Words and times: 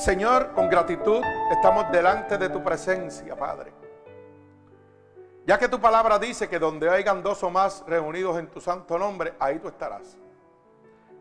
Señor, 0.00 0.52
con 0.54 0.70
gratitud 0.70 1.22
estamos 1.50 1.92
delante 1.92 2.38
de 2.38 2.48
tu 2.48 2.64
presencia, 2.64 3.36
Padre. 3.36 3.70
Ya 5.44 5.58
que 5.58 5.68
tu 5.68 5.78
palabra 5.78 6.18
dice 6.18 6.48
que 6.48 6.58
donde 6.58 6.88
hayan 6.88 7.22
dos 7.22 7.42
o 7.42 7.50
más 7.50 7.84
reunidos 7.86 8.38
en 8.38 8.46
tu 8.46 8.62
santo 8.62 8.98
nombre, 8.98 9.34
ahí 9.38 9.58
tú 9.58 9.68
estarás. 9.68 10.16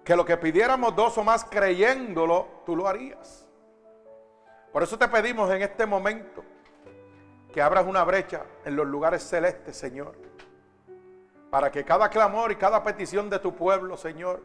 Que 0.06 0.16
lo 0.16 0.24
que 0.24 0.38
pidiéramos 0.38 0.96
dos 0.96 1.18
o 1.18 1.26
más 1.26 1.44
creyéndolo, 1.44 2.48
tú 2.66 2.74
lo 2.74 2.88
harías. 2.88 3.46
Por 4.72 4.82
eso 4.82 4.98
te 4.98 5.10
pedimos 5.10 5.52
en 5.52 5.62
este 5.62 5.86
momento 5.86 6.42
que 7.52 7.62
abras 7.62 7.86
una 7.86 8.06
brecha 8.06 8.44
en 8.64 8.78
los 8.78 8.88
lugares 8.88 9.24
celestes, 9.24 9.76
Señor. 9.76 10.16
Para 11.52 11.70
que 11.70 11.84
cada 11.84 12.08
clamor 12.08 12.54
y 12.54 12.56
cada 12.56 12.82
petición 12.82 13.30
de 13.30 13.40
tu 13.40 13.54
pueblo, 13.54 13.98
Señor, 13.98 14.42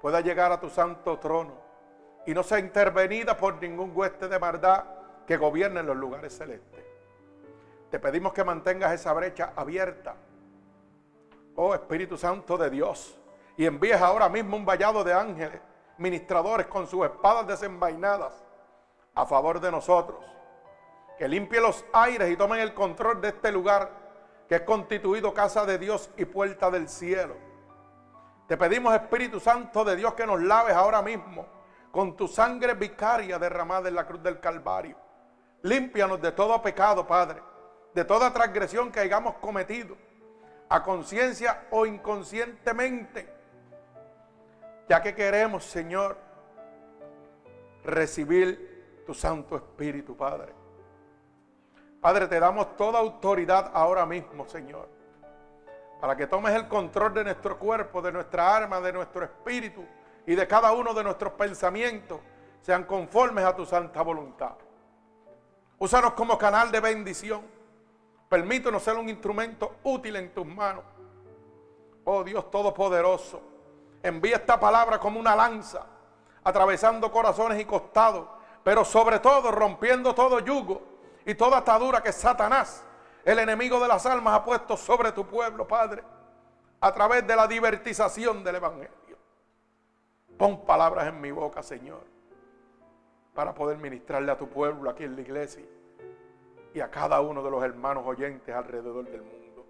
pueda 0.00 0.20
llegar 0.20 0.50
a 0.50 0.58
tu 0.58 0.68
santo 0.68 1.16
trono 1.20 1.67
y 2.28 2.34
no 2.34 2.42
sea 2.42 2.58
intervenida 2.58 3.38
por 3.38 3.54
ningún 3.54 3.90
hueste 3.94 4.28
de 4.28 4.38
maldad 4.38 4.84
que 5.26 5.38
gobierne 5.38 5.80
en 5.80 5.86
los 5.86 5.96
lugares 5.96 6.36
celestes. 6.36 6.84
Te 7.90 7.98
pedimos 7.98 8.34
que 8.34 8.44
mantengas 8.44 8.92
esa 8.92 9.14
brecha 9.14 9.54
abierta, 9.56 10.14
oh 11.56 11.74
Espíritu 11.74 12.18
Santo 12.18 12.58
de 12.58 12.68
Dios, 12.68 13.18
y 13.56 13.64
envíes 13.64 13.98
ahora 14.02 14.28
mismo 14.28 14.58
un 14.58 14.66
vallado 14.66 15.02
de 15.04 15.14
ángeles, 15.14 15.58
ministradores 15.96 16.66
con 16.66 16.86
sus 16.86 17.06
espadas 17.06 17.46
desenvainadas 17.46 18.44
a 19.14 19.24
favor 19.24 19.58
de 19.58 19.70
nosotros. 19.70 20.22
Que 21.16 21.28
limpie 21.28 21.62
los 21.62 21.82
aires 21.94 22.30
y 22.30 22.36
tomen 22.36 22.60
el 22.60 22.74
control 22.74 23.22
de 23.22 23.28
este 23.28 23.50
lugar 23.50 23.90
que 24.46 24.56
es 24.56 24.62
constituido 24.64 25.32
casa 25.32 25.64
de 25.64 25.78
Dios 25.78 26.10
y 26.18 26.26
puerta 26.26 26.70
del 26.70 26.90
cielo. 26.90 27.36
Te 28.46 28.58
pedimos, 28.58 28.94
Espíritu 28.94 29.40
Santo 29.40 29.82
de 29.82 29.96
Dios, 29.96 30.12
que 30.12 30.26
nos 30.26 30.42
laves 30.42 30.74
ahora 30.74 31.00
mismo 31.00 31.56
con 31.98 32.16
tu 32.16 32.28
sangre 32.28 32.74
vicaria 32.74 33.40
derramada 33.40 33.88
en 33.88 33.96
la 33.96 34.06
cruz 34.06 34.22
del 34.22 34.38
Calvario. 34.38 34.96
Límpianos 35.62 36.22
de 36.22 36.30
todo 36.30 36.62
pecado, 36.62 37.04
Padre, 37.04 37.42
de 37.92 38.04
toda 38.04 38.32
transgresión 38.32 38.92
que 38.92 39.00
hayamos 39.00 39.34
cometido, 39.38 39.96
a 40.68 40.80
conciencia 40.84 41.66
o 41.72 41.86
inconscientemente, 41.86 43.28
ya 44.88 45.02
que 45.02 45.12
queremos, 45.12 45.64
Señor, 45.64 46.16
recibir 47.82 49.02
tu 49.04 49.12
Santo 49.12 49.56
Espíritu, 49.56 50.16
Padre. 50.16 50.54
Padre, 52.00 52.28
te 52.28 52.38
damos 52.38 52.76
toda 52.76 53.00
autoridad 53.00 53.72
ahora 53.74 54.06
mismo, 54.06 54.48
Señor, 54.48 54.88
para 56.00 56.14
que 56.14 56.28
tomes 56.28 56.54
el 56.54 56.68
control 56.68 57.12
de 57.12 57.24
nuestro 57.24 57.58
cuerpo, 57.58 58.00
de 58.00 58.12
nuestra 58.12 58.56
alma, 58.56 58.80
de 58.80 58.92
nuestro 58.92 59.24
espíritu 59.24 59.84
y 60.28 60.34
de 60.34 60.46
cada 60.46 60.72
uno 60.72 60.92
de 60.92 61.02
nuestros 61.02 61.32
pensamientos, 61.32 62.20
sean 62.60 62.84
conformes 62.84 63.46
a 63.46 63.56
tu 63.56 63.64
santa 63.64 64.02
voluntad. 64.02 64.56
Úsanos 65.78 66.12
como 66.12 66.36
canal 66.36 66.70
de 66.70 66.80
bendición. 66.80 67.40
Permítanos 68.28 68.82
ser 68.82 68.96
un 68.96 69.08
instrumento 69.08 69.76
útil 69.84 70.16
en 70.16 70.34
tus 70.34 70.44
manos. 70.44 70.84
Oh 72.04 72.22
Dios 72.22 72.50
Todopoderoso, 72.50 73.40
envía 74.02 74.36
esta 74.36 74.60
palabra 74.60 75.00
como 75.00 75.18
una 75.18 75.34
lanza, 75.34 75.86
atravesando 76.44 77.10
corazones 77.10 77.58
y 77.58 77.64
costados, 77.64 78.28
pero 78.62 78.84
sobre 78.84 79.20
todo 79.20 79.50
rompiendo 79.50 80.14
todo 80.14 80.40
yugo 80.40 80.82
y 81.24 81.34
toda 81.36 81.56
atadura 81.56 82.02
que 82.02 82.12
Satanás, 82.12 82.84
el 83.24 83.38
enemigo 83.38 83.80
de 83.80 83.88
las 83.88 84.04
almas, 84.04 84.34
ha 84.34 84.44
puesto 84.44 84.76
sobre 84.76 85.10
tu 85.12 85.26
pueblo, 85.26 85.66
Padre, 85.66 86.04
a 86.82 86.92
través 86.92 87.26
de 87.26 87.34
la 87.34 87.46
divertización 87.46 88.44
del 88.44 88.56
Evangelio. 88.56 88.97
Pon 90.38 90.64
palabras 90.64 91.08
en 91.08 91.20
mi 91.20 91.30
boca, 91.30 91.62
Señor, 91.62 92.04
para 93.34 93.54
poder 93.54 93.78
ministrarle 93.78 94.32
a 94.32 94.38
tu 94.38 94.48
pueblo 94.48 94.88
aquí 94.88 95.04
en 95.04 95.16
la 95.16 95.20
iglesia 95.20 95.64
y 96.72 96.80
a 96.80 96.90
cada 96.90 97.20
uno 97.20 97.42
de 97.42 97.50
los 97.50 97.62
hermanos 97.62 98.04
oyentes 98.06 98.54
alrededor 98.54 99.04
del 99.04 99.22
mundo. 99.22 99.66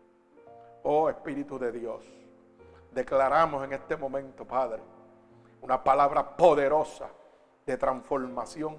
Oh 0.83 1.09
Espíritu 1.09 1.59
de 1.59 1.73
Dios, 1.73 2.05
declaramos 2.93 3.65
en 3.65 3.73
este 3.73 3.97
momento, 3.97 4.45
Padre, 4.45 4.83
una 5.63 5.83
palabra 5.83 6.37
poderosa 6.37 7.09
de 7.67 7.77
transformación, 7.77 8.77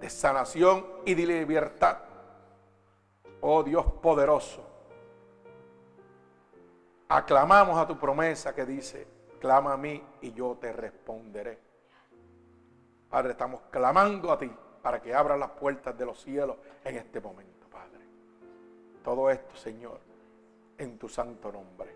de 0.00 0.10
sanación 0.10 0.86
y 1.04 1.14
de 1.14 1.26
libertad 1.26 1.98
Oh 3.44 3.64
Dios 3.64 3.84
poderoso, 4.00 4.64
aclamamos 7.08 7.76
a 7.76 7.84
tu 7.88 7.98
promesa 7.98 8.54
que 8.54 8.64
dice, 8.64 9.08
clama 9.42 9.72
a 9.72 9.76
mí 9.76 10.00
y 10.20 10.32
yo 10.32 10.56
te 10.60 10.72
responderé. 10.72 11.58
Padre, 13.10 13.32
estamos 13.32 13.62
clamando 13.72 14.30
a 14.30 14.38
ti 14.38 14.48
para 14.80 15.02
que 15.02 15.12
abras 15.12 15.36
las 15.36 15.50
puertas 15.50 15.98
de 15.98 16.06
los 16.06 16.22
cielos 16.22 16.58
en 16.84 16.96
este 16.96 17.20
momento, 17.20 17.66
Padre. 17.68 18.06
Todo 19.02 19.28
esto, 19.30 19.56
Señor, 19.56 19.98
en 20.78 20.96
tu 20.96 21.08
santo 21.08 21.50
nombre. 21.50 21.92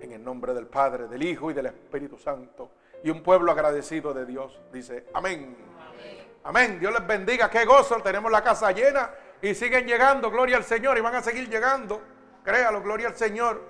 En 0.00 0.12
el 0.12 0.22
nombre 0.22 0.54
del 0.54 0.68
Padre, 0.68 1.08
del 1.08 1.24
Hijo 1.24 1.50
y 1.50 1.54
del 1.54 1.66
Espíritu 1.66 2.16
Santo. 2.18 2.70
Y 3.02 3.10
un 3.10 3.20
pueblo 3.20 3.50
agradecido 3.50 4.14
de 4.14 4.24
Dios 4.24 4.60
dice, 4.72 5.06
amén. 5.12 5.56
Amén. 5.88 6.26
amén. 6.44 6.78
Dios 6.78 6.92
les 6.92 7.04
bendiga. 7.04 7.50
Qué 7.50 7.64
gozo. 7.64 7.96
Tenemos 7.96 8.30
la 8.30 8.44
casa 8.44 8.70
llena 8.70 9.10
y 9.42 9.56
siguen 9.56 9.88
llegando, 9.88 10.30
gloria 10.30 10.56
al 10.56 10.64
Señor, 10.64 10.96
y 10.98 11.00
van 11.00 11.16
a 11.16 11.20
seguir 11.20 11.50
llegando. 11.50 12.00
Créalo, 12.44 12.80
gloria 12.80 13.08
al 13.08 13.16
Señor. 13.16 13.60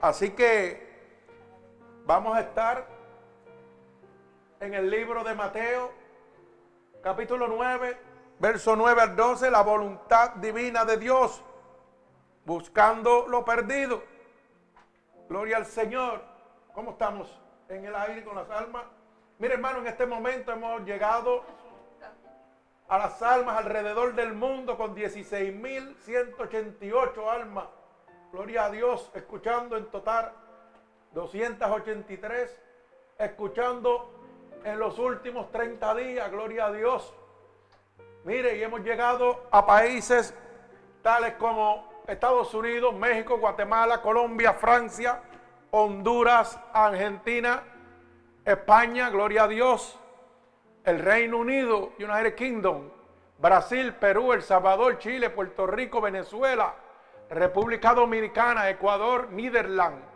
Así 0.00 0.30
que 0.30 0.91
vamos 2.04 2.36
a 2.36 2.40
estar 2.40 2.84
en 4.60 4.74
el 4.74 4.90
libro 4.90 5.24
de 5.24 5.34
Mateo, 5.34 5.90
capítulo 7.02 7.48
9, 7.48 7.98
verso 8.38 8.76
9 8.76 9.02
al 9.02 9.16
12, 9.16 9.50
la 9.50 9.62
voluntad 9.62 10.34
divina 10.36 10.84
de 10.84 10.98
Dios, 10.98 11.42
buscando 12.44 13.26
lo 13.28 13.44
perdido. 13.44 14.04
Gloria 15.28 15.56
al 15.56 15.66
Señor. 15.66 16.22
¿Cómo 16.74 16.92
estamos 16.92 17.28
en 17.68 17.84
el 17.84 17.94
aire 17.94 18.24
con 18.24 18.36
las 18.36 18.48
almas? 18.50 18.84
Mire 19.38 19.52
hermano, 19.54 19.80
en 19.80 19.88
este 19.88 20.06
momento 20.06 20.52
hemos 20.52 20.82
llegado 20.82 21.42
a 22.88 22.98
las 22.98 23.20
almas 23.22 23.58
alrededor 23.58 24.14
del 24.14 24.34
mundo 24.34 24.76
con 24.76 24.94
16.188 24.94 27.30
almas. 27.30 27.64
Gloria 28.32 28.66
a 28.66 28.70
Dios, 28.70 29.10
escuchando 29.14 29.76
en 29.76 29.90
total 29.90 30.32
283, 31.14 32.58
escuchando 33.18 34.12
en 34.64 34.78
los 34.78 34.98
últimos 34.98 35.50
30 35.50 35.94
días, 35.94 36.30
gloria 36.30 36.66
a 36.66 36.72
Dios. 36.72 37.14
Mire, 38.24 38.56
y 38.56 38.62
hemos 38.62 38.82
llegado 38.82 39.46
a 39.50 39.66
países 39.66 40.34
tales 41.02 41.34
como 41.34 41.92
Estados 42.06 42.54
Unidos, 42.54 42.94
México, 42.94 43.38
Guatemala, 43.38 44.00
Colombia, 44.00 44.54
Francia, 44.54 45.20
Honduras, 45.70 46.58
Argentina, 46.72 47.62
España, 48.44 49.10
gloria 49.10 49.44
a 49.44 49.48
Dios, 49.48 49.98
el 50.84 50.98
Reino 50.98 51.38
Unido, 51.38 51.92
United 51.98 52.34
Kingdom, 52.34 52.90
Brasil, 53.38 53.94
Perú, 53.94 54.32
El 54.32 54.42
Salvador, 54.42 54.98
Chile, 54.98 55.30
Puerto 55.30 55.66
Rico, 55.66 56.00
Venezuela, 56.00 56.74
República 57.30 57.94
Dominicana, 57.94 58.68
Ecuador, 58.70 59.30
Niderland, 59.30 60.11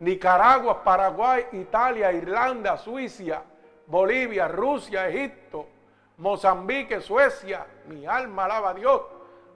Nicaragua, 0.00 0.82
Paraguay, 0.82 1.46
Italia, 1.52 2.12
Irlanda, 2.12 2.76
Suiza, 2.76 3.42
Bolivia, 3.86 4.48
Rusia, 4.48 5.08
Egipto, 5.08 5.68
Mozambique, 6.18 7.00
Suecia, 7.00 7.66
mi 7.86 8.06
alma 8.06 8.44
alaba 8.44 8.70
a 8.70 8.74
Dios, 8.74 9.02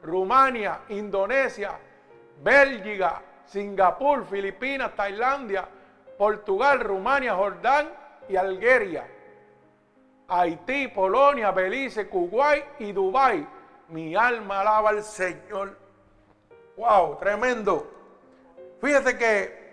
Rumania, 0.03 0.81
Indonesia, 0.89 1.79
Bélgica, 2.43 3.23
Singapur, 3.47 4.27
Filipinas, 4.27 4.95
Tailandia, 4.95 5.67
Portugal, 6.17 6.81
Rumania, 6.81 7.35
Jordán 7.35 7.89
y 8.29 8.37
Algeria. 8.37 9.07
Haití, 10.29 10.89
Polonia, 10.89 11.53
Belice, 11.53 12.09
Kuwait 12.09 12.65
y 12.81 12.93
Dubái. 12.93 13.47
Mi 13.89 14.15
alma 14.15 14.61
alaba 14.61 14.91
al 14.91 15.03
Señor. 15.03 15.79
Wow, 16.77 17.17
tremendo. 17.19 17.91
Fíjese 18.81 19.17
que 19.17 19.68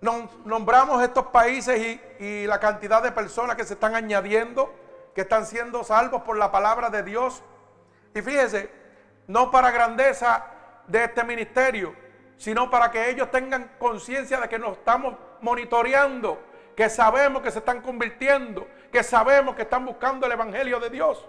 nombramos 0.00 1.02
estos 1.02 1.26
países 1.26 1.98
y, 2.20 2.46
la 2.46 2.60
cantidad 2.60 3.02
de 3.02 3.12
personas 3.12 3.56
que 3.56 3.64
se 3.64 3.74
están 3.74 3.94
añadiendo, 3.94 4.72
que 5.14 5.22
están 5.22 5.46
siendo 5.46 5.82
salvos 5.84 6.22
por 6.22 6.36
la 6.36 6.50
palabra 6.50 6.90
de 6.90 7.02
Dios. 7.02 7.42
Y 8.14 8.22
fíjese, 8.22 8.70
no 9.26 9.50
para 9.50 9.70
grandeza 9.70 10.46
de 10.86 11.04
este 11.04 11.24
ministerio, 11.24 11.94
sino 12.36 12.70
para 12.70 12.90
que 12.90 13.10
ellos 13.10 13.30
tengan 13.30 13.72
conciencia 13.78 14.40
de 14.40 14.48
que 14.48 14.58
nos 14.58 14.78
estamos 14.78 15.14
monitoreando, 15.40 16.40
que 16.76 16.88
sabemos 16.88 17.42
que 17.42 17.50
se 17.50 17.58
están 17.58 17.82
convirtiendo, 17.82 18.66
que 18.92 19.02
sabemos 19.02 19.56
que 19.56 19.62
están 19.62 19.84
buscando 19.84 20.26
el 20.26 20.32
Evangelio 20.32 20.78
de 20.78 20.90
Dios. 20.90 21.26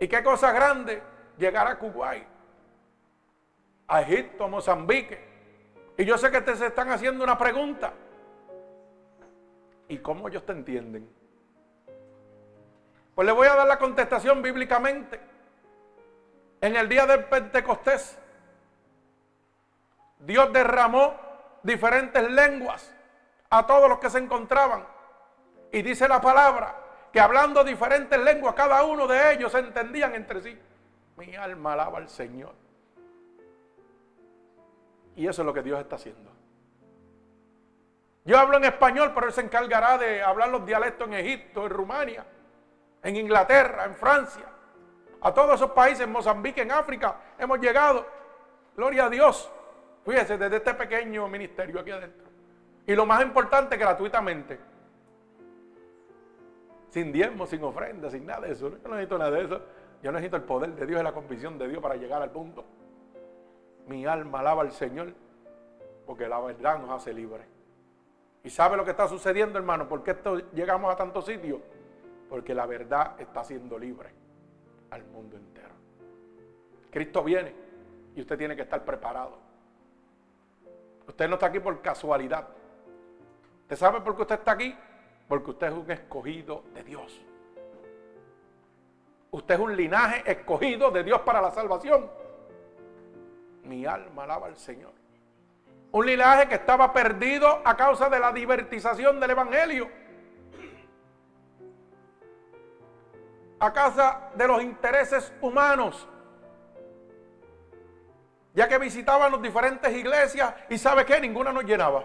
Y 0.00 0.08
qué 0.08 0.22
cosa 0.22 0.50
grande 0.52 1.02
llegar 1.38 1.66
a 1.66 1.78
Kuwait, 1.78 2.26
a 3.86 4.00
Egipto, 4.00 4.44
a 4.44 4.48
Mozambique. 4.48 5.33
Y 5.96 6.04
yo 6.04 6.18
sé 6.18 6.30
que 6.30 6.40
te 6.40 6.56
se 6.56 6.66
están 6.66 6.90
haciendo 6.90 7.22
una 7.22 7.38
pregunta. 7.38 7.92
¿Y 9.88 9.98
cómo 9.98 10.28
ellos 10.28 10.44
te 10.44 10.52
entienden? 10.52 11.08
Pues 13.14 13.26
le 13.26 13.32
voy 13.32 13.46
a 13.46 13.54
dar 13.54 13.66
la 13.66 13.78
contestación 13.78 14.42
bíblicamente. 14.42 15.20
En 16.60 16.74
el 16.74 16.88
día 16.88 17.06
del 17.06 17.24
Pentecostés, 17.26 18.18
Dios 20.18 20.52
derramó 20.52 21.14
diferentes 21.62 22.28
lenguas 22.30 22.92
a 23.50 23.66
todos 23.66 23.88
los 23.88 23.98
que 23.98 24.10
se 24.10 24.18
encontraban. 24.18 24.84
Y 25.70 25.82
dice 25.82 26.08
la 26.08 26.20
palabra 26.20 26.74
que 27.12 27.20
hablando 27.20 27.62
diferentes 27.62 28.18
lenguas, 28.18 28.54
cada 28.54 28.82
uno 28.82 29.06
de 29.06 29.34
ellos 29.34 29.54
entendían 29.54 30.14
entre 30.14 30.40
sí. 30.40 30.58
Mi 31.16 31.36
alma 31.36 31.74
alaba 31.74 31.98
al 31.98 32.08
Señor. 32.08 32.63
Y 35.16 35.26
eso 35.26 35.42
es 35.42 35.46
lo 35.46 35.54
que 35.54 35.62
Dios 35.62 35.80
está 35.80 35.96
haciendo. 35.96 36.30
Yo 38.24 38.38
hablo 38.38 38.56
en 38.56 38.64
español, 38.64 39.12
pero 39.14 39.26
Él 39.26 39.32
se 39.32 39.42
encargará 39.42 39.98
de 39.98 40.22
hablar 40.22 40.48
los 40.48 40.64
dialectos 40.64 41.06
en 41.08 41.14
Egipto, 41.14 41.66
en 41.66 41.70
Rumania, 41.70 42.24
en 43.02 43.16
Inglaterra, 43.16 43.84
en 43.84 43.94
Francia. 43.94 44.44
A 45.20 45.32
todos 45.32 45.56
esos 45.56 45.70
países, 45.72 46.00
en 46.00 46.12
Mozambique, 46.12 46.62
en 46.62 46.72
África, 46.72 47.16
hemos 47.38 47.58
llegado. 47.60 48.06
Gloria 48.76 49.06
a 49.06 49.10
Dios. 49.10 49.50
Fíjese, 50.04 50.36
desde 50.36 50.56
este 50.56 50.74
pequeño 50.74 51.28
ministerio 51.28 51.80
aquí 51.80 51.90
adentro. 51.90 52.28
Y 52.86 52.94
lo 52.94 53.06
más 53.06 53.22
importante, 53.22 53.76
gratuitamente. 53.76 54.58
Sin 56.90 57.12
diezmo, 57.12 57.46
sin 57.46 57.62
ofrenda, 57.62 58.10
sin 58.10 58.26
nada 58.26 58.42
de 58.42 58.52
eso. 58.52 58.70
Yo 58.70 58.88
no 58.88 58.94
necesito 58.94 59.18
nada 59.18 59.30
de 59.30 59.44
eso. 59.44 59.60
Yo 60.02 60.12
necesito 60.12 60.36
el 60.36 60.42
poder 60.42 60.74
de 60.74 60.86
Dios 60.86 61.00
y 61.00 61.04
la 61.04 61.12
convicción 61.12 61.58
de 61.58 61.68
Dios 61.68 61.82
para 61.82 61.96
llegar 61.96 62.20
al 62.20 62.30
punto. 62.30 62.64
Mi 63.86 64.06
alma 64.06 64.40
alaba 64.40 64.62
al 64.62 64.72
Señor 64.72 65.12
porque 66.06 66.28
la 66.28 66.40
verdad 66.40 66.78
nos 66.78 66.90
hace 66.90 67.12
libres. 67.12 67.46
¿Y 68.42 68.50
sabe 68.50 68.76
lo 68.76 68.84
que 68.84 68.90
está 68.90 69.08
sucediendo, 69.08 69.58
hermano? 69.58 69.88
¿Por 69.88 70.02
qué 70.02 70.12
esto, 70.12 70.36
llegamos 70.52 70.92
a 70.92 70.96
tantos 70.96 71.24
sitios? 71.24 71.60
Porque 72.28 72.54
la 72.54 72.66
verdad 72.66 73.18
está 73.18 73.42
siendo 73.42 73.78
libre 73.78 74.10
al 74.90 75.04
mundo 75.06 75.36
entero. 75.36 75.74
Cristo 76.90 77.24
viene 77.24 77.54
y 78.14 78.20
usted 78.20 78.36
tiene 78.36 78.54
que 78.54 78.62
estar 78.62 78.84
preparado. 78.84 79.38
Usted 81.08 81.28
no 81.28 81.34
está 81.34 81.46
aquí 81.46 81.60
por 81.60 81.80
casualidad. 81.80 82.48
¿Usted 83.62 83.76
sabe 83.76 84.00
por 84.00 84.14
qué 84.14 84.22
usted 84.22 84.34
está 84.36 84.52
aquí? 84.52 84.76
Porque 85.26 85.50
usted 85.50 85.68
es 85.68 85.72
un 85.72 85.90
escogido 85.90 86.64
de 86.74 86.82
Dios. 86.84 87.20
Usted 89.30 89.54
es 89.54 89.60
un 89.60 89.74
linaje 89.74 90.30
escogido 90.30 90.90
de 90.90 91.02
Dios 91.02 91.20
para 91.22 91.40
la 91.40 91.50
salvación. 91.50 92.08
Mi 93.64 93.86
alma 93.86 94.24
alaba 94.24 94.46
al 94.46 94.56
Señor. 94.56 94.92
Un 95.92 96.06
linaje 96.06 96.48
que 96.48 96.56
estaba 96.56 96.92
perdido 96.92 97.62
a 97.64 97.76
causa 97.76 98.08
de 98.08 98.18
la 98.18 98.32
divertización 98.32 99.20
del 99.20 99.30
Evangelio. 99.30 99.88
A 103.60 103.72
causa 103.72 104.30
de 104.34 104.46
los 104.46 104.62
intereses 104.62 105.32
humanos. 105.40 106.08
Ya 108.54 108.68
que 108.68 108.78
visitaban 108.78 109.32
las 109.32 109.40
diferentes 109.40 109.92
iglesias 109.92 110.54
y 110.68 110.78
sabe 110.78 111.04
que 111.04 111.20
ninguna 111.20 111.52
nos 111.52 111.64
llenaba. 111.64 112.04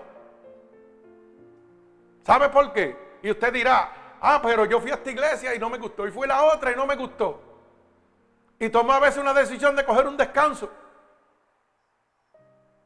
¿Sabe 2.23 2.49
por 2.49 2.71
qué? 2.71 2.95
Y 3.21 3.31
usted 3.31 3.51
dirá, 3.51 4.17
ah, 4.21 4.39
pero 4.41 4.65
yo 4.65 4.79
fui 4.79 4.91
a 4.91 4.95
esta 4.95 5.11
iglesia 5.11 5.55
y 5.55 5.59
no 5.59 5.69
me 5.69 5.77
gustó. 5.77 6.07
Y 6.07 6.11
fui 6.11 6.25
a 6.25 6.27
la 6.27 6.43
otra 6.43 6.71
y 6.71 6.75
no 6.75 6.85
me 6.85 6.95
gustó. 6.95 7.41
Y 8.59 8.69
tomó 8.69 8.93
a 8.93 8.99
veces 8.99 9.17
una 9.17 9.33
decisión 9.33 9.75
de 9.75 9.83
coger 9.83 10.07
un 10.07 10.15
descanso. 10.15 10.69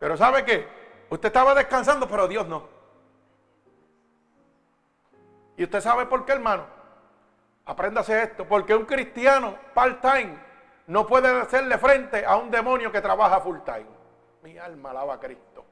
Pero 0.04 0.18
¿sabe 0.18 0.44
qué? 0.44 0.68
Usted 1.12 1.28
estaba 1.28 1.56
descansando, 1.56 2.10
pero 2.10 2.28
Dios 2.28 2.46
no. 2.46 2.68
¿Y 5.56 5.64
usted 5.64 5.80
sabe 5.80 6.08
por 6.08 6.26
qué, 6.26 6.34
hermano? 6.34 6.66
Apréndase 7.66 8.22
esto. 8.22 8.46
Porque 8.46 8.76
un 8.76 8.84
cristiano 8.84 9.56
part-time 9.74 10.38
no 10.88 11.08
puede 11.08 11.30
hacerle 11.30 11.78
frente 11.78 12.26
a 12.26 12.36
un 12.36 12.52
demonio 12.52 12.92
que 12.92 13.00
trabaja 13.00 13.40
full-time. 13.40 13.86
Mi 14.42 14.58
alma 14.58 14.90
alaba 14.90 15.14
a 15.14 15.20
Cristo. 15.22 15.64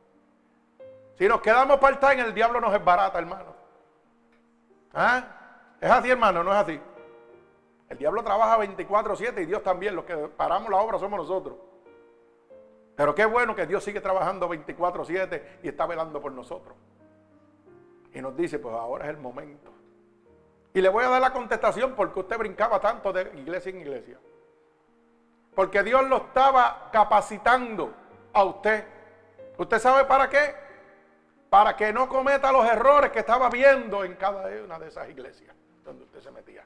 Si 1.18 1.28
nos 1.28 1.42
quedamos 1.42 1.78
part-time, 1.80 2.22
el 2.22 2.34
diablo 2.34 2.62
nos 2.62 2.74
es 2.74 2.86
barata, 2.86 3.20
hermano. 3.20 3.54
¿Ah? 4.94 5.24
¿Es 5.82 5.92
así, 5.92 6.10
hermano? 6.10 6.42
¿No 6.42 6.54
es 6.54 6.58
así? 6.58 6.80
El 7.90 7.98
diablo 7.98 8.24
trabaja 8.24 8.58
24-7 8.60 9.42
y 9.42 9.46
Dios 9.46 9.62
también. 9.62 9.94
Los 9.94 10.06
que 10.06 10.16
paramos 10.16 10.70
la 10.70 10.78
obra 10.78 10.98
somos 10.98 11.20
nosotros. 11.20 11.58
Pero 13.02 13.16
qué 13.16 13.26
bueno 13.26 13.56
que 13.56 13.66
Dios 13.66 13.84
sigue 13.84 14.00
trabajando 14.00 14.48
24/7 14.48 15.58
y 15.64 15.70
está 15.70 15.88
velando 15.88 16.22
por 16.22 16.32
nosotros. 16.34 16.78
Y 18.14 18.22
nos 18.22 18.38
dice, 18.38 18.60
pues 18.60 18.76
ahora 18.76 19.06
es 19.06 19.10
el 19.10 19.18
momento. 19.18 19.74
Y 20.72 20.82
le 20.82 20.90
voy 20.90 21.04
a 21.04 21.10
dar 21.10 21.20
la 21.20 21.34
contestación 21.34 21.96
porque 21.96 22.20
usted 22.20 22.38
brincaba 22.38 22.80
tanto 22.80 23.12
de 23.12 23.24
iglesia 23.40 23.72
en 23.72 23.82
iglesia. 23.82 24.20
Porque 25.56 25.82
Dios 25.82 26.08
lo 26.08 26.18
estaba 26.18 26.90
capacitando 26.92 27.92
a 28.34 28.44
usted. 28.44 28.86
¿Usted 29.58 29.80
sabe 29.80 30.06
para 30.06 30.30
qué? 30.30 30.54
Para 31.50 31.76
que 31.76 31.92
no 31.92 32.08
cometa 32.08 32.52
los 32.52 32.68
errores 32.68 33.10
que 33.10 33.18
estaba 33.18 33.50
viendo 33.50 34.04
en 34.04 34.14
cada 34.14 34.48
una 34.64 34.78
de 34.78 34.90
esas 34.90 35.10
iglesias 35.10 35.56
donde 35.84 36.04
usted 36.04 36.20
se 36.20 36.30
metía. 36.30 36.64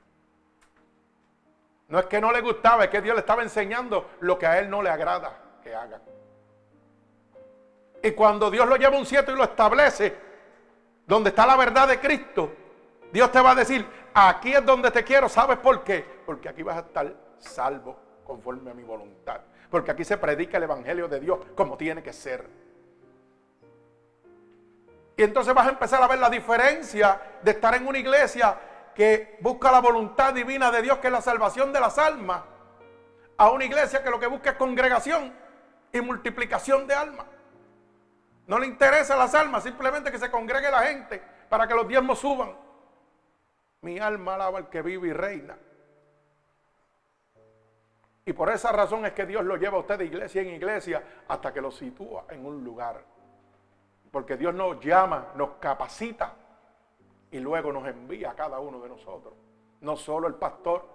No 1.88 1.98
es 1.98 2.08
que 2.08 2.20
no 2.20 2.34
le 2.34 2.42
gustaba, 2.42 2.84
es 2.84 2.90
que 2.90 3.02
Dios 3.02 3.16
le 3.16 3.22
estaba 3.22 3.42
enseñando 3.42 4.10
lo 4.20 4.38
que 4.38 4.48
a 4.48 4.60
él 4.60 4.70
no 4.70 4.82
le 4.82 4.90
agrada 4.90 5.62
que 5.64 5.74
haga. 5.74 6.02
Y 8.06 8.12
cuando 8.12 8.52
Dios 8.52 8.68
lo 8.68 8.76
lleva 8.76 8.96
a 8.96 9.00
un 9.00 9.06
sitio 9.08 9.34
y 9.34 9.36
lo 9.36 9.46
establece, 9.46 10.16
donde 11.08 11.32
está 11.32 11.48
la 11.48 11.58
verdad 11.58 11.88
de 11.88 12.00
Cristo, 12.00 12.54
Dios 13.12 13.32
te 13.32 13.42
va 13.42 13.50
a 13.50 13.56
decir, 13.56 13.84
aquí 14.14 14.54
es 14.54 14.64
donde 14.64 14.92
te 14.92 15.04
quiero, 15.04 15.28
¿sabes 15.28 15.58
por 15.58 15.84
qué? 15.84 16.06
Porque 16.24 16.48
aquí 16.48 16.62
vas 16.62 16.78
a 16.78 16.80
estar 16.82 17.12
salvo 17.40 18.00
conforme 18.24 18.70
a 18.70 18.76
mi 18.76 18.84
voluntad. 18.84 19.42
Porque 19.72 19.90
aquí 19.90 20.06
se 20.06 20.20
predica 20.20 20.58
el 20.58 20.64
Evangelio 20.66 21.08
de 21.08 21.20
Dios 21.20 21.40
como 21.56 21.78
tiene 21.78 22.04
que 22.04 22.14
ser. 22.14 22.48
Y 25.18 25.24
entonces 25.24 25.52
vas 25.56 25.66
a 25.66 25.72
empezar 25.72 26.04
a 26.04 26.08
ver 26.08 26.20
la 26.20 26.30
diferencia 26.30 27.20
de 27.42 27.50
estar 27.50 27.74
en 27.74 27.88
una 27.88 27.98
iglesia 27.98 28.56
que 28.94 29.40
busca 29.42 29.72
la 29.72 29.82
voluntad 29.82 30.32
divina 30.32 30.70
de 30.70 30.84
Dios, 30.84 31.00
que 31.00 31.08
es 31.08 31.14
la 31.14 31.22
salvación 31.22 31.74
de 31.74 31.80
las 31.80 31.98
almas, 31.98 32.44
a 33.36 33.50
una 33.50 33.66
iglesia 33.66 34.04
que 34.04 34.12
lo 34.12 34.20
que 34.20 34.28
busca 34.28 34.52
es 34.52 34.58
congregación 34.58 35.34
y 35.92 36.02
multiplicación 36.02 36.86
de 36.86 36.94
almas. 36.94 37.26
No 38.48 38.60
le 38.60 38.68
interesa 38.68 39.16
las 39.16 39.34
almas, 39.34 39.64
simplemente 39.64 40.12
que 40.12 40.20
se 40.20 40.30
congregue 40.30 40.70
la 40.70 40.84
gente 40.84 41.22
para 41.50 41.68
que 41.68 41.74
los 41.74 41.88
diezmos 41.88 42.20
suban. 42.20 42.56
Mi 43.82 44.00
alma 44.00 44.36
alaba 44.36 44.60
al 44.60 44.70
que 44.70 44.82
vive 44.82 45.08
y 45.10 45.14
reina. 45.14 45.58
Y 48.26 48.34
por 48.34 48.50
esa 48.50 48.72
razón 48.72 49.06
es 49.06 49.14
que 49.14 49.26
Dios 49.26 49.44
lo 49.46 49.56
lleva 49.56 49.78
a 49.78 49.82
usted 49.82 50.00
de 50.00 50.06
iglesia 50.06 50.42
en 50.42 50.50
iglesia 50.50 51.04
hasta 51.28 51.54
que 51.54 51.62
lo 51.62 51.72
sitúa 51.72 52.26
en 52.30 52.46
un 52.46 52.64
lugar. 52.64 53.04
Porque 54.12 54.36
Dios 54.36 54.54
nos 54.54 54.84
llama, 54.84 55.34
nos 55.36 55.52
capacita 55.60 56.34
y 57.30 57.40
luego 57.40 57.72
nos 57.72 57.88
envía 57.88 58.32
a 58.32 58.36
cada 58.36 58.60
uno 58.60 58.80
de 58.80 58.90
nosotros. 58.90 59.34
No 59.82 59.96
solo 59.96 60.28
el 60.28 60.36
pastor 60.36 60.88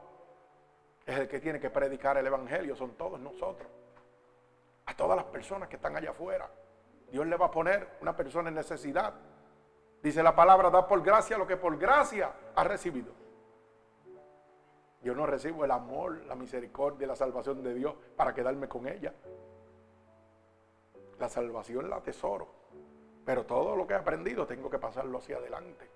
es 1.06 1.18
el 1.18 1.28
que 1.28 1.38
tiene 1.38 1.60
que 1.60 1.70
predicar 1.70 2.16
el 2.16 2.26
Evangelio, 2.26 2.74
son 2.74 2.92
todos 2.92 3.20
nosotros. 3.20 3.68
A 4.86 4.94
todas 4.94 5.16
las 5.16 5.26
personas 5.26 5.68
que 5.68 5.76
están 5.76 5.96
allá 5.96 6.10
afuera. 6.10 6.50
Dios 7.10 7.26
le 7.26 7.36
va 7.36 7.46
a 7.46 7.50
poner 7.50 7.88
una 8.00 8.16
persona 8.16 8.48
en 8.48 8.54
necesidad. 8.54 9.14
Dice 10.02 10.22
la 10.22 10.34
palabra, 10.34 10.70
da 10.70 10.86
por 10.86 11.02
gracia 11.02 11.36
lo 11.36 11.46
que 11.46 11.56
por 11.56 11.76
gracia 11.76 12.32
ha 12.54 12.64
recibido. 12.64 13.12
Yo 15.02 15.14
no 15.14 15.26
recibo 15.26 15.64
el 15.64 15.70
amor, 15.70 16.24
la 16.26 16.34
misericordia, 16.34 17.06
la 17.06 17.16
salvación 17.16 17.62
de 17.62 17.74
Dios 17.74 17.94
para 18.16 18.34
quedarme 18.34 18.68
con 18.68 18.86
ella. 18.86 19.12
La 21.18 21.28
salvación 21.28 21.90
la 21.90 22.00
tesoro. 22.00 22.48
Pero 23.24 23.44
todo 23.44 23.76
lo 23.76 23.86
que 23.86 23.94
he 23.94 23.96
aprendido 23.96 24.46
tengo 24.46 24.70
que 24.70 24.78
pasarlo 24.78 25.18
hacia 25.18 25.36
adelante. 25.36 25.90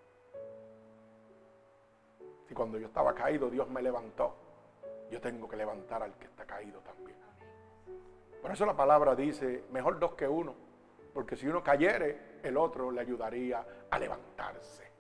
Si 2.47 2.55
cuando 2.55 2.79
yo 2.79 2.87
estaba 2.87 3.15
caído 3.15 3.49
Dios 3.49 3.69
me 3.71 3.83
levantó, 3.83 4.35
yo 5.11 5.21
tengo 5.21 5.49
que 5.49 5.57
levantar 5.57 6.03
al 6.03 6.15
que 6.15 6.27
está 6.27 6.45
caído 6.45 6.81
también. 6.81 7.19
Por 8.43 8.51
eso 8.51 8.67
la 8.67 8.77
palabra 8.77 9.15
dice, 9.15 9.65
mejor 9.71 9.99
dos 9.99 10.15
que 10.15 10.29
uno 10.29 10.64
porque 11.15 11.37
si 11.37 11.47
uno 11.47 11.63
cayere, 11.63 12.41
el 12.43 12.57
otro 12.57 12.91
le 12.91 13.01
ayudaría 13.01 13.65
a 13.89 13.99
levantarse. 13.99 14.91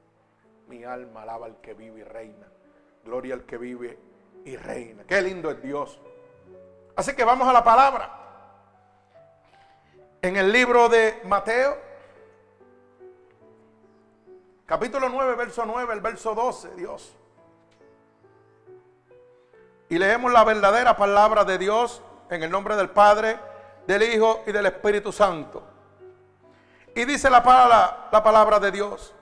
Mi 0.69 0.85
alma 0.85 1.23
alaba 1.23 1.47
al 1.47 1.61
que 1.61 1.75
vive 1.75 2.01
y 2.01 2.05
reina. 2.05 2.47
Gloria 3.05 3.35
al 3.35 3.45
que 3.45 3.59
vive 3.59 3.99
y 4.45 4.57
reina. 4.57 5.03
Qué 5.05 5.21
lindo 5.21 5.51
es 5.51 5.61
Dios. 5.61 6.01
Así 6.95 7.17
que 7.17 7.25
vamos 7.25 7.49
a 7.49 7.53
la 7.53 7.65
palabra. 7.65 8.21
En 10.23 10.37
el 10.37 10.53
libro 10.53 10.89
de 10.89 11.21
Mateo, 11.25 11.77
capítulo 14.65 15.09
9, 15.09 15.35
verso 15.35 15.67
9, 15.67 15.93
el 15.93 16.01
verso 16.01 16.35
12, 16.35 16.77
Dios. 16.77 17.17
Y 19.89 19.99
leemos 19.99 20.33
la 20.33 20.45
verdadera 20.45 20.97
palabra 20.97 21.45
de 21.45 21.59
Dios 21.59 22.01
en 22.31 22.45
el 22.45 22.51
nombre 22.51 22.77
del 22.77 22.91
Padre, 22.91 23.39
del 23.87 24.03
Hijo 24.05 24.45
y 24.47 24.53
del 24.53 24.67
Espíritu 24.67 25.13
Santo. 25.13 25.74
Y 26.95 27.05
dice 27.05 27.29
la 27.29 27.43
palabra, 27.43 28.09
la 28.13 28.23
palabra 28.23 28.61
de 28.61 28.71
Dios, 28.71 29.13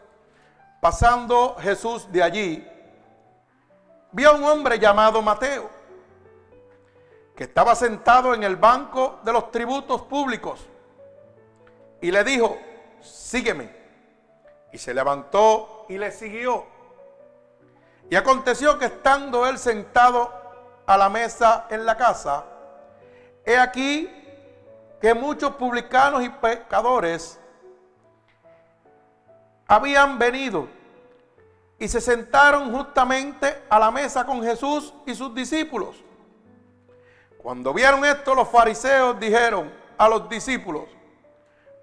pasando 0.81 1.57
Jesús 1.59 2.11
de 2.13 2.23
allí, 2.23 2.69
vio 4.11 4.31
a 4.31 4.35
un 4.35 4.45
hombre 4.45 4.79
llamado 4.79 5.23
Mateo, 5.23 5.71
que 7.35 7.45
estaba 7.45 7.75
sentado 7.75 8.35
en 8.35 8.43
el 8.43 8.57
banco 8.57 9.21
de 9.25 9.33
los 9.33 9.51
tributos 9.51 10.03
públicos, 10.03 10.67
y 12.03 12.11
le 12.11 12.23
dijo, 12.25 12.59
sígueme. 13.01 13.81
Y 14.73 14.79
se 14.79 14.93
levantó 14.93 15.87
y 15.89 15.99
le 15.99 16.11
siguió. 16.11 16.67
Y 18.11 18.17
aconteció 18.17 18.79
que 18.79 18.87
estando 18.87 19.47
él 19.47 19.59
sentado 19.59 20.33
a 20.87 20.97
la 20.97 21.09
mesa 21.09 21.67
en 21.71 21.87
la 21.87 21.97
casa, 21.97 22.45
he 23.45 23.57
aquí 23.57 24.11
que 25.01 25.15
muchos 25.15 25.55
publicanos 25.57 26.23
y 26.23 26.29
pecadores 26.29 27.39
habían 29.73 30.19
venido 30.19 30.69
y 31.79 31.89
se 31.89 31.99
sentaron 31.99 32.71
justamente 32.77 33.63
a 33.71 33.79
la 33.79 33.91
mesa 33.91 34.27
con 34.27 34.43
Jesús 34.43 34.93
y 35.07 35.15
sus 35.15 35.35
discípulos. 35.35 35.97
Cuando 37.39 37.73
vieron 37.73 38.05
esto, 38.05 38.35
los 38.35 38.49
fariseos 38.51 39.19
dijeron 39.19 39.73
a 39.97 40.11
los 40.11 40.29
discípulos, 40.29 40.85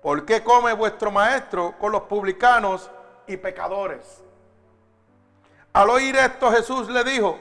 ¿por 0.04 0.24
qué 0.24 0.44
come 0.44 0.72
vuestro 0.74 1.10
maestro 1.10 1.74
con 1.80 1.92
los 1.92 2.04
publicanos 2.04 2.92
y 3.26 3.38
pecadores? 3.38 4.22
Al 5.74 5.90
oír 5.90 6.16
esto, 6.16 6.52
Jesús 6.52 6.90
le 6.90 7.04
dijo, 7.04 7.40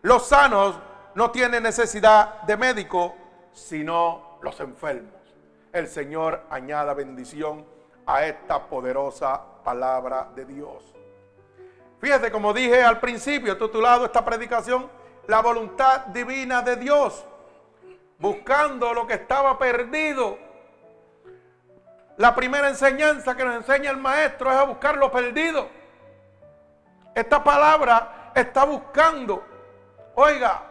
los 0.00 0.26
sanos 0.26 0.76
no 1.14 1.30
tienen 1.30 1.62
necesidad 1.62 2.40
de 2.44 2.56
médico, 2.56 3.14
sino 3.52 4.38
los 4.40 4.58
enfermos. 4.60 5.12
El 5.74 5.88
Señor 5.88 6.40
añada 6.48 6.94
bendición 6.94 7.66
a 8.06 8.24
esta 8.24 8.66
poderosa 8.66 9.42
palabra 9.64 10.28
de 10.34 10.44
Dios. 10.44 10.94
Fíjate, 12.00 12.30
como 12.30 12.52
dije 12.52 12.82
al 12.82 13.00
principio, 13.00 13.56
titulado 13.56 14.04
esta 14.04 14.24
predicación, 14.24 14.90
la 15.26 15.40
voluntad 15.40 16.06
divina 16.08 16.60
de 16.60 16.76
Dios, 16.76 17.24
buscando 18.18 18.92
lo 18.92 19.06
que 19.06 19.14
estaba 19.14 19.58
perdido. 19.58 20.38
La 22.18 22.34
primera 22.34 22.68
enseñanza 22.68 23.34
que 23.34 23.44
nos 23.44 23.56
enseña 23.56 23.90
el 23.90 23.96
maestro 23.96 24.52
es 24.52 24.56
a 24.56 24.64
buscar 24.64 24.96
lo 24.96 25.10
perdido. 25.10 25.68
Esta 27.14 27.42
palabra 27.42 28.32
está 28.34 28.64
buscando, 28.64 29.42
oiga, 30.14 30.62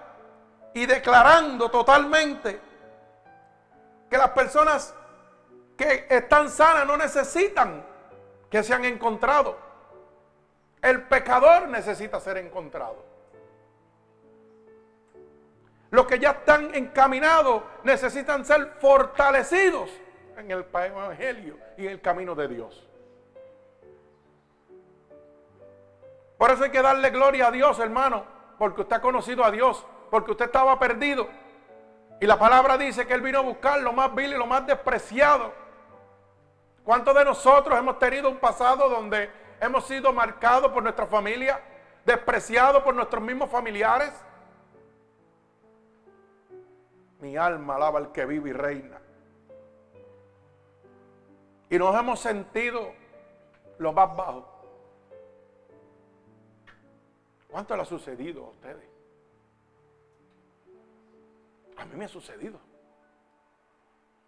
y 0.73 0.85
declarando 0.85 1.69
totalmente 1.69 2.61
que 4.09 4.17
las 4.17 4.29
personas 4.29 4.93
que 5.75 6.05
están 6.09 6.49
sanas 6.49 6.85
no 6.85 6.95
necesitan 6.95 7.92
que 8.53 8.61
se 8.61 8.71
han 8.71 8.85
encontrado. 8.85 9.57
El 10.79 11.01
pecador 11.07 11.69
necesita 11.69 12.19
ser 12.19 12.37
encontrado. 12.37 13.03
Los 15.89 16.05
que 16.05 16.19
ya 16.19 16.29
están 16.29 16.75
encaminados 16.75 17.63
necesitan 17.81 18.45
ser 18.45 18.75
fortalecidos 18.79 19.89
en 20.37 20.51
el 20.51 20.63
Evangelio 20.71 21.57
y 21.77 21.87
en 21.87 21.93
el 21.93 22.01
camino 22.01 22.35
de 22.35 22.47
Dios. 22.47 22.87
Por 26.37 26.51
eso 26.51 26.65
hay 26.65 26.69
que 26.69 26.83
darle 26.83 27.09
gloria 27.09 27.47
a 27.47 27.51
Dios, 27.51 27.79
hermano, 27.79 28.23
porque 28.59 28.81
usted 28.81 28.97
ha 28.97 29.01
conocido 29.01 29.43
a 29.43 29.49
Dios, 29.49 29.83
porque 30.11 30.29
usted 30.29 30.45
estaba 30.45 30.77
perdido. 30.77 31.27
Y 32.21 32.27
la 32.27 32.37
palabra 32.37 32.77
dice 32.77 33.07
que 33.07 33.15
Él 33.15 33.21
vino 33.21 33.39
a 33.39 33.41
buscar 33.41 33.79
lo 33.79 33.93
más 33.93 34.13
vil 34.13 34.31
y 34.31 34.37
lo 34.37 34.45
más 34.45 34.67
despreciado. 34.67 35.62
¿Cuántos 36.83 37.15
de 37.15 37.23
nosotros 37.23 37.79
hemos 37.79 37.97
tenido 37.97 38.29
un 38.29 38.37
pasado 38.37 38.89
donde 38.89 39.29
hemos 39.61 39.85
sido 39.85 40.11
marcados 40.11 40.71
por 40.71 40.83
nuestra 40.83 41.07
familia, 41.07 41.61
despreciados 42.05 42.83
por 42.83 42.93
nuestros 42.93 43.23
mismos 43.23 43.49
familiares? 43.49 44.11
Mi 47.19 47.37
alma 47.37 47.75
alaba 47.75 47.99
al 47.99 48.11
que 48.11 48.25
vive 48.25 48.49
y 48.49 48.53
reina. 48.53 48.99
Y 51.69 51.77
nos 51.77 51.95
hemos 51.95 52.19
sentido 52.19 52.91
lo 53.77 53.93
más 53.93 54.15
bajo. 54.15 54.49
¿Cuánto 57.49 57.75
le 57.77 57.83
ha 57.83 57.85
sucedido 57.85 58.45
a 58.45 58.49
ustedes? 58.49 58.89
A 61.77 61.85
mí 61.85 61.95
me 61.95 62.05
ha 62.05 62.09
sucedido. 62.09 62.59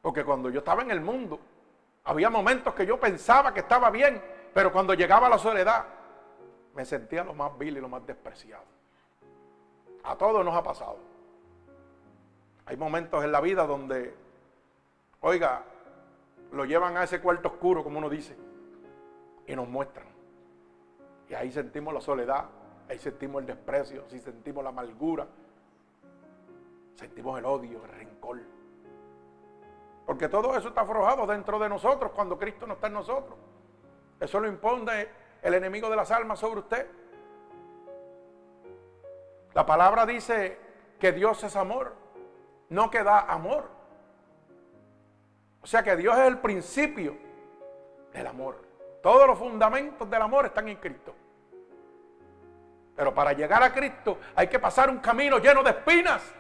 Porque 0.02 0.24
cuando 0.24 0.50
yo 0.50 0.60
estaba 0.60 0.84
en 0.84 0.92
el 0.92 1.02
mundo, 1.02 1.40
había 2.06 2.30
momentos 2.30 2.74
que 2.76 2.86
yo 2.86 3.00
pensaba 3.00 3.54
que 3.54 3.62
estaba 3.62 3.90
bien, 3.90 4.22
pero 4.54 4.72
cuando 4.72 4.94
llegaba 4.94 5.28
la 5.28 5.40
soledad, 5.40 5.86
me 6.76 6.86
sentía 6.86 7.24
lo 7.24 7.34
más 7.34 7.58
vil 7.58 7.78
y 7.78 7.82
lo 7.82 7.90
más 7.90 8.06
despreciado. 8.06 8.64
A 10.04 10.16
todos 10.16 10.46
nos 10.46 10.56
ha 10.56 10.62
pasado. 10.62 11.00
Hay 12.68 12.78
momentos 12.78 13.24
en 13.24 13.32
la 13.32 13.42
vida 13.42 13.66
donde, 13.66 14.16
oiga, 15.22 15.64
lo 16.52 16.66
llevan 16.66 16.96
a 16.96 17.04
ese 17.04 17.20
cuarto 17.22 17.50
oscuro, 17.50 17.84
como 17.84 17.98
uno 17.98 18.10
dice, 18.10 18.36
y 19.48 19.56
nos 19.56 19.68
muestran. 19.68 20.08
Y 21.28 21.34
ahí 21.34 21.52
sentimos 21.52 21.92
la 21.92 22.02
soledad, 22.02 22.46
ahí 22.88 23.00
sentimos 23.00 23.42
el 23.42 23.48
desprecio, 23.48 24.06
ahí 24.12 24.20
sentimos 24.20 24.64
la 24.64 24.70
amargura, 24.70 25.28
sentimos 26.96 27.40
el 27.40 27.46
odio, 27.46 27.84
el 27.84 27.92
rencor. 27.92 28.55
Porque 30.06 30.30
todo 30.30 30.56
eso 30.56 30.70
está 30.70 30.82
aflojado 30.82 31.26
dentro 31.26 31.58
de 31.58 31.68
nosotros 31.68 32.12
cuando 32.14 32.38
Cristo 32.38 32.68
no 32.68 32.76
está 32.76 32.88
en 32.88 32.94
nosotros. 32.94 33.38
Eso 34.20 34.40
lo 34.40 34.48
impone 34.48 35.08
el 35.42 35.54
enemigo 35.54 35.90
de 35.90 35.96
las 35.96 36.12
almas 36.12 36.40
sobre 36.40 36.60
usted. 36.60 36.88
La 39.54 39.66
palabra 39.66 40.06
dice 40.06 40.60
que 41.00 41.12
Dios 41.12 41.44
es 41.44 41.56
amor, 41.56 41.94
no 42.70 42.90
que 42.90 43.04
da 43.04 43.22
amor. 43.22 43.70
O 45.62 45.68
sea 45.68 45.82
que 45.82 45.96
Dios 45.96 46.16
es 46.18 46.26
el 46.28 46.40
principio 46.40 47.18
del 48.14 48.28
amor. 48.28 48.64
Todos 49.02 49.28
los 49.28 49.38
fundamentos 49.38 50.10
del 50.10 50.22
amor 50.22 50.46
están 50.46 50.68
en 50.68 50.78
Cristo. 50.78 51.16
Pero 52.96 53.14
para 53.14 53.34
llegar 53.34 53.62
a 53.64 53.74
Cristo 53.74 54.18
hay 54.36 54.48
que 54.48 54.60
pasar 54.60 54.90
un 54.90 55.00
camino 55.00 55.38
lleno 55.40 55.64
de 55.64 55.72
espinas. 55.72 56.34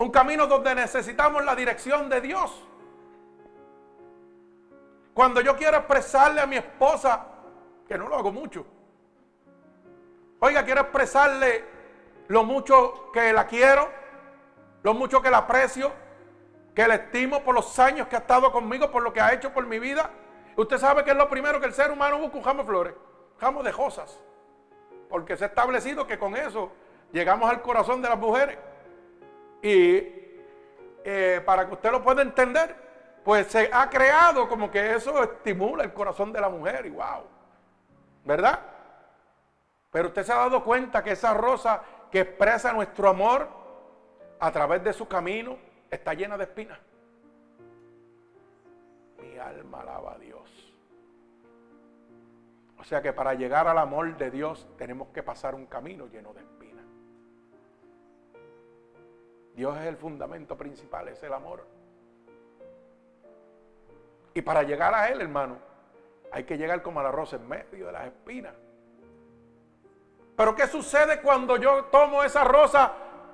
Un 0.00 0.10
camino 0.12 0.46
donde 0.46 0.76
necesitamos 0.76 1.44
la 1.44 1.56
dirección 1.56 2.08
de 2.08 2.20
Dios. 2.20 2.64
Cuando 5.12 5.40
yo 5.40 5.56
quiero 5.56 5.78
expresarle 5.78 6.40
a 6.40 6.46
mi 6.46 6.56
esposa, 6.56 7.26
que 7.88 7.98
no 7.98 8.08
lo 8.08 8.16
hago 8.16 8.30
mucho, 8.30 8.64
oiga, 10.38 10.64
quiero 10.64 10.82
expresarle 10.82 11.64
lo 12.28 12.44
mucho 12.44 13.10
que 13.12 13.32
la 13.32 13.48
quiero, 13.48 13.90
lo 14.84 14.94
mucho 14.94 15.20
que 15.20 15.30
la 15.30 15.38
aprecio, 15.38 15.90
que 16.76 16.86
la 16.86 16.94
estimo 16.94 17.42
por 17.42 17.56
los 17.56 17.76
años 17.80 18.06
que 18.06 18.14
ha 18.14 18.20
estado 18.20 18.52
conmigo, 18.52 18.92
por 18.92 19.02
lo 19.02 19.12
que 19.12 19.20
ha 19.20 19.32
hecho 19.32 19.52
por 19.52 19.66
mi 19.66 19.80
vida. 19.80 20.10
Usted 20.54 20.78
sabe 20.78 21.02
que 21.02 21.10
es 21.10 21.16
lo 21.16 21.28
primero 21.28 21.58
que 21.58 21.66
el 21.66 21.74
ser 21.74 21.90
humano 21.90 22.20
busca 22.20 22.36
un 22.36 22.44
jamo 22.44 22.62
de 22.62 22.68
flores, 22.68 22.94
jamo 23.40 23.64
de 23.64 23.72
cosas. 23.72 24.16
Porque 25.08 25.36
se 25.36 25.42
ha 25.42 25.48
establecido 25.48 26.06
que 26.06 26.20
con 26.20 26.36
eso 26.36 26.70
llegamos 27.10 27.50
al 27.50 27.62
corazón 27.62 28.00
de 28.00 28.08
las 28.08 28.18
mujeres. 28.18 28.58
Y 29.62 30.18
eh, 31.04 31.42
para 31.44 31.66
que 31.66 31.74
usted 31.74 31.90
lo 31.90 32.02
pueda 32.02 32.22
entender, 32.22 32.74
pues 33.24 33.46
se 33.48 33.70
ha 33.72 33.88
creado 33.88 34.48
como 34.48 34.70
que 34.70 34.94
eso 34.94 35.22
estimula 35.22 35.84
el 35.84 35.92
corazón 35.92 36.32
de 36.32 36.40
la 36.40 36.48
mujer 36.48 36.86
y 36.86 36.90
wow, 36.90 37.24
¿verdad? 38.24 38.60
Pero 39.90 40.08
usted 40.08 40.22
se 40.22 40.32
ha 40.32 40.36
dado 40.36 40.62
cuenta 40.62 41.02
que 41.02 41.12
esa 41.12 41.34
rosa 41.34 41.82
que 42.10 42.20
expresa 42.20 42.72
nuestro 42.72 43.08
amor 43.08 43.48
a 44.38 44.50
través 44.50 44.82
de 44.84 44.92
su 44.92 45.08
camino 45.08 45.58
está 45.90 46.14
llena 46.14 46.36
de 46.36 46.44
espinas. 46.44 46.78
Mi 49.20 49.38
alma 49.38 49.80
alaba 49.80 50.14
a 50.14 50.18
Dios. 50.18 50.74
O 52.78 52.84
sea 52.84 53.02
que 53.02 53.12
para 53.12 53.34
llegar 53.34 53.66
al 53.66 53.78
amor 53.78 54.16
de 54.16 54.30
Dios 54.30 54.68
tenemos 54.76 55.08
que 55.08 55.22
pasar 55.22 55.54
un 55.54 55.66
camino 55.66 56.06
lleno 56.06 56.32
de 56.32 56.40
espinas. 56.40 56.57
Dios 59.58 59.76
es 59.76 59.86
el 59.86 59.96
fundamento 59.96 60.56
principal, 60.56 61.08
es 61.08 61.20
el 61.20 61.32
amor. 61.32 61.66
Y 64.32 64.40
para 64.40 64.62
llegar 64.62 64.94
a 64.94 65.08
Él, 65.08 65.20
hermano, 65.20 65.58
hay 66.30 66.44
que 66.44 66.56
llegar 66.56 66.80
como 66.80 67.02
la 67.02 67.10
rosa 67.10 67.34
en 67.34 67.48
medio 67.48 67.86
de 67.86 67.92
las 67.92 68.06
espinas. 68.06 68.54
Pero 70.36 70.54
¿qué 70.54 70.68
sucede 70.68 71.20
cuando 71.20 71.56
yo 71.56 71.86
tomo 71.86 72.22
esa 72.22 72.44
rosa 72.44 72.92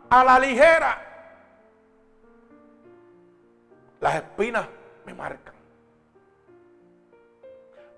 a 0.08 0.24
la 0.24 0.38
ligera? 0.38 0.98
Las 4.00 4.14
espinas 4.14 4.66
me 5.04 5.12
marcan. 5.12 5.54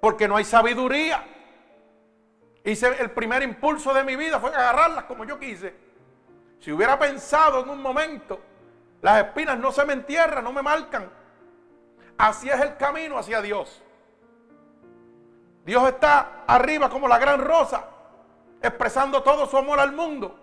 Porque 0.01 0.27
no 0.27 0.35
hay 0.35 0.45
sabiduría. 0.45 1.25
Y 2.65 2.85
el 2.85 3.13
primer 3.13 3.45
impulso 3.45 3.95
de 3.95 4.03
mi 4.03 4.17
vida 4.17 4.41
fue 4.41 4.51
agarrarlas 4.51 5.05
como 5.05 5.25
yo 5.25 5.39
quise. 5.39 5.86
Si 6.61 6.73
hubiera 6.73 6.99
pensado 6.99 7.63
en 7.63 7.71
un 7.71 7.81
momento, 7.81 8.41
las 9.03 9.25
espinas 9.25 9.59
no 9.59 9.71
se 9.73 9.85
me 9.85 9.93
entierran, 9.93 10.43
no 10.43 10.53
me 10.53 10.63
marcan. 10.63 11.11
Así 12.19 12.49
es 12.49 12.61
el 12.61 12.77
camino 12.77 13.19
hacia 13.19 13.41
Dios. 13.43 13.83
Dios 15.65 15.89
está 15.89 16.45
arriba 16.47 16.89
como 16.89 17.09
la 17.09 17.19
gran 17.19 17.41
rosa. 17.41 17.85
expresando 18.63 19.23
todo 19.23 19.47
su 19.47 19.57
amor 19.57 19.79
al 19.79 19.93
mundo, 19.93 20.35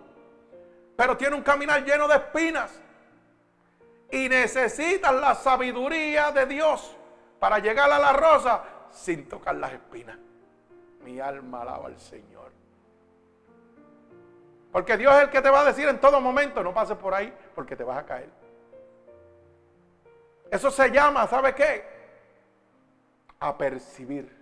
pero 0.96 1.16
tiene 1.16 1.34
un 1.34 1.42
caminar 1.42 1.84
lleno 1.84 2.06
de 2.08 2.14
espinas 2.14 2.70
y 4.10 4.28
necesitas 4.28 5.12
la 5.14 5.34
sabiduría 5.34 6.30
de 6.30 6.46
Dios 6.46 6.96
para 7.40 7.58
llegar 7.58 7.90
a 7.90 7.98
la 7.98 8.12
rosa 8.12 8.62
sin 8.90 9.28
tocar 9.28 9.56
las 9.56 9.72
espinas. 9.72 10.16
Mi 11.02 11.20
alma 11.20 11.62
alaba 11.62 11.88
al 11.88 11.98
Señor. 11.98 12.52
Porque 14.74 14.96
Dios 14.96 15.14
es 15.14 15.22
el 15.22 15.30
que 15.30 15.40
te 15.40 15.50
va 15.50 15.60
a 15.60 15.64
decir 15.66 15.86
en 15.86 16.00
todo 16.00 16.20
momento, 16.20 16.60
no 16.60 16.74
pases 16.74 16.96
por 16.96 17.14
ahí 17.14 17.32
porque 17.54 17.76
te 17.76 17.84
vas 17.84 17.96
a 17.96 18.04
caer. 18.04 18.28
Eso 20.50 20.68
se 20.68 20.90
llama, 20.90 21.28
¿sabe 21.28 21.54
qué? 21.54 21.84
Apercibir. 23.38 24.36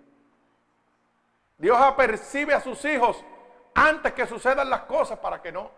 Dios 1.58 1.78
apercibe 1.78 2.54
a 2.54 2.62
sus 2.62 2.82
hijos 2.86 3.22
antes 3.74 4.14
que 4.14 4.26
sucedan 4.26 4.70
las 4.70 4.84
cosas 4.84 5.18
para 5.18 5.42
que 5.42 5.52
no 5.52 5.70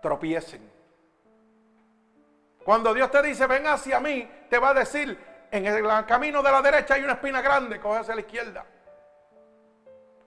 tropiecen. 0.00 0.72
Cuando 2.64 2.94
Dios 2.94 3.10
te 3.10 3.20
dice, 3.20 3.46
ven 3.46 3.66
hacia 3.66 4.00
mí, 4.00 4.26
te 4.48 4.58
va 4.58 4.70
a 4.70 4.74
decir, 4.74 5.22
en 5.50 5.66
el 5.66 6.06
camino 6.06 6.42
de 6.42 6.50
la 6.50 6.62
derecha 6.62 6.94
hay 6.94 7.02
una 7.02 7.12
espina 7.12 7.42
grande, 7.42 7.78
coge 7.78 7.98
hacia 7.98 8.14
la 8.14 8.22
izquierda. 8.22 8.64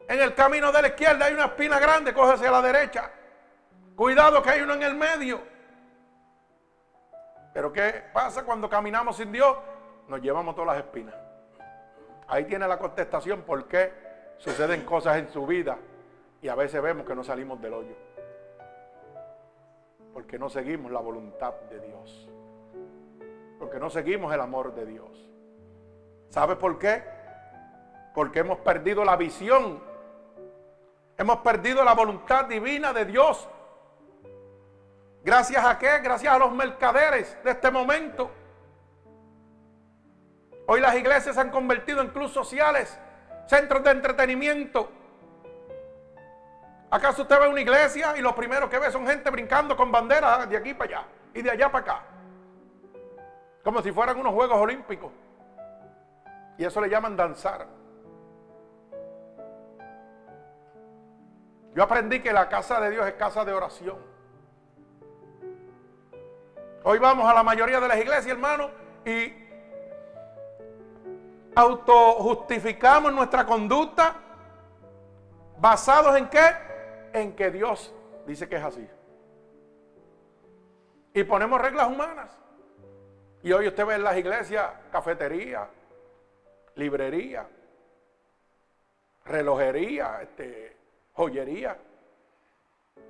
En 0.08 0.20
el 0.22 0.36
camino 0.36 0.72
de 0.72 0.84
la 0.84 0.88
izquierda 0.90 1.26
hay 1.26 1.34
una 1.34 1.46
espina 1.46 1.80
grande, 1.80 2.14
coge 2.14 2.34
hacia 2.34 2.52
la 2.52 2.62
derecha. 2.62 3.14
Cuidado 4.00 4.42
que 4.42 4.50
hay 4.50 4.62
uno 4.62 4.76
en 4.76 4.84
el 4.84 4.96
medio. 4.96 5.42
Pero 7.54 7.74
¿qué 7.74 8.02
pasa 8.14 8.46
cuando 8.46 8.70
caminamos 8.70 9.18
sin 9.18 9.30
Dios? 9.30 9.58
Nos 10.08 10.22
llevamos 10.22 10.56
todas 10.56 10.78
las 10.78 10.86
espinas. 10.86 11.14
Ahí 12.30 12.46
tiene 12.46 12.66
la 12.66 12.80
contestación 12.80 13.42
por 13.42 13.68
qué 13.68 13.92
suceden 14.38 14.86
cosas 14.86 15.18
en 15.18 15.28
su 15.28 15.46
vida 15.46 15.78
y 16.42 16.48
a 16.48 16.56
veces 16.56 16.82
vemos 16.82 17.06
que 17.06 17.14
no 17.14 17.26
salimos 17.26 17.62
del 17.62 17.74
hoyo. 17.74 17.94
Porque 20.14 20.40
no 20.40 20.50
seguimos 20.50 20.94
la 20.94 21.02
voluntad 21.02 21.56
de 21.70 21.82
Dios. 21.82 22.30
Porque 23.60 23.80
no 23.82 23.90
seguimos 23.90 24.34
el 24.34 24.40
amor 24.40 24.74
de 24.76 24.86
Dios. 24.86 25.30
¿Sabe 26.30 26.56
por 26.56 26.80
qué? 26.80 27.04
Porque 28.16 28.40
hemos 28.40 28.60
perdido 28.60 29.04
la 29.04 29.18
visión. 29.18 29.84
Hemos 31.18 31.40
perdido 31.40 31.84
la 31.84 31.96
voluntad 31.96 32.46
divina 32.46 32.94
de 32.94 33.04
Dios. 33.04 33.50
¿Gracias 35.24 35.64
a 35.64 35.78
qué? 35.78 36.00
Gracias 36.00 36.34
a 36.34 36.40
los 36.40 36.52
mercaderes 36.52 37.38
de 37.44 37.52
este 37.52 37.70
momento. 37.70 38.32
Hoy 40.68 40.80
las 40.80 40.96
iglesias 40.96 41.36
se 41.36 41.42
han 41.42 41.50
convertido 41.50 42.02
en 42.02 42.10
clubes 42.10 42.32
sociales, 42.32 42.98
centros 43.48 43.84
de 43.84 43.92
entretenimiento. 43.92 44.92
¿Acaso 46.92 47.24
usted 47.24 47.40
ve 47.40 47.48
una 47.48 47.62
iglesia 47.62 48.16
y 48.18 48.22
lo 48.22 48.34
primero 48.34 48.70
que 48.70 48.80
ve 48.80 48.92
son 48.92 49.06
gente 49.06 49.30
brincando 49.30 49.76
con 49.76 49.92
banderas 49.92 50.50
de 50.50 50.58
aquí 50.58 50.74
para 50.74 51.00
allá 51.00 51.08
y 51.34 51.42
de 51.42 51.52
allá 51.52 51.72
para 51.72 51.84
acá? 51.84 52.04
Como 53.64 53.82
si 53.82 53.92
fueran 53.92 54.18
unos 54.20 54.34
Juegos 54.34 54.58
Olímpicos. 54.58 55.12
Y 56.58 56.66
eso 56.66 56.82
le 56.82 56.90
llaman 56.90 57.16
danzar. 57.16 57.68
Yo 61.76 61.84
aprendí 61.84 62.22
que 62.22 62.34
la 62.34 62.50
casa 62.50 62.80
de 62.80 62.90
Dios 62.92 63.08
es 63.08 63.14
casa 63.14 63.46
de 63.46 63.54
oración. 63.54 64.09
Hoy 66.84 66.98
vamos 66.98 67.30
a 67.30 67.34
la 67.34 67.44
mayoría 67.44 67.80
de 67.80 67.88
las 67.88 67.98
iglesias, 67.98 68.28
hermano, 68.28 68.72
y 69.06 69.34
autojustificamos 71.56 73.12
nuestra 73.12 73.46
conducta 73.46 74.16
basados 75.58 76.16
en 76.16 76.30
qué? 76.30 76.56
En 77.12 77.36
que 77.36 77.52
Dios 77.52 77.94
dice 78.26 78.48
que 78.48 78.56
es 78.56 78.64
así. 78.64 78.88
Y 81.14 81.24
ponemos 81.24 81.62
reglas 81.62 81.88
humanas. 81.88 82.38
Y 83.44 83.52
hoy 83.52 83.68
usted 83.68 83.86
ve 83.86 83.96
en 83.96 84.04
las 84.04 84.18
iglesias 84.18 84.72
cafetería, 84.92 85.68
librería, 86.76 87.46
relojería, 89.26 90.22
este, 90.22 90.78
joyería. 91.14 91.78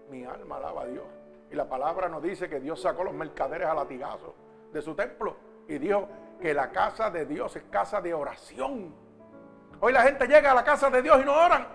Mi 0.10 0.26
alma 0.26 0.58
alaba 0.58 0.84
a 0.84 0.86
Dios. 0.88 1.19
Y 1.52 1.56
la 1.56 1.68
palabra 1.68 2.08
nos 2.10 2.22
dice 2.22 2.48
que 2.48 2.60
Dios 2.60 2.82
sacó 2.82 3.04
los 3.04 3.14
mercaderes 3.14 3.68
a 3.68 3.74
latigazos 3.74 4.34
de 4.72 4.82
su 4.82 4.94
templo 4.96 5.36
y 5.68 5.78
dijo 5.78 6.08
que 6.40 6.54
la 6.54 6.72
casa 6.72 7.10
de 7.10 7.26
Dios 7.26 7.56
es 7.56 7.64
casa 7.64 8.02
de 8.02 8.14
oración. 8.14 8.94
Hoy 9.80 9.94
la 9.94 10.04
gente 10.04 10.28
llega 10.28 10.52
a 10.52 10.56
la 10.56 10.64
casa 10.64 10.90
de 10.90 11.02
Dios 11.02 11.20
y 11.22 11.26
no 11.26 11.34
oran. 11.34 11.68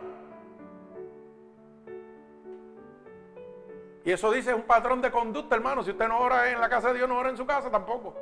Y 4.04 4.12
eso 4.12 4.30
dice 4.30 4.52
un 4.52 4.62
patrón 4.62 5.00
de 5.00 5.10
conducta, 5.10 5.56
hermano. 5.56 5.82
Si 5.82 5.90
usted 5.90 6.06
no 6.06 6.18
ora 6.18 6.50
en 6.50 6.60
la 6.60 6.68
casa 6.68 6.88
de 6.88 6.98
Dios, 6.98 7.08
no 7.08 7.18
ora 7.18 7.30
en 7.30 7.36
su 7.38 7.46
casa 7.46 7.70
tampoco. 7.70 8.14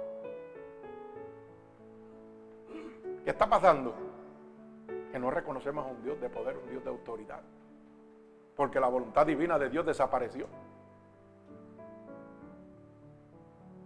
¿Qué 3.24 3.30
está 3.30 3.48
pasando? 3.48 3.94
Que 5.10 5.18
no 5.18 5.30
reconocemos 5.30 5.84
a 5.84 5.88
un 5.88 6.02
Dios 6.02 6.20
de 6.20 6.30
poder, 6.30 6.56
un 6.56 6.70
Dios 6.70 6.84
de 6.84 6.90
autoridad. 6.90 7.40
Porque 8.54 8.78
la 8.78 8.86
voluntad 8.86 9.26
divina 9.26 9.58
de 9.58 9.70
Dios 9.70 9.84
desapareció. 9.84 10.46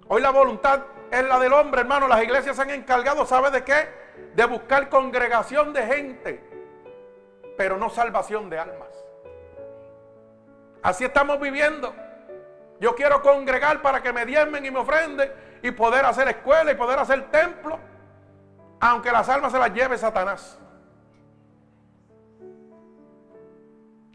Hoy 0.09 0.23
la 0.23 0.31
voluntad 0.31 0.83
es 1.11 1.25
la 1.25 1.39
del 1.39 1.53
hombre, 1.53 1.81
hermano. 1.81 2.07
Las 2.07 2.23
iglesias 2.23 2.57
se 2.57 2.63
han 2.63 2.71
encargado, 2.71 3.27
¿sabe 3.27 3.51
de 3.51 3.65
qué? 3.65 3.89
De 4.35 4.45
buscar 4.45 4.89
congregación 4.89 5.73
de 5.73 5.87
gente, 5.87 6.41
pero 7.57 7.77
no 7.77 7.91
salvación 7.91 8.49
de 8.49 8.59
almas. 8.59 8.89
Así 10.83 11.05
estamos 11.05 11.41
viviendo. 11.41 11.93
Yo 12.79 12.95
quiero 12.95 13.23
congregar 13.23 13.83
para 13.83 14.03
que 14.03 14.13
me 14.13 14.25
diezmen 14.25 14.65
y 14.65 14.71
me 14.71 14.79
ofrenden 14.79 15.33
y 15.63 15.71
poder 15.73 16.05
hacer 16.05 16.29
escuela 16.29 16.71
y 16.71 16.75
poder 16.75 16.99
hacer 16.99 17.31
templo, 17.31 17.79
aunque 18.79 19.11
las 19.11 19.29
almas 19.29 19.51
se 19.51 19.59
las 19.59 19.73
lleve 19.73 19.99
Satanás. 19.99 20.59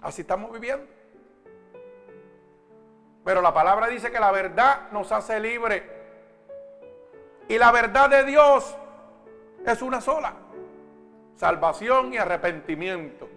Así 0.01 0.21
estamos 0.21 0.51
viviendo. 0.53 1.00
Pero 3.23 3.41
la 3.41 3.53
palabra 3.53 3.87
dice 3.87 4.11
que 4.11 4.19
la 4.19 4.31
verdad 4.31 4.89
nos 4.91 5.11
hace 5.11 5.39
libre. 5.39 6.01
Y 7.47 7.57
la 7.57 7.71
verdad 7.71 8.09
de 8.09 8.23
Dios 8.23 8.75
es 9.65 9.81
una 9.81 10.01
sola. 10.01 10.33
Salvación 11.35 12.13
y 12.13 12.17
arrepentimiento. 12.17 13.29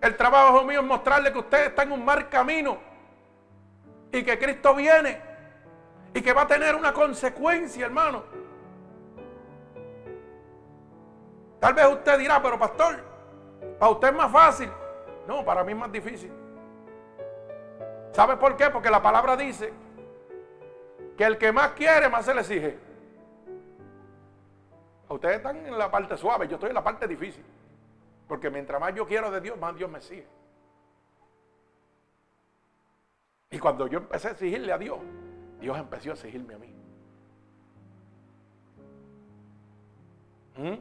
El 0.00 0.16
trabajo 0.16 0.64
mío 0.64 0.80
es 0.80 0.86
mostrarle 0.86 1.32
que 1.32 1.38
usted 1.38 1.66
está 1.66 1.82
en 1.82 1.92
un 1.92 2.04
mal 2.04 2.28
camino. 2.28 2.78
Y 4.12 4.22
que 4.22 4.38
Cristo 4.38 4.74
viene. 4.74 5.20
Y 6.14 6.22
que 6.22 6.32
va 6.32 6.42
a 6.42 6.46
tener 6.46 6.74
una 6.74 6.92
consecuencia, 6.92 7.86
hermano. 7.86 8.24
Tal 11.60 11.74
vez 11.74 11.86
usted 11.86 12.18
dirá, 12.18 12.40
pero 12.40 12.58
pastor, 12.58 13.02
para 13.78 13.92
usted 13.92 14.08
es 14.08 14.14
más 14.14 14.32
fácil. 14.32 14.70
No, 15.26 15.44
para 15.44 15.64
mí 15.64 15.72
es 15.72 15.78
más 15.78 15.92
difícil. 15.92 16.32
¿Sabe 18.12 18.36
por 18.36 18.56
qué? 18.56 18.70
Porque 18.70 18.90
la 18.90 19.02
palabra 19.02 19.36
dice 19.36 19.72
que 21.16 21.24
el 21.24 21.38
que 21.38 21.52
más 21.52 21.72
quiere, 21.72 22.08
más 22.08 22.24
se 22.24 22.34
le 22.34 22.40
exige. 22.40 22.78
Ustedes 25.08 25.36
están 25.36 25.56
en 25.66 25.78
la 25.78 25.90
parte 25.90 26.16
suave, 26.16 26.46
yo 26.48 26.54
estoy 26.54 26.68
en 26.68 26.74
la 26.74 26.84
parte 26.84 27.06
difícil. 27.06 27.44
Porque 28.26 28.50
mientras 28.50 28.80
más 28.80 28.94
yo 28.94 29.06
quiero 29.06 29.30
de 29.30 29.40
Dios, 29.40 29.58
más 29.58 29.74
Dios 29.74 29.90
me 29.90 30.00
sigue. 30.00 30.26
Y 33.50 33.58
cuando 33.58 33.86
yo 33.86 33.98
empecé 33.98 34.28
a 34.28 34.30
exigirle 34.32 34.72
a 34.72 34.78
Dios, 34.78 34.98
Dios 35.60 35.78
empezó 35.78 36.10
a 36.10 36.12
exigirme 36.12 36.54
a 36.54 36.58
mí. 36.58 36.74
¿Mm? 40.56 40.74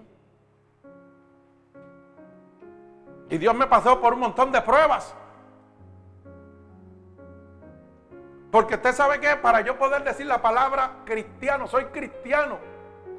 Y 3.29 3.37
Dios 3.37 3.55
me 3.55 3.67
pasó 3.67 4.01
por 4.01 4.13
un 4.13 4.19
montón 4.19 4.51
de 4.51 4.61
pruebas. 4.61 5.15
Porque 8.57 8.73
usted 8.73 8.95
sabe 8.95 9.19
que 9.19 9.35
para 9.35 9.61
yo 9.61 9.77
poder 9.77 10.03
decir 10.03 10.25
la 10.25 10.41
palabra 10.41 11.03
cristiano, 11.05 11.67
soy 11.67 11.85
cristiano, 11.85 12.57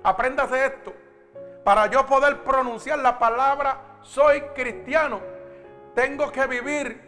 apréndase 0.03 0.67
esto. 0.67 0.93
Para 1.63 1.87
yo 1.87 2.05
poder 2.07 2.43
pronunciar 2.43 2.99
la 2.99 3.21
palabra 3.21 3.79
soy 4.03 4.41
cristiano, 4.57 5.21
tengo 5.95 6.33
que 6.33 6.45
vivir 6.49 7.01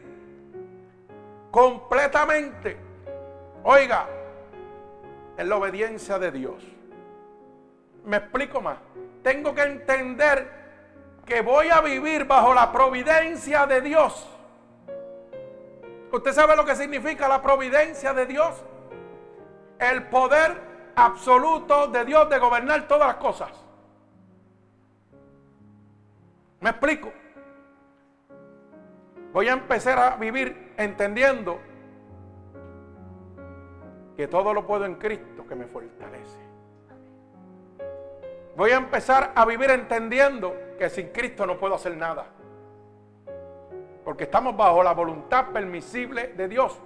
completamente, 1.50 2.76
oiga, 3.64 4.06
en 5.36 5.48
la 5.48 5.56
obediencia 5.56 6.20
de 6.20 6.30
Dios. 6.30 6.62
Me 8.04 8.18
explico 8.18 8.60
más. 8.60 8.78
Tengo 9.24 9.52
que 9.56 9.62
entender 9.62 10.48
que 11.26 11.40
voy 11.40 11.68
a 11.70 11.80
vivir 11.80 12.26
bajo 12.26 12.54
la 12.54 12.70
providencia 12.70 13.66
de 13.66 13.80
Dios. 13.80 14.39
¿Usted 16.12 16.32
sabe 16.32 16.56
lo 16.56 16.64
que 16.64 16.74
significa 16.74 17.28
la 17.28 17.40
providencia 17.40 18.12
de 18.12 18.26
Dios? 18.26 18.64
El 19.78 20.08
poder 20.08 20.60
absoluto 20.96 21.86
de 21.86 22.04
Dios 22.04 22.28
de 22.28 22.38
gobernar 22.38 22.88
todas 22.88 23.06
las 23.06 23.16
cosas. 23.16 23.50
¿Me 26.60 26.70
explico? 26.70 27.12
Voy 29.32 29.48
a 29.48 29.52
empezar 29.52 29.98
a 29.98 30.16
vivir 30.16 30.74
entendiendo 30.76 31.60
que 34.16 34.26
todo 34.26 34.52
lo 34.52 34.66
puedo 34.66 34.84
en 34.84 34.96
Cristo 34.96 35.46
que 35.46 35.54
me 35.54 35.66
fortalece. 35.66 36.38
Voy 38.56 38.72
a 38.72 38.76
empezar 38.76 39.32
a 39.34 39.44
vivir 39.46 39.70
entendiendo 39.70 40.54
que 40.76 40.90
sin 40.90 41.08
Cristo 41.08 41.46
no 41.46 41.56
puedo 41.56 41.76
hacer 41.76 41.96
nada. 41.96 42.26
Porque 44.04 44.24
estamos 44.24 44.56
bajo 44.56 44.82
la 44.82 44.92
voluntad 44.92 45.48
permisible 45.52 46.28
de 46.28 46.48
Dios, 46.48 46.78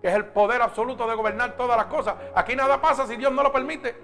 que 0.00 0.08
es 0.08 0.14
el 0.14 0.26
poder 0.26 0.62
absoluto 0.62 1.06
de 1.08 1.14
gobernar 1.14 1.56
todas 1.56 1.76
las 1.76 1.86
cosas. 1.86 2.14
Aquí 2.34 2.54
nada 2.54 2.80
pasa 2.80 3.06
si 3.06 3.16
Dios 3.16 3.32
no 3.32 3.42
lo 3.42 3.52
permite. 3.52 3.96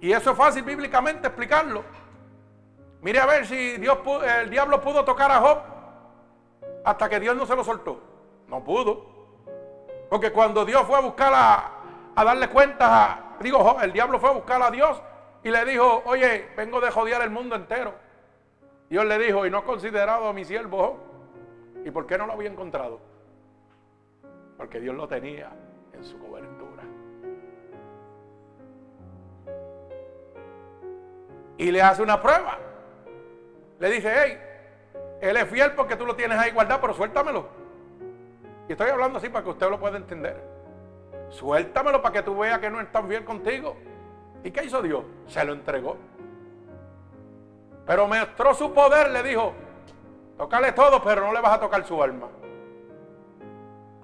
Y 0.00 0.12
eso 0.12 0.30
es 0.30 0.36
fácil 0.36 0.62
bíblicamente 0.62 1.26
explicarlo. 1.26 1.84
Mire 3.02 3.18
a 3.18 3.26
ver 3.26 3.46
si 3.46 3.76
Dios, 3.76 3.98
el 4.40 4.50
diablo 4.50 4.80
pudo 4.80 5.04
tocar 5.04 5.30
a 5.30 5.40
Job 5.40 5.58
hasta 6.84 7.08
que 7.08 7.20
Dios 7.20 7.36
no 7.36 7.46
se 7.46 7.56
lo 7.56 7.64
soltó. 7.64 8.00
No 8.48 8.64
pudo. 8.64 9.06
Porque 10.08 10.32
cuando 10.32 10.64
Dios 10.64 10.82
fue 10.86 10.98
a 10.98 11.00
buscar 11.00 11.32
a, 11.34 12.24
darle 12.24 12.48
cuentas 12.48 12.88
a, 12.90 13.36
digo, 13.40 13.78
el 13.80 13.92
diablo 13.92 14.18
fue 14.18 14.30
a 14.30 14.32
buscar 14.32 14.62
a 14.62 14.70
Dios 14.70 15.00
y 15.42 15.50
le 15.50 15.64
dijo, 15.64 16.02
oye, 16.04 16.50
vengo 16.56 16.80
de 16.80 16.90
jodear 16.90 17.22
el 17.22 17.30
mundo 17.30 17.54
entero. 17.56 17.94
Dios 18.90 19.06
le 19.06 19.18
dijo, 19.18 19.46
y 19.46 19.50
no 19.50 19.58
ha 19.58 19.64
considerado 19.64 20.28
a 20.28 20.32
mi 20.32 20.44
siervo 20.44 21.10
¿Y 21.84 21.90
por 21.90 22.06
qué 22.06 22.18
no 22.18 22.26
lo 22.26 22.34
había 22.34 22.50
encontrado? 22.50 23.00
Porque 24.56 24.80
Dios 24.80 24.94
lo 24.94 25.08
tenía 25.08 25.50
en 25.92 26.04
su 26.04 26.18
cobertura. 26.18 26.82
Y 31.56 31.70
le 31.70 31.82
hace 31.82 32.02
una 32.02 32.20
prueba. 32.20 32.58
Le 33.78 33.90
dice, 33.90 34.12
hey, 34.14 34.38
él 35.20 35.36
es 35.36 35.48
fiel 35.48 35.72
porque 35.72 35.96
tú 35.96 36.04
lo 36.04 36.14
tienes 36.14 36.38
ahí 36.38 36.50
guardado, 36.50 36.80
pero 36.80 36.94
suéltamelo. 36.94 37.48
Y 38.68 38.72
estoy 38.72 38.90
hablando 38.90 39.18
así 39.18 39.28
para 39.28 39.44
que 39.44 39.50
usted 39.50 39.70
lo 39.70 39.80
pueda 39.80 39.96
entender. 39.96 40.42
Suéltamelo 41.30 42.02
para 42.02 42.12
que 42.12 42.22
tú 42.22 42.38
veas 42.38 42.58
que 42.58 42.70
no 42.70 42.80
es 42.80 42.90
tan 42.92 43.08
fiel 43.08 43.24
contigo. 43.24 43.76
¿Y 44.44 44.50
qué 44.50 44.64
hizo 44.64 44.82
Dios? 44.82 45.04
Se 45.26 45.44
lo 45.44 45.52
entregó. 45.52 45.96
Pero 47.86 48.06
mostró 48.06 48.54
su 48.54 48.72
poder, 48.72 49.10
le 49.10 49.22
dijo, 49.22 49.52
tócale 50.36 50.72
todo, 50.72 51.02
pero 51.02 51.22
no 51.22 51.32
le 51.32 51.40
vas 51.40 51.54
a 51.54 51.60
tocar 51.60 51.84
su 51.84 52.02
alma. 52.02 52.28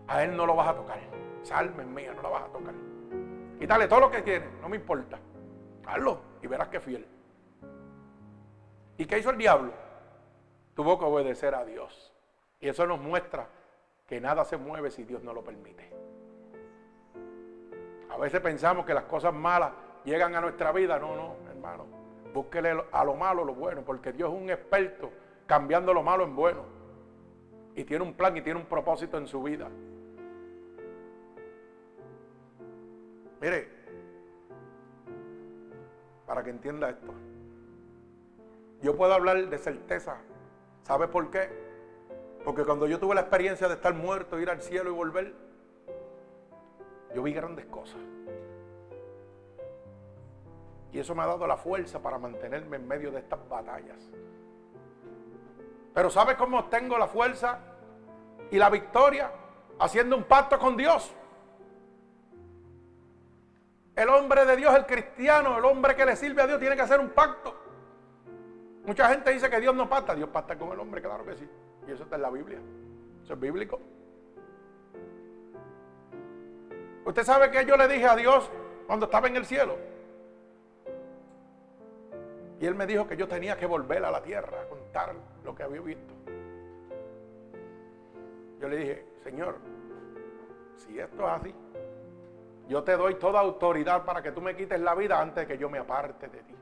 A 0.09 0.23
él 0.25 0.37
no 0.37 0.47
lo 0.47 0.55
vas 0.55 0.69
a 0.69 0.75
tocar. 0.75 0.99
Es 1.43 1.87
mía, 1.87 2.13
no 2.15 2.23
la 2.23 2.29
vas 2.29 2.43
a 2.43 2.47
tocar. 2.47 2.75
Quítale 3.59 3.87
todo 3.87 4.01
lo 4.01 4.11
que 4.11 4.23
tiene, 4.23 4.47
no 4.61 4.69
me 4.69 4.77
importa. 4.77 5.19
Hazlo 5.87 6.21
y 6.43 6.47
verás 6.47 6.69
que 6.69 6.81
fiel. 6.81 7.07
¿Y 8.99 9.05
qué 9.05 9.19
hizo 9.19 9.31
el 9.31 9.39
diablo? 9.39 9.73
Tuvo 10.75 10.99
que 10.99 11.05
obedecer 11.05 11.55
a 11.55 11.65
Dios. 11.65 12.13
Y 12.61 12.69
eso 12.69 12.87
nos 12.87 13.01
muestra 13.01 13.49
que 14.07 14.21
nada 14.21 14.45
se 14.45 14.57
mueve 14.57 14.91
si 14.91 15.05
Dios 15.05 15.23
no 15.23 15.33
lo 15.33 15.45
permite. 15.45 15.93
A 18.11 18.17
veces 18.17 18.41
pensamos 18.41 18.85
que 18.87 18.95
las 18.95 19.05
cosas 19.05 19.35
malas 19.35 19.73
llegan 20.05 20.35
a 20.35 20.41
nuestra 20.41 20.73
vida. 20.73 20.99
No, 20.99 21.15
no, 21.15 21.37
hermano. 21.51 21.96
Búsquele 22.37 22.85
a 22.93 23.03
lo 23.03 23.15
malo 23.15 23.47
lo 23.47 23.55
bueno, 23.55 23.83
porque 23.83 24.13
Dios 24.13 24.31
es 24.31 24.39
un 24.39 24.51
experto 24.51 25.11
cambiando 25.47 25.95
lo 25.95 26.03
malo 26.03 26.23
en 26.23 26.37
bueno. 26.37 26.67
Y 27.75 27.83
tiene 27.85 28.05
un 28.05 28.13
plan 28.13 28.37
y 28.37 28.43
tiene 28.43 28.61
un 28.61 28.67
propósito 28.67 29.17
en 29.17 29.27
su 29.27 29.43
vida. 29.43 29.71
Mire, 33.41 33.69
para 36.27 36.45
que 36.45 36.51
entienda 36.51 36.91
esto. 36.91 37.15
Yo 38.83 38.95
puedo 38.95 39.15
hablar 39.15 39.49
de 39.49 39.57
certeza. 39.57 40.19
¿Sabe 40.83 41.09
por 41.09 41.31
qué? 41.31 41.49
Porque 42.45 42.65
cuando 42.65 42.87
yo 42.87 42.99
tuve 42.99 43.15
la 43.15 43.23
experiencia 43.23 43.67
de 43.67 43.77
estar 43.77 43.95
muerto, 43.95 44.39
ir 44.39 44.51
al 44.51 44.61
cielo 44.61 44.91
y 44.91 44.93
volver, 44.93 45.35
yo 47.15 47.23
vi 47.23 47.33
grandes 47.33 47.65
cosas. 47.65 48.01
Y 50.97 51.01
eso 51.01 51.15
me 51.15 51.25
ha 51.25 51.27
dado 51.27 51.47
la 51.47 51.59
fuerza 51.59 52.01
para 52.01 52.17
mantenerme 52.17 52.79
en 52.79 52.89
medio 52.89 53.11
de 53.11 53.19
estas 53.19 53.47
batallas. 53.51 54.09
Pero 55.93 56.09
¿sabe 56.09 56.37
cómo 56.37 56.71
tengo 56.71 56.97
la 56.97 57.07
fuerza 57.07 57.59
y 58.51 58.57
la 58.57 58.71
victoria? 58.71 59.31
Haciendo 59.79 60.17
un 60.17 60.25
pacto 60.25 60.59
con 60.59 60.75
Dios. 60.75 61.13
El 63.95 64.09
hombre 64.09 64.47
de 64.47 64.57
Dios, 64.57 64.75
el 64.75 64.87
cristiano, 64.87 65.59
el 65.59 65.67
hombre 65.67 65.95
que 65.95 66.07
le 66.07 66.17
sirve 66.17 66.41
a 66.41 66.47
Dios, 66.47 66.59
tiene 66.59 66.75
que 66.77 66.83
hacer 66.83 66.99
un 66.99 67.11
pacto. 67.11 67.55
Mucha 68.87 69.11
gente 69.11 69.35
dice 69.35 69.51
que 69.51 69.61
Dios 69.61 69.75
no 69.75 69.91
pacta. 69.91 70.15
Dios 70.15 70.31
pacta 70.31 70.57
con 70.57 70.73
el 70.73 70.81
hombre, 70.81 71.03
claro 71.03 71.27
que 71.27 71.37
sí. 71.37 71.47
Y 71.87 71.91
eso 71.91 72.05
está 72.05 72.17
en 72.17 72.23
la 72.23 72.31
Biblia. 72.31 72.59
Eso 73.23 73.35
es 73.35 73.39
bíblico. 73.39 73.79
Usted 77.05 77.23
sabe 77.23 77.51
que 77.51 77.67
yo 77.67 77.77
le 77.77 77.87
dije 77.87 78.07
a 78.07 78.17
Dios 78.17 78.51
cuando 78.87 79.05
estaba 79.05 79.29
en 79.29 79.37
el 79.37 79.45
cielo. 79.45 79.77
Y 82.59 82.67
él 82.67 82.75
me 82.75 82.87
dijo 82.87 83.07
que 83.07 83.17
yo 83.17 83.29
tenía 83.29 83.57
que 83.57 83.67
volver 83.67 84.05
a 84.05 84.11
la 84.11 84.23
tierra 84.23 84.63
a 84.63 84.69
contar 84.69 85.15
lo 85.45 85.55
que 85.55 85.63
había 85.63 85.81
visto. 85.81 86.15
Yo 88.61 88.69
le 88.69 88.77
dije, 88.77 89.07
Señor, 89.23 89.57
si 90.77 90.99
esto 90.99 91.27
es 91.27 91.33
así, 91.33 91.55
yo 92.69 92.83
te 92.83 92.97
doy 92.97 93.17
toda 93.17 93.41
autoridad 93.41 94.05
para 94.05 94.23
que 94.23 94.33
tú 94.33 94.41
me 94.41 94.57
quites 94.57 94.81
la 94.81 94.95
vida 94.95 95.21
antes 95.21 95.47
de 95.47 95.55
que 95.55 95.59
yo 95.59 95.69
me 95.69 95.79
aparte 95.79 96.29
de 96.29 96.39
ti. 96.39 96.55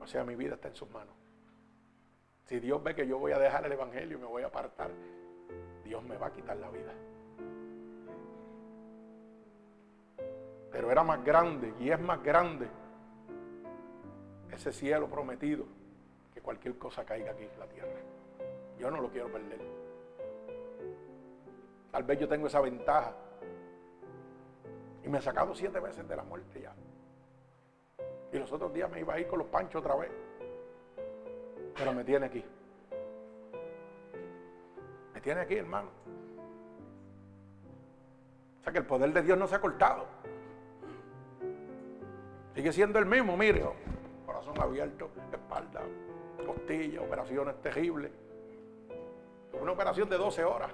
O 0.00 0.06
sea, 0.06 0.24
mi 0.24 0.36
vida 0.36 0.54
está 0.54 0.68
en 0.68 0.74
sus 0.74 0.88
manos. 0.90 1.14
Si 2.44 2.60
Dios 2.60 2.82
ve 2.82 2.94
que 2.94 3.06
yo 3.06 3.18
voy 3.18 3.32
a 3.32 3.38
dejar 3.38 3.66
el 3.66 3.72
Evangelio 3.72 4.16
y 4.16 4.20
me 4.20 4.26
voy 4.26 4.42
a 4.42 4.46
apartar, 4.46 4.90
Dios 5.84 6.02
me 6.04 6.16
va 6.16 6.28
a 6.28 6.32
quitar 6.32 6.56
la 6.56 6.70
vida. 6.70 6.94
Pero 10.70 10.90
era 10.90 11.02
más 11.02 11.22
grande 11.24 11.74
y 11.80 11.90
es 11.90 12.00
más 12.00 12.22
grande 12.22 12.68
ese 14.58 14.72
cielo 14.72 15.06
prometido 15.06 15.64
que 16.34 16.40
cualquier 16.40 16.76
cosa 16.78 17.04
caiga 17.04 17.30
aquí 17.30 17.44
en 17.44 17.58
la 17.60 17.66
tierra. 17.66 18.00
Yo 18.76 18.90
no 18.90 19.00
lo 19.00 19.08
quiero 19.08 19.30
perder. 19.30 19.60
Tal 21.92 22.02
vez 22.02 22.18
yo 22.18 22.28
tengo 22.28 22.48
esa 22.48 22.60
ventaja. 22.60 23.14
Y 25.04 25.08
me 25.08 25.18
ha 25.18 25.22
sacado 25.22 25.54
siete 25.54 25.78
veces 25.78 26.06
de 26.08 26.16
la 26.16 26.24
muerte 26.24 26.60
ya. 26.60 26.74
Y 28.32 28.38
los 28.38 28.50
otros 28.52 28.74
días 28.74 28.90
me 28.90 28.98
iba 29.00 29.14
a 29.14 29.20
ir 29.20 29.28
con 29.28 29.38
los 29.38 29.46
panchos 29.46 29.80
otra 29.80 29.94
vez. 29.94 30.10
Pero 31.76 31.92
me 31.92 32.02
tiene 32.02 32.26
aquí. 32.26 32.44
Me 35.14 35.20
tiene 35.20 35.40
aquí, 35.40 35.54
hermano. 35.54 35.88
O 38.60 38.64
sea 38.64 38.72
que 38.72 38.80
el 38.80 38.86
poder 38.86 39.12
de 39.12 39.22
Dios 39.22 39.38
no 39.38 39.46
se 39.46 39.54
ha 39.54 39.60
cortado. 39.60 40.06
Sigue 42.56 42.72
siendo 42.72 42.98
el 42.98 43.06
mismo, 43.06 43.36
mire. 43.36 43.64
Corazón 44.38 44.62
abierto, 44.62 45.10
espalda, 45.32 45.80
costilla, 46.46 47.02
operaciones 47.02 47.60
terribles. 47.60 48.12
Una 49.60 49.72
operación 49.72 50.08
de 50.08 50.16
12 50.16 50.44
horas. 50.44 50.70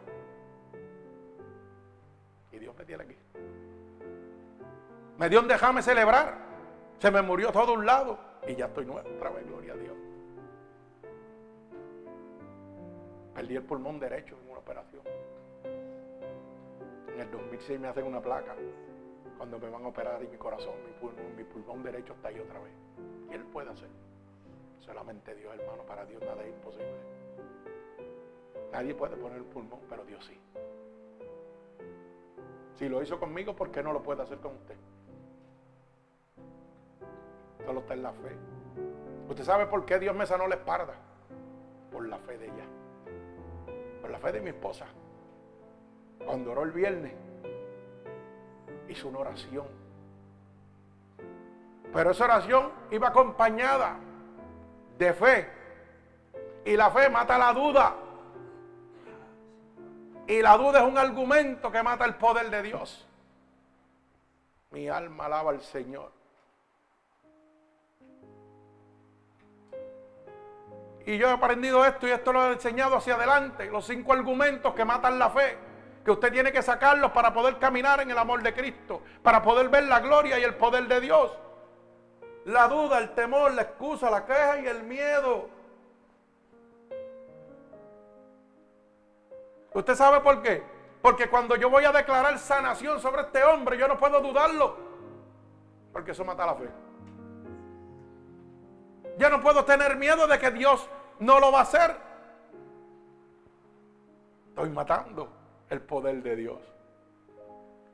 Y 2.53 2.59
Dios 2.59 2.77
me 2.77 2.85
tiene 2.85 3.05
aquí. 3.05 3.17
Me 5.17 5.31
dio 5.31 5.41
un 5.41 5.49
déjame 5.49 5.81
celebrar. 5.81 6.37
Se 6.99 7.11
me 7.11 7.23
murió 7.23 7.51
todo 7.53 7.73
un 7.73 7.87
lado. 7.87 8.19
Y 8.47 8.55
ya 8.55 8.67
estoy 8.67 8.85
nuevo 8.85 9.09
otra 9.09 9.31
vez, 9.31 9.47
gloria 9.47 9.73
a 9.73 9.77
Dios. 9.77 9.97
Perdí 13.35 13.57
el 13.57 13.63
pulmón 13.63 13.99
derecho 13.99 14.37
en 14.43 14.51
una 14.51 14.59
operación. 14.59 15.03
En 17.15 17.19
el 17.19 17.31
2006 17.31 17.81
me 17.81 17.89
hacen 17.89 18.05
una 18.05 18.21
placa 18.21 18.55
cuando 19.37 19.59
me 19.59 19.69
van 19.69 19.85
a 19.85 19.89
operar 19.89 20.23
y 20.23 20.29
mi 20.29 20.37
corazón, 20.37 20.75
mi 21.37 21.45
pulmón, 21.45 21.83
derecho 21.83 22.13
está 22.15 22.29
ahí 22.29 22.39
otra 22.39 22.61
vez. 22.61 22.73
¿Quién 23.29 23.45
puede 23.51 23.71
hacer? 23.71 23.89
Solamente 24.81 25.35
Dios, 25.35 25.55
hermano. 25.59 25.83
Para 25.85 26.05
Dios 26.05 26.23
nada 26.23 26.43
es 26.43 26.51
imposible. 26.51 26.95
Nadie 28.73 28.95
puede 28.95 29.17
poner 29.17 29.39
el 29.39 29.45
pulmón, 29.45 29.81
pero 29.89 30.05
Dios 30.05 30.25
sí. 30.25 30.39
Si 32.75 32.89
lo 32.89 33.03
hizo 33.03 33.19
conmigo, 33.19 33.55
¿por 33.55 33.71
qué 33.71 33.83
no 33.83 33.93
lo 33.93 34.03
puede 34.03 34.23
hacer 34.23 34.39
con 34.39 34.55
usted? 34.55 34.77
Solo 37.65 37.81
está 37.81 37.95
en 37.95 38.03
la 38.03 38.13
fe. 38.13 38.37
¿Usted 39.29 39.45
sabe 39.45 39.67
por 39.67 39.85
qué 39.85 39.99
Dios 39.99 40.15
me 40.15 40.27
sanó 40.27 40.47
la 40.47 40.57
espalda? 40.57 40.95
Por 41.91 42.09
la 42.09 42.19
fe 42.19 42.37
de 42.37 42.47
ella 42.47 42.65
por 44.05 44.11
la 44.11 44.19
fe 44.19 44.33
de 44.33 44.43
mi 44.43 44.51
esposa, 44.51 44.85
cuando 46.27 46.53
oró 46.53 46.65
el 46.65 46.73
viernes, 46.73 47.15
hizo 48.89 49.09
una 49.09 49.21
oración. 49.21 49.67
Pero 51.93 52.11
esa 52.11 52.25
oración 52.25 52.73
iba 52.91 53.09
acompañada 53.09 53.97
de 54.99 55.13
fe. 55.15 55.51
Y 56.65 56.77
la 56.77 56.91
fe 56.91 57.09
mata 57.09 57.39
la 57.39 57.53
duda. 57.53 57.95
Y 60.27 60.41
la 60.41 60.57
duda 60.57 60.81
es 60.81 60.85
un 60.87 60.99
argumento 60.99 61.71
que 61.71 61.83
mata 61.83 62.05
el 62.05 62.15
poder 62.15 62.51
de 62.51 62.63
Dios. 62.63 63.07
Mi 64.71 64.89
alma 64.89 65.27
alaba 65.27 65.51
al 65.51 65.61
Señor. 65.61 66.11
Y 71.07 71.19
yo 71.19 71.29
he 71.29 71.33
aprendido 71.33 71.85
esto 71.85 72.09
y 72.09 72.11
esto 72.11 72.33
lo 72.33 72.49
he 72.49 72.53
enseñado 72.55 72.97
hacia 72.97 73.15
adelante. 73.15 73.67
Los 73.71 73.87
cinco 73.87 74.15
argumentos 74.15 74.75
que 74.75 74.85
matan 74.85 75.19
la 75.19 75.31
fe. 75.31 75.59
Que 76.05 76.11
usted 76.11 76.31
tiene 76.31 76.53
que 76.53 76.61
sacarlos 76.61 77.13
para 77.13 77.33
poder 77.33 77.59
caminar 77.59 78.01
en 78.01 78.11
el 78.11 78.19
amor 78.19 78.43
de 78.43 78.53
Cristo. 78.53 79.01
Para 79.23 79.43
poder 79.43 79.71
ver 79.71 79.85
la 79.85 80.01
gloria 80.01 80.39
y 80.39 80.43
el 80.43 80.55
poder 80.55 80.87
de 80.87 81.01
Dios. 81.01 81.33
La 82.45 82.69
duda, 82.69 82.99
el 82.99 83.15
temor, 83.15 83.55
la 83.55 83.63
excusa, 83.63 84.11
la 84.11 84.27
queja 84.27 84.59
y 84.59 84.67
el 84.67 84.83
miedo. 84.83 85.49
¿Usted 89.73 89.95
sabe 89.95 90.21
por 90.21 90.43
qué? 90.43 90.63
Porque 91.01 91.31
cuando 91.31 91.57
yo 91.57 91.71
voy 91.71 91.85
a 91.85 91.93
declarar 91.93 92.39
sanación 92.39 93.01
sobre 93.01 93.23
este 93.23 93.43
hombre, 93.43 93.79
yo 93.79 93.89
no 93.89 93.99
puedo 93.99 94.21
dudarlo. 94.21 94.77
Porque 95.91 96.11
eso 96.11 96.25
mata 96.25 96.45
la 96.45 96.55
fe. 96.55 96.69
Ya 99.17 99.31
no 99.31 99.41
puedo 99.41 99.65
tener 99.65 99.97
miedo 99.97 100.27
de 100.27 100.39
que 100.39 100.51
Dios 100.51 100.87
no 101.19 101.41
lo 101.41 101.51
va 101.51 101.61
a 101.61 101.63
hacer. 101.63 101.97
Estoy 104.51 104.69
matando 104.69 105.44
el 105.71 105.81
poder 105.81 106.23
de 106.23 106.37
Dios. 106.37 106.59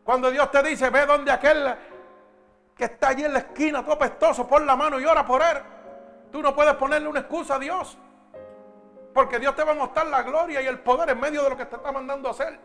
Cuando 0.04 0.30
Dios 0.30 0.50
te 0.50 0.62
dice, 0.62 0.90
ve 0.90 1.06
donde 1.06 1.30
aquel 1.30 1.74
que 2.76 2.85
está 2.85 3.09
allí 3.09 3.24
en 3.24 3.33
la 3.33 3.40
esquina, 3.40 3.85
todo 3.85 3.98
pestoso, 3.98 4.48
pon 4.48 4.66
la 4.66 4.74
mano 4.74 4.98
y 4.98 5.04
ora 5.04 5.24
por 5.24 5.42
él. 5.42 5.59
Tú 6.33 6.42
no 6.42 6.54
puedes 6.54 6.74
ponerle 6.74 7.09
una 7.09 7.20
excusa 7.20 7.56
a 7.56 7.59
Dios. 7.59 7.98
Porque 9.12 9.38
Dios 9.38 9.54
te 9.54 9.64
va 9.64 9.72
a 9.72 9.74
mostrar 9.74 10.06
la 10.06 10.22
gloria 10.22 10.62
y 10.62 10.66
el 10.66 10.78
poder 10.80 11.11
en 11.11 11.20
medio 11.20 11.42
de 11.42 11.50
lo 11.50 11.56
que 11.56 11.66
te 11.66 11.76
está 11.76 11.92
mandando 11.92 12.28
a 12.28 12.30
hacer. 12.30 12.59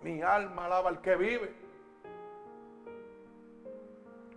Mi 0.00 0.22
alma 0.22 0.66
alaba 0.66 0.88
al 0.88 1.00
que 1.00 1.16
vive. 1.16 1.54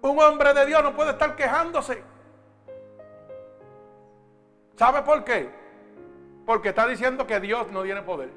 Un 0.01 0.19
hombre 0.19 0.54
de 0.54 0.65
Dios 0.65 0.84
no 0.84 0.95
puede 0.95 1.12
estar 1.12 1.36
quejándose. 1.36 2.04
¿Sabe 4.75 5.04
por 5.04 5.23
qué? 5.23 5.49
Porque 6.45 6.69
está 6.69 6.88
diciendo 6.88 7.27
que 7.27 7.39
Dios 7.39 7.67
no 7.71 7.84
tiene 7.84 8.01
poder. 8.01 8.32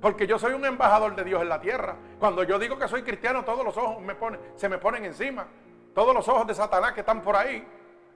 Porque 0.00 0.26
yo 0.26 0.38
soy 0.38 0.52
un 0.52 0.64
embajador 0.64 1.16
de 1.16 1.24
Dios 1.24 1.42
en 1.42 1.48
la 1.48 1.60
tierra. 1.60 1.96
Cuando 2.18 2.44
yo 2.44 2.58
digo 2.58 2.78
que 2.78 2.86
soy 2.86 3.02
cristiano, 3.02 3.44
todos 3.44 3.64
los 3.64 3.76
ojos 3.76 4.02
se 4.54 4.68
me 4.68 4.78
ponen 4.78 5.04
encima. 5.04 5.46
Todos 5.94 6.14
los 6.14 6.28
ojos 6.28 6.46
de 6.46 6.54
Satanás 6.54 6.92
que 6.92 7.00
están 7.00 7.22
por 7.22 7.34
ahí 7.34 7.66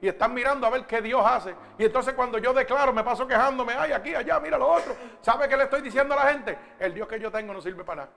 y 0.01 0.09
están 0.09 0.35
mirando 0.35 0.66
a 0.66 0.71
ver 0.71 0.85
qué 0.87 1.01
Dios 1.01 1.23
hace. 1.25 1.55
Y 1.79 1.85
entonces 1.85 2.14
cuando 2.14 2.38
yo 2.38 2.53
declaro, 2.53 2.92
me 2.92 3.05
paso 3.05 3.27
quejándome, 3.27 3.73
ay, 3.75 3.92
aquí, 3.92 4.14
allá, 4.14 4.38
mira 4.40 4.59
lo 4.59 4.68
otro. 4.68 4.95
¿Sabe 5.21 5.49
qué 5.49 5.57
le 5.57 5.64
estoy 5.64 5.81
diciendo 5.81 6.14
a 6.14 6.25
la 6.25 6.33
gente? 6.33 6.59
El 6.79 6.92
Dios 6.92 7.07
que 7.09 7.21
yo 7.21 7.31
tengo 7.31 7.53
no 7.53 7.61
sirve 7.61 7.85
para 7.85 8.03
nada. 8.03 8.12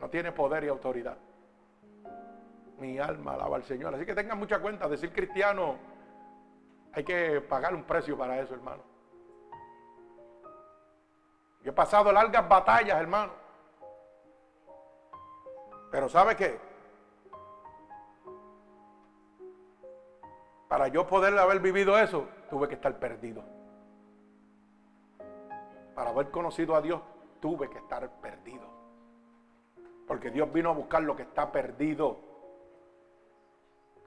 No 0.00 0.08
tiene 0.08 0.30
poder 0.32 0.64
y 0.64 0.68
autoridad. 0.68 1.16
Mi 2.78 2.98
alma 2.98 3.34
alaba 3.34 3.56
al 3.56 3.64
Señor. 3.64 3.94
Así 3.94 4.06
que 4.06 4.14
tengan 4.14 4.38
mucha 4.38 4.60
cuenta. 4.60 4.88
Decir 4.88 5.12
cristiano, 5.12 5.76
hay 6.92 7.02
que 7.02 7.40
pagar 7.40 7.74
un 7.74 7.82
precio 7.82 8.16
para 8.16 8.40
eso, 8.40 8.54
hermano. 8.54 8.95
Yo 11.66 11.72
he 11.72 11.74
pasado 11.74 12.12
largas 12.12 12.48
batallas, 12.48 12.96
hermano. 12.96 13.32
Pero 15.90 16.08
¿sabe 16.08 16.36
qué? 16.36 16.60
Para 20.68 20.86
yo 20.86 21.08
poder 21.08 21.36
haber 21.36 21.58
vivido 21.58 21.98
eso, 21.98 22.28
tuve 22.48 22.68
que 22.68 22.76
estar 22.76 22.96
perdido. 23.00 23.42
Para 25.96 26.10
haber 26.10 26.30
conocido 26.30 26.76
a 26.76 26.80
Dios, 26.80 27.02
tuve 27.40 27.68
que 27.68 27.78
estar 27.78 28.08
perdido. 28.20 28.68
Porque 30.06 30.30
Dios 30.30 30.52
vino 30.52 30.70
a 30.70 30.72
buscar 30.72 31.02
lo 31.02 31.16
que 31.16 31.22
está 31.22 31.50
perdido. 31.50 32.20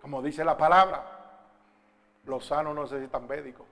Como 0.01 0.21
dice 0.21 0.45
la 0.45 0.55
palabra, 0.55 1.03
los 2.23 2.45
sanos 2.45 2.73
no 2.73 2.83
necesitan 2.83 3.27
médicos, 3.27 3.67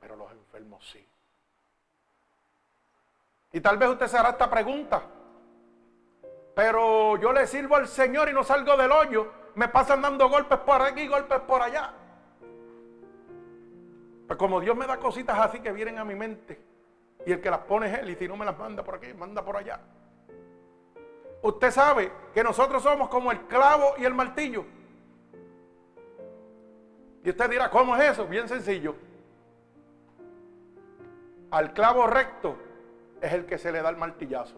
pero 0.00 0.16
los 0.16 0.32
enfermos 0.32 0.88
sí. 0.88 1.06
Y 3.52 3.60
tal 3.60 3.78
vez 3.78 3.88
usted 3.88 4.06
se 4.06 4.18
hará 4.18 4.30
esta 4.30 4.50
pregunta. 4.50 5.02
Pero 6.54 7.16
yo 7.16 7.32
le 7.32 7.46
sirvo 7.46 7.76
al 7.76 7.88
Señor 7.88 8.28
y 8.28 8.32
no 8.32 8.44
salgo 8.44 8.76
del 8.76 8.92
hoyo 8.92 9.38
me 9.58 9.66
pasan 9.66 10.00
dando 10.00 10.28
golpes 10.28 10.58
por 10.58 10.80
aquí, 10.80 11.00
y 11.00 11.08
golpes 11.08 11.40
por 11.40 11.60
allá. 11.60 11.92
Pues 14.28 14.38
como 14.38 14.60
Dios 14.60 14.76
me 14.76 14.86
da 14.86 14.98
cositas 14.98 15.36
así 15.36 15.58
que 15.58 15.72
vienen 15.72 15.98
a 15.98 16.04
mi 16.04 16.14
mente, 16.14 16.60
y 17.26 17.32
el 17.32 17.40
que 17.40 17.50
las 17.50 17.58
pone 17.60 17.92
es 17.92 17.98
Él, 17.98 18.10
y 18.10 18.14
si 18.14 18.28
no 18.28 18.36
me 18.36 18.44
las 18.44 18.56
manda 18.56 18.84
por 18.84 18.94
aquí, 18.94 19.12
manda 19.14 19.44
por 19.44 19.56
allá. 19.56 19.80
Usted 21.42 21.72
sabe 21.72 22.12
que 22.32 22.44
nosotros 22.44 22.84
somos 22.84 23.08
como 23.08 23.32
el 23.32 23.40
clavo 23.48 23.94
y 23.98 24.04
el 24.04 24.14
martillo. 24.14 24.64
Y 27.24 27.30
usted 27.30 27.50
dirá, 27.50 27.68
¿cómo 27.68 27.96
es 27.96 28.12
eso? 28.12 28.26
Bien 28.26 28.48
sencillo. 28.48 28.94
Al 31.50 31.72
clavo 31.72 32.06
recto 32.06 32.56
es 33.20 33.32
el 33.32 33.46
que 33.46 33.58
se 33.58 33.72
le 33.72 33.82
da 33.82 33.90
el 33.90 33.96
martillazo. 33.96 34.56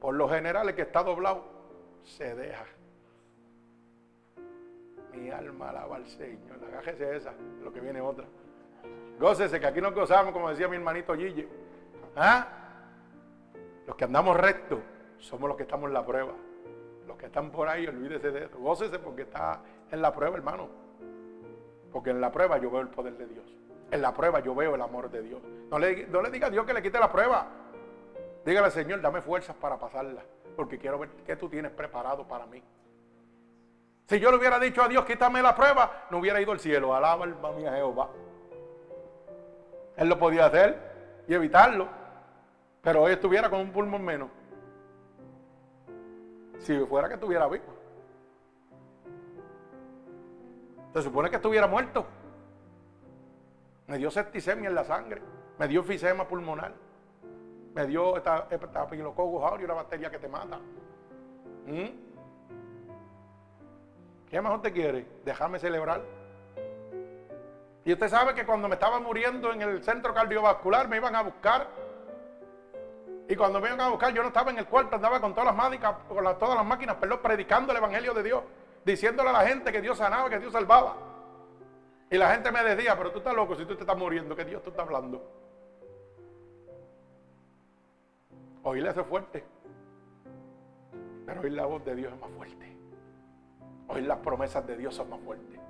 Por 0.00 0.14
lo 0.14 0.28
general, 0.28 0.68
el 0.68 0.74
que 0.74 0.82
está 0.82 1.02
doblado 1.02 1.44
se 2.02 2.34
deja. 2.34 2.66
Mi 5.12 5.30
alma 5.30 5.70
alaba 5.70 5.96
al 5.96 6.06
Señor. 6.06 6.58
Agájese 6.68 7.16
esa, 7.16 7.32
lo 7.62 7.72
que 7.72 7.80
viene 7.80 8.00
otra. 8.00 8.26
Gócese, 9.18 9.60
que 9.60 9.66
aquí 9.66 9.80
nos 9.80 9.94
gozamos, 9.94 10.32
como 10.32 10.50
decía 10.50 10.68
mi 10.68 10.76
hermanito 10.76 11.14
Gille. 11.14 11.48
¿Ah? 12.16 12.48
Los 13.86 13.96
que 13.96 14.04
andamos 14.04 14.36
rectos 14.36 14.80
somos 15.18 15.48
los 15.48 15.56
que 15.56 15.62
estamos 15.62 15.88
en 15.88 15.94
la 15.94 16.04
prueba. 16.04 16.32
Los 17.06 17.16
que 17.16 17.26
están 17.26 17.50
por 17.50 17.68
ahí, 17.68 17.86
olvídese 17.86 18.30
de 18.30 18.44
eso. 18.46 18.58
Gócese 18.58 18.98
porque 18.98 19.22
está 19.22 19.60
en 19.90 20.02
la 20.02 20.12
prueba, 20.12 20.36
hermano. 20.36 20.68
Porque 21.92 22.10
en 22.10 22.20
la 22.20 22.32
prueba 22.32 22.58
yo 22.58 22.70
veo 22.70 22.80
el 22.80 22.88
poder 22.88 23.16
de 23.16 23.26
Dios. 23.26 23.46
En 23.90 24.02
la 24.02 24.12
prueba 24.12 24.40
yo 24.40 24.54
veo 24.54 24.74
el 24.74 24.82
amor 24.82 25.10
de 25.10 25.22
Dios. 25.22 25.40
No 25.70 25.78
le, 25.78 26.06
no 26.06 26.22
le 26.22 26.30
diga 26.30 26.48
a 26.48 26.50
Dios 26.50 26.66
que 26.66 26.74
le 26.74 26.82
quite 26.82 26.98
la 26.98 27.10
prueba. 27.10 27.46
Dígale, 28.44 28.70
Señor, 28.70 29.00
dame 29.00 29.20
fuerzas 29.20 29.56
para 29.56 29.78
pasarla. 29.78 30.22
Porque 30.56 30.78
quiero 30.78 30.98
ver 30.98 31.10
qué 31.26 31.36
tú 31.36 31.48
tienes 31.48 31.72
preparado 31.72 32.26
para 32.26 32.46
mí. 32.46 32.62
Si 34.06 34.20
yo 34.20 34.30
le 34.30 34.36
hubiera 34.36 34.58
dicho 34.58 34.82
a 34.82 34.88
Dios, 34.88 35.04
quítame 35.04 35.40
la 35.40 35.54
prueba, 35.54 36.06
no 36.10 36.18
hubiera 36.18 36.40
ido 36.40 36.52
al 36.52 36.60
cielo. 36.60 36.94
Alaba 36.94 37.24
alma 37.24 37.52
mía 37.52 37.72
Jehová. 37.72 38.10
Él 39.96 40.08
lo 40.08 40.18
podía 40.18 40.46
hacer 40.46 40.78
y 41.26 41.34
evitarlo. 41.34 41.88
Pero 42.82 43.02
hoy 43.02 43.12
estuviera 43.12 43.48
con 43.48 43.60
un 43.60 43.72
pulmón 43.72 44.04
menos. 44.04 44.28
Si 46.58 46.78
fuera 46.80 47.08
que 47.08 47.14
estuviera 47.14 47.46
vivo. 47.46 47.64
Se 50.92 51.02
supone 51.02 51.30
que 51.30 51.36
estuviera 51.36 51.66
muerto. 51.66 52.06
Me 53.86 53.98
dio 53.98 54.10
septicemia 54.10 54.68
en 54.68 54.74
la 54.74 54.84
sangre. 54.84 55.20
Me 55.58 55.68
dio 55.68 55.80
enfisema 55.80 56.26
pulmonar. 56.26 56.72
Me 57.74 57.86
dio 57.86 58.16
estafilococcus 58.16 59.42
aureus, 59.42 59.64
una 59.64 59.74
bacteria 59.74 60.10
que 60.10 60.18
te 60.18 60.28
mata. 60.28 60.58
¿Mm? 61.66 61.88
¿Qué 64.28 64.40
mejor 64.40 64.62
te 64.62 64.72
quiere? 64.72 65.06
Dejarme 65.24 65.58
celebrar. 65.58 66.02
Y 67.84 67.92
usted 67.92 68.08
sabe 68.08 68.34
que 68.34 68.46
cuando 68.46 68.68
me 68.68 68.74
estaba 68.74 68.98
muriendo 68.98 69.52
en 69.52 69.60
el 69.60 69.82
centro 69.82 70.14
cardiovascular 70.14 70.88
me 70.88 70.96
iban 70.96 71.14
a 71.14 71.22
buscar. 71.22 71.68
Y 73.28 73.36
cuando 73.36 73.60
me 73.60 73.68
iban 73.68 73.80
a 73.80 73.88
buscar 73.88 74.12
yo 74.12 74.22
no 74.22 74.28
estaba 74.28 74.50
en 74.50 74.58
el 74.58 74.66
cuarto, 74.66 74.96
andaba 74.96 75.20
con 75.20 75.34
todas 75.34 75.46
las 75.46 75.56
máquinas, 75.56 75.94
con 76.08 76.38
todas 76.38 76.56
las 76.56 76.66
máquinas, 76.66 76.96
perdón, 76.96 77.20
predicando 77.22 77.72
el 77.72 77.78
evangelio 77.78 78.14
de 78.14 78.22
Dios, 78.22 78.42
diciéndole 78.84 79.30
a 79.30 79.32
la 79.32 79.46
gente 79.46 79.70
que 79.72 79.80
Dios 79.80 79.98
sanaba, 79.98 80.30
que 80.30 80.38
Dios 80.38 80.52
salvaba. 80.52 81.13
Y 82.10 82.16
la 82.16 82.32
gente 82.32 82.52
me 82.52 82.62
decía, 82.62 82.96
pero 82.96 83.10
tú 83.10 83.18
estás 83.18 83.34
loco 83.34 83.56
si 83.56 83.64
tú 83.64 83.74
te 83.74 83.82
estás 83.82 83.96
muriendo, 83.96 84.36
que 84.36 84.44
Dios 84.44 84.62
te 84.62 84.70
está 84.70 84.82
hablando. 84.82 85.22
Oírle 88.62 88.90
es 88.90 89.06
fuerte. 89.06 89.44
Pero 91.26 91.40
oír 91.40 91.52
la 91.52 91.66
voz 91.66 91.84
de 91.84 91.94
Dios 91.94 92.12
es 92.12 92.20
más 92.20 92.30
fuerte. 92.30 92.76
Hoy 93.88 94.02
las 94.02 94.18
promesas 94.18 94.66
de 94.66 94.76
Dios 94.76 94.94
son 94.94 95.10
más 95.10 95.20
fuertes. 95.20 95.60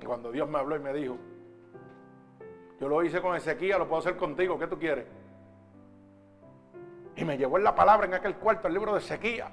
Y 0.00 0.04
cuando 0.04 0.30
Dios 0.30 0.48
me 0.48 0.58
habló 0.58 0.76
y 0.76 0.80
me 0.80 0.92
dijo, 0.92 1.16
yo 2.80 2.88
lo 2.88 3.02
hice 3.02 3.20
con 3.20 3.36
Ezequiel, 3.36 3.78
lo 3.78 3.88
puedo 3.88 4.00
hacer 4.00 4.16
contigo, 4.16 4.58
¿qué 4.58 4.66
tú 4.66 4.78
quieres? 4.78 5.06
Y 7.16 7.24
me 7.24 7.36
llevó 7.36 7.58
en 7.58 7.64
la 7.64 7.74
palabra 7.74 8.06
en 8.06 8.14
aquel 8.14 8.36
cuarto 8.36 8.68
el 8.68 8.74
libro 8.74 8.94
de 8.94 9.00
Ezequiel, 9.00 9.44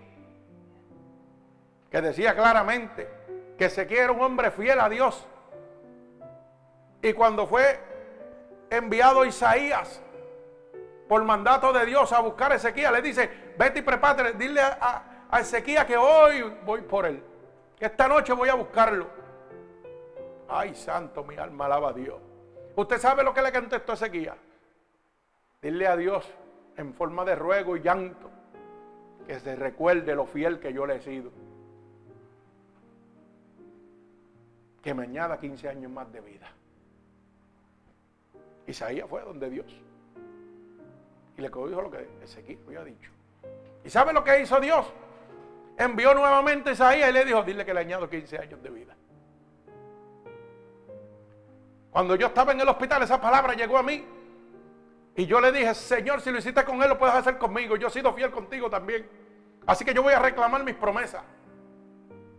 que 1.90 2.02
decía 2.02 2.34
claramente 2.34 3.17
que 3.58 3.66
Ezequiel 3.66 4.02
era 4.02 4.12
un 4.12 4.22
hombre 4.22 4.52
fiel 4.52 4.80
a 4.80 4.90
Dios. 4.90 5.26
Y 7.02 7.14
cuando 7.14 7.48
fue 7.48 7.80
enviado 8.70 9.26
Isaías 9.26 10.02
por 11.08 11.24
mandato 11.24 11.72
de 11.74 11.86
Dios 11.86 12.12
a 12.12 12.20
buscar 12.20 12.52
a 12.52 12.56
Ezequiel, 12.56 12.94
le 12.94 13.02
dice, 13.02 13.30
vete 13.58 13.80
y 13.80 13.82
prepárate, 13.82 14.34
dile 14.34 14.62
a, 14.62 15.28
a 15.30 15.40
Ezequiel 15.40 15.86
que 15.86 15.98
hoy 15.98 16.44
voy 16.66 16.82
por 16.82 17.06
él. 17.06 17.24
Esta 17.80 18.08
noche 18.08 18.34
voy 18.34 18.50
a 18.50 18.56
buscarlo. 18.56 19.08
Ay, 20.50 20.76
santo, 20.76 21.24
mi 21.24 21.36
alma 21.38 21.66
alaba 21.66 21.90
a 21.90 21.94
Dios. 21.94 22.20
¿Usted 22.76 22.98
sabe 23.00 23.24
lo 23.24 23.34
que 23.34 23.42
le 23.42 23.52
contestó 23.52 23.94
Ezequiel? 23.94 24.36
Dile 25.62 25.88
a 25.88 25.96
Dios 25.96 26.28
en 26.78 26.94
forma 26.94 27.26
de 27.26 27.36
ruego 27.36 27.76
y 27.76 27.82
llanto 27.82 28.30
que 29.26 29.40
se 29.40 29.56
recuerde 29.56 30.16
lo 30.16 30.26
fiel 30.26 30.60
que 30.60 30.72
yo 30.72 30.86
le 30.86 30.98
he 30.98 31.02
sido. 31.02 31.32
Que 34.82 34.94
me 34.94 35.04
añada 35.04 35.40
15 35.40 35.70
años 35.70 35.92
más 35.92 36.12
de 36.12 36.22
vida. 36.22 36.48
Isaías 38.68 39.08
fue 39.10 39.22
donde 39.22 39.50
Dios. 39.50 39.66
Y 41.38 41.42
le 41.42 41.48
dijo 41.48 41.82
lo 41.82 41.92
que 41.92 42.08
Ezequiel 42.24 42.60
había 42.68 42.84
dicho. 42.84 43.12
¿Y 43.84 43.90
sabe 43.90 44.12
lo 44.12 44.24
que 44.24 44.42
hizo 44.42 44.60
Dios? 44.60 44.86
Envió 45.78 46.14
nuevamente 46.14 46.72
a 46.72 46.74
Isaías 46.74 47.10
y 47.10 47.14
le 47.14 47.26
dijo, 47.26 47.44
dile 47.44 47.64
que 47.64 47.74
le 47.74 47.80
añado 47.80 48.10
15 48.10 48.38
años 48.40 48.62
de 48.62 48.70
vida. 48.70 48.96
Cuando 51.92 52.16
yo 52.16 52.28
estaba 52.28 52.52
en 52.52 52.62
el 52.62 52.68
hospital, 52.68 53.04
esa 53.04 53.22
palabra 53.22 53.54
llegó 53.54 53.78
a 53.78 53.84
mí. 53.84 54.04
Y 55.16 55.26
yo 55.26 55.40
le 55.40 55.52
dije, 55.52 55.74
Señor, 55.74 56.22
si 56.22 56.32
lo 56.32 56.40
hiciste 56.40 56.64
con 56.64 56.82
él, 56.82 56.90
lo 56.90 56.98
puedes 56.98 57.16
hacer 57.16 57.38
conmigo. 57.38 57.76
Yo 57.76 57.88
he 57.88 57.92
sido 57.92 58.14
fiel 58.14 58.32
contigo 58.32 58.70
también. 58.70 59.08
Así 59.66 59.84
que 59.84 59.94
yo 59.94 60.04
voy 60.04 60.14
a 60.14 60.20
reclamar 60.20 60.64
mis 60.64 60.76
promesas. 60.76 61.24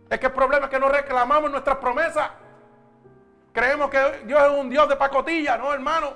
Es 0.09 0.19
que 0.19 0.25
el 0.25 0.33
problema 0.33 0.65
es 0.65 0.71
que 0.71 0.79
no 0.79 0.89
reclamamos 0.89 1.51
nuestras 1.51 1.77
promesas. 1.77 2.31
Creemos 3.51 3.89
que 3.89 4.23
Dios 4.25 4.41
es 4.41 4.49
un 4.59 4.69
Dios 4.69 4.89
de 4.89 4.95
pacotilla, 4.95 5.57
no, 5.57 5.73
hermano. 5.73 6.13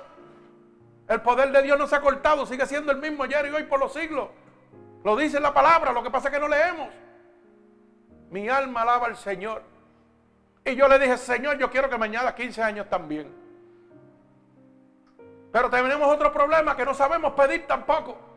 El 1.08 1.20
poder 1.20 1.52
de 1.52 1.62
Dios 1.62 1.78
no 1.78 1.86
se 1.86 1.96
ha 1.96 2.00
cortado, 2.00 2.46
sigue 2.46 2.66
siendo 2.66 2.90
el 2.90 2.98
mismo 2.98 3.24
ayer 3.24 3.46
y 3.46 3.50
hoy 3.50 3.64
por 3.64 3.78
los 3.78 3.92
siglos. 3.92 4.28
Lo 5.04 5.16
dice 5.16 5.38
la 5.38 5.52
palabra, 5.52 5.92
lo 5.92 6.02
que 6.02 6.10
pasa 6.10 6.28
es 6.28 6.34
que 6.34 6.40
no 6.40 6.48
leemos. 6.48 6.88
Mi 8.30 8.48
alma 8.48 8.82
alaba 8.82 9.06
al 9.06 9.16
Señor. 9.16 9.62
Y 10.64 10.74
yo 10.74 10.88
le 10.88 10.98
dije, 10.98 11.18
Señor, 11.18 11.58
yo 11.58 11.70
quiero 11.70 11.90
que 11.90 11.98
me 11.98 12.06
añada 12.06 12.34
15 12.34 12.62
años 12.62 12.88
también. 12.88 13.30
Pero 15.52 15.68
tenemos 15.70 16.08
otro 16.08 16.32
problema 16.32 16.74
que 16.74 16.84
no 16.84 16.94
sabemos 16.94 17.34
pedir 17.34 17.66
tampoco. 17.66 18.33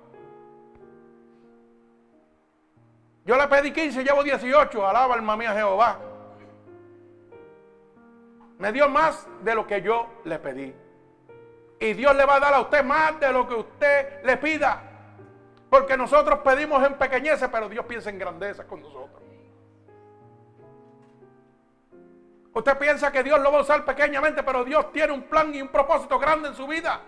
Yo 3.28 3.36
le 3.36 3.46
pedí 3.50 3.74
15, 3.74 4.06
llevo 4.06 4.24
18, 4.24 4.88
alaba 4.88 5.16
alma 5.16 5.36
mía 5.36 5.52
Jehová. 5.52 6.00
Me 8.58 8.72
dio 8.72 8.88
más 8.88 9.28
de 9.44 9.54
lo 9.54 9.68
que 9.68 9.82
yo 9.82 10.08
le 10.24 10.40
pedí. 10.40 10.74
Y 11.78 11.94
Dios 11.94 12.16
le 12.16 12.26
va 12.26 12.36
a 12.36 12.40
dar 12.40 12.54
a 12.54 12.62
usted 12.62 12.86
más 12.86 13.20
de 13.20 13.34
lo 13.34 13.46
que 13.46 13.56
usted 13.56 14.24
le 14.24 14.38
pida. 14.38 14.82
Porque 15.70 15.98
nosotros 15.98 16.40
pedimos 16.40 16.82
en 16.88 16.94
pequeñeces, 16.94 17.50
pero 17.52 17.68
Dios 17.68 17.86
piensa 17.86 18.10
en 18.10 18.18
grandeza 18.18 18.66
con 18.66 18.82
nosotros. 18.82 19.22
Usted 22.54 22.78
piensa 22.78 23.12
que 23.12 23.24
Dios 23.24 23.42
lo 23.42 23.52
va 23.52 23.60
a 23.60 23.62
usar 23.62 23.84
pequeñamente, 23.84 24.42
pero 24.42 24.64
Dios 24.64 24.90
tiene 24.94 25.12
un 25.12 25.24
plan 25.24 25.54
y 25.54 25.62
un 25.62 25.68
propósito 25.68 26.18
grande 26.18 26.48
en 26.48 26.56
su 26.56 26.66
vida. 26.66 27.02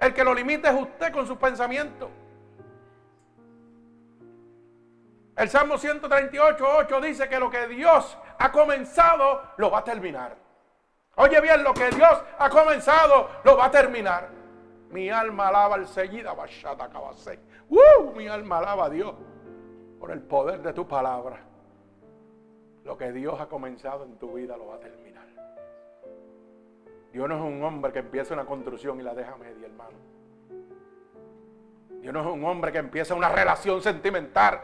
El 0.00 0.12
que 0.12 0.24
lo 0.24 0.34
limite 0.34 0.68
es 0.68 0.74
usted 0.74 1.12
con 1.12 1.24
sus 1.24 1.38
pensamientos. 1.38 2.10
El 5.40 5.48
Salmo 5.48 5.78
138, 5.78 6.68
8 6.80 7.00
dice 7.00 7.26
que 7.26 7.38
lo 7.38 7.48
que 7.48 7.66
Dios 7.66 8.18
ha 8.36 8.52
comenzado 8.52 9.40
lo 9.56 9.70
va 9.70 9.78
a 9.78 9.84
terminar. 9.84 10.36
Oye 11.14 11.40
bien, 11.40 11.64
lo 11.64 11.72
que 11.72 11.88
Dios 11.88 12.22
ha 12.38 12.50
comenzado 12.50 13.26
lo 13.42 13.56
va 13.56 13.64
a 13.64 13.70
terminar. 13.70 14.28
Mi 14.90 15.08
alma 15.08 15.48
alaba 15.48 15.76
al 15.76 15.88
seguida, 15.88 16.34
¡Uh! 17.70 18.12
Mi 18.14 18.28
alma 18.28 18.58
alaba 18.58 18.84
a 18.84 18.90
Dios 18.90 19.14
por 19.98 20.10
el 20.10 20.20
poder 20.20 20.60
de 20.60 20.74
tu 20.74 20.86
palabra. 20.86 21.40
Lo 22.84 22.98
que 22.98 23.10
Dios 23.10 23.40
ha 23.40 23.46
comenzado 23.46 24.04
en 24.04 24.18
tu 24.18 24.34
vida 24.34 24.58
lo 24.58 24.66
va 24.66 24.74
a 24.74 24.80
terminar. 24.80 25.26
Dios 27.14 27.26
no 27.26 27.36
es 27.36 27.40
un 27.40 27.64
hombre 27.64 27.94
que 27.94 28.00
empieza 28.00 28.34
una 28.34 28.44
construcción 28.44 29.00
y 29.00 29.02
la 29.02 29.14
deja 29.14 29.36
media, 29.36 29.68
hermano. 29.68 29.96
Dios 32.02 32.12
no 32.12 32.20
es 32.20 32.26
un 32.26 32.44
hombre 32.44 32.72
que 32.72 32.78
empieza 32.78 33.14
una 33.14 33.30
relación 33.30 33.80
sentimental 33.80 34.60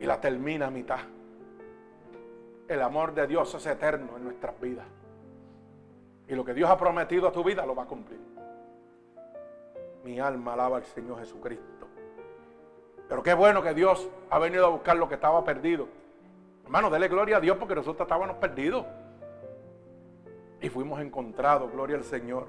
y 0.00 0.06
la 0.06 0.20
termina 0.20 0.66
a 0.66 0.70
mitad. 0.70 1.00
El 2.68 2.82
amor 2.82 3.14
de 3.14 3.26
Dios 3.26 3.54
es 3.54 3.66
eterno 3.66 4.16
en 4.16 4.24
nuestras 4.24 4.58
vidas. 4.60 4.86
Y 6.28 6.34
lo 6.34 6.44
que 6.44 6.54
Dios 6.54 6.68
ha 6.68 6.76
prometido 6.76 7.26
a 7.26 7.32
tu 7.32 7.42
vida 7.42 7.64
lo 7.64 7.74
va 7.74 7.84
a 7.84 7.86
cumplir. 7.86 8.20
Mi 10.04 10.20
alma 10.20 10.52
alaba 10.52 10.76
al 10.76 10.84
Señor 10.84 11.18
Jesucristo. 11.18 11.88
Pero 13.08 13.22
qué 13.22 13.32
bueno 13.32 13.62
que 13.62 13.72
Dios 13.72 14.08
ha 14.28 14.38
venido 14.38 14.66
a 14.66 14.68
buscar 14.68 14.96
lo 14.96 15.08
que 15.08 15.14
estaba 15.14 15.42
perdido. 15.42 15.88
Hermano, 16.64 16.90
dele 16.90 17.08
gloria 17.08 17.38
a 17.38 17.40
Dios 17.40 17.56
porque 17.56 17.74
nosotros 17.74 18.06
estábamos 18.06 18.36
perdidos. 18.36 18.84
Y 20.60 20.68
fuimos 20.68 21.00
encontrados, 21.00 21.72
gloria 21.72 21.96
al 21.96 22.04
Señor. 22.04 22.46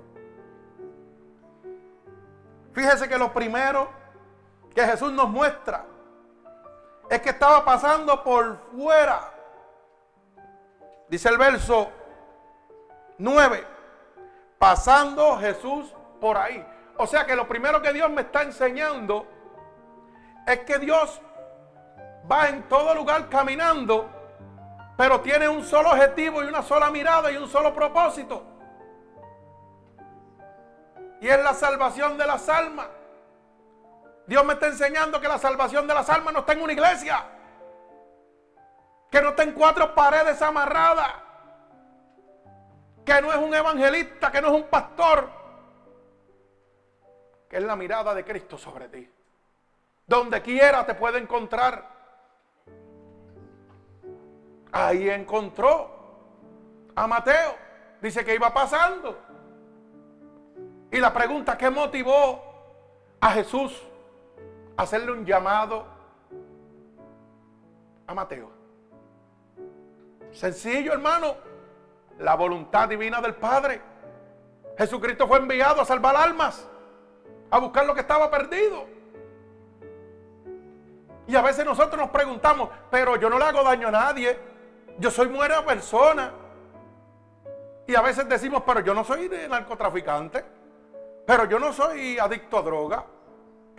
Fíjese 2.73 3.07
que 3.07 3.17
lo 3.17 3.31
primero 3.31 3.87
que 4.75 4.81
Jesús 4.81 5.13
nos 5.13 5.29
muestra 5.29 5.85
es 7.09 7.21
que 7.21 7.29
estaba 7.29 7.65
pasando 7.65 8.23
por 8.23 8.57
fuera. 8.71 9.33
Dice 11.07 11.29
el 11.29 11.37
verso 11.37 11.89
9, 13.17 13.65
pasando 14.59 15.37
Jesús 15.37 15.93
por 16.21 16.37
ahí. 16.37 16.65
O 16.97 17.07
sea 17.07 17.25
que 17.25 17.35
lo 17.35 17.47
primero 17.47 17.81
que 17.81 17.91
Dios 17.93 18.09
me 18.11 18.21
está 18.21 18.43
enseñando 18.43 19.25
es 20.45 20.59
que 20.59 20.77
Dios 20.77 21.19
va 22.29 22.49
en 22.49 22.63
todo 22.63 22.93
lugar 22.93 23.27
caminando, 23.29 24.09
pero 24.97 25.21
tiene 25.21 25.47
un 25.47 25.63
solo 25.63 25.91
objetivo 25.91 26.43
y 26.43 26.47
una 26.47 26.61
sola 26.61 26.91
mirada 26.91 27.31
y 27.31 27.37
un 27.37 27.47
solo 27.47 27.73
propósito. 27.73 28.43
Y 31.21 31.27
es 31.27 31.43
la 31.43 31.53
salvación 31.53 32.17
de 32.17 32.27
las 32.27 32.47
almas. 32.49 32.87
Dios 34.29 34.45
me 34.45 34.53
está 34.53 34.67
enseñando 34.67 35.19
que 35.19 35.27
la 35.27 35.39
salvación 35.39 35.87
de 35.87 35.93
las 35.95 36.07
almas 36.07 36.31
no 36.31 36.41
está 36.41 36.53
en 36.53 36.61
una 36.61 36.71
iglesia. 36.71 37.25
Que 39.09 39.23
no 39.23 39.29
está 39.29 39.41
en 39.41 39.53
cuatro 39.53 39.95
paredes 39.95 40.39
amarradas. 40.43 41.15
Que 43.03 43.23
no 43.23 43.33
es 43.33 43.39
un 43.39 43.55
evangelista, 43.55 44.31
que 44.31 44.39
no 44.39 44.49
es 44.49 44.53
un 44.53 44.67
pastor. 44.69 45.27
Que 47.49 47.57
es 47.57 47.63
la 47.63 47.75
mirada 47.75 48.13
de 48.13 48.23
Cristo 48.23 48.55
sobre 48.55 48.87
ti. 48.89 49.11
Donde 50.05 50.43
quiera 50.43 50.85
te 50.85 50.93
puede 50.93 51.17
encontrar. 51.17 51.89
Ahí 54.71 55.09
encontró 55.09 55.89
a 56.93 57.07
Mateo. 57.07 57.55
Dice 57.99 58.23
que 58.23 58.35
iba 58.35 58.53
pasando. 58.53 59.17
Y 60.91 60.97
la 60.97 61.11
pregunta, 61.11 61.57
¿qué 61.57 61.71
motivó 61.71 62.43
a 63.19 63.31
Jesús 63.31 63.88
hacerle 64.81 65.11
un 65.11 65.25
llamado 65.25 65.85
a 68.07 68.13
Mateo? 68.13 68.49
Sencillo, 70.31 70.93
hermano. 70.93 71.35
La 72.19 72.35
voluntad 72.35 72.87
divina 72.87 73.21
del 73.21 73.35
Padre. 73.35 73.81
Jesucristo 74.77 75.27
fue 75.27 75.39
enviado 75.39 75.81
a 75.81 75.85
salvar 75.85 76.15
almas, 76.15 76.67
a 77.51 77.59
buscar 77.59 77.85
lo 77.85 77.93
que 77.93 78.01
estaba 78.01 78.31
perdido. 78.31 78.85
Y 81.27 81.35
a 81.35 81.41
veces 81.41 81.65
nosotros 81.65 81.99
nos 81.99 82.09
preguntamos, 82.09 82.69
pero 82.89 83.17
yo 83.17 83.29
no 83.29 83.37
le 83.37 83.45
hago 83.45 83.63
daño 83.63 83.89
a 83.89 83.91
nadie. 83.91 84.39
Yo 84.97 85.11
soy 85.11 85.27
buena 85.27 85.63
persona. 85.65 86.31
Y 87.85 87.95
a 87.95 88.01
veces 88.01 88.27
decimos, 88.29 88.63
pero 88.65 88.79
yo 88.79 88.93
no 88.93 89.03
soy 89.03 89.29
narcotraficante. 89.49 90.43
Pero 91.25 91.45
yo 91.45 91.59
no 91.59 91.73
soy 91.73 92.17
adicto 92.17 92.57
a 92.57 92.61
droga. 92.61 93.05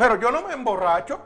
Pero 0.01 0.17
yo 0.19 0.31
no 0.31 0.41
me 0.41 0.55
emborracho. 0.55 1.21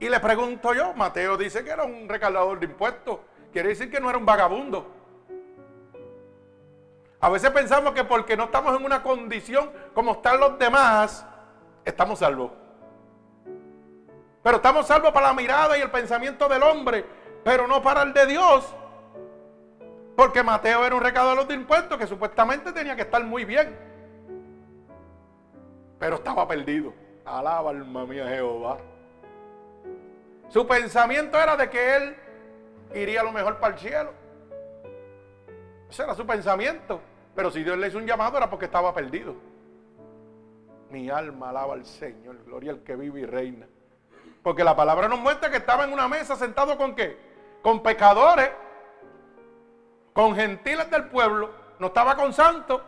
Y 0.00 0.08
le 0.08 0.18
pregunto 0.18 0.74
yo, 0.74 0.92
Mateo 0.94 1.36
dice 1.36 1.62
que 1.62 1.70
era 1.70 1.84
un 1.84 2.08
recaudador 2.08 2.58
de 2.58 2.66
impuestos. 2.66 3.20
Quiere 3.52 3.68
decir 3.68 3.88
que 3.88 4.00
no 4.00 4.08
era 4.10 4.18
un 4.18 4.26
vagabundo. 4.26 4.92
A 7.20 7.28
veces 7.28 7.48
pensamos 7.50 7.92
que 7.92 8.02
porque 8.02 8.36
no 8.36 8.46
estamos 8.46 8.76
en 8.76 8.84
una 8.84 9.04
condición 9.04 9.70
como 9.94 10.14
están 10.14 10.40
los 10.40 10.58
demás, 10.58 11.24
estamos 11.84 12.18
salvos. 12.18 12.50
Pero 14.42 14.56
estamos 14.56 14.84
salvos 14.84 15.12
para 15.12 15.28
la 15.28 15.34
mirada 15.34 15.78
y 15.78 15.80
el 15.80 15.92
pensamiento 15.92 16.48
del 16.48 16.64
hombre 16.64 17.06
pero 17.44 17.68
no 17.68 17.80
para 17.80 18.02
el 18.02 18.12
de 18.12 18.26
Dios. 18.26 18.74
Porque 20.16 20.42
Mateo 20.42 20.84
era 20.84 20.96
un 20.96 21.02
recaudador 21.02 21.46
de 21.46 21.54
impuestos 21.54 21.96
que 21.98 22.08
supuestamente 22.08 22.72
tenía 22.72 22.96
que 22.96 23.02
estar 23.02 23.22
muy 23.22 23.44
bien. 23.44 23.91
Pero 26.02 26.16
estaba 26.16 26.48
perdido. 26.48 26.92
Alaba 27.24 27.70
alma 27.70 28.04
mía 28.04 28.26
Jehová. 28.26 28.78
Su 30.48 30.66
pensamiento 30.66 31.38
era 31.38 31.56
de 31.56 31.70
que 31.70 31.94
él 31.94 32.16
iría 32.92 33.20
a 33.20 33.22
lo 33.22 33.30
mejor 33.30 33.60
para 33.60 33.74
el 33.74 33.80
cielo. 33.80 34.12
Ese 35.88 36.02
era 36.02 36.16
su 36.16 36.26
pensamiento. 36.26 37.00
Pero 37.36 37.52
si 37.52 37.62
Dios 37.62 37.78
le 37.78 37.86
hizo 37.86 37.98
un 37.98 38.06
llamado 38.06 38.36
era 38.36 38.50
porque 38.50 38.64
estaba 38.64 38.92
perdido. 38.92 39.36
Mi 40.90 41.08
alma 41.08 41.50
alaba 41.50 41.74
al 41.74 41.84
Señor. 41.84 42.42
Gloria 42.46 42.72
al 42.72 42.82
que 42.82 42.96
vive 42.96 43.20
y 43.20 43.26
reina. 43.26 43.68
Porque 44.42 44.64
la 44.64 44.74
palabra 44.74 45.06
nos 45.06 45.20
muestra 45.20 45.52
que 45.52 45.58
estaba 45.58 45.84
en 45.84 45.92
una 45.92 46.08
mesa 46.08 46.34
sentado 46.34 46.76
con 46.76 46.96
qué? 46.96 47.16
con 47.62 47.80
pecadores, 47.80 48.50
con 50.12 50.34
gentiles 50.34 50.90
del 50.90 51.04
pueblo, 51.04 51.50
no 51.78 51.86
estaba 51.86 52.16
con 52.16 52.32
santos, 52.32 52.82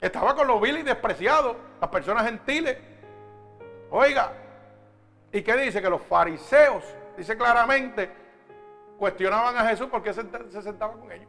estaba 0.00 0.34
con 0.34 0.46
los 0.46 0.60
viles 0.60 0.82
y 0.82 0.84
despreciados, 0.84 1.56
las 1.84 1.90
personas 1.90 2.24
gentiles. 2.24 2.78
Oiga, 3.90 4.32
¿y 5.30 5.42
qué 5.42 5.54
dice? 5.56 5.82
Que 5.82 5.90
los 5.90 6.00
fariseos, 6.00 6.82
dice 7.14 7.36
claramente, 7.36 8.10
cuestionaban 8.98 9.54
a 9.58 9.68
Jesús 9.68 9.88
porque 9.90 10.14
se, 10.14 10.22
se 10.50 10.62
sentaba 10.62 10.94
con 10.94 11.12
ellos. 11.12 11.28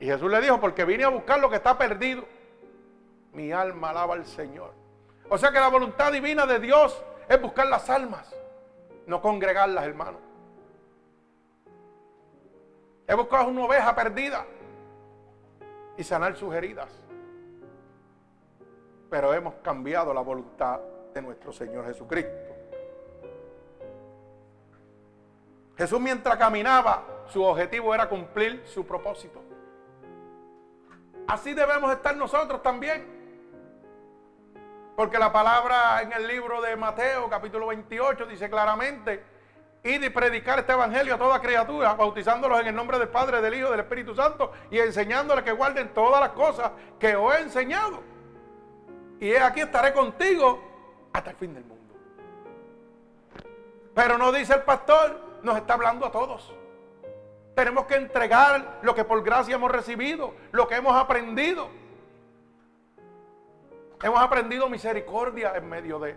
Y 0.00 0.06
Jesús 0.06 0.28
le 0.28 0.40
dijo, 0.40 0.58
porque 0.58 0.84
vine 0.84 1.04
a 1.04 1.08
buscar 1.08 1.38
lo 1.38 1.48
que 1.48 1.54
está 1.54 1.78
perdido. 1.78 2.24
Mi 3.32 3.52
alma 3.52 3.90
alaba 3.90 4.14
al 4.14 4.26
Señor. 4.26 4.72
O 5.28 5.38
sea 5.38 5.52
que 5.52 5.60
la 5.60 5.68
voluntad 5.68 6.10
divina 6.10 6.44
de 6.44 6.58
Dios 6.58 7.00
es 7.28 7.40
buscar 7.40 7.68
las 7.68 7.88
almas, 7.88 8.34
no 9.06 9.22
congregarlas, 9.22 9.84
hermano. 9.84 10.18
Es 13.06 13.16
buscar 13.16 13.46
una 13.46 13.66
oveja 13.66 13.94
perdida 13.94 14.44
y 15.96 16.02
sanar 16.02 16.34
sus 16.34 16.52
heridas. 16.52 17.05
Pero 19.10 19.32
hemos 19.32 19.54
cambiado 19.56 20.12
la 20.12 20.20
voluntad 20.20 20.80
de 21.14 21.22
nuestro 21.22 21.52
Señor 21.52 21.86
Jesucristo. 21.86 22.54
Jesús 25.76 26.00
mientras 26.00 26.36
caminaba, 26.36 27.04
su 27.26 27.42
objetivo 27.42 27.94
era 27.94 28.08
cumplir 28.08 28.62
su 28.66 28.86
propósito. 28.86 29.42
Así 31.28 31.54
debemos 31.54 31.92
estar 31.92 32.16
nosotros 32.16 32.62
también. 32.62 33.14
Porque 34.96 35.18
la 35.18 35.30
palabra 35.30 36.00
en 36.00 36.12
el 36.12 36.26
libro 36.26 36.62
de 36.62 36.74
Mateo, 36.76 37.28
capítulo 37.28 37.66
28, 37.66 38.26
dice 38.26 38.48
claramente, 38.48 39.22
y 39.84 39.98
de 39.98 40.10
predicar 40.10 40.58
este 40.58 40.72
evangelio 40.72 41.14
a 41.14 41.18
toda 41.18 41.40
criatura, 41.40 41.94
bautizándolos 41.94 42.60
en 42.60 42.68
el 42.68 42.74
nombre 42.74 42.98
del 42.98 43.08
Padre, 43.08 43.42
del 43.42 43.54
Hijo, 43.54 43.70
del 43.70 43.80
Espíritu 43.80 44.14
Santo, 44.14 44.52
y 44.70 44.78
enseñándoles 44.78 45.44
que 45.44 45.52
guarden 45.52 45.92
todas 45.92 46.20
las 46.20 46.30
cosas 46.30 46.72
que 46.98 47.14
os 47.14 47.34
he 47.34 47.42
enseñado. 47.42 48.15
Y 49.20 49.34
aquí 49.34 49.60
estaré 49.60 49.92
contigo 49.92 50.60
hasta 51.12 51.30
el 51.30 51.36
fin 51.36 51.54
del 51.54 51.64
mundo. 51.64 51.94
Pero 53.94 54.18
no 54.18 54.30
dice 54.30 54.54
el 54.54 54.62
pastor, 54.62 55.18
nos 55.42 55.56
está 55.56 55.74
hablando 55.74 56.04
a 56.04 56.12
todos. 56.12 56.52
Tenemos 57.54 57.86
que 57.86 57.94
entregar 57.94 58.80
lo 58.82 58.94
que 58.94 59.04
por 59.04 59.22
gracia 59.22 59.54
hemos 59.54 59.70
recibido, 59.70 60.34
lo 60.52 60.68
que 60.68 60.74
hemos 60.74 60.94
aprendido. 60.94 61.68
Hemos 64.02 64.20
aprendido 64.20 64.68
misericordia 64.68 65.56
en 65.56 65.66
medio 65.66 65.98
de 65.98 66.14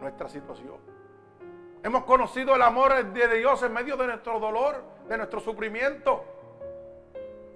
nuestra 0.00 0.28
situación. 0.28 0.76
Hemos 1.82 2.04
conocido 2.04 2.54
el 2.54 2.60
amor 2.60 3.02
de 3.02 3.38
Dios 3.38 3.62
en 3.62 3.72
medio 3.72 3.96
de 3.96 4.08
nuestro 4.08 4.38
dolor, 4.38 4.82
de 5.08 5.16
nuestro 5.16 5.40
sufrimiento. 5.40 6.22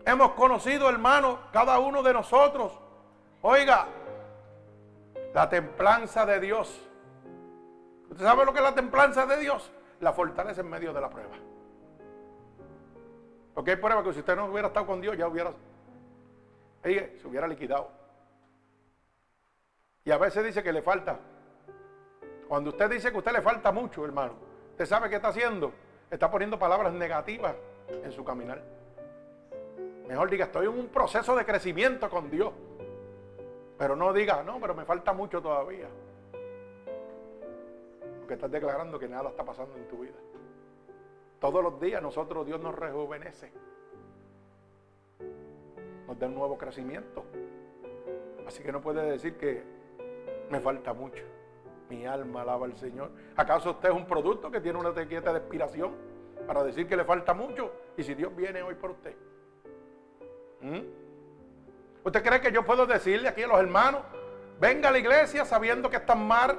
Hemos 0.07 0.33
conocido, 0.33 0.89
hermano, 0.89 1.39
cada 1.53 1.79
uno 1.79 2.03
de 2.03 2.15
nosotros. 2.15 2.73
Oiga, 3.43 3.87
la 5.35 5.49
templanza 5.49 6.27
de 6.27 6.41
Dios. 6.41 6.81
¿Usted 8.11 8.25
sabe 8.25 8.45
lo 8.45 8.53
que 8.53 8.59
es 8.59 8.65
la 8.65 8.75
templanza 8.75 9.27
de 9.27 9.39
Dios? 9.39 9.71
La 10.01 10.13
fortaleza 10.13 10.61
en 10.61 10.69
medio 10.69 10.93
de 10.93 11.01
la 11.01 11.09
prueba. 11.09 11.37
Porque 13.55 13.73
hay 13.73 13.77
pruebas 13.77 14.05
que 14.05 14.13
si 14.13 14.21
usted 14.21 14.37
no 14.37 14.47
hubiera 14.47 14.69
estado 14.69 14.87
con 14.87 15.01
Dios, 15.01 15.17
ya 15.17 15.29
hubiera, 15.29 15.53
se 16.83 17.23
hubiera 17.25 17.47
liquidado. 17.47 17.91
Y 20.05 20.11
a 20.11 20.19
veces 20.19 20.45
dice 20.45 20.63
que 20.63 20.73
le 20.73 20.83
falta. 20.83 21.19
Cuando 22.49 22.71
usted 22.71 22.91
dice 22.91 23.11
que 23.11 23.17
a 23.17 23.19
usted 23.19 23.33
le 23.33 23.43
falta 23.43 23.73
mucho, 23.73 24.05
hermano, 24.05 24.35
¿usted 24.71 24.87
sabe 24.87 25.09
qué 25.09 25.17
está 25.17 25.29
haciendo? 25.29 25.73
Está 26.11 26.31
poniendo 26.31 26.59
palabras 26.59 26.93
negativas 26.93 27.55
en 27.89 28.13
su 28.13 28.25
caminar. 28.25 28.63
Mejor 30.09 30.29
diga, 30.29 30.47
estoy 30.47 30.67
en 30.67 30.79
un 30.79 30.89
proceso 30.89 31.35
de 31.37 31.47
crecimiento 31.47 32.11
con 32.11 32.31
Dios. 32.31 32.53
Pero 33.83 33.97
no 33.97 34.13
diga, 34.13 34.45
no, 34.45 34.61
pero 34.61 34.77
me 34.77 34.85
falta 34.85 35.13
mucho 35.13 35.43
todavía. 35.43 35.89
Porque 38.21 38.35
estás 38.35 38.49
declarando 38.49 38.97
que 38.97 39.09
nada 39.09 39.31
está 39.31 39.45
pasando 39.45 39.77
en 39.77 39.89
tu 39.89 39.99
vida. 39.99 40.15
Todos 41.41 41.65
los 41.65 41.81
días 41.81 42.01
nosotros, 42.01 42.47
Dios 42.47 42.61
nos 42.61 42.77
rejuvenece. 42.77 43.51
Nos 46.07 46.17
da 46.17 46.29
un 46.29 46.35
nuevo 46.37 46.57
crecimiento. 46.57 47.25
Así 48.47 48.63
que 48.63 48.71
no 48.71 48.81
puede 48.81 49.03
decir 49.03 49.37
que 49.37 49.65
me 50.49 50.61
falta 50.61 50.93
mucho. 50.93 51.25
Mi 51.91 52.07
alma 52.07 52.43
alaba 52.43 52.67
al 52.67 52.77
Señor. 52.77 53.11
¿Acaso 53.35 53.73
usted 53.73 53.89
es 53.89 53.97
un 53.97 54.07
producto 54.07 54.49
que 54.49 54.61
tiene 54.61 54.79
una 54.79 54.91
etiqueta 54.91 55.33
de 55.33 55.41
expiración 55.41 55.91
para 56.47 56.63
decir 56.63 56.87
que 56.87 56.97
le 56.97 57.03
falta 57.03 57.35
mucho? 57.35 57.73
Y 57.97 58.05
si 58.05 58.15
Dios 58.15 58.33
viene 58.37 58.63
hoy 58.63 58.77
por 58.77 58.93
usted. 58.93 59.17
¿Mm? 60.61 61.02
¿Usted 62.05 62.23
cree 62.23 62.41
que 62.41 62.53
yo 62.53 62.65
puedo 62.65 62.87
decirle 62.87 63.29
aquí 63.29 63.43
a 63.43 63.47
los 63.47 63.59
hermanos, 63.59 64.03
venga 64.59 64.89
a 64.89 64.93
la 64.93 64.99
iglesia 64.99 65.45
sabiendo 65.45 65.89
que 65.91 65.97
están 65.97 66.27
mal 66.27 66.59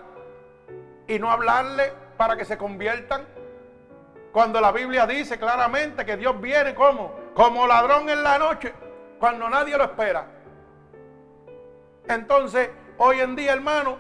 y 1.07 1.19
no 1.19 1.31
hablarle 1.31 1.93
para 2.17 2.37
que 2.37 2.45
se 2.45 2.57
conviertan? 2.57 3.25
Cuando 4.31 4.59
la 4.61 4.71
Biblia 4.71 5.05
dice 5.05 5.37
claramente 5.37 6.05
que 6.05 6.17
Dios 6.17 6.39
viene 6.41 6.73
como, 6.73 7.13
como 7.33 7.67
ladrón 7.67 8.09
en 8.09 8.23
la 8.23 8.39
noche, 8.39 8.73
cuando 9.19 9.49
nadie 9.49 9.77
lo 9.77 9.83
espera. 9.83 10.25
Entonces, 12.07 12.69
Hoy 12.97 13.19
en 13.19 13.35
día, 13.35 13.53
hermano, 13.53 13.97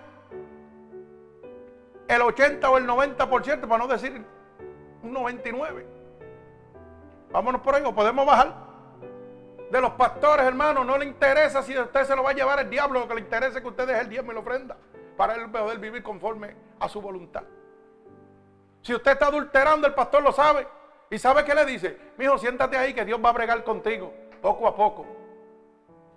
el 2.07 2.21
80 2.21 2.69
o 2.69 2.77
el 2.77 2.87
90%, 2.87 3.67
para 3.67 3.77
no 3.77 3.87
decir 3.87 4.23
un 5.01 5.13
99. 5.13 5.85
Vámonos 7.31 7.61
por 7.61 7.75
ahí, 7.75 7.83
o 7.83 7.93
podemos 7.93 8.25
bajar. 8.25 8.55
De 9.73 9.81
los 9.81 9.93
pastores, 9.93 10.45
hermano, 10.45 10.83
no 10.83 10.99
le 10.99 11.05
interesa 11.05 11.63
si 11.63 11.75
usted 11.75 12.03
se 12.03 12.15
lo 12.15 12.21
va 12.21 12.29
a 12.29 12.33
llevar 12.33 12.59
el 12.59 12.69
diablo, 12.69 12.99
lo 12.99 13.07
que 13.07 13.15
le 13.15 13.21
interesa 13.21 13.57
es 13.57 13.63
que 13.63 13.69
usted 13.69 13.87
deje 13.87 14.01
el 14.01 14.07
diezmo 14.07 14.31
y 14.31 14.35
la 14.35 14.41
ofrenda 14.41 14.77
para 15.17 15.33
él 15.33 15.49
poder 15.49 15.79
vivir 15.79 16.03
conforme 16.03 16.55
a 16.79 16.87
su 16.87 17.01
voluntad. 17.01 17.41
Si 18.83 18.93
usted 18.93 19.13
está 19.13 19.25
adulterando, 19.25 19.87
el 19.87 19.95
pastor 19.95 20.21
lo 20.21 20.31
sabe. 20.31 20.67
¿Y 21.09 21.17
sabe 21.17 21.43
qué 21.43 21.55
le 21.55 21.65
dice? 21.65 21.97
Mijo, 22.19 22.37
siéntate 22.37 22.77
ahí 22.77 22.93
que 22.93 23.03
Dios 23.03 23.19
va 23.25 23.29
a 23.29 23.33
bregar 23.33 23.63
contigo, 23.63 24.13
poco 24.43 24.67
a 24.67 24.75
poco. 24.75 25.07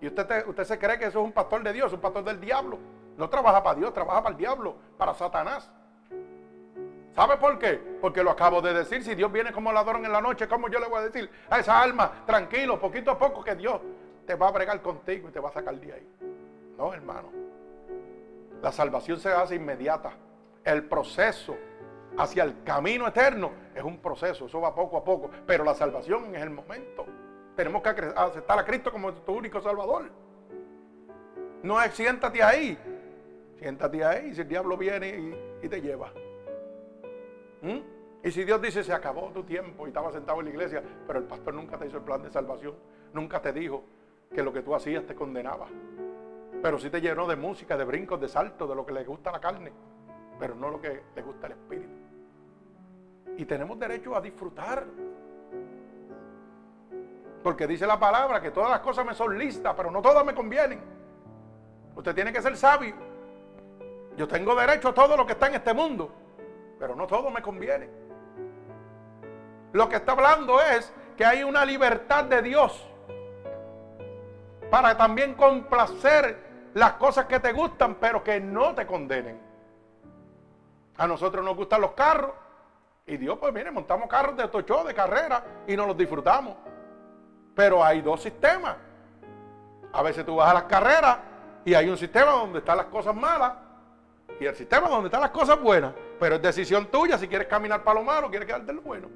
Y 0.03 0.09
usted, 0.09 0.47
usted 0.47 0.65
se 0.65 0.79
cree 0.79 0.99
que 0.99 1.07
eso 1.07 1.21
es 1.21 1.25
un 1.25 1.33
pastor 1.33 1.63
de 1.63 1.73
Dios, 1.73 1.91
un 1.95 2.01
pastor 2.01 2.25
del 2.25 2.39
diablo. 2.39 2.79
No 3.17 3.31
trabaja 3.31 3.63
para 3.63 3.79
Dios, 3.79 3.95
trabaja 3.95 4.23
para 4.23 4.35
el 4.35 4.39
diablo, 4.39 4.77
para 4.99 5.15
Satanás. 5.15 5.71
¿Sabe 7.17 7.39
por 7.39 7.59
qué? 7.59 7.81
Porque 8.03 8.23
lo 8.23 8.31
acabo 8.31 8.61
de 8.61 8.75
decir. 8.75 9.03
Si 9.03 9.15
Dios 9.15 9.33
viene 9.33 9.51
como 9.51 9.73
ladrón 9.73 10.05
en 10.05 10.13
la 10.13 10.21
noche, 10.21 10.47
¿cómo 10.47 10.69
yo 10.69 10.79
le 10.79 10.87
voy 10.87 10.99
a 10.99 11.05
decir 11.05 11.31
a 11.49 11.59
esa 11.59 11.81
alma, 11.81 12.25
tranquilo, 12.27 12.79
poquito 12.79 13.11
a 13.11 13.19
poco, 13.19 13.43
que 13.43 13.55
Dios 13.55 13.81
te 14.27 14.35
va 14.35 14.49
a 14.49 14.51
bregar 14.51 14.83
contigo 14.83 15.31
y 15.31 15.33
te 15.33 15.41
va 15.41 15.49
a 15.49 15.53
sacar 15.53 15.75
de 15.81 15.95
ahí? 15.95 16.07
No, 16.77 16.93
hermano. 16.93 17.33
La 18.61 18.71
salvación 18.71 19.19
se 19.19 19.33
hace 19.33 19.55
inmediata. 19.55 20.13
El 20.63 20.85
proceso 20.85 21.57
hacia 22.19 22.45
el 22.45 22.63
camino 22.65 23.09
eterno 23.09 23.53
es 23.75 23.83
un 23.83 23.99
proceso, 23.99 24.45
eso 24.45 24.61
va 24.61 24.75
poco 24.75 24.99
a 24.99 25.05
poco. 25.05 25.31
Pero 25.47 25.65
la 25.65 25.75
salvación 25.75 26.37
es 26.37 26.43
el 26.43 26.51
momento. 26.51 27.07
Tenemos 27.57 27.81
que 27.81 27.89
aceptar 28.15 28.59
a 28.59 28.65
Cristo 28.67 28.93
como 28.93 29.15
tu 29.15 29.33
único 29.33 29.63
Salvador. 29.63 30.11
No 31.63 31.81
es 31.81 31.95
siéntate 31.95 32.43
ahí. 32.43 32.79
Siéntate 33.59 34.05
ahí 34.05 34.35
si 34.35 34.43
el 34.43 34.49
diablo 34.49 34.77
viene 34.77 35.35
y, 35.63 35.69
te 35.69 35.81
lleva. 35.81 36.13
¿Mm? 37.67 37.81
Y 38.23 38.31
si 38.31 38.45
Dios 38.45 38.63
dice 38.63 38.85
se 38.85 38.93
acabó 38.93 39.31
tu 39.33 39.43
tiempo 39.43 39.87
y 39.87 39.89
estaba 39.89 40.13
sentado 40.13 40.39
en 40.39 40.47
la 40.47 40.51
iglesia, 40.53 40.83
pero 41.07 41.19
el 41.19 41.25
pastor 41.25 41.55
nunca 41.55 41.77
te 41.77 41.87
hizo 41.87 41.97
el 41.97 42.05
plan 42.05 42.23
de 42.23 42.31
salvación, 42.31 42.75
nunca 43.13 43.41
te 43.43 43.53
dijo 43.53 43.83
que 44.33 44.43
lo 44.43 44.53
que 44.53 44.63
tú 44.63 44.75
hacías 44.75 45.05
te 45.05 45.15
condenaba. 45.15 45.67
Pero 46.63 46.79
sí 46.79 46.91
te 46.91 47.01
llenó 47.01 47.27
de 47.27 47.37
música, 47.37 47.77
de 47.77 47.85
brincos, 47.85 48.21
de 48.21 48.29
saltos, 48.29 48.69
de 48.69 48.75
lo 48.75 48.87
que 48.87 48.93
le 48.93 49.05
gusta 49.05 49.33
la 49.33 49.41
carne, 49.41 49.73
pero 50.39 50.55
no 50.55 50.71
lo 50.71 50.81
que 50.81 51.03
le 51.15 51.23
gusta 51.23 51.47
al 51.47 51.53
espíritu. 51.53 51.93
Y 53.37 53.45
tenemos 53.45 53.79
derecho 53.79 54.17
a 54.17 54.21
disfrutar 54.21 54.87
porque 57.43 57.67
dice 57.67 57.87
la 57.87 57.99
palabra 57.99 58.41
que 58.41 58.51
todas 58.51 58.71
las 58.71 58.81
cosas 58.81 59.07
me 59.07 59.15
son 59.15 59.39
listas, 59.39 59.75
pero 59.77 59.91
no 59.91 60.03
todas 60.03 60.25
me 60.25 60.35
convienen. 60.35 60.81
Usted 61.95 62.15
tiene 62.15 62.33
que 62.33 62.43
ser 62.43 62.57
sabio. 62.57 62.95
Yo 64.17 64.27
tengo 64.27 64.55
derecho 64.55 64.89
a 64.89 64.95
todo 64.95 65.17
lo 65.17 65.27
que 65.27 65.33
está 65.33 65.49
en 65.49 65.55
este 65.55 65.73
mundo, 65.73 66.11
pero 66.79 66.95
no 66.95 67.07
todo 67.07 67.31
me 67.31 67.43
conviene. 67.43 67.89
Lo 69.73 69.89
que 69.89 69.97
está 69.97 70.13
hablando 70.13 70.61
es 70.61 70.93
que 71.17 71.25
hay 71.25 71.43
una 71.43 71.65
libertad 71.65 72.25
de 72.25 72.43
Dios 72.43 72.87
para 74.71 74.97
también 74.97 75.35
complacer 75.35 76.71
las 76.75 76.95
cosas 76.95 77.27
que 77.27 77.41
te 77.41 77.53
gustan, 77.53 77.97
pero 77.97 78.23
que 78.23 78.41
no 78.41 78.75
te 78.75 78.87
condenen. 78.87 79.41
A 80.99 81.07
nosotros 81.07 81.45
nos 81.45 81.57
gustan 81.57 81.81
los 81.81 81.93
carros 81.93 82.33
y 83.07 83.17
Dios, 83.17 83.39
pues 83.39 83.53
mire, 83.53 83.71
montamos 83.71 84.09
carros 84.09 84.37
de 84.37 84.49
tocho, 84.49 84.85
de 84.85 84.95
carrera 84.95 85.43
y 85.67 85.77
nos 85.77 85.87
los 85.87 85.97
disfrutamos. 85.97 86.57
Pero 87.55 87.85
hay 87.85 88.03
dos 88.03 88.23
sistemas. 88.23 88.77
A 89.93 90.03
veces 90.03 90.27
tú 90.27 90.37
vas 90.37 90.51
a 90.51 90.55
las 90.55 90.65
carreras 90.65 91.19
y 91.65 91.75
hay 91.75 91.89
un 91.89 91.97
sistema 91.97 92.33
donde 92.33 92.59
están 92.59 92.77
las 92.77 92.87
cosas 92.87 93.15
malas 93.15 93.53
y 94.39 94.45
el 94.45 94.55
sistema 94.55 94.89
donde 94.89 95.07
están 95.07 95.21
las 95.21 95.31
cosas 95.31 95.61
buenas. 95.61 95.93
Pero 96.19 96.37
es 96.37 96.43
decisión 96.43 96.87
tuya 96.87 97.19
si 97.19 97.29
quieres 97.29 97.49
caminar 97.49 97.83
para 97.85 98.01
lo 98.01 98.05
malo 98.05 98.31
quieres 98.31 98.47
quedarte 98.47 98.73
lo 98.73 98.83
bueno. 98.83 99.09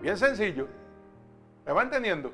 Bien 0.00 0.16
sencillo. 0.16 0.68
¿Me 1.64 1.72
va 1.72 1.82
entendiendo? 1.82 2.32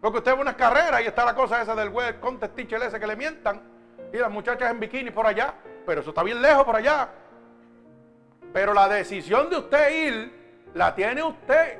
Porque 0.00 0.18
usted 0.18 0.34
ve 0.34 0.40
unas 0.40 0.56
carreras 0.56 1.00
y 1.02 1.06
está 1.06 1.24
la 1.24 1.34
cosa 1.34 1.62
esa 1.62 1.74
del 1.76 1.90
web 1.90 2.18
contest 2.18 2.56
teacher 2.56 2.82
ese 2.82 2.98
que 2.98 3.06
le 3.06 3.14
mientan 3.14 3.60
y 4.12 4.16
las 4.16 4.30
muchachas 4.30 4.70
en 4.70 4.80
bikini 4.80 5.10
por 5.10 5.26
allá. 5.26 5.54
Pero 5.86 6.00
eso 6.00 6.10
está 6.10 6.22
bien 6.22 6.42
lejos 6.42 6.64
por 6.64 6.76
allá. 6.76 7.08
Pero 8.52 8.74
la 8.74 8.88
decisión 8.88 9.48
de 9.48 9.56
usted 9.56 10.08
ir 10.08 10.42
La 10.74 10.94
tiene 10.94 11.22
usted. 11.22 11.78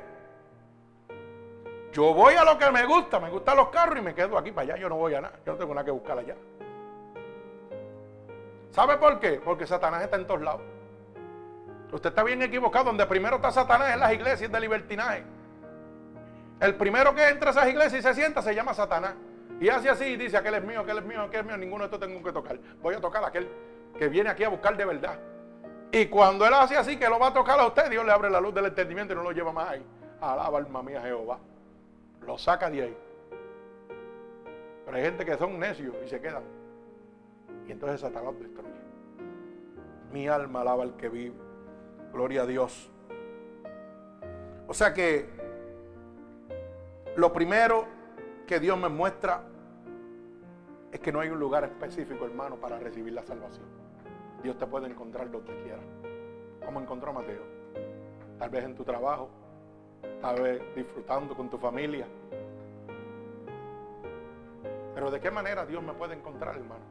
Yo 1.91 2.13
voy 2.13 2.35
a 2.35 2.43
lo 2.43 2.57
que 2.57 2.71
me 2.71 2.85
gusta, 2.85 3.19
me 3.19 3.29
gustan 3.29 3.57
los 3.57 3.69
carros 3.69 3.97
y 3.97 4.01
me 4.01 4.13
quedo 4.13 4.37
aquí 4.37 4.51
para 4.51 4.73
allá. 4.73 4.81
Yo 4.81 4.89
no 4.89 4.95
voy 4.95 5.13
a 5.15 5.21
nada, 5.21 5.39
yo 5.45 5.53
no 5.53 5.57
tengo 5.57 5.73
nada 5.73 5.85
que 5.85 5.91
buscar 5.91 6.17
allá. 6.17 6.35
¿Sabe 8.73 8.97
por 8.97 9.19
qué? 9.19 9.39
Porque 9.45 9.67
Satanás 9.67 10.01
está 10.01 10.15
en 10.15 10.25
todos 10.25 10.41
lados. 10.41 10.61
Usted 11.91 12.09
está 12.09 12.23
bien 12.23 12.41
equivocado. 12.41 12.85
Donde 12.85 13.05
primero 13.05 13.35
está 13.35 13.51
Satanás 13.51 13.93
en 13.93 13.99
las 13.99 14.11
iglesias 14.11 14.51
de 14.51 14.59
libertinaje. 14.59 15.23
El 16.59 16.73
primero 16.73 17.13
que 17.13 17.29
entra 17.29 17.49
a 17.49 17.51
esas 17.51 17.67
iglesias 17.67 17.93
y 17.93 18.01
se 18.01 18.13
sienta 18.15 18.41
se 18.41 18.55
llama 18.55 18.73
Satanás. 18.73 19.13
Y 19.59 19.69
hace 19.69 19.89
así 19.89 20.05
y 20.05 20.17
dice, 20.17 20.37
aquel 20.37 20.55
es 20.55 20.63
mío, 20.63 20.79
aquel 20.79 20.97
es 20.97 21.05
mío, 21.05 21.21
aquel 21.21 21.41
es 21.41 21.45
mío, 21.45 21.57
ninguno 21.57 21.83
de 21.83 21.85
estos 21.85 21.99
tengo 21.99 22.23
que 22.23 22.31
tocar. 22.31 22.57
Voy 22.81 22.95
a 22.95 22.99
tocar 22.99 23.23
a 23.23 23.27
aquel 23.27 23.47
que 23.95 24.07
viene 24.07 24.31
aquí 24.31 24.43
a 24.43 24.49
buscar 24.49 24.75
de 24.75 24.85
verdad. 24.85 25.19
Y 25.91 26.07
cuando 26.07 26.47
él 26.47 26.53
hace 26.55 26.75
así, 26.75 26.97
que 26.97 27.07
lo 27.07 27.19
va 27.19 27.27
a 27.27 27.33
tocar 27.33 27.59
a 27.59 27.67
usted, 27.67 27.91
Dios 27.91 28.03
le 28.03 28.11
abre 28.11 28.31
la 28.31 28.41
luz 28.41 28.55
del 28.55 28.65
entendimiento 28.65 29.13
y 29.13 29.15
no 29.15 29.21
lo 29.21 29.31
lleva 29.31 29.51
más 29.51 29.69
ahí. 29.69 29.85
Alaba 30.19 30.57
alma 30.57 30.81
mía 30.81 30.99
Jehová. 31.03 31.37
Lo 32.25 32.39
saca 32.39 32.71
de 32.71 32.81
ahí. 32.81 32.97
Pero 34.83 34.97
hay 34.97 35.03
gente 35.03 35.23
que 35.23 35.37
son 35.37 35.59
necios 35.59 35.93
y 36.03 36.09
se 36.09 36.19
quedan. 36.19 36.43
Y 37.67 37.71
entonces 37.71 38.01
Satanás. 38.01 38.33
Mi 40.13 40.27
alma 40.27 40.61
alaba 40.61 40.83
al 40.83 40.95
que 40.95 41.09
vive. 41.09 41.35
Gloria 42.13 42.43
a 42.43 42.45
Dios. 42.45 42.87
O 44.67 44.73
sea 44.75 44.93
que 44.93 45.27
lo 47.15 47.33
primero 47.33 47.85
que 48.45 48.59
Dios 48.59 48.77
me 48.77 48.89
muestra 48.89 49.43
es 50.91 50.99
que 50.99 51.11
no 51.11 51.19
hay 51.19 51.29
un 51.29 51.39
lugar 51.39 51.63
específico, 51.63 52.25
hermano, 52.25 52.57
para 52.57 52.77
recibir 52.77 53.13
la 53.13 53.23
salvación. 53.23 53.65
Dios 54.43 54.55
te 54.59 54.67
puede 54.67 54.85
encontrar 54.85 55.31
donde 55.31 55.55
quiera. 55.63 55.81
Como 56.63 56.79
encontró 56.79 57.09
a 57.09 57.13
Mateo. 57.13 57.41
Tal 58.37 58.51
vez 58.51 58.65
en 58.65 58.75
tu 58.75 58.83
trabajo, 58.83 59.29
tal 60.21 60.43
vez 60.43 60.61
disfrutando 60.75 61.35
con 61.35 61.49
tu 61.49 61.57
familia. 61.57 62.05
Pero 64.93 65.09
¿de 65.09 65.19
qué 65.19 65.31
manera 65.31 65.65
Dios 65.65 65.81
me 65.81 65.93
puede 65.93 66.13
encontrar, 66.13 66.55
hermano? 66.55 66.83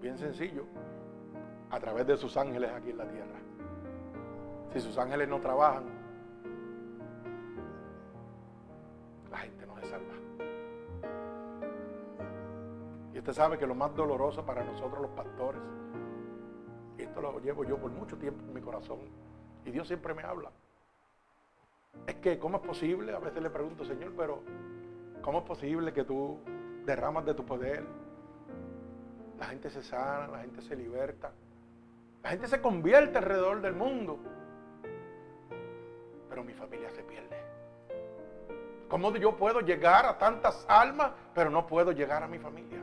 Bien 0.00 0.16
sencillo, 0.16 0.64
a 1.70 1.78
través 1.78 2.06
de 2.06 2.16
sus 2.16 2.36
ángeles 2.36 2.70
aquí 2.72 2.90
en 2.90 2.98
la 2.98 3.08
tierra. 3.08 3.38
Si 4.72 4.80
sus 4.80 4.98
ángeles 4.98 5.28
no 5.28 5.40
trabajan, 5.40 5.84
la 9.30 9.38
gente 9.38 9.66
no 9.66 9.76
se 9.76 9.86
salva. 9.86 10.14
Y 13.14 13.18
usted 13.18 13.32
sabe 13.32 13.58
que 13.58 13.66
lo 13.66 13.74
más 13.74 13.94
doloroso 13.94 14.44
para 14.44 14.64
nosotros 14.64 15.00
los 15.02 15.10
pastores, 15.10 15.60
y 16.98 17.02
esto 17.02 17.20
lo 17.20 17.38
llevo 17.40 17.64
yo 17.64 17.78
por 17.78 17.90
mucho 17.90 18.16
tiempo 18.16 18.42
en 18.44 18.54
mi 18.54 18.60
corazón, 18.60 18.98
y 19.64 19.70
Dios 19.70 19.86
siempre 19.86 20.14
me 20.14 20.22
habla, 20.22 20.50
es 22.06 22.14
que 22.16 22.38
¿cómo 22.38 22.58
es 22.58 22.62
posible? 22.66 23.14
A 23.14 23.18
veces 23.18 23.42
le 23.42 23.50
pregunto, 23.50 23.84
Señor, 23.84 24.12
pero 24.16 24.42
¿cómo 25.22 25.38
es 25.38 25.44
posible 25.44 25.92
que 25.92 26.04
tú 26.04 26.38
derramas 26.84 27.24
de 27.26 27.34
tu 27.34 27.44
poder? 27.44 27.84
La 29.38 29.46
gente 29.46 29.70
se 29.70 29.82
sana, 29.82 30.28
la 30.28 30.38
gente 30.40 30.62
se 30.62 30.76
liberta, 30.76 31.32
la 32.22 32.30
gente 32.30 32.48
se 32.48 32.60
convierte 32.60 33.18
alrededor 33.18 33.60
del 33.62 33.74
mundo, 33.74 34.18
pero 36.28 36.44
mi 36.44 36.52
familia 36.52 36.90
se 36.90 37.02
pierde. 37.02 37.36
¿Cómo 38.88 39.14
yo 39.16 39.36
puedo 39.36 39.60
llegar 39.60 40.04
a 40.04 40.18
tantas 40.18 40.66
almas, 40.68 41.12
pero 41.34 41.48
no 41.48 41.66
puedo 41.66 41.92
llegar 41.92 42.22
a 42.22 42.28
mi 42.28 42.38
familia? 42.38 42.78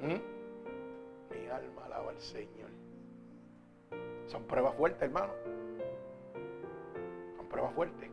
¿Mm? 0.00 1.34
Mi 1.34 1.48
alma 1.48 1.84
alaba 1.86 2.10
al 2.10 2.20
Señor. 2.20 2.70
Son 4.26 4.44
pruebas 4.44 4.74
fuertes, 4.74 5.02
hermano. 5.02 5.32
Son 7.36 7.46
pruebas 7.46 7.72
fuertes. 7.72 8.10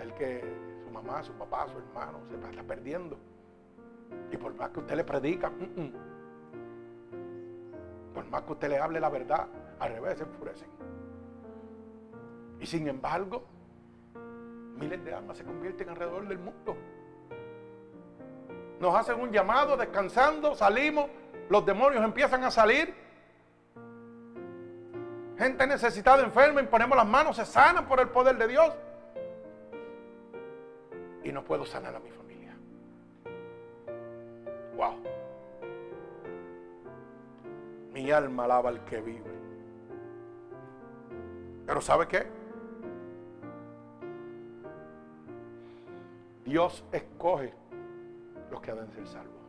El 0.00 0.14
que 0.14 0.42
su 0.84 0.90
mamá, 0.90 1.22
su 1.22 1.32
papá, 1.32 1.66
su 1.68 1.78
hermano 1.78 2.20
se 2.30 2.50
está 2.50 2.62
perdiendo. 2.62 3.18
Y 4.30 4.36
por 4.36 4.54
más 4.54 4.70
que 4.70 4.80
usted 4.80 4.96
le 4.96 5.04
predica, 5.04 5.50
mm, 5.50 5.80
mm, 5.80 5.92
por 8.14 8.24
más 8.26 8.42
que 8.42 8.52
usted 8.52 8.68
le 8.68 8.78
hable 8.78 9.00
la 9.00 9.08
verdad, 9.08 9.46
al 9.78 9.92
revés 9.92 10.18
se 10.18 10.24
enfurecen. 10.24 10.68
Y 12.60 12.66
sin 12.66 12.88
embargo, 12.88 13.44
miles 14.76 15.04
de 15.04 15.14
almas 15.14 15.36
se 15.36 15.44
convierten 15.44 15.88
alrededor 15.88 16.26
del 16.26 16.38
mundo. 16.38 16.76
Nos 18.80 18.94
hacen 18.94 19.20
un 19.20 19.32
llamado, 19.32 19.76
descansando, 19.76 20.54
salimos, 20.54 21.06
los 21.48 21.64
demonios 21.64 22.04
empiezan 22.04 22.44
a 22.44 22.50
salir. 22.50 22.94
Gente 25.36 25.66
necesitada, 25.66 26.22
enferma, 26.22 26.62
ponemos 26.64 26.96
las 26.96 27.06
manos, 27.06 27.36
se 27.36 27.44
sanan 27.44 27.86
por 27.86 28.00
el 28.00 28.08
poder 28.08 28.36
de 28.36 28.48
Dios. 28.48 28.74
Y 31.24 31.32
no 31.32 31.44
puedo 31.44 31.64
sanar 31.64 31.94
a 31.94 32.00
mi 32.00 32.10
familia. 32.10 32.17
Mi 37.98 38.12
alma 38.12 38.44
alaba 38.44 38.68
al 38.68 38.84
que 38.84 39.00
vive. 39.00 39.28
Pero 41.66 41.80
¿sabe 41.80 42.06
qué? 42.06 42.28
Dios 46.44 46.84
escoge 46.92 47.52
los 48.52 48.60
que 48.60 48.70
han 48.70 48.86
de 48.86 48.94
ser 48.94 49.06
salvos. 49.08 49.42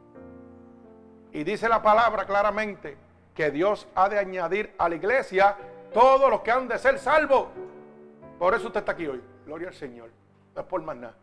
Y 1.31 1.43
dice 1.43 1.69
la 1.69 1.83
palabra 1.83 2.25
claramente 2.25 2.97
que 3.35 3.51
Dios 3.51 3.87
ha 3.93 4.09
de 4.09 4.17
añadir 4.17 4.73
a 4.79 4.89
la 4.89 4.95
iglesia 4.95 5.55
todos 5.93 6.27
los 6.31 6.41
que 6.41 6.49
han 6.49 6.67
de 6.67 6.79
ser 6.79 6.97
salvos. 6.97 7.49
Por 8.39 8.55
eso 8.55 8.65
usted 8.65 8.79
está 8.79 8.93
aquí 8.93 9.05
hoy. 9.05 9.21
Gloria 9.45 9.67
al 9.67 9.75
Señor. 9.75 10.09
No 10.55 10.61
es 10.61 10.67
por 10.67 10.81
más 10.81 10.97
nada. 10.97 11.15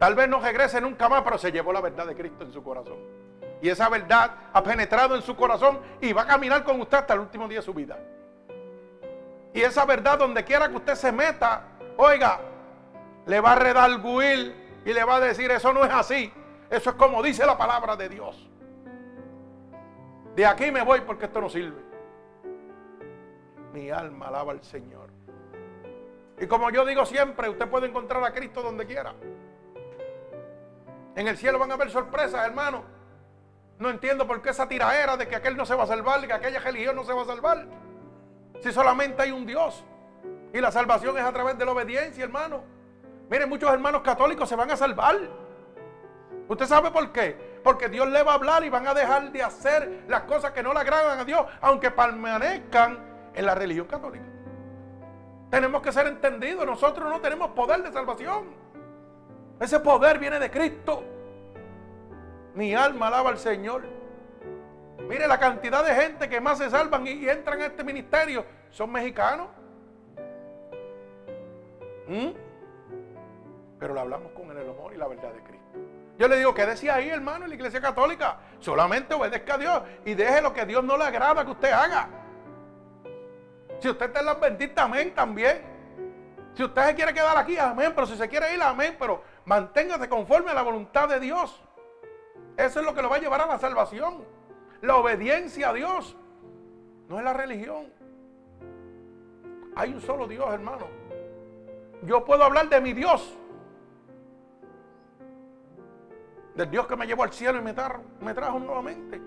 Tal 0.00 0.16
vez 0.16 0.28
no 0.28 0.40
regrese 0.40 0.80
nunca 0.80 1.08
más, 1.08 1.22
pero 1.22 1.38
se 1.38 1.52
llevó 1.52 1.72
la 1.72 1.80
verdad 1.80 2.04
de 2.04 2.16
Cristo 2.16 2.42
en 2.42 2.52
su 2.52 2.64
corazón. 2.64 3.27
Y 3.60 3.68
esa 3.68 3.88
verdad 3.88 4.30
ha 4.52 4.62
penetrado 4.62 5.16
en 5.16 5.22
su 5.22 5.34
corazón 5.34 5.80
y 6.00 6.12
va 6.12 6.22
a 6.22 6.26
caminar 6.26 6.64
con 6.64 6.80
usted 6.80 6.98
hasta 6.98 7.14
el 7.14 7.20
último 7.20 7.48
día 7.48 7.58
de 7.58 7.64
su 7.64 7.74
vida. 7.74 7.98
Y 9.52 9.62
esa 9.62 9.84
verdad, 9.84 10.18
donde 10.18 10.44
quiera 10.44 10.68
que 10.68 10.76
usted 10.76 10.94
se 10.94 11.10
meta, 11.10 11.62
oiga, 11.96 12.40
le 13.26 13.40
va 13.40 13.52
a 13.52 13.56
redarguir 13.56 14.54
y 14.84 14.92
le 14.92 15.04
va 15.04 15.16
a 15.16 15.20
decir, 15.20 15.50
eso 15.50 15.72
no 15.72 15.84
es 15.84 15.92
así. 15.92 16.32
Eso 16.70 16.90
es 16.90 16.96
como 16.96 17.22
dice 17.22 17.44
la 17.46 17.56
palabra 17.56 17.96
de 17.96 18.08
Dios. 18.08 18.48
De 20.36 20.46
aquí 20.46 20.70
me 20.70 20.82
voy 20.82 21.00
porque 21.00 21.24
esto 21.24 21.40
no 21.40 21.48
sirve. 21.48 21.82
Mi 23.72 23.90
alma 23.90 24.28
alaba 24.28 24.52
al 24.52 24.62
Señor. 24.62 25.10
Y 26.40 26.46
como 26.46 26.70
yo 26.70 26.84
digo 26.84 27.04
siempre, 27.04 27.48
usted 27.48 27.68
puede 27.68 27.88
encontrar 27.88 28.22
a 28.22 28.32
Cristo 28.32 28.62
donde 28.62 28.86
quiera. 28.86 29.14
En 31.16 31.26
el 31.26 31.36
cielo 31.36 31.58
van 31.58 31.72
a 31.72 31.74
haber 31.74 31.90
sorpresas, 31.90 32.46
hermano. 32.46 32.97
No 33.78 33.90
entiendo 33.90 34.26
por 34.26 34.42
qué 34.42 34.50
esa 34.50 34.66
tiraera 34.66 35.16
de 35.16 35.28
que 35.28 35.36
aquel 35.36 35.56
no 35.56 35.64
se 35.64 35.74
va 35.74 35.84
a 35.84 35.86
salvar, 35.86 36.20
de 36.20 36.26
que 36.26 36.32
aquella 36.32 36.58
religión 36.58 36.96
no 36.96 37.04
se 37.04 37.12
va 37.12 37.22
a 37.22 37.26
salvar. 37.26 37.66
Si 38.60 38.72
solamente 38.72 39.22
hay 39.22 39.30
un 39.30 39.46
Dios. 39.46 39.84
Y 40.52 40.60
la 40.60 40.72
salvación 40.72 41.16
es 41.16 41.24
a 41.24 41.32
través 41.32 41.56
de 41.56 41.64
la 41.64 41.72
obediencia, 41.72 42.24
hermano. 42.24 42.62
Miren, 43.30 43.48
muchos 43.48 43.70
hermanos 43.72 44.02
católicos 44.02 44.48
se 44.48 44.56
van 44.56 44.70
a 44.70 44.76
salvar. 44.76 45.16
¿Usted 46.48 46.66
sabe 46.66 46.90
por 46.90 47.12
qué? 47.12 47.60
Porque 47.62 47.88
Dios 47.88 48.08
le 48.08 48.22
va 48.22 48.32
a 48.32 48.34
hablar 48.34 48.64
y 48.64 48.70
van 48.70 48.86
a 48.86 48.94
dejar 48.94 49.30
de 49.30 49.42
hacer 49.42 50.04
las 50.08 50.22
cosas 50.22 50.52
que 50.52 50.62
no 50.62 50.72
le 50.72 50.80
agradan 50.80 51.18
a 51.18 51.24
Dios, 51.24 51.46
aunque 51.60 51.90
permanezcan 51.90 52.98
en 53.34 53.46
la 53.46 53.54
religión 53.54 53.86
católica. 53.86 54.24
Tenemos 55.50 55.82
que 55.82 55.92
ser 55.92 56.06
entendidos. 56.06 56.66
Nosotros 56.66 57.08
no 57.08 57.20
tenemos 57.20 57.50
poder 57.50 57.82
de 57.82 57.92
salvación. 57.92 58.46
Ese 59.60 59.78
poder 59.80 60.18
viene 60.18 60.38
de 60.38 60.50
Cristo. 60.50 61.04
Mi 62.58 62.74
alma 62.74 63.06
alaba 63.06 63.30
al 63.30 63.38
Señor. 63.38 63.84
Mire 65.08 65.28
la 65.28 65.38
cantidad 65.38 65.84
de 65.84 65.94
gente 65.94 66.28
que 66.28 66.40
más 66.40 66.58
se 66.58 66.68
salvan 66.68 67.06
y, 67.06 67.28
entran 67.28 67.60
a 67.60 67.66
este 67.66 67.84
ministerio. 67.84 68.44
Son 68.72 68.90
mexicanos. 68.90 69.46
¿Mm? 72.08 72.30
pero 73.78 73.94
lo 73.94 74.00
hablamos 74.00 74.32
con 74.32 74.50
el 74.50 74.68
amor 74.68 74.92
y 74.92 74.96
la 74.96 75.06
verdad 75.06 75.32
de 75.32 75.40
Cristo. 75.42 75.78
Yo 76.18 76.26
le 76.26 76.38
digo, 76.38 76.52
¿qué 76.52 76.66
decía 76.66 76.96
ahí, 76.96 77.08
hermano, 77.10 77.44
en 77.44 77.50
la 77.50 77.54
iglesia 77.54 77.80
católica? 77.80 78.38
Solamente 78.58 79.14
obedezca 79.14 79.54
a 79.54 79.58
Dios 79.58 79.82
y 80.04 80.14
deje 80.14 80.42
lo 80.42 80.52
que 80.52 80.66
Dios 80.66 80.82
no 80.82 80.96
le 80.96 81.04
agrada 81.04 81.44
que 81.44 81.52
usted 81.52 81.70
haga. 81.70 82.08
Si 83.78 83.88
usted 83.88 84.06
está 84.06 84.18
en 84.18 84.26
las 84.26 84.40
benditas, 84.40 84.84
amén 84.84 85.14
también. 85.14 85.62
Si 86.54 86.64
usted 86.64 86.86
se 86.86 86.94
quiere 86.96 87.14
quedar 87.14 87.38
aquí, 87.38 87.56
amén. 87.56 87.92
Pero 87.94 88.08
si 88.08 88.16
se 88.16 88.28
quiere 88.28 88.52
ir, 88.52 88.60
amén. 88.60 88.96
Pero 88.98 89.22
manténgase 89.44 90.08
conforme 90.08 90.50
a 90.50 90.54
la 90.54 90.62
voluntad 90.62 91.08
de 91.08 91.20
Dios. 91.20 91.62
Eso 92.58 92.80
es 92.80 92.84
lo 92.84 92.92
que 92.92 93.00
lo 93.00 93.08
va 93.08 93.16
a 93.16 93.20
llevar 93.20 93.40
a 93.40 93.46
la 93.46 93.58
salvación. 93.58 94.24
La 94.82 94.96
obediencia 94.96 95.70
a 95.70 95.72
Dios. 95.72 96.14
No 97.08 97.18
es 97.18 97.24
la 97.24 97.32
religión. 97.32 97.90
Hay 99.74 99.94
un 99.94 100.02
solo 100.02 100.28
Dios, 100.28 100.52
hermano. 100.52 100.86
Yo 102.02 102.24
puedo 102.26 102.44
hablar 102.44 102.68
de 102.68 102.80
mi 102.82 102.92
Dios 102.92 103.38
del 106.58 106.70
Dios 106.72 106.88
que 106.88 106.96
me 106.96 107.06
llevó 107.06 107.22
al 107.22 107.32
cielo 107.32 107.58
y 107.58 107.62
me 107.62 107.72
trajo, 107.72 108.58
nuevamente. 108.58 109.20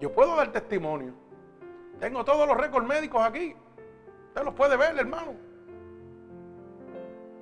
Yo 0.00 0.10
puedo 0.10 0.34
dar 0.34 0.50
testimonio. 0.50 1.12
Tengo 2.00 2.24
todos 2.24 2.48
los 2.48 2.56
récords 2.56 2.88
médicos 2.88 3.20
aquí. 3.22 3.54
Usted 4.28 4.42
los 4.42 4.54
puede 4.54 4.78
ver, 4.78 4.98
hermano. 4.98 5.34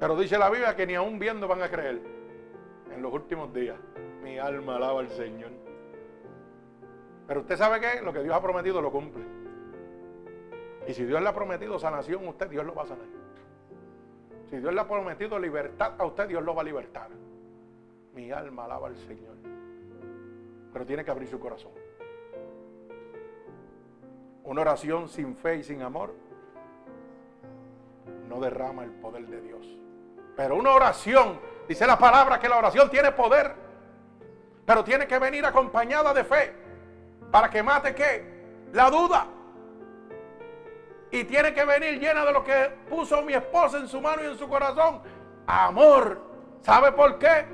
Pero 0.01 0.17
dice 0.17 0.37
la 0.37 0.51
Biblia 0.51 0.75
que 0.75 0.85
ni 0.85 0.97
aún 0.97 1.21
viendo 1.21 1.47
van 1.47 1.63
a 1.63 1.71
creer. 1.71 2.03
En 2.93 3.03
los 3.03 3.13
últimos 3.13 3.55
días. 3.55 3.79
Mi 4.29 4.39
alma 4.39 4.77
alaba 4.77 5.01
al 5.01 5.09
Señor. 5.09 5.51
Pero 7.27 7.41
usted 7.41 7.57
sabe 7.57 7.81
que 7.81 8.03
lo 8.03 8.13
que 8.13 8.23
Dios 8.23 8.37
ha 8.37 8.43
prometido 8.43 8.83
lo 8.83 8.93
cumple. 8.93 9.25
Y 10.87 10.93
si 10.93 11.07
Dios 11.07 11.23
le 11.23 11.29
ha 11.31 11.35
prometido 11.35 11.79
sanación 11.79 12.27
a 12.27 12.29
usted, 12.29 12.51
Dios 12.51 12.67
lo 12.67 12.75
va 12.75 12.83
a 12.83 12.87
sanar. 12.89 13.07
Si 14.51 14.59
Dios 14.59 14.75
le 14.75 14.81
ha 14.83 14.87
prometido 14.87 15.39
libertad 15.39 15.95
a 15.99 16.05
usted, 16.05 16.29
Dios 16.29 16.43
lo 16.43 16.55
va 16.55 16.61
a 16.61 16.65
libertar. 16.67 17.09
Mi 18.13 18.31
alma 18.31 18.67
alaba 18.67 18.89
al 18.89 18.97
Señor. 18.97 19.37
Pero 20.75 20.85
tiene 20.85 21.07
que 21.07 21.11
abrir 21.11 21.29
su 21.29 21.41
corazón. 21.41 21.73
Una 24.45 24.61
oración 24.61 25.09
sin 25.09 25.37
fe 25.37 25.57
y 25.57 25.65
sin 25.65 25.81
amor 25.81 26.15
no 28.29 28.41
derrama 28.41 28.85
el 28.85 28.91
poder 28.91 29.27
de 29.27 29.41
Dios. 29.41 29.67
Pero 30.37 30.57
una 30.57 30.73
oración, 30.73 31.41
dice 31.67 31.87
la 31.87 31.99
palabra 31.99 32.39
que 32.39 32.49
la 32.51 32.59
oración 32.59 32.91
tiene 32.91 33.13
poder, 33.13 33.68
pero 34.69 34.85
tiene 34.85 35.07
que 35.07 35.19
venir 35.19 35.47
acompañada 35.47 36.13
de 36.13 36.25
fe 36.25 36.55
para 37.31 37.49
que 37.49 37.63
mate 37.63 37.95
qué? 37.95 38.69
La 38.75 38.91
duda. 38.91 39.27
Y 41.11 41.25
tiene 41.25 41.55
que 41.55 41.65
venir 41.65 41.99
llena 41.99 42.23
de 42.27 42.35
lo 42.35 42.45
que 42.45 42.77
puso 42.87 43.23
mi 43.23 43.33
esposa 43.33 43.79
en 43.79 43.89
su 43.89 43.99
mano 43.99 44.23
y 44.23 44.27
en 44.27 44.37
su 44.37 44.47
corazón. 44.47 45.01
Amor. 45.47 46.21
¿Sabe 46.61 46.93
por 46.93 47.19
qué? 47.19 47.47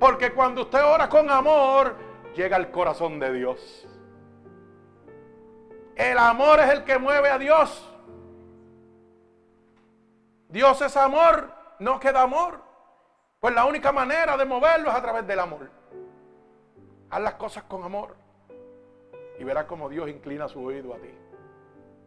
Porque 0.00 0.32
cuando 0.32 0.62
usted 0.62 0.82
ora 0.82 1.10
con 1.10 1.28
amor, 1.28 1.94
llega 2.34 2.56
al 2.56 2.70
corazón 2.70 3.20
de 3.20 3.34
Dios. 3.34 3.86
El 5.94 6.16
amor 6.16 6.58
es 6.60 6.70
el 6.70 6.84
que 6.84 6.98
mueve 6.98 7.28
a 7.28 7.36
Dios. 7.36 7.86
Dios 10.48 10.80
es 10.80 10.96
amor, 10.96 11.52
no 11.80 12.00
queda 12.00 12.22
amor. 12.22 12.62
Pues 13.40 13.54
la 13.54 13.66
única 13.66 13.92
manera 13.92 14.38
de 14.38 14.46
moverlo 14.46 14.88
es 14.88 14.96
a 14.96 15.02
través 15.02 15.26
del 15.26 15.38
amor. 15.38 15.81
Haz 17.12 17.20
las 17.20 17.34
cosas 17.34 17.64
con 17.64 17.84
amor. 17.84 18.16
Y 19.38 19.44
verás 19.44 19.66
como 19.66 19.90
Dios 19.90 20.08
inclina 20.08 20.48
su 20.48 20.64
oído 20.64 20.94
a 20.94 20.96
ti. 20.96 21.10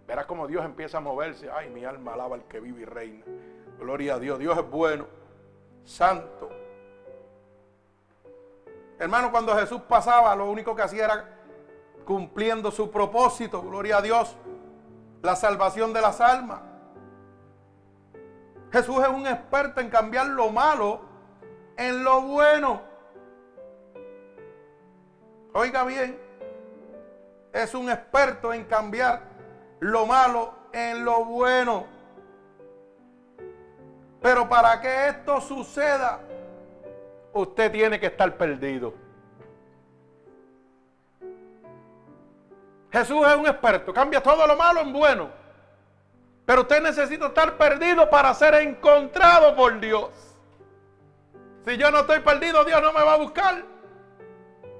Verás 0.08 0.26
como 0.26 0.48
Dios 0.48 0.66
empieza 0.66 0.98
a 0.98 1.02
moverse. 1.02 1.48
Ay, 1.52 1.70
mi 1.70 1.86
alma 1.86 2.14
alaba 2.14 2.36
al 2.36 2.46
que 2.46 2.60
vive 2.60 2.82
y 2.82 2.86
reina. 2.86 3.24
Gloria 3.78 4.16
a 4.16 4.20
Dios. 4.20 4.40
Dios 4.40 4.58
es 4.58 4.68
bueno, 4.68 5.06
santo. 5.84 6.50
Hermano, 8.98 9.30
cuando 9.30 9.56
Jesús 9.56 9.82
pasaba, 9.88 10.36
lo 10.36 10.50
único 10.50 10.76
que 10.76 10.82
hacía 10.82 11.06
era 11.06 11.40
cumpliendo 12.04 12.72
su 12.72 12.90
propósito. 12.90 13.62
Gloria 13.62 13.98
a 13.98 14.02
Dios. 14.02 14.36
La 15.22 15.36
salvación 15.36 15.94
de 15.94 16.02
las 16.02 16.20
almas. 16.20 16.62
Jesús 18.72 19.04
es 19.04 19.10
un 19.10 19.28
experto 19.28 19.82
en 19.82 19.90
cambiar 19.92 20.26
lo 20.28 20.50
malo 20.50 21.02
en 21.78 22.04
lo 22.04 22.22
bueno. 22.22 22.95
Oiga 25.58 25.86
bien, 25.86 26.20
es 27.54 27.74
un 27.74 27.90
experto 27.90 28.52
en 28.52 28.66
cambiar 28.66 29.22
lo 29.80 30.06
malo 30.06 30.54
en 30.74 31.06
lo 31.06 31.24
bueno. 31.24 31.86
Pero 34.22 34.50
para 34.50 34.82
que 34.82 35.08
esto 35.08 35.40
suceda, 35.40 36.20
usted 37.32 37.72
tiene 37.72 37.98
que 38.02 38.08
estar 38.08 38.36
perdido. 38.36 38.96
Jesús 42.92 43.26
es 43.26 43.36
un 43.38 43.48
experto, 43.48 43.94
cambia 43.94 44.22
todo 44.22 44.46
lo 44.46 44.58
malo 44.58 44.82
en 44.82 44.92
bueno. 44.92 45.30
Pero 46.46 46.64
usted 46.64 46.84
necesita 46.84 47.28
estar 47.28 47.56
perdido 47.56 48.10
para 48.10 48.34
ser 48.34 48.56
encontrado 48.56 49.56
por 49.56 49.80
Dios. 49.80 50.10
Si 51.64 51.78
yo 51.78 51.90
no 51.92 52.00
estoy 52.00 52.20
perdido, 52.20 52.66
Dios 52.66 52.82
no 52.82 52.92
me 52.92 53.06
va 53.06 53.14
a 53.14 53.18
buscar. 53.18 53.75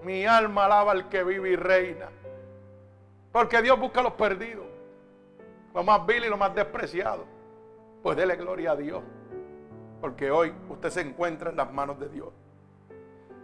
Mi 0.06 0.24
alma 0.24 0.66
alaba 0.66 0.92
al 0.92 1.10
que 1.10 1.24
vive 1.24 1.50
y 1.50 1.56
reina. 1.56 2.10
Porque 3.32 3.60
Dios 3.64 3.80
busca 3.80 4.02
a 4.02 4.04
los 4.04 4.14
perdidos. 4.14 4.68
Los 5.74 5.84
más 5.84 6.06
viles 6.06 6.28
y 6.28 6.30
los 6.30 6.38
más 6.38 6.54
despreciados. 6.54 7.26
Pues 8.04 8.16
dele 8.16 8.36
gloria 8.36 8.74
a 8.74 8.76
Dios. 8.76 9.02
Porque 10.00 10.30
hoy 10.30 10.54
usted 10.70 10.92
se 10.92 11.02
encuentra 11.02 11.50
en 11.50 11.58
las 11.58 11.74
manos 11.74 12.00
de 12.00 12.10
Dios. 12.10 12.28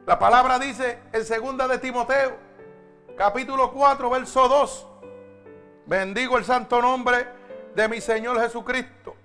La 0.06 0.20
palabra 0.20 0.60
dice 0.60 1.00
en 1.12 1.26
segunda 1.26 1.68
de 1.68 1.80
Timoteo, 1.80 2.38
capítulo 3.18 3.72
4, 3.72 4.10
verso 4.12 4.48
2. 4.48 4.88
Bendigo 5.88 6.38
el 6.38 6.46
santo 6.46 6.80
nombre 6.80 7.26
de 7.74 7.90
mi 7.90 8.00
Señor 8.02 8.40
Jesucristo. 8.40 9.16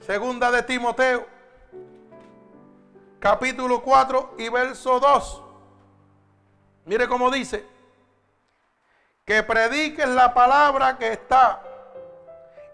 Segunda 0.00 0.50
de 0.50 0.62
Timoteo, 0.62 1.26
capítulo 3.18 3.82
4 3.82 4.36
y 4.38 4.48
verso 4.48 5.00
2. 5.00 5.42
Mire 6.88 7.06
cómo 7.06 7.30
dice 7.30 7.66
que 9.26 9.42
prediques 9.42 10.08
la 10.08 10.32
palabra 10.32 10.96
que 10.96 11.12
está. 11.12 11.62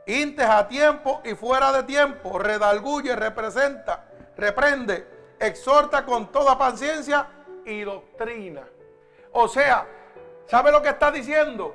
Intes 0.07 0.47
a 0.47 0.69
tiempo 0.69 1.21
y 1.25 1.35
fuera 1.35 1.73
de 1.73 1.83
tiempo, 1.83 2.39
redalguye, 2.39 3.17
representa, 3.17 4.05
reprende, 4.37 5.35
exhorta 5.41 6.05
con 6.05 6.31
toda 6.31 6.57
paciencia 6.57 7.27
y 7.65 7.81
doctrina. 7.81 8.63
O 9.33 9.49
sea, 9.49 9.85
¿sabe 10.47 10.71
lo 10.71 10.81
que 10.81 10.91
está 10.91 11.11
diciendo? 11.11 11.75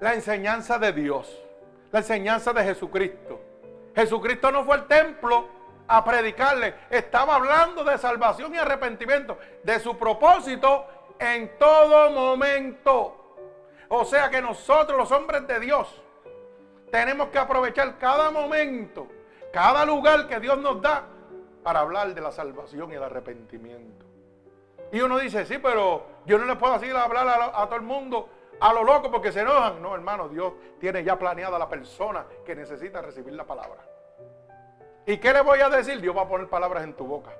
La 0.00 0.14
enseñanza 0.14 0.76
de 0.76 0.92
Dios, 0.92 1.40
la 1.92 2.00
enseñanza 2.00 2.52
de 2.52 2.64
Jesucristo. 2.64 3.40
Jesucristo 3.94 4.50
no 4.50 4.64
fue 4.64 4.74
al 4.74 4.88
templo 4.88 5.46
a 5.86 6.02
predicarle, 6.04 6.74
estaba 6.90 7.36
hablando 7.36 7.84
de 7.84 7.96
salvación 7.96 8.54
y 8.56 8.58
arrepentimiento, 8.58 9.38
de 9.62 9.78
su 9.78 9.96
propósito 9.96 10.86
en 11.20 11.58
todo 11.58 12.10
momento. 12.10 13.16
O 13.88 14.04
sea 14.04 14.30
que 14.30 14.40
nosotros, 14.40 14.96
los 14.96 15.12
hombres 15.12 15.46
de 15.46 15.60
Dios, 15.60 16.02
tenemos 16.90 17.28
que 17.28 17.38
aprovechar 17.38 17.98
cada 17.98 18.30
momento, 18.30 19.06
cada 19.52 19.84
lugar 19.84 20.26
que 20.26 20.40
Dios 20.40 20.58
nos 20.58 20.80
da 20.80 21.04
para 21.62 21.80
hablar 21.80 22.14
de 22.14 22.20
la 22.20 22.32
salvación 22.32 22.90
y 22.90 22.94
el 22.94 23.02
arrepentimiento. 23.02 24.06
Y 24.92 25.00
uno 25.00 25.18
dice, 25.18 25.44
sí, 25.44 25.58
pero 25.58 26.06
yo 26.24 26.38
no 26.38 26.46
le 26.46 26.56
puedo 26.56 26.74
así 26.74 26.90
hablar 26.90 27.52
a, 27.54 27.64
todo 27.66 27.76
el 27.76 27.82
mundo 27.82 28.28
a 28.58 28.72
lo 28.72 28.82
loco 28.82 29.10
porque 29.10 29.30
se 29.30 29.40
enojan. 29.40 29.80
No, 29.80 29.94
hermano, 29.94 30.28
Dios 30.28 30.54
tiene 30.80 31.04
ya 31.04 31.18
planeada 31.18 31.58
la 31.58 31.68
persona 31.68 32.24
que 32.44 32.56
necesita 32.56 33.00
recibir 33.02 33.34
la 33.34 33.44
palabra. 33.44 33.84
¿Y 35.06 35.18
qué 35.18 35.32
le 35.32 35.42
voy 35.42 35.60
a 35.60 35.68
decir? 35.68 36.00
Dios 36.00 36.16
va 36.16 36.22
a 36.22 36.28
poner 36.28 36.48
palabras 36.48 36.84
en 36.84 36.94
tu 36.94 37.04
boca. 37.04 37.30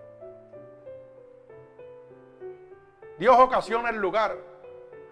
Dios 3.20 3.38
ocasiona 3.38 3.90
el 3.90 3.98
lugar, 3.98 4.36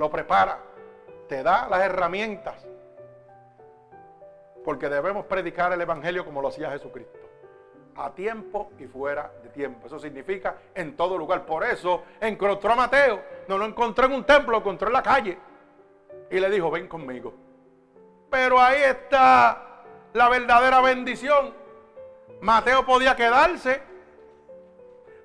lo 0.00 0.10
prepara 0.10 0.58
te 1.28 1.42
da 1.42 1.68
las 1.68 1.82
herramientas. 1.82 2.66
Porque 4.64 4.88
debemos 4.88 5.26
predicar 5.26 5.72
el 5.72 5.80
Evangelio 5.80 6.24
como 6.24 6.42
lo 6.42 6.48
hacía 6.48 6.70
Jesucristo. 6.70 7.18
A 7.96 8.12
tiempo 8.12 8.72
y 8.78 8.86
fuera 8.86 9.32
de 9.42 9.48
tiempo. 9.50 9.86
Eso 9.86 9.98
significa 9.98 10.56
en 10.74 10.96
todo 10.96 11.16
lugar. 11.16 11.44
Por 11.44 11.64
eso 11.64 12.04
encontró 12.20 12.72
a 12.72 12.76
Mateo. 12.76 13.22
No 13.46 13.58
lo 13.58 13.64
encontró 13.64 14.06
en 14.06 14.12
un 14.12 14.24
templo, 14.24 14.52
lo 14.52 14.58
encontró 14.58 14.88
en 14.88 14.94
la 14.94 15.02
calle. 15.02 15.38
Y 16.30 16.38
le 16.38 16.50
dijo, 16.50 16.70
ven 16.70 16.88
conmigo. 16.88 17.34
Pero 18.30 18.60
ahí 18.60 18.82
está 18.82 19.84
la 20.12 20.28
verdadera 20.28 20.80
bendición. 20.80 21.54
Mateo 22.40 22.84
podía 22.84 23.16
quedarse. 23.16 23.80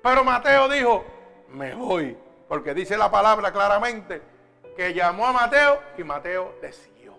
Pero 0.02 0.24
Mateo 0.24 0.68
dijo, 0.68 1.04
me 1.48 1.74
voy. 1.74 2.16
Porque 2.54 2.72
dice 2.72 2.96
la 2.96 3.10
palabra 3.10 3.50
claramente 3.50 4.22
que 4.76 4.94
llamó 4.94 5.26
a 5.26 5.32
Mateo 5.32 5.80
y 5.98 6.04
Mateo 6.04 6.54
le 6.62 6.72
siguió. 6.72 7.12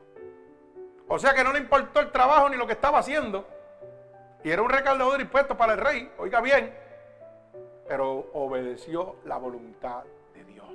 O 1.09 1.19
sea 1.19 1.33
que 1.33 1.43
no 1.43 1.51
le 1.51 1.59
importó 1.59 1.99
el 1.99 2.09
trabajo 2.09 2.47
ni 2.47 2.55
lo 2.55 2.65
que 2.65 2.71
estaba 2.71 2.99
haciendo. 2.99 3.45
Y 4.45 4.49
era 4.49 4.61
un 4.61 4.69
recaudador 4.69 5.17
de 5.17 5.25
para 5.25 5.73
el 5.73 5.79
rey, 5.79 6.09
oiga 6.19 6.39
bien, 6.39 6.73
pero 7.85 8.29
obedeció 8.31 9.17
la 9.25 9.35
voluntad 9.35 10.05
de 10.33 10.45
Dios. 10.45 10.69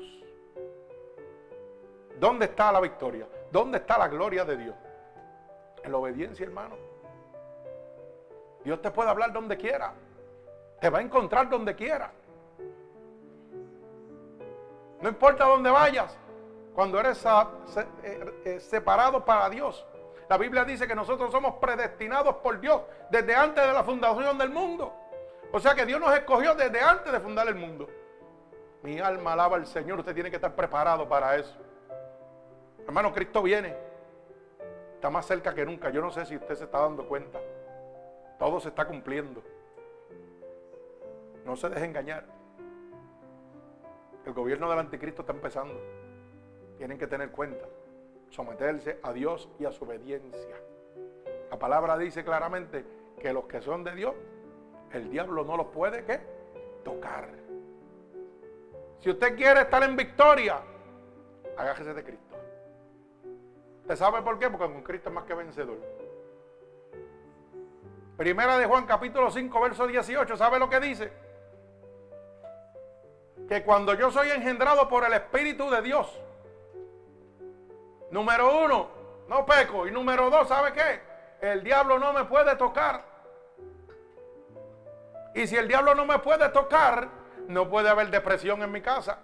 ¿Dónde 2.19 2.45
está 2.45 2.71
la 2.71 2.81
victoria? 2.81 3.27
¿Dónde 3.51 3.79
está 3.79 3.97
la 3.97 4.09
gloria 4.09 4.45
de 4.45 4.59
Dios? 4.59 4.77
En 5.83 5.91
la 5.91 5.97
obediencia, 5.97 6.45
hermano. 6.45 6.77
Dios 8.63 8.83
te 8.83 8.91
puede 8.91 9.09
hablar 9.09 9.33
donde 9.33 9.57
quiera. 9.57 9.95
Te 10.83 10.91
va 10.91 10.99
a 10.99 11.01
encontrar 11.01 11.49
donde 11.49 11.75
quiera. 11.75 12.13
No 15.01 15.09
importa 15.09 15.45
dónde 15.45 15.71
vayas 15.71 16.17
cuando 16.75 17.01
eres 17.01 17.25
eh, 17.25 18.35
eh, 18.45 18.61
separado 18.61 19.25
para 19.25 19.49
Dios. 19.49 19.87
La 20.29 20.39
Biblia 20.39 20.65
dice 20.65 20.87
que 20.87 20.95
nosotros 20.95 21.33
somos 21.33 21.55
predestinados 21.55 22.37
por 22.37 22.61
Dios 22.61 22.83
desde 23.11 23.35
antes 23.35 23.67
de 23.67 23.73
la 23.73 23.83
fundación 23.83 24.39
del 24.39 24.51
mundo. 24.51 24.95
O 25.53 25.59
sea 25.59 25.75
que 25.75 25.85
Dios 25.85 26.01
nos 26.01 26.15
escogió 26.15 26.55
desde 26.55 26.81
antes 26.81 27.13
de 27.13 27.19
fundar 27.19 27.49
el 27.49 27.57
mundo. 27.57 27.89
Mi 28.83 29.01
alma 29.01 29.33
alaba 29.33 29.57
al 29.57 29.67
Señor. 29.67 29.99
Usted 29.99 30.15
tiene 30.15 30.31
que 30.31 30.37
estar 30.37 30.55
preparado 30.55 31.09
para 31.09 31.37
eso. 31.37 31.57
Hermano, 32.87 33.13
Cristo 33.13 33.43
viene. 33.43 33.77
Está 34.95 35.11
más 35.11 35.27
cerca 35.27 35.55
que 35.55 35.65
nunca. 35.65 35.91
Yo 35.91 36.01
no 36.01 36.11
sé 36.11 36.25
si 36.27 36.37
usted 36.37 36.55
se 36.55 36.65
está 36.65 36.79
dando 36.79 37.07
cuenta. 37.09 37.41
Todo 38.39 38.61
se 38.61 38.69
está 38.69 38.87
cumpliendo. 38.87 39.43
No 41.45 41.57
se 41.57 41.69
deje 41.69 41.85
engañar. 41.85 42.25
El 44.27 44.33
gobierno 44.33 44.69
del 44.69 44.79
anticristo 44.79 45.23
está 45.23 45.33
empezando. 45.33 45.81
Tienen 46.77 46.99
que 46.99 47.07
tener 47.07 47.31
cuenta. 47.31 47.67
Someterse 48.31 49.01
a 49.03 49.13
Dios 49.13 49.49
y 49.59 49.65
a 49.65 49.73
su 49.73 49.85
obediencia. 49.85 50.57
La 51.51 51.59
palabra 51.59 51.99
dice 51.99 52.25
claramente 52.25 52.85
que 53.19 53.33
los 53.33 53.45
que 53.45 53.61
son 53.61 53.83
de 53.83 53.95
Dios, 53.95 54.15
el 54.93 55.11
diablo 55.11 55.45
no 55.45 55.57
los 55.57 55.67
puede 55.67 56.05
¿qué? 56.05 56.21
tocar. 56.85 57.29
Si 59.01 59.11
usted 59.11 59.35
quiere 59.37 59.63
estar 59.63 59.83
en 59.83 59.97
victoria, 59.97 60.61
agájese 61.57 61.95
de 61.95 62.05
Cristo. 62.05 62.37
¿Usted 63.83 63.97
sabe 63.97 64.23
por 64.23 64.39
qué? 64.39 64.49
Porque 64.49 64.73
con 64.73 64.83
Cristo 64.83 65.09
es 65.09 65.15
más 65.15 65.25
que 65.25 65.35
vencedor. 65.35 65.79
Primera 68.17 68.59
de 68.59 68.67
Juan 68.67 68.87
capítulo 68.87 69.31
5, 69.31 69.61
verso 69.61 69.87
18, 69.87 70.37
¿sabe 70.37 70.59
lo 70.59 70.69
que 70.69 70.79
dice? 70.79 71.11
Que 73.51 73.65
cuando 73.65 73.95
yo 73.95 74.13
soy 74.13 74.31
engendrado 74.31 74.89
por 74.89 75.05
el 75.05 75.13
Espíritu 75.13 75.69
de 75.71 75.83
Dios, 75.83 76.07
número 78.13 78.63
uno, 78.65 78.89
no 79.27 79.45
peco. 79.45 79.89
Y 79.89 79.91
número 79.91 80.31
dos, 80.31 80.47
¿sabe 80.47 80.73
qué? 80.73 81.01
El 81.41 81.65
diablo 81.65 81.99
no 81.99 82.13
me 82.13 82.27
puede 82.27 82.55
tocar. 82.55 83.03
Y 85.35 85.49
si 85.49 85.57
el 85.57 85.67
diablo 85.67 85.97
no 85.97 86.07
me 86.07 86.21
puede 86.21 86.49
tocar, 86.51 87.09
no 87.49 87.69
puede 87.69 87.89
haber 87.89 88.11
depresión 88.11 88.63
en 88.63 88.71
mi 88.71 88.83
casa. 88.83 89.19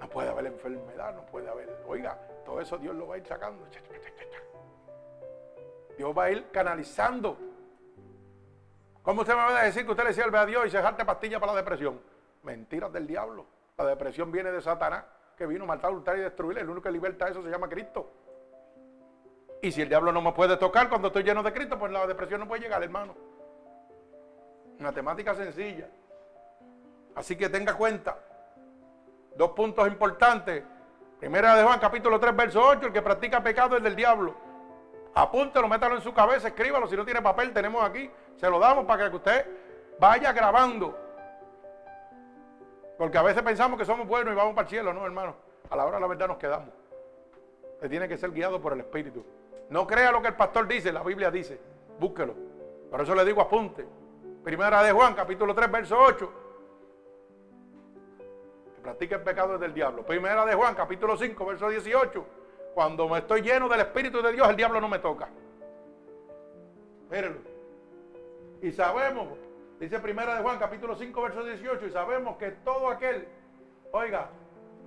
No 0.00 0.08
puede 0.08 0.30
haber 0.30 0.46
enfermedad, 0.46 1.14
no 1.14 1.24
puede 1.24 1.48
haber... 1.48 1.84
Oiga, 1.86 2.18
todo 2.44 2.60
eso 2.60 2.78
Dios 2.78 2.96
lo 2.96 3.06
va 3.06 3.14
a 3.14 3.18
ir 3.18 3.26
sacando. 3.28 3.64
Dios 5.96 6.18
va 6.18 6.24
a 6.24 6.30
ir 6.32 6.50
canalizando. 6.50 7.38
¿Cómo 9.08 9.22
usted 9.22 9.32
me 9.32 9.40
va 9.40 9.60
a 9.60 9.64
decir 9.64 9.86
que 9.86 9.92
usted 9.92 10.04
le 10.04 10.12
sirve 10.12 10.36
a 10.36 10.44
Dios 10.44 10.66
y 10.66 10.70
se 10.70 10.82
jarte 10.82 11.02
pastilla 11.02 11.40
para 11.40 11.52
la 11.52 11.60
depresión? 11.60 11.98
Mentiras 12.42 12.92
del 12.92 13.06
diablo. 13.06 13.46
La 13.78 13.86
depresión 13.86 14.30
viene 14.30 14.52
de 14.52 14.60
Satanás, 14.60 15.02
que 15.34 15.46
vino 15.46 15.64
a 15.64 15.66
matar, 15.66 15.92
hurtar 15.92 16.18
y 16.18 16.20
destruir. 16.20 16.58
El 16.58 16.68
único 16.68 16.82
que 16.82 16.90
liberta 16.90 17.26
eso 17.26 17.42
se 17.42 17.48
llama 17.48 17.70
Cristo. 17.70 18.12
Y 19.62 19.72
si 19.72 19.80
el 19.80 19.88
diablo 19.88 20.12
no 20.12 20.20
me 20.20 20.32
puede 20.32 20.58
tocar 20.58 20.90
cuando 20.90 21.08
estoy 21.08 21.22
lleno 21.22 21.42
de 21.42 21.54
Cristo, 21.54 21.78
pues 21.78 21.90
la 21.90 22.06
depresión 22.06 22.40
no 22.40 22.46
puede 22.46 22.60
llegar, 22.60 22.82
hermano. 22.82 23.14
Una 24.78 24.92
temática 24.92 25.34
sencilla. 25.34 25.88
Así 27.14 27.34
que 27.34 27.48
tenga 27.48 27.72
cuenta. 27.78 28.18
Dos 29.36 29.52
puntos 29.52 29.88
importantes. 29.88 30.64
Primera 31.18 31.56
de 31.56 31.64
Juan, 31.64 31.80
capítulo 31.80 32.20
3, 32.20 32.36
verso 32.36 32.60
8. 32.62 32.88
El 32.88 32.92
que 32.92 33.00
practica 33.00 33.42
pecado 33.42 33.74
es 33.78 33.82
del 33.82 33.96
diablo. 33.96 34.34
Apúntelo, 35.14 35.66
métalo 35.66 35.94
en 35.94 36.02
su 36.02 36.12
cabeza, 36.12 36.48
escríbalo. 36.48 36.86
Si 36.88 36.94
no 36.94 37.06
tiene 37.06 37.22
papel, 37.22 37.54
tenemos 37.54 37.82
aquí. 37.82 38.10
Se 38.38 38.48
lo 38.48 38.58
damos 38.60 38.84
para 38.86 39.10
que 39.10 39.16
usted 39.16 39.46
vaya 39.98 40.32
grabando. 40.32 40.96
Porque 42.96 43.18
a 43.18 43.22
veces 43.22 43.42
pensamos 43.42 43.78
que 43.78 43.84
somos 43.84 44.06
buenos 44.06 44.32
y 44.32 44.36
vamos 44.36 44.54
para 44.54 44.64
el 44.64 44.70
cielo, 44.70 44.94
no, 44.94 45.04
hermano. 45.04 45.34
A 45.70 45.76
la 45.76 45.84
hora 45.84 45.96
de 45.96 46.00
la 46.00 46.06
verdad 46.06 46.28
nos 46.28 46.38
quedamos. 46.38 46.70
Usted 47.74 47.90
tiene 47.90 48.08
que 48.08 48.16
ser 48.16 48.30
guiado 48.30 48.60
por 48.60 48.72
el 48.72 48.80
Espíritu. 48.80 49.24
No 49.70 49.86
crea 49.86 50.12
lo 50.12 50.22
que 50.22 50.28
el 50.28 50.36
pastor 50.36 50.68
dice, 50.68 50.92
la 50.92 51.02
Biblia 51.02 51.30
dice. 51.30 51.60
Búsquelo. 51.98 52.34
Por 52.90 53.00
eso 53.00 53.14
le 53.14 53.24
digo 53.24 53.40
apunte. 53.40 53.84
Primera 54.44 54.82
de 54.82 54.92
Juan, 54.92 55.14
capítulo 55.14 55.52
3, 55.52 55.70
verso 55.70 55.98
8. 55.98 56.32
Que 58.76 58.80
practica 58.80 59.16
el 59.16 59.22
pecado 59.22 59.58
del 59.58 59.74
diablo. 59.74 60.06
Primera 60.06 60.46
de 60.46 60.54
Juan, 60.54 60.76
capítulo 60.76 61.16
5, 61.16 61.44
verso 61.44 61.68
18. 61.68 62.24
Cuando 62.72 63.08
me 63.08 63.18
estoy 63.18 63.42
lleno 63.42 63.68
del 63.68 63.80
Espíritu 63.80 64.22
de 64.22 64.32
Dios, 64.32 64.48
el 64.48 64.56
diablo 64.56 64.80
no 64.80 64.88
me 64.88 65.00
toca. 65.00 65.28
Mírenlo. 67.10 67.57
Y 68.60 68.72
sabemos, 68.72 69.28
dice 69.78 70.00
primera 70.00 70.36
de 70.36 70.42
Juan, 70.42 70.58
capítulo 70.58 70.96
5, 70.96 71.22
verso 71.22 71.44
18, 71.44 71.86
y 71.86 71.90
sabemos 71.90 72.36
que 72.36 72.50
todo 72.50 72.88
aquel, 72.88 73.28
oiga, 73.92 74.30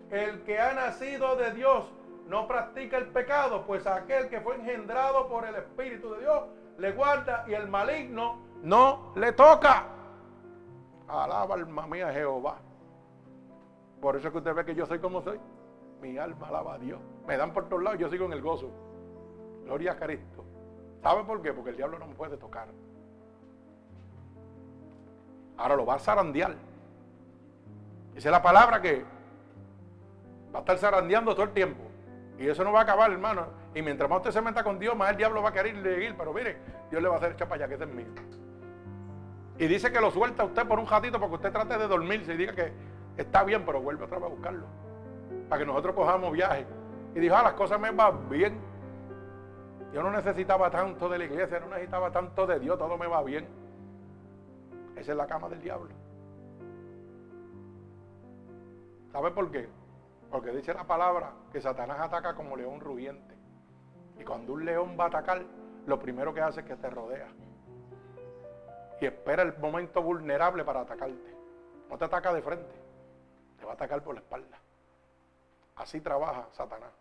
el 0.09 0.43
que 0.43 0.59
ha 0.59 0.73
nacido 0.73 1.35
de 1.37 1.51
Dios 1.53 1.85
no 2.27 2.47
practica 2.47 2.97
el 2.97 3.07
pecado, 3.07 3.65
pues 3.65 3.87
aquel 3.87 4.29
que 4.29 4.41
fue 4.41 4.55
engendrado 4.55 5.27
por 5.29 5.45
el 5.45 5.55
Espíritu 5.55 6.13
de 6.13 6.21
Dios 6.21 6.43
le 6.77 6.91
guarda 6.91 7.45
y 7.47 7.53
el 7.53 7.67
maligno 7.67 8.39
no 8.61 9.13
le 9.15 9.31
toca. 9.31 9.85
Alaba 11.07 11.55
alma 11.55 11.87
mía 11.87 12.11
Jehová. 12.11 12.57
Por 14.01 14.15
eso 14.15 14.27
es 14.27 14.31
que 14.31 14.37
usted 14.39 14.53
ve 14.53 14.65
que 14.65 14.75
yo 14.75 14.85
soy 14.85 14.99
como 14.99 15.21
soy. 15.21 15.39
Mi 16.01 16.17
alma 16.17 16.47
alaba 16.47 16.75
a 16.75 16.77
Dios. 16.79 16.99
Me 17.27 17.37
dan 17.37 17.53
por 17.53 17.69
todos 17.69 17.83
lados, 17.83 17.99
yo 17.99 18.09
sigo 18.09 18.25
en 18.25 18.33
el 18.33 18.41
gozo. 18.41 18.69
Gloria 19.63 19.93
a 19.93 19.95
Cristo. 19.97 20.43
¿Sabe 21.01 21.23
por 21.23 21.41
qué? 21.41 21.53
Porque 21.53 21.71
el 21.71 21.77
diablo 21.77 21.99
no 21.99 22.07
me 22.07 22.15
puede 22.15 22.37
tocar. 22.37 22.67
Ahora 25.61 25.75
lo 25.75 25.85
va 25.85 25.95
a 25.95 25.99
zarandear. 25.99 26.55
Esa 28.15 28.29
es 28.29 28.31
la 28.31 28.41
palabra 28.41 28.81
que 28.81 29.05
va 30.53 30.59
a 30.59 30.61
estar 30.61 30.77
zarandeando 30.77 31.33
todo 31.33 31.43
el 31.43 31.51
tiempo. 31.51 31.83
Y 32.39 32.47
eso 32.47 32.63
no 32.63 32.71
va 32.71 32.79
a 32.79 32.83
acabar, 32.83 33.11
hermano. 33.11 33.47
Y 33.75 33.81
mientras 33.81 34.09
más 34.09 34.17
usted 34.17 34.31
se 34.31 34.41
meta 34.41 34.63
con 34.63 34.79
Dios, 34.79 34.95
más 34.95 35.11
el 35.11 35.17
diablo 35.17 35.41
va 35.41 35.49
a 35.49 35.53
querer 35.53 35.75
ir. 35.75 36.15
Pero 36.17 36.33
mire, 36.33 36.57
Dios 36.89 37.01
le 37.01 37.07
va 37.07 37.15
a 37.15 37.17
hacer 37.17 37.35
chapa 37.35 37.55
allá, 37.55 37.67
que 37.67 37.75
es 37.75 37.87
mío. 37.87 38.07
Y 39.57 39.67
dice 39.67 39.91
que 39.91 40.01
lo 40.01 40.09
suelta 40.09 40.43
usted 40.43 40.67
por 40.67 40.79
un 40.79 40.87
ratito 40.87 41.19
porque 41.19 41.35
usted 41.35 41.51
trate 41.51 41.77
de 41.77 41.87
dormirse 41.87 42.33
y 42.33 42.37
diga 42.37 42.53
que 42.53 42.73
está 43.15 43.43
bien, 43.43 43.63
pero 43.63 43.79
vuelve 43.79 44.05
otra 44.05 44.17
vez 44.17 44.25
a 44.25 44.29
buscarlo 44.29 44.65
para 45.51 45.59
que 45.59 45.65
nosotros 45.65 45.93
cojamos 45.93 46.31
viaje. 46.31 46.65
Y 47.13 47.19
dijo, 47.19 47.35
ah, 47.35 47.43
las 47.43 47.53
cosas 47.53 47.79
me 47.79 47.91
van 47.91 48.29
bien. 48.29 48.57
Yo 49.93 50.01
no 50.01 50.09
necesitaba 50.09 50.71
tanto 50.71 51.09
de 51.09 51.17
la 51.17 51.25
iglesia, 51.25 51.59
no 51.59 51.67
necesitaba 51.67 52.09
tanto 52.09 52.47
de 52.47 52.57
Dios, 52.57 52.79
todo 52.79 52.97
me 52.97 53.05
va 53.05 53.21
bien. 53.21 53.45
Esa 55.01 55.13
es 55.13 55.17
la 55.17 55.25
cama 55.25 55.49
del 55.49 55.59
diablo. 55.59 55.89
¿Sabe 59.11 59.31
por 59.31 59.49
qué? 59.49 59.67
Porque 60.29 60.51
dice 60.51 60.75
la 60.75 60.83
palabra 60.83 61.33
que 61.51 61.59
Satanás 61.59 61.99
ataca 61.99 62.35
como 62.35 62.55
león 62.55 62.79
rugiente. 62.79 63.35
Y 64.19 64.23
cuando 64.23 64.53
un 64.53 64.63
león 64.63 64.95
va 64.99 65.05
a 65.05 65.07
atacar, 65.07 65.43
lo 65.87 65.97
primero 65.97 66.35
que 66.35 66.41
hace 66.41 66.59
es 66.59 66.67
que 66.67 66.75
te 66.75 66.87
rodea. 66.91 67.29
Y 69.01 69.07
espera 69.07 69.41
el 69.41 69.57
momento 69.57 70.03
vulnerable 70.03 70.63
para 70.63 70.81
atacarte. 70.81 71.35
No 71.89 71.97
te 71.97 72.05
ataca 72.05 72.31
de 72.31 72.43
frente, 72.43 72.75
te 73.57 73.65
va 73.65 73.71
a 73.71 73.73
atacar 73.73 74.03
por 74.03 74.13
la 74.13 74.21
espalda. 74.21 74.59
Así 75.77 75.99
trabaja 75.99 76.47
Satanás. 76.51 76.91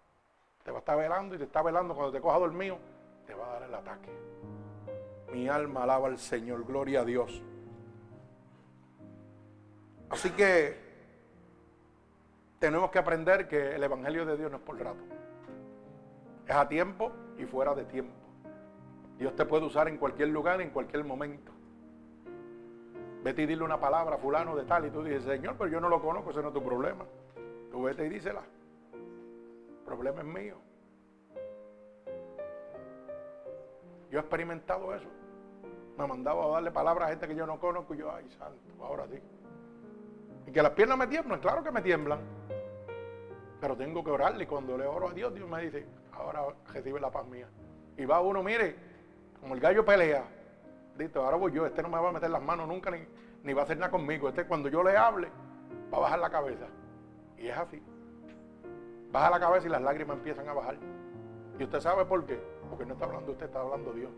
Te 0.65 0.71
va 0.71 0.79
a 0.79 0.81
estar 0.81 0.97
velando 0.97 1.35
y 1.35 1.39
te 1.39 1.45
está 1.45 1.61
velando. 1.61 1.95
Cuando 1.95 2.13
te 2.13 2.21
coja 2.23 2.39
dormido, 2.39 2.79
te 3.27 3.35
va 3.35 3.47
a 3.47 3.53
dar 3.61 3.63
el 3.65 3.75
ataque. 3.75 4.11
Mi 5.35 5.49
alma 5.51 5.83
alaba 5.83 6.09
al 6.09 6.19
Señor. 6.19 6.65
Gloria 6.65 7.03
a 7.03 7.05
Dios. 7.05 7.43
Así 10.11 10.31
que 10.31 10.77
tenemos 12.59 12.91
que 12.91 12.99
aprender 12.99 13.49
que 13.49 13.75
el 13.75 13.83
Evangelio 13.83 14.27
de 14.27 14.37
Dios 14.37 14.51
no 14.51 14.59
es 14.59 14.63
por 14.63 14.79
rato. 14.79 15.03
Es 16.47 16.55
a 16.55 16.69
tiempo 16.69 17.13
y 17.39 17.45
fuera 17.45 17.75
de 17.75 17.85
tiempo. 17.85 18.13
Dios 19.19 19.35
te 19.37 19.45
puede 19.47 19.67
usar 19.67 19.89
en 19.89 19.97
cualquier 19.97 20.29
lugar, 20.29 20.61
en 20.61 20.71
cualquier 20.71 21.05
momento. 21.05 21.53
Vete 23.23 23.43
y 23.43 23.47
dile 23.47 23.63
una 23.63 23.79
palabra 23.79 24.17
a 24.17 24.19
fulano 24.19 24.57
de 24.57 24.65
tal 24.65 24.87
y 24.87 24.91
tú 24.91 25.03
dices, 25.03 25.25
Señor, 25.25 25.57
pero 25.57 25.71
yo 25.71 25.81
no 25.81 25.89
lo 25.89 26.03
conozco, 26.03 26.31
ese 26.31 26.43
no 26.43 26.49
es 26.49 26.55
tu 26.55 26.63
problema. 26.63 27.05
Tú 27.71 27.83
vete 27.83 28.07
y 28.07 28.09
dísela 28.09 28.43
problema 29.91 30.21
es 30.21 30.27
mío. 30.27 30.57
Yo 34.09 34.19
he 34.19 34.21
experimentado 34.21 34.95
eso. 34.95 35.09
Me 35.99 36.05
ha 36.05 36.07
mandado 36.07 36.43
a 36.45 36.55
darle 36.55 36.71
palabras 36.71 37.09
a 37.09 37.11
gente 37.11 37.27
que 37.27 37.35
yo 37.35 37.45
no 37.45 37.59
conozco 37.59 37.95
y 37.95 37.99
yo, 37.99 38.15
ay, 38.15 38.31
santo, 38.31 38.85
ahora 38.85 39.09
sí. 39.09 39.21
Que 40.53 40.63
las 40.63 40.73
piernas 40.73 40.99
me 40.99 41.07
tiemblan, 41.07 41.41
claro 41.41 41.63
que 41.63 41.71
me 41.71 41.83
tiemblan. 41.83 42.21
Pero 43.61 43.77
tengo 43.77 44.03
que 44.03 44.11
orarle 44.11 44.47
cuando 44.47 44.77
le 44.77 44.87
oro 44.87 45.09
a 45.09 45.13
Dios, 45.13 45.35
Dios 45.35 45.49
me 45.49 45.63
dice, 45.63 45.87
ahora 46.13 46.43
recibe 46.73 46.99
la 47.01 47.11
paz 47.11 47.27
mía. 47.27 47.47
Y 47.97 48.05
va 48.05 48.21
uno, 48.21 48.43
mire, 48.43 48.75
como 49.41 49.55
el 49.55 49.61
gallo 49.61 49.85
pelea. 49.85 50.25
Dice, 50.97 51.19
ahora 51.19 51.37
voy 51.37 51.53
yo, 51.53 51.67
este 51.67 51.83
no 51.83 51.89
me 51.89 51.99
va 51.99 52.09
a 52.09 52.13
meter 52.13 52.31
las 52.31 52.43
manos 52.43 52.67
nunca 52.67 52.91
ni, 52.91 52.99
ni 53.45 53.53
va 53.53 53.63
a 53.63 53.65
hacer 53.65 53.79
nada 53.79 53.91
conmigo. 53.91 54.29
Este 54.29 54.47
cuando 54.47 54.69
yo 54.69 54.83
le 54.83 54.97
hable, 54.97 55.29
va 55.93 55.99
a 55.99 56.01
bajar 56.01 56.19
la 56.19 56.31
cabeza. 56.31 56.67
Y 57.39 57.49
es 57.49 57.57
así. 57.57 57.83
Baja 59.13 59.31
la 59.31 59.41
cabeza 59.41 59.67
y 59.67 59.71
las 59.71 59.83
lágrimas 59.83 60.17
empiezan 60.17 60.49
a 60.49 60.53
bajar. 60.53 60.77
¿Y 61.59 61.65
usted 61.65 61.81
sabe 61.81 62.05
por 62.05 62.25
qué? 62.25 62.41
Porque 62.69 62.87
no 62.87 62.95
está 62.95 63.07
hablando 63.07 63.33
usted, 63.33 63.47
está 63.47 63.61
hablando 63.61 63.93
Dios. 63.93 64.11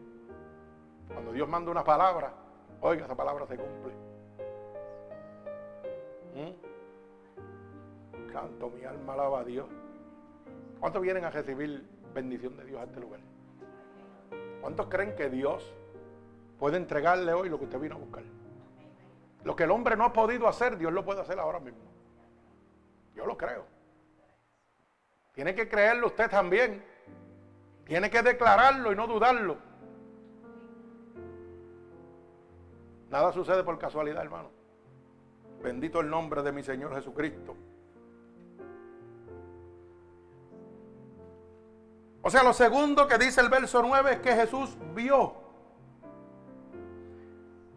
Cuando 1.08 1.32
Dios 1.32 1.48
manda 1.48 1.70
una 1.70 1.82
palabra, 1.82 2.32
oiga, 2.80 3.04
esa 3.04 3.16
palabra 3.16 3.46
se 3.46 3.56
cumple. 3.56 4.11
¿Mm? 6.34 8.30
Canto, 8.32 8.70
mi 8.70 8.84
alma 8.84 9.12
alaba 9.14 9.40
a 9.40 9.44
Dios. 9.44 9.68
¿Cuántos 10.80 11.02
vienen 11.02 11.24
a 11.24 11.30
recibir 11.30 11.86
bendición 12.14 12.56
de 12.56 12.64
Dios 12.64 12.80
a 12.80 12.84
este 12.84 13.00
lugar? 13.00 13.20
¿Cuántos 14.60 14.86
creen 14.86 15.14
que 15.14 15.28
Dios 15.28 15.74
puede 16.58 16.76
entregarle 16.76 17.32
hoy 17.32 17.48
lo 17.48 17.58
que 17.58 17.64
usted 17.64 17.78
vino 17.78 17.96
a 17.96 17.98
buscar? 17.98 18.22
Lo 19.44 19.56
que 19.56 19.64
el 19.64 19.70
hombre 19.70 19.96
no 19.96 20.04
ha 20.04 20.12
podido 20.12 20.48
hacer, 20.48 20.78
Dios 20.78 20.92
lo 20.92 21.04
puede 21.04 21.20
hacer 21.20 21.38
ahora 21.38 21.60
mismo. 21.60 21.80
Yo 23.14 23.26
lo 23.26 23.36
creo. 23.36 23.66
Tiene 25.34 25.54
que 25.54 25.68
creerlo 25.68 26.08
usted 26.08 26.30
también. 26.30 26.84
Tiene 27.84 28.10
que 28.10 28.22
declararlo 28.22 28.92
y 28.92 28.96
no 28.96 29.06
dudarlo. 29.06 29.56
Nada 33.10 33.32
sucede 33.32 33.62
por 33.62 33.78
casualidad, 33.78 34.22
hermano. 34.22 34.61
Bendito 35.62 36.00
el 36.00 36.10
nombre 36.10 36.42
de 36.42 36.52
mi 36.52 36.62
Señor 36.62 36.94
Jesucristo. 36.94 37.54
O 42.22 42.30
sea, 42.30 42.42
lo 42.42 42.52
segundo 42.52 43.06
que 43.06 43.18
dice 43.18 43.40
el 43.40 43.48
verso 43.48 43.82
9 43.82 44.12
es 44.12 44.18
que 44.20 44.34
Jesús 44.34 44.76
vio. 44.94 45.34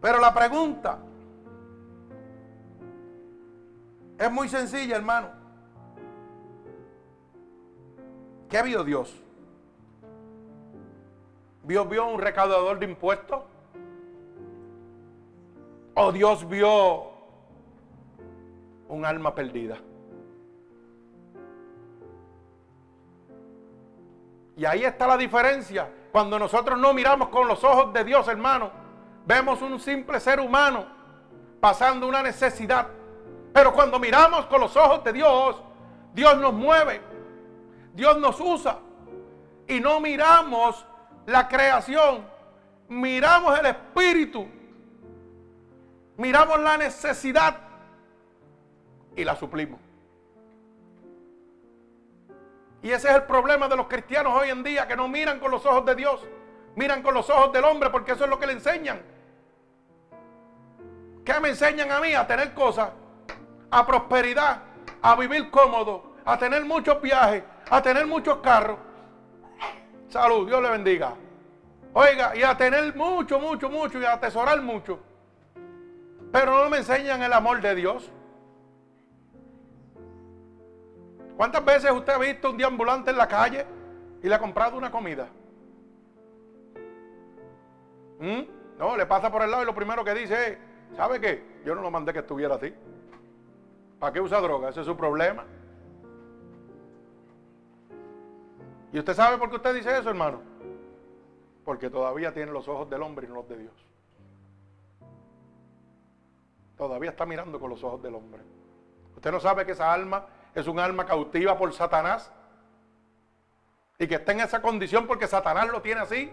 Pero 0.00 0.20
la 0.20 0.32
pregunta 0.32 0.98
es 4.18 4.30
muy 4.30 4.48
sencilla, 4.48 4.96
hermano. 4.96 5.28
¿Qué 8.48 8.62
vio 8.62 8.84
Dios? 8.84 9.14
¿Dios 11.64 11.88
vio 11.88 12.06
un 12.06 12.20
recaudador 12.20 12.78
de 12.78 12.86
impuestos? 12.86 13.42
¿O 15.94 16.12
Dios 16.12 16.48
vio 16.48 17.15
un 18.88 19.04
alma 19.04 19.34
perdida? 19.34 19.78
Y 24.56 24.64
ahí 24.64 24.84
está 24.84 25.06
la 25.06 25.16
diferencia. 25.16 25.88
Cuando 26.10 26.38
nosotros 26.38 26.78
no 26.78 26.94
miramos 26.94 27.28
con 27.28 27.46
los 27.46 27.62
ojos 27.62 27.92
de 27.92 28.04
Dios, 28.04 28.26
hermano, 28.28 28.70
vemos 29.26 29.60
un 29.60 29.78
simple 29.78 30.18
ser 30.18 30.40
humano 30.40 30.86
pasando 31.60 32.08
una 32.08 32.22
necesidad. 32.22 32.88
Pero 33.52 33.72
cuando 33.72 33.98
miramos 33.98 34.46
con 34.46 34.60
los 34.60 34.74
ojos 34.76 35.04
de 35.04 35.12
Dios, 35.12 35.62
Dios 36.14 36.38
nos 36.38 36.54
mueve, 36.54 37.02
Dios 37.92 38.18
nos 38.18 38.40
usa. 38.40 38.78
Y 39.68 39.78
no 39.80 40.00
miramos 40.00 40.86
la 41.26 41.48
creación, 41.48 42.24
miramos 42.88 43.58
el 43.58 43.66
espíritu, 43.66 44.46
miramos 46.16 46.60
la 46.60 46.78
necesidad 46.78 47.65
y 49.16 49.24
la 49.24 49.34
suplimos. 49.34 49.80
Y 52.82 52.92
ese 52.92 53.08
es 53.08 53.14
el 53.16 53.22
problema 53.24 53.66
de 53.66 53.76
los 53.76 53.88
cristianos 53.88 54.32
hoy 54.40 54.50
en 54.50 54.62
día, 54.62 54.86
que 54.86 54.94
no 54.94 55.08
miran 55.08 55.40
con 55.40 55.50
los 55.50 55.66
ojos 55.66 55.84
de 55.86 55.96
Dios, 55.96 56.24
miran 56.76 57.02
con 57.02 57.14
los 57.14 57.28
ojos 57.30 57.52
del 57.52 57.64
hombre, 57.64 57.90
porque 57.90 58.12
eso 58.12 58.24
es 58.24 58.30
lo 58.30 58.38
que 58.38 58.46
le 58.46 58.52
enseñan. 58.52 59.00
¿Qué 61.24 61.40
me 61.40 61.48
enseñan 61.48 61.90
a 61.90 61.98
mí? 61.98 62.14
A 62.14 62.26
tener 62.26 62.54
cosas, 62.54 62.90
a 63.70 63.84
prosperidad, 63.84 64.62
a 65.02 65.16
vivir 65.16 65.50
cómodo, 65.50 66.14
a 66.24 66.38
tener 66.38 66.64
muchos 66.64 67.02
viajes, 67.02 67.42
a 67.68 67.82
tener 67.82 68.06
muchos 68.06 68.36
carros. 68.38 68.78
Salud, 70.08 70.46
Dios 70.46 70.62
le 70.62 70.70
bendiga. 70.70 71.14
Oiga, 71.92 72.36
y 72.36 72.42
a 72.42 72.56
tener 72.56 72.94
mucho, 72.94 73.40
mucho, 73.40 73.68
mucho, 73.68 73.98
y 73.98 74.04
a 74.04 74.12
atesorar 74.12 74.60
mucho. 74.62 75.00
Pero 76.30 76.62
no 76.62 76.70
me 76.70 76.78
enseñan 76.78 77.22
el 77.22 77.32
amor 77.32 77.60
de 77.60 77.74
Dios. 77.74 78.12
¿Cuántas 81.36 81.64
veces 81.64 81.90
usted 81.90 82.14
ha 82.14 82.18
visto 82.18 82.50
un 82.50 82.64
ambulante 82.64 83.10
en 83.10 83.18
la 83.18 83.28
calle 83.28 83.66
y 84.22 84.28
le 84.28 84.34
ha 84.34 84.38
comprado 84.38 84.78
una 84.78 84.90
comida? 84.90 85.28
¿Mm? 88.18 88.78
No, 88.78 88.96
le 88.96 89.04
pasa 89.04 89.30
por 89.30 89.42
el 89.42 89.50
lado 89.50 89.62
y 89.62 89.66
lo 89.66 89.74
primero 89.74 90.02
que 90.02 90.14
dice 90.14 90.52
es, 90.52 90.58
¿sabe 90.96 91.20
qué? 91.20 91.60
Yo 91.64 91.74
no 91.74 91.82
lo 91.82 91.90
mandé 91.90 92.12
que 92.12 92.20
estuviera 92.20 92.54
así. 92.54 92.72
¿Para 93.98 94.12
qué 94.12 94.20
usa 94.20 94.40
droga? 94.40 94.70
Ese 94.70 94.80
es 94.80 94.86
su 94.86 94.96
problema. 94.96 95.44
¿Y 98.92 98.98
usted 98.98 99.14
sabe 99.14 99.36
por 99.36 99.50
qué 99.50 99.56
usted 99.56 99.74
dice 99.74 99.98
eso, 99.98 100.08
hermano? 100.08 100.40
Porque 101.64 101.90
todavía 101.90 102.32
tiene 102.32 102.52
los 102.52 102.66
ojos 102.68 102.88
del 102.88 103.02
hombre 103.02 103.26
y 103.26 103.28
no 103.28 103.36
los 103.36 103.48
de 103.48 103.58
Dios. 103.58 103.74
Todavía 106.78 107.10
está 107.10 107.26
mirando 107.26 107.58
con 107.60 107.70
los 107.70 107.82
ojos 107.84 108.02
del 108.02 108.14
hombre. 108.14 108.42
Usted 109.14 109.32
no 109.32 109.40
sabe 109.40 109.66
que 109.66 109.72
esa 109.72 109.92
alma 109.92 110.26
es 110.56 110.66
un 110.66 110.78
alma 110.78 111.04
cautiva 111.04 111.56
por 111.56 111.72
Satanás. 111.72 112.32
Y 113.98 114.06
que 114.06 114.16
está 114.16 114.32
en 114.32 114.40
esa 114.40 114.60
condición 114.62 115.06
porque 115.06 115.26
Satanás 115.26 115.68
lo 115.68 115.82
tiene 115.82 116.00
así. 116.00 116.32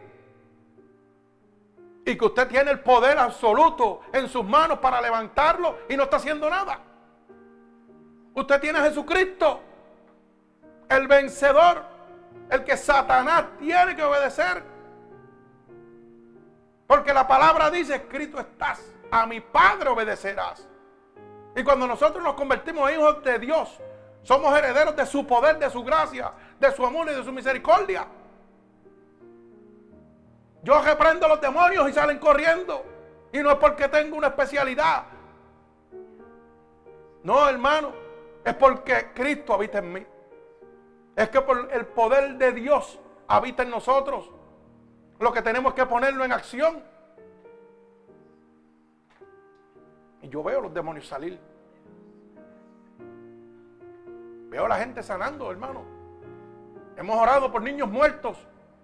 Y 2.06 2.18
que 2.18 2.26
usted 2.26 2.48
tiene 2.48 2.72
el 2.72 2.80
poder 2.80 3.18
absoluto 3.20 4.02
en 4.14 4.28
sus 4.30 4.46
manos 4.46 4.80
para 4.80 5.02
levantarlo 5.02 5.80
y 5.90 5.98
no 5.98 6.04
está 6.04 6.18
haciendo 6.18 6.50
nada. 6.50 6.80
Usted 8.34 8.60
tiene 8.62 8.80
a 8.80 8.84
Jesucristo, 8.84 9.62
el 10.90 11.08
vencedor, 11.08 11.84
el 12.50 12.64
que 12.64 12.78
Satanás 12.78 13.46
tiene 13.60 13.96
que 13.96 14.04
obedecer. 14.04 14.64
Porque 16.88 17.14
la 17.14 17.28
palabra 17.28 17.70
dice, 17.70 17.96
escrito 17.96 18.40
estás, 18.40 18.82
a 19.12 19.26
mi 19.26 19.42
Padre 19.42 19.90
obedecerás. 19.90 20.68
Y 21.56 21.64
cuando 21.64 21.88
nosotros 21.88 22.24
nos 22.24 22.34
convertimos 22.34 22.90
en 22.90 23.00
hijos 23.00 23.24
de 23.24 23.40
Dios, 23.40 23.80
somos 24.24 24.58
herederos 24.58 24.96
de 24.96 25.06
su 25.06 25.28
poder, 25.28 25.60
de 25.60 25.70
su 25.70 25.84
gracia, 25.84 26.32
de 26.60 26.72
su 26.72 26.86
amor 26.86 27.10
y 27.12 27.14
de 27.14 27.24
su 27.24 27.32
misericordia. 27.32 28.08
Yo 30.64 30.82
reprendo 30.82 31.26
a 31.26 31.30
los 31.30 31.42
demonios 31.42 31.90
y 31.90 31.94
salen 31.94 32.20
corriendo. 32.20 32.86
Y 33.34 33.40
no 33.40 33.52
es 33.52 33.58
porque 33.58 33.90
tengo 33.90 34.16
una 34.16 34.28
especialidad. 34.28 35.04
No, 37.24 37.50
hermano. 37.50 37.92
Es 38.46 38.54
porque 38.56 39.12
Cristo 39.14 39.54
habita 39.54 39.80
en 39.80 39.92
mí. 39.92 40.06
Es 41.16 41.30
que 41.30 41.42
por 41.42 41.72
el 41.72 41.86
poder 41.88 42.38
de 42.38 42.54
Dios 42.54 43.00
habita 43.28 43.64
en 43.64 43.72
nosotros. 43.72 44.30
Lo 45.20 45.34
que 45.34 45.42
tenemos 45.42 45.74
que 45.74 45.86
ponerlo 45.86 46.24
en 46.24 46.32
acción. 46.32 46.82
Y 50.22 50.30
yo 50.30 50.42
veo 50.44 50.62
los 50.62 50.74
demonios 50.74 51.08
salir. 51.08 51.40
Veo 54.54 54.68
la 54.68 54.78
gente 54.78 55.02
sanando, 55.02 55.50
hermano. 55.50 55.84
Hemos 56.96 57.18
orado 57.18 57.52
por 57.52 57.64
niños 57.64 57.90
muertos 57.90 58.38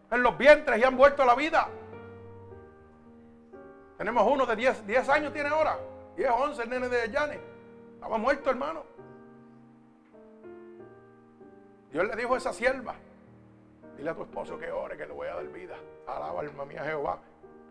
en 0.10 0.24
los 0.24 0.36
vientres 0.36 0.80
y 0.80 0.84
han 0.84 0.98
vuelto 0.98 1.22
a 1.22 1.28
la 1.28 1.36
vida. 1.36 1.68
Tenemos 3.96 4.28
uno 4.28 4.48
de 4.48 4.56
10, 4.56 4.88
10 4.88 5.10
años 5.10 5.32
tiene 5.32 5.50
ahora. 5.50 5.78
10, 6.16 6.32
11, 6.32 6.64
el 6.64 6.70
nene 6.72 6.90
de 6.90 7.12
Yane. 7.12 7.40
Estaba 7.94 8.18
muerto, 8.18 8.50
hermano. 8.50 8.84
Dios 11.92 12.04
le 12.04 12.16
dijo 12.16 12.34
a 12.34 12.38
esa 12.38 12.52
sierva, 12.52 12.96
dile 13.96 14.10
a 14.10 14.16
tu 14.16 14.24
esposo 14.24 14.58
que 14.58 14.72
ore, 14.72 14.98
que 14.98 15.06
le 15.06 15.14
voy 15.14 15.28
a 15.28 15.36
dar 15.36 15.48
vida. 15.50 15.76
Alaba 16.08 16.40
alma 16.40 16.66
mía 16.66 16.84
Jehová. 16.84 17.20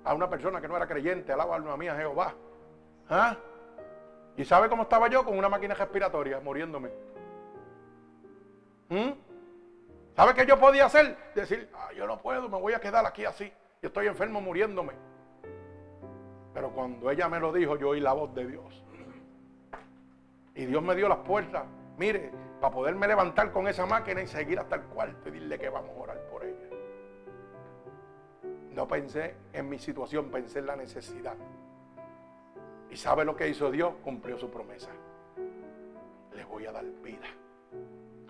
A 0.05 0.15
una 0.15 0.31
persona 0.31 0.61
que 0.61 0.69
no 0.69 0.77
era 0.77 0.87
creyente, 0.87 1.33
alaba 1.33 1.57
alma 1.57 1.77
mía 1.77 1.97
Jehová. 1.97 2.33
¿Ah? 3.11 3.37
¿Y 4.37 4.45
sabe 4.45 4.69
cómo 4.69 4.85
estaba 4.85 5.09
yo? 5.09 5.25
Con 5.25 5.37
una 5.37 5.49
máquina 5.49 5.75
respiratoria, 5.75 6.39
muriéndome. 6.39 7.08
¿Mm? 8.89 9.11
¿Sabe 10.17 10.35
qué 10.35 10.47
yo 10.47 10.59
podía 10.59 10.87
hacer? 10.87 11.17
Decir, 11.35 11.71
ah, 11.75 11.91
yo 11.97 12.07
no 12.07 12.21
puedo, 12.21 12.49
me 12.49 12.59
voy 12.59 12.73
a 12.73 12.81
quedar 12.81 13.07
aquí 13.07 13.25
así. 13.25 13.53
Yo 13.81 13.89
estoy 13.89 14.07
enfermo 14.07 14.41
muriéndome. 14.41 14.93
Pero 16.53 16.71
cuando 16.71 17.11
ella 17.11 17.29
me 17.29 17.39
lo 17.39 17.53
dijo, 17.53 17.77
yo 17.77 17.91
oí 17.91 18.01
la 18.01 18.13
voz 18.13 18.35
de 18.35 18.47
Dios. 18.47 18.85
Y 20.55 20.67
Dios 20.67 20.83
me 20.83 20.97
dio 20.97 21.09
las 21.09 21.19
puertas. 21.19 21.65
Mire, 21.99 22.33
para 22.61 22.75
poderme 22.75 23.07
levantar 23.07 23.53
con 23.53 23.69
esa 23.69 23.87
máquina 23.87 24.23
y 24.23 24.27
seguir 24.27 24.59
hasta 24.59 24.77
el 24.77 24.83
cuarto 24.83 25.29
y 25.29 25.33
decirle 25.33 25.59
que 25.59 25.69
vamos 25.69 25.97
a 25.97 26.01
orar 26.01 26.21
por 26.31 26.45
ella. 26.45 26.69
No 28.75 28.89
pensé 28.89 29.37
en 29.53 29.69
mi 29.69 29.79
situación, 29.79 30.31
pensé 30.31 30.59
en 30.59 30.67
la 30.67 30.77
necesidad. 30.77 31.37
¿Y 32.91 32.97
sabe 32.97 33.25
lo 33.25 33.37
que 33.37 33.49
hizo 33.49 33.71
Dios? 33.71 33.95
Cumplió 34.03 34.37
su 34.39 34.51
promesa. 34.51 34.91
Le 36.35 36.45
voy 36.45 36.67
a 36.67 36.73
dar 36.73 36.85
vida. 36.85 37.27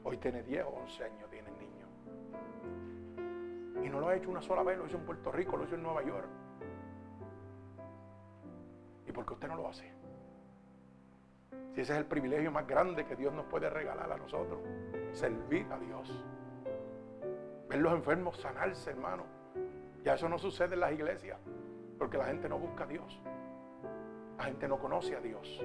Hoy 0.04 0.16
tiene 0.18 0.42
10 0.42 0.64
o 0.64 0.68
11 0.68 1.04
años, 1.04 1.30
tiene 1.30 1.48
el 1.48 1.58
niño. 1.58 1.86
Y 3.84 3.88
no 3.88 4.00
lo 4.00 4.08
ha 4.08 4.16
hecho 4.16 4.30
una 4.30 4.42
sola 4.42 4.62
vez, 4.62 4.78
lo 4.78 4.86
hizo 4.86 4.96
en 4.96 5.04
Puerto 5.04 5.32
Rico, 5.32 5.56
lo 5.56 5.64
hizo 5.64 5.74
en 5.74 5.82
Nueva 5.82 6.02
York. 6.02 6.28
¿Y 9.06 9.12
por 9.12 9.24
qué 9.26 9.34
usted 9.34 9.48
no 9.48 9.56
lo 9.56 9.68
hace? 9.68 9.90
Si 11.74 11.80
ese 11.80 11.92
es 11.92 11.98
el 11.98 12.06
privilegio 12.06 12.50
más 12.50 12.66
grande 12.66 13.06
que 13.06 13.16
Dios 13.16 13.32
nos 13.32 13.46
puede 13.46 13.70
regalar 13.70 14.10
a 14.10 14.16
nosotros, 14.16 14.60
servir 15.12 15.66
a 15.70 15.78
Dios. 15.78 16.24
Ver 17.68 17.78
los 17.78 17.92
enfermos 17.92 18.38
sanarse, 18.38 18.90
hermano. 18.90 19.24
Ya 20.04 20.14
eso 20.14 20.28
no 20.28 20.38
sucede 20.38 20.74
en 20.74 20.80
las 20.80 20.92
iglesias, 20.92 21.38
porque 21.98 22.18
la 22.18 22.26
gente 22.26 22.48
no 22.48 22.58
busca 22.58 22.84
a 22.84 22.86
Dios. 22.86 23.20
La 24.36 24.44
gente 24.44 24.68
no 24.68 24.78
conoce 24.78 25.16
a 25.16 25.20
Dios 25.20 25.60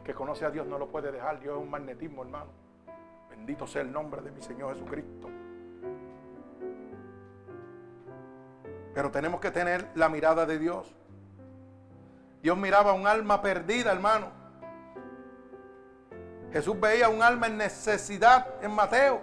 que 0.00 0.14
conoce 0.14 0.44
a 0.44 0.50
Dios 0.50 0.66
no 0.66 0.78
lo 0.78 0.88
puede 0.88 1.12
dejar. 1.12 1.40
Dios 1.40 1.56
es 1.56 1.62
un 1.62 1.70
magnetismo, 1.70 2.22
hermano. 2.22 2.50
Bendito 3.28 3.66
sea 3.66 3.82
el 3.82 3.92
nombre 3.92 4.22
de 4.22 4.30
mi 4.30 4.40
Señor 4.40 4.72
Jesucristo. 4.74 5.28
Pero 8.94 9.10
tenemos 9.10 9.40
que 9.40 9.50
tener 9.50 9.88
la 9.94 10.08
mirada 10.08 10.46
de 10.46 10.58
Dios. 10.58 10.94
Dios 12.42 12.56
miraba 12.56 12.90
a 12.90 12.94
un 12.94 13.06
alma 13.06 13.40
perdida, 13.40 13.92
hermano. 13.92 14.28
Jesús 16.52 16.78
veía 16.78 17.08
un 17.08 17.22
alma 17.22 17.46
en 17.46 17.56
necesidad 17.56 18.46
en 18.62 18.74
Mateo. 18.74 19.20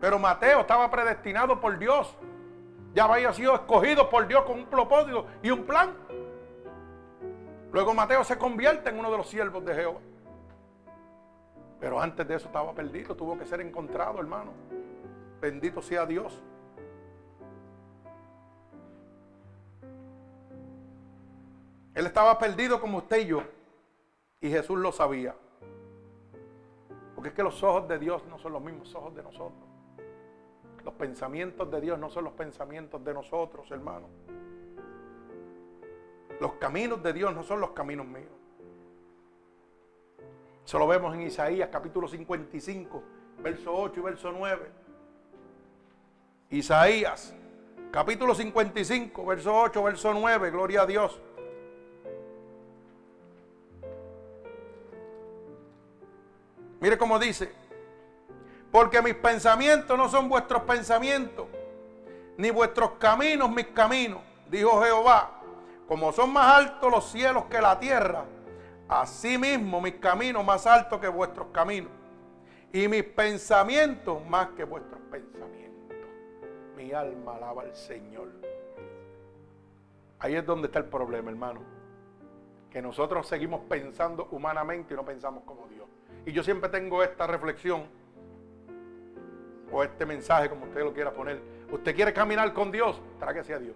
Pero 0.00 0.18
Mateo 0.18 0.60
estaba 0.60 0.90
predestinado 0.90 1.60
por 1.60 1.78
Dios. 1.78 2.16
Ya 2.94 3.04
había 3.04 3.32
sido 3.32 3.54
escogido 3.54 4.08
por 4.08 4.26
Dios 4.26 4.44
con 4.44 4.60
un 4.60 4.66
propósito 4.66 5.26
y 5.42 5.50
un 5.50 5.64
plan. 5.64 5.94
Luego 7.72 7.94
Mateo 7.94 8.24
se 8.24 8.36
convierte 8.36 8.90
en 8.90 8.98
uno 8.98 9.10
de 9.10 9.16
los 9.16 9.28
siervos 9.28 9.64
de 9.64 9.74
Jehová. 9.74 10.00
Pero 11.78 12.00
antes 12.00 12.26
de 12.26 12.34
eso 12.34 12.46
estaba 12.46 12.74
perdido, 12.74 13.16
tuvo 13.16 13.38
que 13.38 13.46
ser 13.46 13.60
encontrado, 13.60 14.18
hermano. 14.18 14.52
Bendito 15.40 15.80
sea 15.80 16.04
Dios. 16.04 16.42
Él 21.94 22.06
estaba 22.06 22.38
perdido 22.38 22.80
como 22.80 22.98
usted 22.98 23.20
y 23.20 23.26
yo. 23.26 23.42
Y 24.40 24.50
Jesús 24.50 24.78
lo 24.78 24.92
sabía. 24.92 25.34
Porque 27.14 27.28
es 27.28 27.34
que 27.34 27.42
los 27.42 27.62
ojos 27.62 27.88
de 27.88 27.98
Dios 27.98 28.24
no 28.26 28.38
son 28.38 28.52
los 28.52 28.62
mismos 28.62 28.94
ojos 28.94 29.14
de 29.14 29.22
nosotros. 29.22 29.68
Los 30.84 30.94
pensamientos 30.94 31.70
de 31.70 31.80
Dios 31.80 31.98
no 31.98 32.10
son 32.10 32.24
los 32.24 32.32
pensamientos 32.32 33.04
de 33.04 33.14
nosotros, 33.14 33.70
hermano. 33.70 34.08
Los 36.40 36.54
caminos 36.54 37.02
de 37.02 37.12
Dios 37.12 37.34
no 37.34 37.42
son 37.42 37.60
los 37.60 37.70
caminos 37.70 38.06
míos. 38.06 38.32
Eso 40.64 40.78
lo 40.78 40.86
vemos 40.86 41.14
en 41.14 41.22
Isaías 41.22 41.68
capítulo 41.70 42.08
55, 42.08 43.02
verso 43.42 43.74
8 43.74 44.00
y 44.00 44.02
verso 44.02 44.32
9. 44.32 44.70
Isaías 46.50 47.34
capítulo 47.90 48.34
55, 48.34 49.26
verso 49.26 49.54
8, 49.54 49.82
verso 49.82 50.14
9, 50.14 50.50
gloria 50.50 50.82
a 50.82 50.86
Dios. 50.86 51.20
Mire 56.80 56.96
cómo 56.96 57.18
dice, 57.18 57.52
porque 58.72 59.02
mis 59.02 59.14
pensamientos 59.14 59.98
no 59.98 60.08
son 60.08 60.28
vuestros 60.30 60.62
pensamientos, 60.62 61.46
ni 62.38 62.50
vuestros 62.50 62.92
caminos 62.92 63.50
mis 63.50 63.66
caminos, 63.66 64.22
dijo 64.48 64.82
Jehová. 64.82 65.39
Como 65.90 66.12
son 66.12 66.32
más 66.32 66.46
altos 66.46 66.88
los 66.88 67.10
cielos 67.10 67.46
que 67.46 67.60
la 67.60 67.76
tierra, 67.76 68.24
así 68.88 69.36
mismo 69.36 69.80
mis 69.80 69.94
caminos 69.94 70.44
más 70.44 70.64
altos 70.64 71.00
que 71.00 71.08
vuestros 71.08 71.48
caminos, 71.48 71.90
y 72.72 72.86
mis 72.86 73.02
pensamientos 73.02 74.24
más 74.24 74.50
que 74.50 74.62
vuestros 74.62 75.00
pensamientos. 75.10 75.96
Mi 76.76 76.92
alma 76.92 77.34
alaba 77.34 77.62
al 77.62 77.74
Señor. 77.74 78.28
Ahí 80.20 80.36
es 80.36 80.46
donde 80.46 80.68
está 80.68 80.78
el 80.78 80.84
problema, 80.84 81.28
hermano. 81.28 81.60
Que 82.70 82.80
nosotros 82.80 83.26
seguimos 83.26 83.62
pensando 83.62 84.28
humanamente 84.30 84.94
y 84.94 84.96
no 84.96 85.04
pensamos 85.04 85.42
como 85.42 85.66
Dios. 85.66 85.88
Y 86.24 86.30
yo 86.30 86.44
siempre 86.44 86.70
tengo 86.70 87.02
esta 87.02 87.26
reflexión 87.26 87.82
o 89.72 89.82
este 89.82 90.06
mensaje, 90.06 90.48
como 90.48 90.66
usted 90.66 90.84
lo 90.84 90.94
quiera 90.94 91.12
poner. 91.12 91.42
Usted 91.72 91.96
quiere 91.96 92.12
caminar 92.12 92.52
con 92.52 92.70
Dios, 92.70 93.02
tráguese 93.18 93.54
a 93.54 93.58
Dios. 93.58 93.74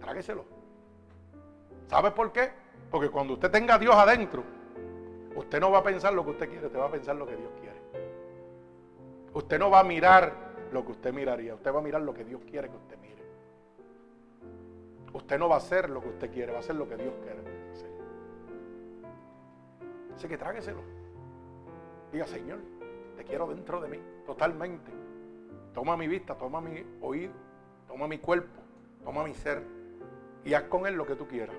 Trágueselo. 0.00 0.44
¿Sabe 1.88 2.10
por 2.12 2.32
qué? 2.32 2.50
Porque 2.90 3.10
cuando 3.10 3.34
usted 3.34 3.50
tenga 3.50 3.74
a 3.74 3.78
Dios 3.78 3.94
adentro, 3.94 4.42
usted 5.34 5.60
no 5.60 5.70
va 5.70 5.78
a 5.78 5.82
pensar 5.82 6.12
lo 6.12 6.24
que 6.24 6.30
usted 6.30 6.48
quiere, 6.48 6.66
usted 6.66 6.78
va 6.78 6.86
a 6.86 6.90
pensar 6.90 7.16
lo 7.16 7.26
que 7.26 7.36
Dios 7.36 7.50
quiere. 7.60 7.80
Usted 9.34 9.58
no 9.58 9.70
va 9.70 9.80
a 9.80 9.84
mirar 9.84 10.32
lo 10.72 10.84
que 10.84 10.92
usted 10.92 11.12
miraría, 11.12 11.54
usted 11.54 11.72
va 11.72 11.78
a 11.78 11.82
mirar 11.82 12.02
lo 12.02 12.14
que 12.14 12.24
Dios 12.24 12.40
quiere 12.48 12.68
que 12.68 12.76
usted 12.76 12.98
mire. 12.98 13.22
Usted 15.12 15.38
no 15.38 15.48
va 15.48 15.56
a 15.56 15.58
hacer 15.58 15.90
lo 15.90 16.00
que 16.00 16.08
usted 16.08 16.30
quiere, 16.32 16.52
va 16.52 16.58
a 16.58 16.60
hacer 16.60 16.76
lo 16.76 16.88
que 16.88 16.96
Dios 16.96 17.14
quiere 17.22 17.40
hacer. 17.72 17.90
Así 20.16 20.28
que 20.28 20.38
trágueselo. 20.38 20.80
Diga, 22.12 22.26
Señor, 22.26 22.58
te 23.16 23.24
quiero 23.24 23.46
dentro 23.46 23.80
de 23.80 23.88
mí, 23.88 23.98
totalmente. 24.26 24.90
Toma 25.72 25.96
mi 25.96 26.08
vista, 26.08 26.34
toma 26.36 26.60
mi 26.60 26.84
oído, 27.00 27.32
toma 27.86 28.08
mi 28.08 28.18
cuerpo, 28.18 28.60
toma 29.04 29.24
mi 29.24 29.34
ser 29.34 29.79
y 30.44 30.54
haz 30.54 30.64
con 30.64 30.86
él 30.86 30.94
lo 30.94 31.06
que 31.06 31.16
tú 31.16 31.26
quieras. 31.26 31.56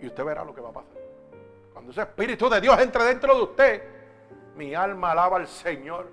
Y 0.00 0.06
usted 0.06 0.24
verá 0.24 0.44
lo 0.44 0.54
que 0.54 0.60
va 0.60 0.70
a 0.70 0.72
pasar. 0.72 0.96
Cuando 1.72 1.92
ese 1.92 2.02
Espíritu 2.02 2.48
de 2.48 2.60
Dios 2.60 2.78
entre 2.80 3.04
dentro 3.04 3.34
de 3.34 3.42
usted, 3.42 3.82
mi 4.56 4.74
alma 4.74 5.12
alaba 5.12 5.36
al 5.36 5.46
Señor. 5.46 6.10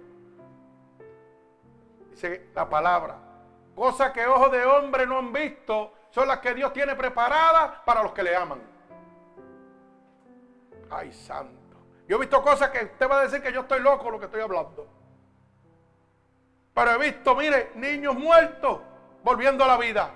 Dice 2.12 2.50
la 2.54 2.70
palabra, 2.70 3.18
cosas 3.76 4.12
que 4.12 4.26
ojos 4.26 4.52
de 4.52 4.66
hombre 4.66 5.08
no 5.08 5.18
han 5.18 5.34
visto, 5.34 5.94
son 6.12 6.28
las 6.28 6.40
que 6.40 6.54
Dios 6.54 6.72
tiene 6.74 6.96
preparadas 6.96 7.80
para 7.86 8.04
los 8.04 8.12
que 8.12 8.24
le 8.24 8.36
aman. 8.36 8.62
Ay, 10.90 11.12
santo. 11.12 11.78
Yo 12.08 12.18
he 12.18 12.20
visto 12.20 12.42
cosas 12.44 12.70
que 12.70 12.86
usted 12.86 13.10
va 13.10 13.20
a 13.20 13.24
decir 13.24 13.42
que 13.42 13.52
yo 13.52 13.62
estoy 13.62 13.80
loco 13.80 14.12
lo 14.12 14.20
que 14.20 14.26
estoy 14.26 14.42
hablando. 14.42 14.88
Pero 16.74 16.92
he 16.92 16.98
visto, 16.98 17.36
mire, 17.36 17.72
niños 17.76 18.16
muertos 18.16 18.80
volviendo 19.24 19.64
a 19.64 19.68
la 19.68 19.78
vida. 19.78 20.12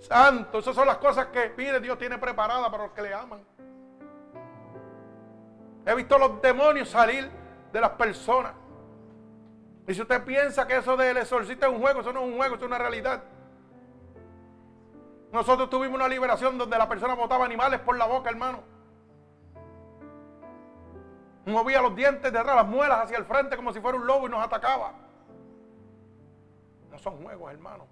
Santo, 0.00 0.58
esas 0.58 0.74
son 0.74 0.86
las 0.86 0.98
cosas 0.98 1.26
que, 1.26 1.54
mire, 1.56 1.80
Dios 1.80 1.98
tiene 1.98 2.18
preparadas 2.18 2.70
para 2.70 2.84
los 2.84 2.92
que 2.92 3.02
le 3.02 3.14
aman. 3.14 3.40
He 5.84 5.94
visto 5.94 6.18
los 6.18 6.40
demonios 6.42 6.88
salir 6.88 7.30
de 7.72 7.80
las 7.80 7.90
personas. 7.90 8.52
Y 9.88 9.94
si 9.94 10.02
usted 10.02 10.24
piensa 10.24 10.66
que 10.66 10.76
eso 10.76 10.96
del 10.96 11.16
exorcista 11.16 11.66
es 11.66 11.72
un 11.72 11.80
juego, 11.80 12.00
eso 12.00 12.12
no 12.12 12.20
es 12.20 12.26
un 12.26 12.36
juego, 12.36 12.56
es 12.56 12.62
una 12.62 12.78
realidad. 12.78 13.22
Nosotros 15.32 15.70
tuvimos 15.70 15.96
una 15.96 16.08
liberación 16.08 16.58
donde 16.58 16.76
la 16.76 16.88
persona 16.88 17.14
botaba 17.14 17.44
animales 17.44 17.80
por 17.80 17.96
la 17.96 18.06
boca, 18.06 18.30
hermano 18.30 18.76
movía 21.46 21.80
los 21.80 21.94
dientes 21.94 22.32
de 22.32 22.38
atrás, 22.38 22.56
las 22.56 22.66
muelas 22.66 23.04
hacia 23.04 23.18
el 23.18 23.24
frente 23.24 23.56
como 23.56 23.72
si 23.72 23.80
fuera 23.80 23.96
un 23.96 24.06
lobo 24.06 24.26
y 24.26 24.30
nos 24.30 24.44
atacaba. 24.44 24.92
No 26.90 26.98
son 26.98 27.22
juegos, 27.22 27.52
hermano. 27.52 27.86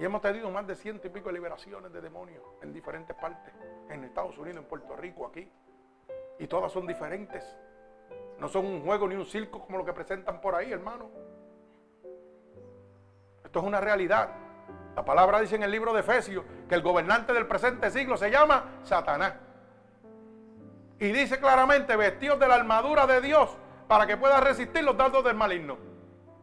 Y 0.00 0.04
hemos 0.06 0.22
tenido 0.22 0.50
más 0.50 0.66
de 0.66 0.74
ciento 0.76 1.08
y 1.08 1.10
pico 1.10 1.28
de 1.28 1.34
liberaciones 1.34 1.92
de 1.92 2.00
demonios 2.00 2.42
en 2.62 2.72
diferentes 2.72 3.14
partes, 3.14 3.52
en 3.90 4.02
Estados 4.02 4.38
Unidos, 4.38 4.62
en 4.62 4.64
Puerto 4.64 4.96
Rico, 4.96 5.26
aquí. 5.26 5.46
Y 6.38 6.46
todas 6.46 6.72
son 6.72 6.86
diferentes. 6.86 7.44
No 8.38 8.48
son 8.48 8.64
un 8.64 8.82
juego 8.82 9.06
ni 9.06 9.14
un 9.14 9.26
circo 9.26 9.60
como 9.60 9.76
lo 9.76 9.84
que 9.84 9.92
presentan 9.92 10.40
por 10.40 10.54
ahí, 10.54 10.72
hermano. 10.72 11.10
Esto 13.44 13.58
es 13.58 13.64
una 13.66 13.78
realidad. 13.78 14.30
La 14.96 15.04
palabra 15.04 15.38
dice 15.38 15.56
en 15.56 15.64
el 15.64 15.70
libro 15.70 15.92
de 15.92 16.00
Efesios 16.00 16.46
que 16.66 16.74
el 16.74 16.80
gobernante 16.80 17.34
del 17.34 17.46
presente 17.46 17.90
siglo 17.90 18.16
se 18.16 18.30
llama 18.30 18.80
Satanás. 18.84 19.34
Y 20.98 21.12
dice 21.12 21.38
claramente, 21.38 21.94
vestidos 21.94 22.40
de 22.40 22.48
la 22.48 22.54
armadura 22.54 23.06
de 23.06 23.20
Dios 23.20 23.54
para 23.86 24.06
que 24.06 24.16
pueda 24.16 24.40
resistir 24.40 24.82
los 24.82 24.96
dardos 24.96 25.22
del 25.24 25.36
maligno. 25.36 25.89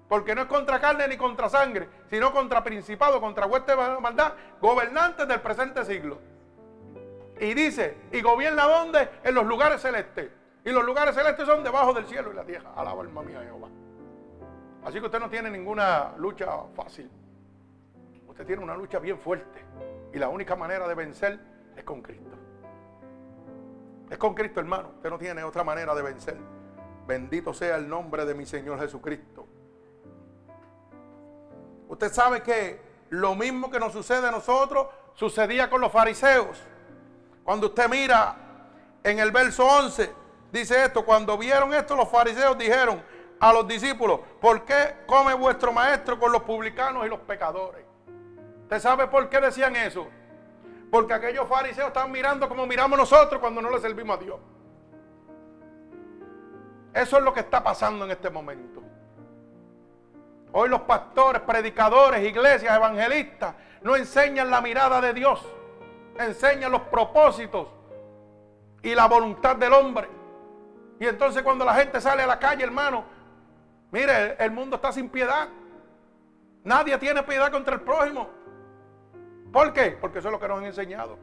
Porque 0.07 0.33
no 0.33 0.41
es 0.41 0.47
contra 0.47 0.79
carne 0.79 1.07
ni 1.07 1.17
contra 1.17 1.49
sangre, 1.49 1.89
sino 2.09 2.31
contra 2.31 2.63
principado, 2.63 3.19
contra 3.19 3.45
hueste 3.45 3.75
de 3.75 3.99
maldad, 3.99 4.33
gobernantes 4.61 5.27
del 5.27 5.41
presente 5.41 5.83
siglo. 5.83 6.19
Y 7.39 7.53
dice, 7.53 7.97
¿y 8.11 8.21
gobierna 8.21 8.63
dónde? 8.63 9.09
En 9.23 9.35
los 9.35 9.45
lugares 9.45 9.81
celestes. 9.81 10.31
Y 10.63 10.71
los 10.71 10.83
lugares 10.83 11.15
celestes 11.15 11.45
son 11.45 11.63
debajo 11.63 11.93
del 11.93 12.05
cielo 12.05 12.31
y 12.31 12.35
la 12.35 12.43
tierra. 12.43 12.71
Alaba 12.75 13.01
alma 13.01 13.21
mía 13.21 13.41
Jehová. 13.43 13.67
Así 14.83 14.99
que 14.99 15.05
usted 15.05 15.19
no 15.19 15.29
tiene 15.29 15.49
ninguna 15.49 16.13
lucha 16.17 16.47
fácil. 16.75 17.09
Usted 18.27 18.45
tiene 18.45 18.63
una 18.63 18.75
lucha 18.75 18.99
bien 18.99 19.19
fuerte. 19.19 19.63
Y 20.13 20.19
la 20.19 20.29
única 20.29 20.55
manera 20.55 20.87
de 20.87 20.95
vencer 20.95 21.39
es 21.75 21.83
con 21.83 22.01
Cristo. 22.01 22.37
Es 24.09 24.17
con 24.17 24.33
Cristo, 24.33 24.59
hermano. 24.59 24.91
Usted 24.95 25.09
no 25.09 25.17
tiene 25.17 25.43
otra 25.43 25.63
manera 25.63 25.93
de 25.93 26.01
vencer. 26.01 26.37
Bendito 27.05 27.53
sea 27.53 27.75
el 27.75 27.87
nombre 27.87 28.25
de 28.25 28.33
mi 28.33 28.45
Señor 28.45 28.79
Jesucristo. 28.79 29.47
Usted 31.87 32.11
sabe 32.11 32.41
que 32.43 32.81
lo 33.09 33.35
mismo 33.35 33.71
que 33.71 33.79
nos 33.79 33.93
sucede 33.93 34.27
a 34.27 34.31
nosotros 34.31 34.87
sucedía 35.13 35.69
con 35.69 35.81
los 35.81 35.91
fariseos. 35.91 36.61
Cuando 37.43 37.67
usted 37.67 37.89
mira 37.89 38.35
en 39.03 39.19
el 39.19 39.31
verso 39.31 39.65
11, 39.65 40.13
dice 40.51 40.85
esto, 40.85 41.05
cuando 41.05 41.37
vieron 41.37 41.73
esto 41.73 41.95
los 41.95 42.09
fariseos 42.09 42.57
dijeron 42.57 43.01
a 43.39 43.53
los 43.53 43.67
discípulos, 43.67 44.19
¿por 44.41 44.65
qué 44.65 44.97
come 45.05 45.33
vuestro 45.33 45.71
maestro 45.71 46.19
con 46.19 46.31
los 46.31 46.43
publicanos 46.43 47.05
y 47.05 47.09
los 47.09 47.19
pecadores? 47.19 47.85
¿Usted 48.63 48.79
sabe 48.79 49.07
por 49.07 49.29
qué 49.29 49.39
decían 49.39 49.75
eso? 49.75 50.07
Porque 50.91 51.13
aquellos 51.13 51.47
fariseos 51.47 51.87
están 51.87 52.11
mirando 52.11 52.49
como 52.49 52.65
miramos 52.65 52.97
nosotros 52.99 53.39
cuando 53.39 53.61
no 53.61 53.69
le 53.69 53.79
servimos 53.79 54.17
a 54.17 54.21
Dios. 54.21 54.39
Eso 56.93 57.17
es 57.17 57.23
lo 57.23 57.33
que 57.33 57.41
está 57.41 57.63
pasando 57.63 58.05
en 58.05 58.11
este 58.11 58.29
momento. 58.29 58.81
Hoy 60.51 60.69
los 60.69 60.81
pastores, 60.81 61.41
predicadores, 61.41 62.23
iglesias, 62.23 62.75
evangelistas 62.75 63.55
no 63.81 63.95
enseñan 63.95 64.49
la 64.49 64.61
mirada 64.61 65.01
de 65.01 65.13
Dios. 65.13 65.45
Enseñan 66.17 66.71
los 66.71 66.81
propósitos 66.83 67.67
y 68.81 68.95
la 68.95 69.07
voluntad 69.07 69.55
del 69.55 69.73
hombre. 69.73 70.09
Y 70.99 71.05
entonces 71.05 71.43
cuando 71.43 71.63
la 71.63 71.75
gente 71.75 72.01
sale 72.01 72.23
a 72.23 72.27
la 72.27 72.39
calle, 72.39 72.63
hermano, 72.63 73.03
mire, 73.91 74.35
el 74.43 74.51
mundo 74.51 74.77
está 74.77 74.91
sin 74.91 75.09
piedad. 75.09 75.47
Nadie 76.63 76.97
tiene 76.97 77.23
piedad 77.23 77.51
contra 77.51 77.75
el 77.75 77.81
prójimo. 77.81 78.29
¿Por 79.51 79.73
qué? 79.73 79.97
Porque 79.99 80.19
eso 80.19 80.29
es 80.29 80.31
lo 80.31 80.39
que 80.39 80.47
nos 80.47 80.57
han 80.57 80.65
enseñado. 80.65 81.17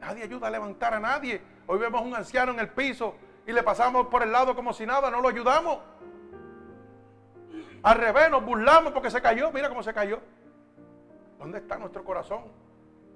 Nadie 0.00 0.22
ayuda 0.22 0.46
a 0.46 0.50
levantar 0.50 0.94
a 0.94 1.00
nadie. 1.00 1.42
Hoy 1.66 1.78
vemos 1.78 2.02
un 2.02 2.14
anciano 2.14 2.52
en 2.52 2.60
el 2.60 2.68
piso 2.68 3.14
y 3.46 3.52
le 3.52 3.62
pasamos 3.62 4.06
por 4.06 4.22
el 4.22 4.30
lado 4.30 4.54
como 4.54 4.72
si 4.72 4.86
nada, 4.86 5.10
no 5.10 5.20
lo 5.20 5.28
ayudamos. 5.28 5.78
Al 7.86 7.98
revés, 7.98 8.28
nos 8.32 8.44
burlamos 8.44 8.92
porque 8.92 9.12
se 9.12 9.22
cayó. 9.22 9.52
Mira 9.52 9.68
cómo 9.68 9.80
se 9.80 9.94
cayó. 9.94 10.18
¿Dónde 11.38 11.58
está 11.58 11.78
nuestro 11.78 12.02
corazón? 12.02 12.40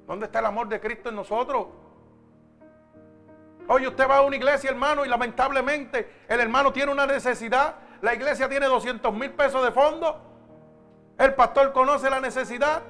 ¿Dónde 0.07 0.27
está 0.27 0.39
el 0.39 0.47
amor 0.47 0.69
de 0.69 0.79
Cristo 0.79 1.09
en 1.09 1.17
nosotros? 1.17 1.67
Oye, 3.67 3.89
usted 3.89 4.09
va 4.09 4.19
a 4.19 4.21
una 4.21 4.37
iglesia, 4.37 4.71
hermano, 4.71 5.05
y 5.05 5.09
lamentablemente 5.09 6.23
el 6.29 6.39
hermano 6.39 6.73
tiene 6.73 6.93
una 6.93 7.05
necesidad. 7.05 7.75
La 8.01 8.15
iglesia 8.15 8.49
tiene 8.49 8.67
200 8.67 9.13
mil 9.13 9.33
pesos 9.33 9.61
de 9.65 9.73
fondo. 9.73 10.21
El 11.19 11.35
pastor 11.35 11.73
conoce 11.73 12.09
la 12.09 12.21
necesidad. 12.21 12.83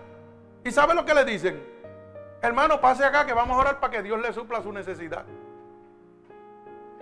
¿Y 0.62 0.72
sabe 0.72 0.94
lo 0.94 1.06
que 1.06 1.14
le 1.14 1.24
dicen? 1.24 1.64
Hermano, 2.42 2.78
pase 2.78 3.06
acá 3.06 3.24
que 3.24 3.32
vamos 3.32 3.56
a 3.56 3.60
orar 3.62 3.80
para 3.80 3.90
que 3.90 4.02
Dios 4.02 4.20
le 4.20 4.34
supla 4.34 4.60
su 4.60 4.70
necesidad. 4.70 5.24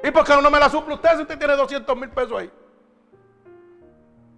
¿Y 0.04 0.12
por 0.12 0.24
qué 0.24 0.40
no 0.40 0.48
me 0.48 0.60
la 0.60 0.68
suple 0.68 0.94
usted 0.94 1.16
si 1.16 1.22
usted 1.22 1.36
tiene 1.36 1.56
200 1.56 1.96
mil 1.96 2.10
pesos 2.10 2.38
ahí? 2.38 2.52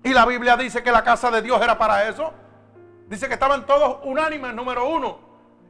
Y 0.03 0.13
la 0.15 0.25
Biblia 0.25 0.57
dice 0.57 0.83
que 0.83 0.91
la 0.91 1.05
casa 1.05 1.31
de 1.31 1.43
Dios 1.43 1.61
era 1.61 1.77
para 1.77 2.09
eso. 2.09 2.33
Dice 3.07 3.29
que 3.29 3.35
estaban 3.35 3.67
todos 3.67 4.01
unánimes, 4.05 4.55
número 4.55 4.89
uno. 4.89 5.19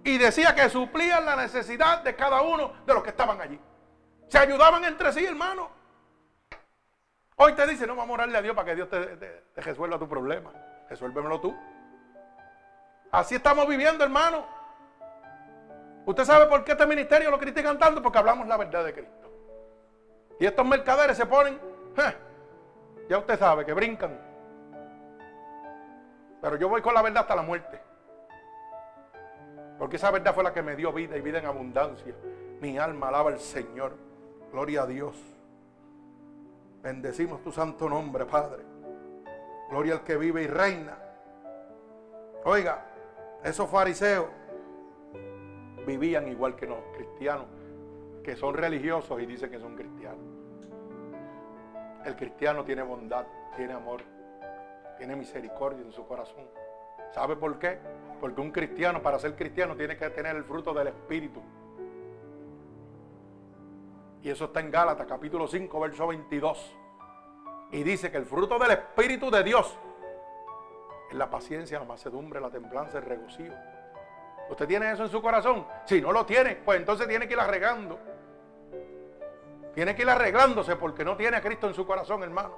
Y 0.04 0.18
decía 0.18 0.54
que 0.54 0.68
suplían 0.70 1.24
la 1.24 1.36
necesidad 1.36 2.02
de 2.02 2.14
cada 2.14 2.42
uno 2.42 2.72
de 2.86 2.94
los 2.94 3.02
que 3.02 3.10
estaban 3.10 3.40
allí. 3.40 3.60
Se 4.28 4.38
ayudaban 4.38 4.84
entre 4.84 5.12
sí, 5.12 5.24
hermano. 5.24 5.68
Hoy 7.36 7.54
te 7.54 7.66
dice, 7.66 7.86
no 7.86 7.96
vamos 7.96 8.10
a 8.10 8.14
orarle 8.14 8.38
a 8.38 8.42
Dios 8.42 8.54
para 8.54 8.66
que 8.66 8.74
Dios 8.76 8.88
te, 8.88 9.44
resuelva 9.56 9.98
tu 9.98 10.08
problema. 10.08 10.52
Resuélvemelo 10.88 11.40
tú. 11.40 11.56
Así 13.10 13.34
estamos 13.34 13.66
viviendo, 13.66 14.04
hermano. 14.04 14.46
¿Usted 16.06 16.24
sabe 16.24 16.46
por 16.46 16.64
qué 16.64 16.72
este 16.72 16.86
ministerio 16.86 17.30
lo 17.30 17.38
critican 17.38 17.78
tanto? 17.78 18.02
Porque 18.02 18.18
hablamos 18.18 18.46
la 18.46 18.56
verdad 18.56 18.84
de 18.84 18.92
Cristo. 18.92 19.32
Y 20.38 20.46
estos 20.46 20.64
mercaderes 20.66 21.16
se 21.16 21.26
ponen, 21.26 21.58
ya 23.10 23.18
usted 23.18 23.36
sabe, 23.40 23.66
que 23.66 23.72
brincan. 23.72 24.16
Pero 26.40 26.56
yo 26.56 26.68
voy 26.68 26.80
con 26.80 26.94
la 26.94 27.02
verdad 27.02 27.22
hasta 27.22 27.34
la 27.34 27.42
muerte. 27.42 27.80
Porque 29.80 29.96
esa 29.96 30.12
verdad 30.12 30.32
fue 30.32 30.44
la 30.44 30.52
que 30.52 30.62
me 30.62 30.76
dio 30.76 30.92
vida 30.92 31.16
y 31.16 31.20
vida 31.20 31.40
en 31.40 31.46
abundancia. 31.46 32.14
Mi 32.60 32.78
alma 32.78 33.08
alaba 33.08 33.30
al 33.30 33.40
Señor. 33.40 33.96
Gloria 34.52 34.82
a 34.82 34.86
Dios. 34.86 35.16
Bendecimos 36.84 37.42
tu 37.42 37.50
santo 37.50 37.88
nombre, 37.88 38.26
Padre. 38.26 38.62
Gloria 39.70 39.94
al 39.94 40.04
que 40.04 40.16
vive 40.16 40.44
y 40.44 40.46
reina. 40.46 40.96
Oiga, 42.44 42.86
esos 43.42 43.68
fariseos 43.68 44.28
vivían 45.84 46.28
igual 46.28 46.54
que 46.54 46.66
los 46.66 46.78
cristianos, 46.94 47.46
que 48.22 48.36
son 48.36 48.54
religiosos 48.54 49.20
y 49.20 49.26
dicen 49.26 49.50
que 49.50 49.58
son 49.58 49.74
cristianos. 49.74 50.39
El 52.04 52.16
cristiano 52.16 52.64
tiene 52.64 52.82
bondad, 52.82 53.26
tiene 53.56 53.74
amor, 53.74 54.02
tiene 54.96 55.16
misericordia 55.16 55.82
en 55.84 55.92
su 55.92 56.06
corazón. 56.06 56.48
¿Sabe 57.12 57.36
por 57.36 57.58
qué? 57.58 57.78
Porque 58.20 58.40
un 58.40 58.50
cristiano, 58.50 59.02
para 59.02 59.18
ser 59.18 59.34
cristiano, 59.34 59.76
tiene 59.76 59.96
que 59.96 60.08
tener 60.10 60.36
el 60.36 60.44
fruto 60.44 60.72
del 60.72 60.88
Espíritu. 60.88 61.42
Y 64.22 64.30
eso 64.30 64.46
está 64.46 64.60
en 64.60 64.70
Gálatas, 64.70 65.06
capítulo 65.06 65.46
5, 65.46 65.80
verso 65.80 66.06
22. 66.06 66.76
Y 67.72 67.82
dice 67.82 68.10
que 68.10 68.16
el 68.16 68.26
fruto 68.26 68.58
del 68.58 68.72
Espíritu 68.72 69.30
de 69.30 69.42
Dios 69.42 69.76
es 71.10 71.16
la 71.16 71.30
paciencia, 71.30 71.78
la 71.78 71.84
macedumbre, 71.84 72.40
la 72.40 72.50
templanza, 72.50 72.98
el 72.98 73.04
regocijo. 73.04 73.54
¿Usted 74.48 74.66
tiene 74.66 74.90
eso 74.90 75.04
en 75.04 75.10
su 75.10 75.22
corazón? 75.22 75.66
Si 75.84 76.00
no 76.00 76.12
lo 76.12 76.26
tiene, 76.26 76.56
pues 76.56 76.78
entonces 76.78 77.06
tiene 77.08 77.26
que 77.28 77.34
ir 77.34 77.40
arreglando. 77.40 77.98
Tiene 79.74 79.94
que 79.94 80.02
ir 80.02 80.10
arreglándose 80.10 80.76
porque 80.76 81.04
no 81.04 81.16
tiene 81.16 81.36
a 81.36 81.40
Cristo 81.40 81.66
en 81.66 81.74
su 81.74 81.86
corazón, 81.86 82.22
hermano. 82.22 82.56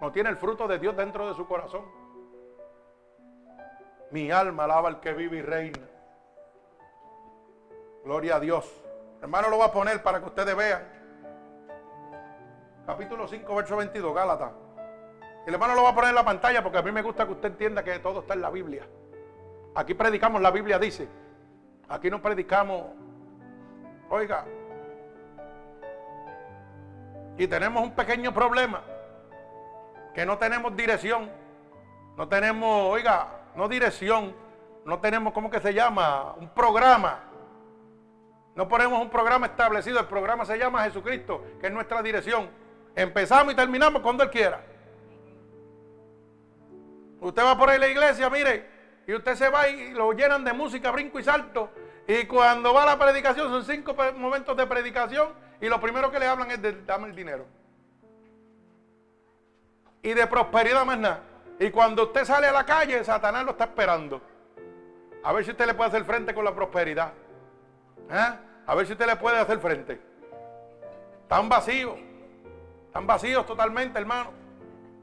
No 0.00 0.12
tiene 0.12 0.30
el 0.30 0.36
fruto 0.36 0.66
de 0.66 0.78
Dios 0.78 0.96
dentro 0.96 1.28
de 1.28 1.34
su 1.34 1.46
corazón. 1.46 1.82
Mi 4.10 4.30
alma 4.30 4.64
alaba 4.64 4.88
al 4.88 5.00
que 5.00 5.12
vive 5.12 5.38
y 5.38 5.42
reina. 5.42 5.88
Gloria 8.04 8.36
a 8.36 8.40
Dios. 8.40 8.72
Hermano, 9.20 9.48
lo 9.48 9.58
va 9.58 9.66
a 9.66 9.72
poner 9.72 10.02
para 10.02 10.20
que 10.20 10.26
ustedes 10.26 10.54
vean. 10.54 10.82
Capítulo 12.86 13.26
5, 13.26 13.54
verso 13.54 13.76
22, 13.76 14.14
Gálatas. 14.14 14.52
El 15.46 15.54
hermano 15.54 15.74
lo 15.74 15.82
va 15.82 15.90
a 15.90 15.94
poner 15.94 16.10
en 16.10 16.16
la 16.16 16.24
pantalla 16.24 16.62
porque 16.62 16.78
a 16.78 16.82
mí 16.82 16.92
me 16.92 17.02
gusta 17.02 17.26
que 17.26 17.32
usted 17.32 17.48
entienda 17.50 17.82
que 17.82 17.98
todo 17.98 18.20
está 18.20 18.34
en 18.34 18.42
la 18.42 18.50
Biblia. 18.50 18.86
Aquí 19.74 19.94
predicamos, 19.94 20.40
la 20.40 20.50
Biblia 20.50 20.78
dice. 20.78 21.08
Aquí 21.88 22.10
no 22.10 22.22
predicamos. 22.22 22.84
Oiga, 24.08 24.44
y 27.38 27.46
tenemos 27.46 27.82
un 27.82 27.94
pequeño 27.94 28.32
problema, 28.32 28.82
que 30.14 30.24
no 30.24 30.38
tenemos 30.38 30.74
dirección, 30.76 31.30
no 32.16 32.28
tenemos, 32.28 32.90
oiga, 32.90 33.28
no 33.54 33.68
dirección, 33.68 34.34
no 34.84 34.98
tenemos, 35.00 35.32
¿cómo 35.32 35.50
que 35.50 35.60
se 35.60 35.74
llama? 35.74 36.34
Un 36.34 36.48
programa. 36.50 37.20
No 38.54 38.66
ponemos 38.68 39.02
un 39.02 39.10
programa 39.10 39.46
establecido, 39.46 40.00
el 40.00 40.06
programa 40.06 40.46
se 40.46 40.56
llama 40.56 40.84
Jesucristo, 40.84 41.44
que 41.60 41.66
es 41.66 41.72
nuestra 41.72 42.00
dirección. 42.02 42.48
Empezamos 42.94 43.52
y 43.52 43.56
terminamos 43.56 44.00
cuando 44.00 44.22
Él 44.22 44.30
quiera. 44.30 44.64
Usted 47.20 47.44
va 47.44 47.58
por 47.58 47.68
ahí 47.68 47.76
a 47.76 47.80
la 47.80 47.88
iglesia, 47.88 48.30
mire, 48.30 48.66
y 49.06 49.12
usted 49.12 49.34
se 49.34 49.50
va 49.50 49.68
y 49.68 49.92
lo 49.92 50.12
llenan 50.12 50.42
de 50.42 50.54
música, 50.54 50.90
brinco 50.90 51.18
y 51.18 51.24
salto. 51.24 51.70
Y 52.08 52.24
cuando 52.24 52.72
va 52.72 52.84
a 52.84 52.86
la 52.86 52.98
predicación, 52.98 53.48
son 53.48 53.64
cinco 53.64 53.94
momentos 54.16 54.56
de 54.56 54.66
predicación 54.66 55.28
y 55.60 55.68
lo 55.68 55.80
primero 55.80 56.10
que 56.10 56.18
le 56.18 56.26
hablan 56.26 56.50
es 56.50 56.60
de 56.60 56.82
dame 56.82 57.08
el 57.08 57.16
dinero. 57.16 57.46
Y 60.02 60.14
de 60.14 60.26
prosperidad 60.26 60.84
más 60.84 60.98
nada. 60.98 61.20
Y 61.58 61.70
cuando 61.70 62.04
usted 62.04 62.24
sale 62.24 62.46
a 62.46 62.52
la 62.52 62.64
calle, 62.64 63.02
Satanás 63.02 63.44
lo 63.44 63.52
está 63.52 63.64
esperando. 63.64 64.20
A 65.24 65.32
ver 65.32 65.44
si 65.44 65.50
usted 65.50 65.66
le 65.66 65.74
puede 65.74 65.88
hacer 65.88 66.04
frente 66.04 66.34
con 66.34 66.44
la 66.44 66.54
prosperidad. 66.54 67.12
¿Eh? 68.10 68.38
A 68.66 68.74
ver 68.74 68.86
si 68.86 68.92
usted 68.92 69.06
le 69.06 69.16
puede 69.16 69.38
hacer 69.38 69.58
frente. 69.58 70.00
Están 71.22 71.48
vacíos. 71.48 71.98
Están 72.86 73.06
vacíos 73.06 73.46
totalmente, 73.46 73.98
hermano. 73.98 74.30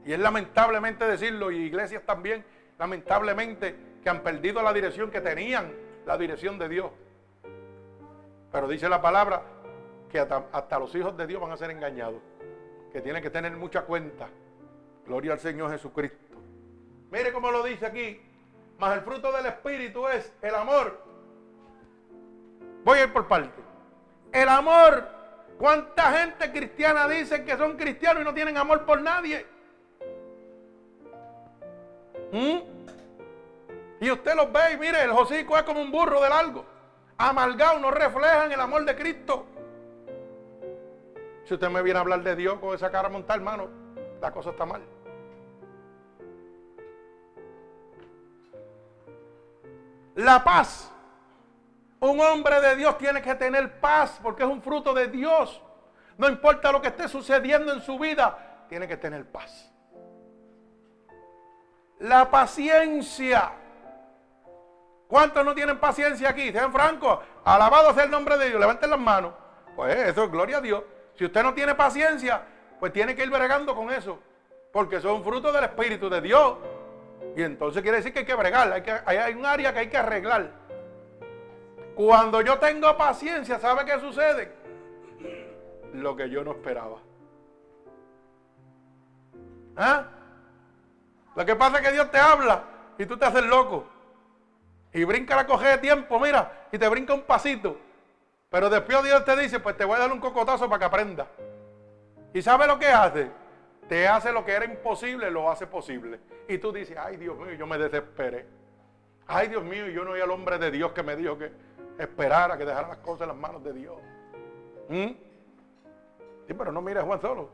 Y 0.04 0.12
es 0.12 0.18
lamentablemente 0.18 1.06
decirlo, 1.06 1.50
y 1.50 1.56
iglesias 1.56 2.02
también, 2.06 2.44
lamentablemente, 2.78 3.74
que 4.02 4.10
han 4.10 4.20
perdido 4.20 4.62
la 4.62 4.72
dirección 4.72 5.10
que 5.10 5.20
tenían, 5.20 5.72
la 6.06 6.16
dirección 6.16 6.58
de 6.58 6.68
Dios. 6.68 6.90
Pero 8.52 8.68
dice 8.68 8.88
la 8.88 9.02
palabra, 9.02 9.42
que 10.14 10.20
hasta, 10.20 10.78
los 10.78 10.94
hijos 10.94 11.16
de 11.16 11.26
Dios 11.26 11.40
van 11.40 11.50
a 11.50 11.56
ser 11.56 11.72
engañados, 11.72 12.22
que 12.92 13.00
tienen 13.00 13.20
que 13.20 13.30
tener 13.30 13.50
mucha 13.56 13.82
cuenta. 13.82 14.28
Gloria 15.04 15.32
al 15.32 15.40
Señor 15.40 15.72
Jesucristo. 15.72 16.36
Mire 17.10 17.32
cómo 17.32 17.50
lo 17.50 17.64
dice 17.64 17.84
aquí. 17.84 18.22
Mas 18.78 18.94
el 18.96 19.00
fruto 19.00 19.32
del 19.32 19.46
Espíritu 19.46 20.06
es 20.06 20.32
el 20.40 20.54
amor. 20.54 21.00
Voy 22.84 22.98
a 23.00 23.04
ir 23.04 23.12
por 23.12 23.26
parte. 23.26 23.60
El 24.30 24.48
amor. 24.48 25.04
¿Cuánta 25.58 26.12
gente 26.12 26.52
cristiana 26.52 27.08
dice 27.08 27.44
que 27.44 27.56
son 27.56 27.76
cristianos 27.76 28.22
y 28.22 28.24
no 28.24 28.34
tienen 28.34 28.56
amor 28.56 28.84
por 28.84 29.02
nadie? 29.02 29.44
¿Mm? 32.30 32.58
Y 34.00 34.10
usted 34.12 34.36
los 34.36 34.52
ve 34.52 34.74
y 34.74 34.76
mire, 34.76 35.02
el 35.02 35.10
hocico 35.10 35.56
es 35.56 35.64
como 35.64 35.82
un 35.82 35.90
burro 35.90 36.20
de 36.22 36.28
largo. 36.28 36.64
Amalgado, 37.18 37.80
no 37.80 37.90
reflejan 37.90 38.52
el 38.52 38.60
amor 38.60 38.84
de 38.84 38.94
Cristo. 38.94 39.48
Si 41.44 41.54
usted 41.54 41.68
me 41.68 41.82
viene 41.82 41.98
a 41.98 42.02
hablar 42.02 42.22
de 42.22 42.34
Dios 42.34 42.58
con 42.58 42.74
esa 42.74 42.90
cara 42.90 43.08
montada, 43.08 43.36
hermano, 43.36 43.68
la 44.20 44.32
cosa 44.32 44.50
está 44.50 44.64
mal. 44.64 44.82
La 50.14 50.42
paz. 50.42 50.90
Un 52.00 52.20
hombre 52.20 52.60
de 52.60 52.76
Dios 52.76 52.96
tiene 52.98 53.20
que 53.20 53.34
tener 53.34 53.80
paz 53.80 54.18
porque 54.22 54.42
es 54.42 54.48
un 54.48 54.62
fruto 54.62 54.94
de 54.94 55.08
Dios. 55.08 55.60
No 56.16 56.28
importa 56.28 56.72
lo 56.72 56.80
que 56.80 56.88
esté 56.88 57.08
sucediendo 57.08 57.72
en 57.72 57.80
su 57.80 57.98
vida, 57.98 58.66
tiene 58.68 58.86
que 58.86 58.96
tener 58.96 59.26
paz. 59.30 59.70
La 61.98 62.30
paciencia. 62.30 63.52
¿Cuántos 65.08 65.44
no 65.44 65.54
tienen 65.54 65.78
paciencia 65.78 66.30
aquí? 66.30 66.52
Sean 66.52 66.72
francos. 66.72 67.18
Alabado 67.44 67.92
sea 67.94 68.04
el 68.04 68.10
nombre 68.10 68.38
de 68.38 68.48
Dios. 68.48 68.60
Levanten 68.60 68.90
las 68.90 68.98
manos. 68.98 69.32
Pues 69.76 69.96
eso 69.96 70.24
es 70.24 70.30
gloria 70.30 70.58
a 70.58 70.60
Dios. 70.60 70.82
Si 71.14 71.24
usted 71.24 71.42
no 71.42 71.54
tiene 71.54 71.74
paciencia, 71.74 72.42
pues 72.80 72.92
tiene 72.92 73.14
que 73.14 73.22
ir 73.22 73.30
bregando 73.30 73.74
con 73.74 73.90
eso. 73.90 74.18
Porque 74.72 75.00
son 75.00 75.22
frutos 75.22 75.52
del 75.52 75.64
Espíritu 75.64 76.08
de 76.08 76.20
Dios. 76.20 76.56
Y 77.36 77.42
entonces 77.42 77.82
quiere 77.82 77.98
decir 77.98 78.12
que 78.12 78.20
hay 78.20 78.24
que 78.24 78.34
bregar. 78.34 78.72
Hay, 79.06 79.16
hay 79.16 79.34
un 79.34 79.46
área 79.46 79.72
que 79.72 79.80
hay 79.80 79.88
que 79.88 79.96
arreglar. 79.96 80.50
Cuando 81.94 82.40
yo 82.40 82.58
tengo 82.58 82.96
paciencia, 82.96 83.58
¿sabe 83.58 83.84
qué 83.84 84.00
sucede? 84.00 84.52
Lo 85.92 86.16
que 86.16 86.28
yo 86.28 86.42
no 86.42 86.52
esperaba. 86.52 86.98
¿Ah? 89.76 90.06
Lo 91.36 91.44
que 91.44 91.54
pasa 91.54 91.78
es 91.78 91.86
que 91.86 91.92
Dios 91.92 92.10
te 92.10 92.18
habla 92.18 92.64
y 92.98 93.06
tú 93.06 93.16
te 93.16 93.24
haces 93.24 93.44
loco. 93.44 93.86
Y 94.92 95.04
brinca 95.04 95.36
la 95.36 95.46
coge 95.46 95.68
de 95.68 95.78
tiempo, 95.78 96.20
mira, 96.20 96.68
y 96.70 96.78
te 96.78 96.88
brinca 96.88 97.14
un 97.14 97.22
pasito. 97.22 97.76
Pero 98.54 98.70
después 98.70 99.02
Dios 99.02 99.24
te 99.24 99.34
dice, 99.34 99.58
pues 99.58 99.76
te 99.76 99.84
voy 99.84 99.96
a 99.96 99.98
dar 99.98 100.12
un 100.12 100.20
cocotazo 100.20 100.68
para 100.68 100.78
que 100.78 100.84
aprenda. 100.84 101.26
¿Y 102.32 102.40
sabe 102.40 102.68
lo 102.68 102.78
que 102.78 102.86
hace? 102.86 103.28
Te 103.88 104.06
hace 104.06 104.30
lo 104.30 104.44
que 104.44 104.52
era 104.52 104.64
imposible, 104.64 105.28
lo 105.28 105.50
hace 105.50 105.66
posible. 105.66 106.20
Y 106.46 106.58
tú 106.58 106.70
dices, 106.70 106.96
ay 106.96 107.16
Dios 107.16 107.36
mío, 107.36 107.54
yo 107.54 107.66
me 107.66 107.76
desesperé. 107.78 108.46
Ay 109.26 109.48
Dios 109.48 109.64
mío, 109.64 109.88
yo 109.88 110.04
no 110.04 110.12
soy 110.12 110.20
el 110.20 110.30
hombre 110.30 110.56
de 110.58 110.70
Dios 110.70 110.92
que 110.92 111.02
me 111.02 111.16
dijo 111.16 111.36
que 111.36 111.50
esperara, 111.98 112.56
que 112.56 112.64
dejara 112.64 112.86
las 112.86 112.98
cosas 112.98 113.22
en 113.22 113.28
las 113.30 113.36
manos 113.36 113.64
de 113.64 113.72
Dios. 113.72 113.96
¿Mm? 114.88 115.08
Sí, 116.46 116.54
pero 116.56 116.70
no 116.70 116.80
mire 116.80 117.00
Juan 117.00 117.20
solo. 117.20 117.50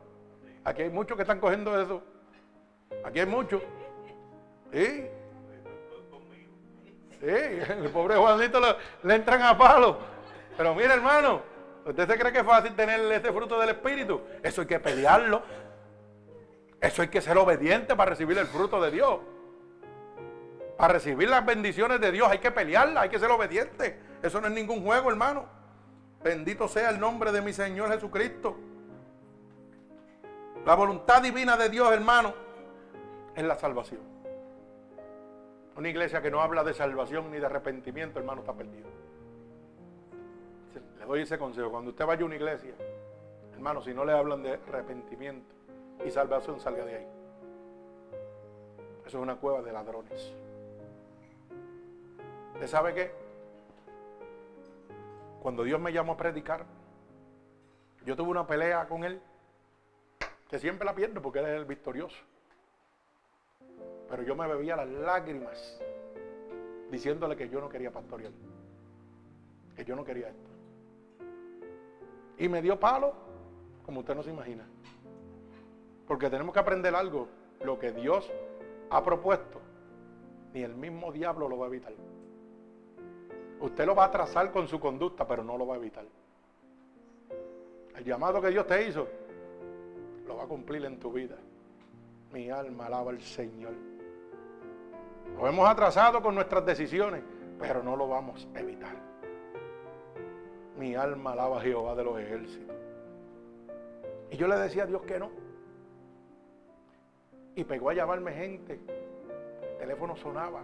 Aquí 0.65 0.83
hay 0.83 0.91
muchos 0.91 1.17
que 1.17 1.23
están 1.23 1.41
cogiendo 1.41 1.81
eso. 1.81 2.03
Aquí 3.05 3.21
hay 3.21 3.27
muchos. 3.27 3.63
Sí. 4.71 5.09
Sí, 7.21 7.27
el 7.27 7.89
pobre 7.91 8.17
Juanito 8.17 8.61
le, 9.03 9.15
entran 9.15 9.41
a 9.41 9.57
palo. 9.57 10.10
Pero 10.61 10.75
mire, 10.75 10.93
hermano, 10.93 11.41
¿usted 11.87 12.07
se 12.07 12.19
cree 12.19 12.33
que 12.33 12.41
es 12.41 12.45
fácil 12.45 12.77
tener 12.77 13.01
ese 13.13 13.33
fruto 13.33 13.59
del 13.59 13.71
Espíritu? 13.71 14.21
Eso 14.43 14.61
hay 14.61 14.67
que 14.67 14.79
pelearlo. 14.79 15.43
Eso 16.79 17.01
hay 17.01 17.09
que 17.09 17.23
ser 17.23 17.39
obediente 17.39 17.97
para 17.97 18.11
recibir 18.11 18.37
el 18.37 18.47
fruto 18.47 18.79
de 18.79 18.91
Dios. 18.91 19.21
Para 20.77 20.93
recibir 20.93 21.31
las 21.31 21.47
bendiciones 21.47 21.99
de 21.99 22.13
Dios 22.13 22.29
hay 22.29 22.41
que 22.41 22.51
pelearla, 22.51 23.01
hay 23.01 23.09
que 23.09 23.19
ser 23.19 23.31
obediente. 23.31 23.99
Eso 24.23 24.39
no 24.39 24.49
es 24.49 24.53
ningún 24.53 24.85
juego, 24.85 25.09
hermano. 25.09 25.47
Bendito 26.23 26.69
sea 26.69 26.91
el 26.91 27.01
nombre 27.01 27.33
de 27.33 27.41
mi 27.41 27.55
Señor 27.55 27.91
Jesucristo. 27.93 28.59
La 30.67 30.75
voluntad 30.75 31.23
divina 31.23 31.57
de 31.57 31.71
Dios, 31.71 31.91
hermano, 31.91 32.35
es 33.35 33.45
la 33.45 33.57
salvación. 33.57 34.03
Una 35.75 35.89
iglesia 35.89 36.21
que 36.21 36.31
no 36.31 36.43
habla 36.43 36.63
de 36.65 36.75
salvación 36.75 37.31
ni 37.31 37.39
de 37.39 37.47
arrepentimiento, 37.47 38.19
hermano, 38.19 38.43
está 38.43 38.53
perdido. 38.53 38.91
Le 40.99 41.05
doy 41.05 41.23
ese 41.23 41.39
consejo. 41.39 41.71
Cuando 41.71 41.91
usted 41.91 42.07
vaya 42.07 42.23
a 42.23 42.27
una 42.27 42.37
iglesia, 42.37 42.75
hermano, 43.53 43.83
si 43.83 43.93
no 43.93 44.05
le 44.05 44.13
hablan 44.13 44.43
de 44.43 44.55
arrepentimiento 44.55 45.55
y 46.05 46.11
salvación, 46.11 46.61
salga 46.61 46.85
de 46.85 46.97
ahí. 46.97 47.07
Eso 49.07 49.19
es 49.19 49.23
una 49.23 49.37
cueva 49.37 49.63
de 49.63 49.73
ladrones. 49.73 50.33
¿Usted 52.55 52.67
sabe 52.67 52.95
qué? 52.95 53.11
Cuando 55.43 55.65
Dios 55.65 55.81
me 55.81 55.93
llamó 55.93 56.13
a 56.13 56.17
predicar, 56.17 56.65
yo 58.05 58.15
tuve 58.15 58.31
una 58.31 58.47
pelea 58.47 58.87
con 58.87 59.05
Él, 59.05 59.21
que 60.49 60.59
siempre 60.59 60.85
la 60.85 60.95
pierdo 60.95 61.23
porque 61.23 61.39
Él 61.39 61.47
es 61.47 61.57
el 61.57 61.65
victorioso. 61.65 62.17
Pero 64.09 64.23
yo 64.23 64.35
me 64.37 64.47
bebía 64.47 64.77
las 64.77 64.89
lágrimas 64.89 65.81
diciéndole 66.91 67.37
que 67.37 67.49
yo 67.49 67.61
no 67.61 67.69
quería 67.69 67.91
pastorear, 67.91 68.33
que 69.77 69.85
yo 69.85 69.97
no 69.97 70.05
quería 70.05 70.29
esto. 70.29 70.50
Y 72.41 72.49
me 72.49 72.63
dio 72.63 72.81
palo, 72.81 73.13
como 73.85 74.01
usted 74.01 74.15
no 74.15 74.23
se 74.23 74.31
imagina. 74.31 74.67
Porque 76.09 76.31
tenemos 76.31 76.55
que 76.55 76.59
aprender 76.59 76.95
algo. 76.95 77.29
Lo 77.63 77.79
que 77.79 77.93
Dios 77.93 78.33
ha 78.89 79.05
propuesto, 79.05 79.61
ni 80.55 80.63
el 80.63 80.75
mismo 80.75 81.13
diablo 81.13 81.47
lo 81.47 81.59
va 81.59 81.67
a 81.67 81.69
evitar. 81.69 81.93
Usted 83.61 83.85
lo 83.85 83.95
va 83.95 84.07
a 84.07 84.11
trazar 84.11 84.51
con 84.51 84.67
su 84.67 84.81
conducta, 84.81 85.27
pero 85.27 85.45
no 85.45 85.59
lo 85.59 85.67
va 85.67 85.75
a 85.75 85.77
evitar. 85.77 86.07
El 87.95 88.05
llamado 88.05 88.41
que 88.41 88.49
Dios 88.49 88.67
te 88.67 88.89
hizo, 88.89 89.07
lo 90.27 90.39
va 90.39 90.45
a 90.45 90.47
cumplir 90.47 90.83
en 90.87 90.99
tu 90.99 91.13
vida. 91.13 91.37
Mi 92.33 92.49
alma 92.49 92.87
alaba 92.87 93.11
al 93.11 93.21
Señor. 93.21 93.75
Lo 95.37 95.47
hemos 95.47 95.69
atrasado 95.69 96.23
con 96.23 96.35
nuestras 96.35 96.65
decisiones, 96.65 97.23
pero 97.59 97.83
no 97.83 97.97
lo 97.97 98.09
vamos 98.09 98.49
a 98.55 98.61
evitar. 98.61 99.10
Mi 100.81 100.95
alma 100.95 101.33
alaba 101.33 101.59
a 101.59 101.61
Jehová 101.61 101.95
de 101.95 102.05
los 102.05 102.19
ejércitos. 102.19 102.75
Y 104.31 104.37
yo 104.39 104.49
le 104.49 104.57
decía 104.57 104.85
a 104.85 104.87
Dios 104.87 105.03
que 105.03 105.19
no. 105.19 105.31
Y 107.55 107.65
pegó 107.65 107.91
a 107.91 107.93
llamarme 107.93 108.33
gente. 108.33 108.81
El 109.61 109.77
teléfono 109.79 110.17
sonaba. 110.17 110.63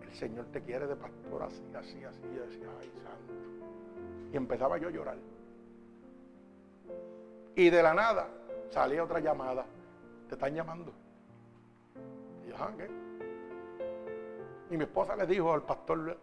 El 0.00 0.14
Señor 0.14 0.46
te 0.46 0.62
quiere 0.62 0.86
de 0.86 0.96
pastor 0.96 1.42
así, 1.42 1.62
así, 1.74 2.02
así. 2.04 2.20
Y 2.24 2.38
decía, 2.38 2.68
ay, 2.80 2.90
santo. 3.02 3.34
Y 4.32 4.36
empezaba 4.38 4.78
yo 4.78 4.88
a 4.88 4.90
llorar. 4.90 5.18
Y 7.56 7.68
de 7.68 7.82
la 7.82 7.92
nada 7.92 8.28
salía 8.70 9.04
otra 9.04 9.20
llamada. 9.20 9.66
Te 10.26 10.36
están 10.36 10.54
llamando. 10.54 10.90
Y 12.46 12.48
yo, 12.48 12.56
ah, 12.58 12.72
¿qué? 12.78 12.88
Y 14.70 14.78
mi 14.78 14.84
esposa 14.84 15.16
le 15.16 15.26
dijo 15.26 15.52
al 15.52 15.64
pastor 15.64 16.16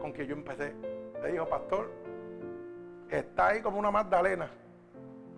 con 0.00 0.12
quien 0.12 0.28
yo 0.28 0.34
empecé, 0.34 0.72
le 1.24 1.32
dijo, 1.32 1.48
pastor, 1.48 1.90
está 3.08 3.48
ahí 3.48 3.62
como 3.62 3.78
una 3.78 3.90
Magdalena. 3.90 4.50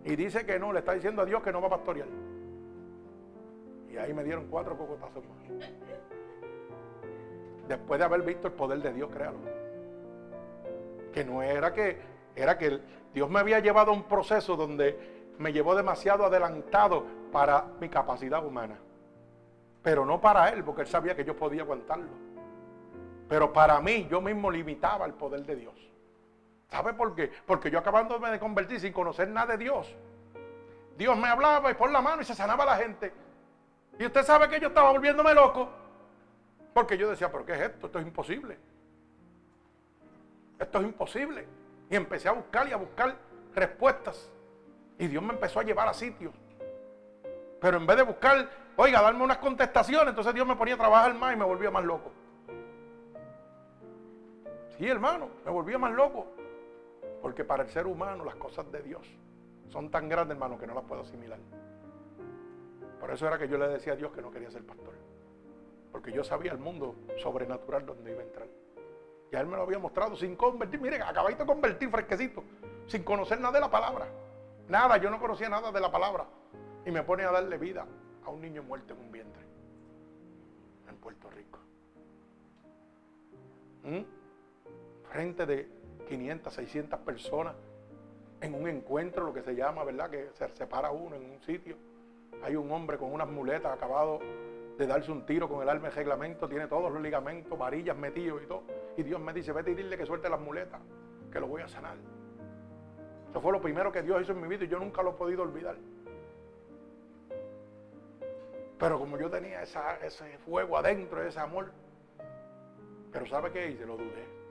Y 0.05 0.17
dice 0.17 0.45
que 0.45 0.59
no, 0.59 0.73
le 0.73 0.81
está 0.81 0.93
diciendo 0.93 1.23
a 1.23 1.25
Dios 1.25 1.43
que 1.43 1.53
no 1.53 1.61
va 1.61 1.69
a 1.69 1.71
pastorear. 1.71 2.09
Y 3.91 3.97
ahí 3.97 4.13
me 4.13 4.25
dieron 4.25 4.47
cuatro 4.49 4.77
cocotazos 4.77 5.25
más. 5.25 5.69
Después 7.69 7.99
de 7.99 8.05
haber 8.05 8.23
visto 8.23 8.49
el 8.49 8.55
poder 8.55 8.81
de 8.81 8.93
Dios, 8.93 9.11
créalo. 9.13 9.39
Que 11.13 11.25
no 11.25 11.43
era 11.43 11.73
que, 11.73 11.99
era 12.35 12.59
que 12.59 12.81
Dios 13.15 13.31
me 13.31 13.39
había 13.39 13.61
llevado 13.61 13.93
a 13.93 13.95
un 13.95 14.05
proceso 14.05 14.57
donde 14.57 15.33
me 15.39 15.53
llevó 15.53 15.75
demasiado 15.75 16.25
adelantado 16.25 17.05
para 17.33 17.65
mi 17.81 17.89
capacidad 17.89 18.45
humana. 18.45 18.77
Pero 19.83 20.05
no 20.05 20.21
para 20.21 20.49
Él, 20.49 20.65
porque 20.65 20.83
Él 20.83 20.89
sabía 20.89 21.15
que 21.15 21.25
yo 21.25 21.37
podía 21.37 21.63
aguantarlo. 21.63 22.26
Pero 23.29 23.53
para 23.53 23.81
mí 23.81 24.07
yo 24.11 24.21
mismo 24.21 24.51
limitaba 24.51 25.07
el 25.07 25.15
poder 25.15 25.45
de 25.45 25.57
Dios. 25.57 25.75
¿Sabe 26.71 26.95
por 26.95 27.15
qué? 27.15 27.31
Porque 27.47 27.71
yo 27.71 27.79
acabándome 27.79 28.31
de 28.31 28.39
convertir 28.39 28.81
sin 28.81 28.93
conocer 28.93 29.29
nada 29.29 29.57
de 29.57 29.65
Dios. 29.65 29.95
Dios 30.97 31.17
me 31.17 31.29
hablaba 31.29 31.71
y 31.71 31.75
por 31.75 31.91
la 31.91 32.01
mano 32.01 32.23
y 32.23 32.25
se 32.25 32.35
sanaba 32.35 32.65
la 32.65 32.77
gente. 32.77 33.13
Y 33.99 34.07
usted 34.07 34.23
sabe 34.25 34.49
que 34.49 34.61
yo 34.61 34.69
estaba 34.69 34.93
volviéndome 34.93 35.35
loco. 35.35 35.69
Porque 36.75 36.99
yo 36.99 37.09
decía, 37.09 37.31
¿pero 37.31 37.47
qué 37.47 37.53
es 37.53 37.61
esto? 37.61 37.87
Esto 37.87 37.99
es 37.99 38.07
imposible. 38.07 38.59
Esto 40.59 40.79
es 40.79 40.85
imposible. 40.85 41.47
Y 41.91 41.97
empecé 41.97 42.29
a 42.29 42.33
buscar 42.33 42.69
y 42.69 42.73
a 42.73 42.77
buscar 42.77 43.17
respuestas. 43.55 44.31
Y 44.99 45.07
Dios 45.07 45.23
me 45.23 45.35
empezó 45.35 45.61
a 45.61 45.63
llevar 45.63 45.89
a 45.89 45.95
sitios. 45.95 46.35
Pero 47.61 47.79
en 47.79 47.87
vez 47.87 47.97
de 47.97 48.03
buscar, 48.03 48.49
oiga, 48.77 49.01
darme 49.01 49.23
unas 49.23 49.39
contestaciones, 49.39 50.09
entonces 50.09 50.35
Dios 50.35 50.47
me 50.47 50.57
ponía 50.57 50.75
a 50.75 50.79
trabajar 50.79 51.15
más 51.15 51.33
y 51.33 51.37
me 51.37 51.45
volvía 51.45 51.71
más 51.71 51.85
loco. 51.85 52.13
Sí, 54.79 54.87
hermano, 54.87 55.29
me 55.45 55.51
volvía 55.51 55.79
más 55.79 55.93
loco. 55.93 56.27
Porque 57.23 57.45
para 57.45 57.63
el 57.63 57.71
ser 57.71 57.87
humano 57.87 58.25
las 58.25 58.37
cosas 58.37 58.71
de 58.71 58.83
Dios 58.83 59.07
son 59.71 59.91
tan 59.91 60.09
grandes, 60.09 60.37
hermano, 60.37 60.59
que 60.59 60.67
no 60.67 60.75
las 60.75 60.85
puedo 60.85 61.03
asimilar. 61.03 61.39
Por 63.01 63.11
eso 63.11 63.27
era 63.27 63.39
que 63.39 63.49
yo 63.49 63.59
le 63.59 63.69
decía 63.69 63.95
a 63.95 63.97
Dios 63.97 64.13
que 64.13 64.23
no 64.23 64.31
quería 64.31 64.51
ser 64.51 64.65
pastor. 64.65 64.95
Porque 65.93 66.13
yo 66.13 66.23
sabía 66.25 66.53
el 66.53 66.59
mundo 66.59 66.95
sobrenatural 67.17 67.87
donde 67.87 68.13
iba 68.13 68.21
a 68.21 68.25
entrar. 68.25 68.49
Ya 69.33 69.41
Él 69.41 69.47
me 69.47 69.57
lo 69.57 69.63
había 69.63 69.79
mostrado 69.79 70.15
sin 70.15 70.37
convertir. 70.37 70.81
Miren, 70.81 71.03
acabáis 71.03 71.39
de 71.39 71.47
convertir 71.47 71.91
fresquecito, 71.91 72.45
sin 72.87 73.03
conocer 73.03 73.41
nada 73.41 73.55
de 73.55 73.61
la 73.61 73.71
palabra. 73.71 74.07
Nada, 74.69 74.97
yo 74.99 75.11
no 75.11 75.19
conocía 75.19 75.49
nada 75.49 75.73
de 75.73 75.81
la 75.81 75.91
palabra. 75.91 76.27
Y 76.85 76.91
me 76.91 77.03
pone 77.03 77.25
a 77.25 77.31
darle 77.31 77.59
vida 77.59 77.87
a 78.25 78.31
un 78.31 78.41
niño 78.41 78.63
muerto 78.63 78.95
en 78.95 79.01
un 79.01 79.11
vientre. 79.11 79.43
En 80.89 80.97
Puerto 80.97 81.31
Rico. 81.31 81.59
¿Mm? 83.85 84.26
Frente 85.17 85.47
de 85.47 85.67
500, 86.09 86.53
600 86.53 87.01
personas 87.01 87.55
en 88.43 88.53
un 88.53 88.69
encuentro, 88.69 89.25
lo 89.25 89.33
que 89.33 89.43
se 89.43 89.55
llama, 89.55 89.83
¿verdad? 89.83 90.11
Que 90.11 90.29
se 90.35 90.47
separa 90.51 90.91
uno 90.91 91.17
en 91.17 91.31
un 91.31 91.41
sitio. 91.41 91.75
Hay 92.43 92.55
un 92.55 92.71
hombre 92.71 92.99
con 92.99 93.11
unas 93.11 93.27
muletas 93.27 93.73
acabado 93.73 94.21
de 94.77 94.87
darse 94.87 95.11
un 95.11 95.25
tiro 95.25 95.49
con 95.49 95.63
el 95.63 95.71
arma 95.71 95.89
de 95.89 95.95
reglamento, 95.95 96.47
tiene 96.47 96.67
todos 96.67 96.93
los 96.93 97.01
ligamentos, 97.01 97.59
varillas 97.59 97.97
metidos 97.97 98.43
y 98.43 98.47
todo. 98.47 98.65
Y 98.99 99.05
Dios 99.05 99.19
me 99.19 99.33
dice, 99.33 99.53
vete 99.53 99.71
y 99.71 99.75
dile 99.75 99.97
que 99.97 100.05
suelte 100.05 100.29
las 100.29 100.39
muletas, 100.39 100.83
que 101.33 101.41
lo 101.41 101.47
voy 101.47 101.63
a 101.63 101.69
sanar. 101.69 101.97
Eso 103.31 103.41
fue 103.41 103.53
lo 103.53 103.61
primero 103.63 103.91
que 103.91 104.03
Dios 104.03 104.21
hizo 104.21 104.33
en 104.33 104.43
mi 104.43 104.49
vida 104.49 104.67
y 104.67 104.69
yo 104.69 104.79
nunca 104.79 105.03
lo 105.03 105.13
he 105.13 105.15
podido 105.15 105.45
olvidar. 105.45 105.77
Pero 108.79 108.99
como 108.99 109.17
yo 109.17 109.31
tenía 109.31 109.63
ese 109.63 110.39
fuego 110.45 110.77
adentro, 110.77 111.23
ese 111.23 111.41
amor, 111.41 111.73
pero 113.11 113.25
¿sabe 113.25 113.51
qué 113.51 113.71
hice? 113.71 113.87
Lo 113.87 113.97
dudé. 113.97 114.46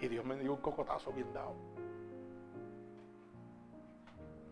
Y 0.00 0.08
Dios 0.08 0.24
me 0.24 0.36
dio 0.36 0.54
un 0.54 0.60
cocotazo 0.60 1.12
bien 1.12 1.32
dado. 1.32 1.54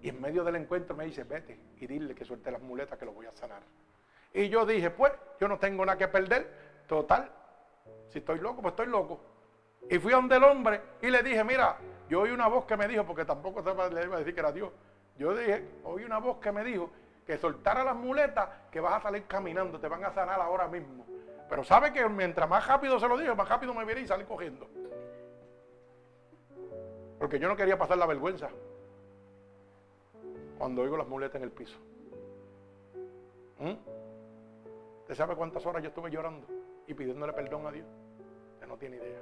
Y 0.02 0.10
en 0.10 0.20
medio 0.20 0.44
del 0.44 0.56
encuentro 0.56 0.94
me 0.94 1.06
dice, 1.06 1.24
vete 1.24 1.58
y 1.78 1.86
dile 1.86 2.14
que 2.14 2.24
suelte 2.24 2.50
las 2.50 2.62
muletas 2.62 2.98
que 2.98 3.04
lo 3.04 3.12
voy 3.12 3.26
a 3.26 3.32
sanar. 3.32 3.62
Y 4.32 4.48
yo 4.48 4.64
dije, 4.66 4.90
pues, 4.90 5.12
yo 5.40 5.48
no 5.48 5.58
tengo 5.58 5.84
nada 5.84 5.98
que 5.98 6.08
perder. 6.08 6.68
Total, 6.86 7.30
si 8.08 8.18
estoy 8.18 8.38
loco, 8.38 8.62
pues 8.62 8.72
estoy 8.72 8.86
loco. 8.86 9.20
Y 9.90 9.98
fui 9.98 10.12
a 10.12 10.16
donde 10.16 10.36
el 10.36 10.44
hombre 10.44 10.80
y 11.02 11.10
le 11.10 11.22
dije, 11.22 11.42
mira, 11.44 11.76
yo 12.08 12.20
oí 12.22 12.30
una 12.30 12.46
voz 12.46 12.64
que 12.64 12.76
me 12.76 12.86
dijo, 12.86 13.04
porque 13.04 13.24
tampoco 13.24 13.62
le 13.90 14.04
iba 14.04 14.16
a 14.16 14.18
decir 14.18 14.34
que 14.34 14.40
era 14.40 14.52
Dios. 14.52 14.70
Yo 15.16 15.34
dije, 15.34 15.66
oí 15.84 16.04
una 16.04 16.18
voz 16.18 16.38
que 16.38 16.52
me 16.52 16.62
dijo 16.62 16.90
que 17.26 17.36
soltara 17.36 17.84
las 17.84 17.96
muletas, 17.96 18.48
que 18.70 18.80
vas 18.80 18.94
a 18.94 19.00
salir 19.00 19.24
caminando, 19.24 19.78
te 19.78 19.88
van 19.88 20.04
a 20.04 20.12
sanar 20.12 20.40
ahora 20.40 20.68
mismo. 20.68 21.04
Pero 21.48 21.64
sabe 21.64 21.92
que 21.92 22.08
mientras 22.08 22.48
más 22.48 22.66
rápido 22.66 22.98
se 22.98 23.08
lo 23.08 23.16
dije, 23.18 23.34
más 23.34 23.48
rápido 23.48 23.74
me 23.74 23.84
viene 23.84 24.02
y 24.02 24.06
salí 24.06 24.24
cogiendo. 24.24 24.68
Porque 27.18 27.38
yo 27.38 27.48
no 27.48 27.56
quería 27.56 27.76
pasar 27.78 27.98
la 27.98 28.06
vergüenza 28.06 28.48
cuando 30.56 30.82
oigo 30.82 30.96
las 30.96 31.08
muletas 31.08 31.36
en 31.36 31.42
el 31.42 31.50
piso. 31.50 31.78
¿Mm? 33.58 33.74
¿Usted 35.00 35.14
sabe 35.14 35.34
cuántas 35.36 35.64
horas 35.66 35.82
yo 35.82 35.88
estuve 35.88 36.10
llorando 36.10 36.46
y 36.86 36.94
pidiéndole 36.94 37.32
perdón 37.32 37.66
a 37.66 37.72
Dios? 37.72 37.86
Usted 38.54 38.66
no 38.66 38.76
tiene 38.76 38.96
idea. 38.96 39.20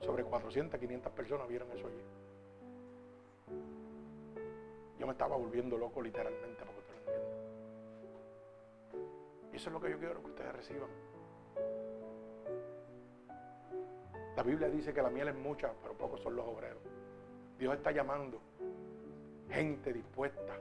Sobre 0.00 0.24
400, 0.24 0.80
500 0.80 1.12
personas 1.12 1.46
vieron 1.48 1.70
eso 1.72 1.86
allí. 1.86 2.02
Yo 4.98 5.06
me 5.06 5.12
estaba 5.12 5.36
volviendo 5.36 5.76
loco 5.76 6.02
literalmente, 6.02 6.64
porque 6.64 6.80
usted 6.80 6.94
lo 6.94 7.00
entiende. 7.00 7.30
Y 9.52 9.56
eso 9.56 9.68
es 9.68 9.72
lo 9.72 9.80
que 9.80 9.90
yo 9.90 9.98
quiero 9.98 10.20
que 10.22 10.30
ustedes 10.30 10.52
reciban. 10.52 10.88
La 14.36 14.42
Biblia 14.42 14.68
dice 14.68 14.92
que 14.92 15.02
la 15.02 15.10
miel 15.10 15.28
es 15.28 15.34
mucha, 15.34 15.72
pero 15.82 15.94
pocos 15.94 16.20
son 16.20 16.36
los 16.36 16.46
obreros. 16.46 16.82
Dios 17.58 17.74
está 17.74 17.90
llamando 17.90 18.40
gente 19.50 19.92
dispuesta 19.92 20.54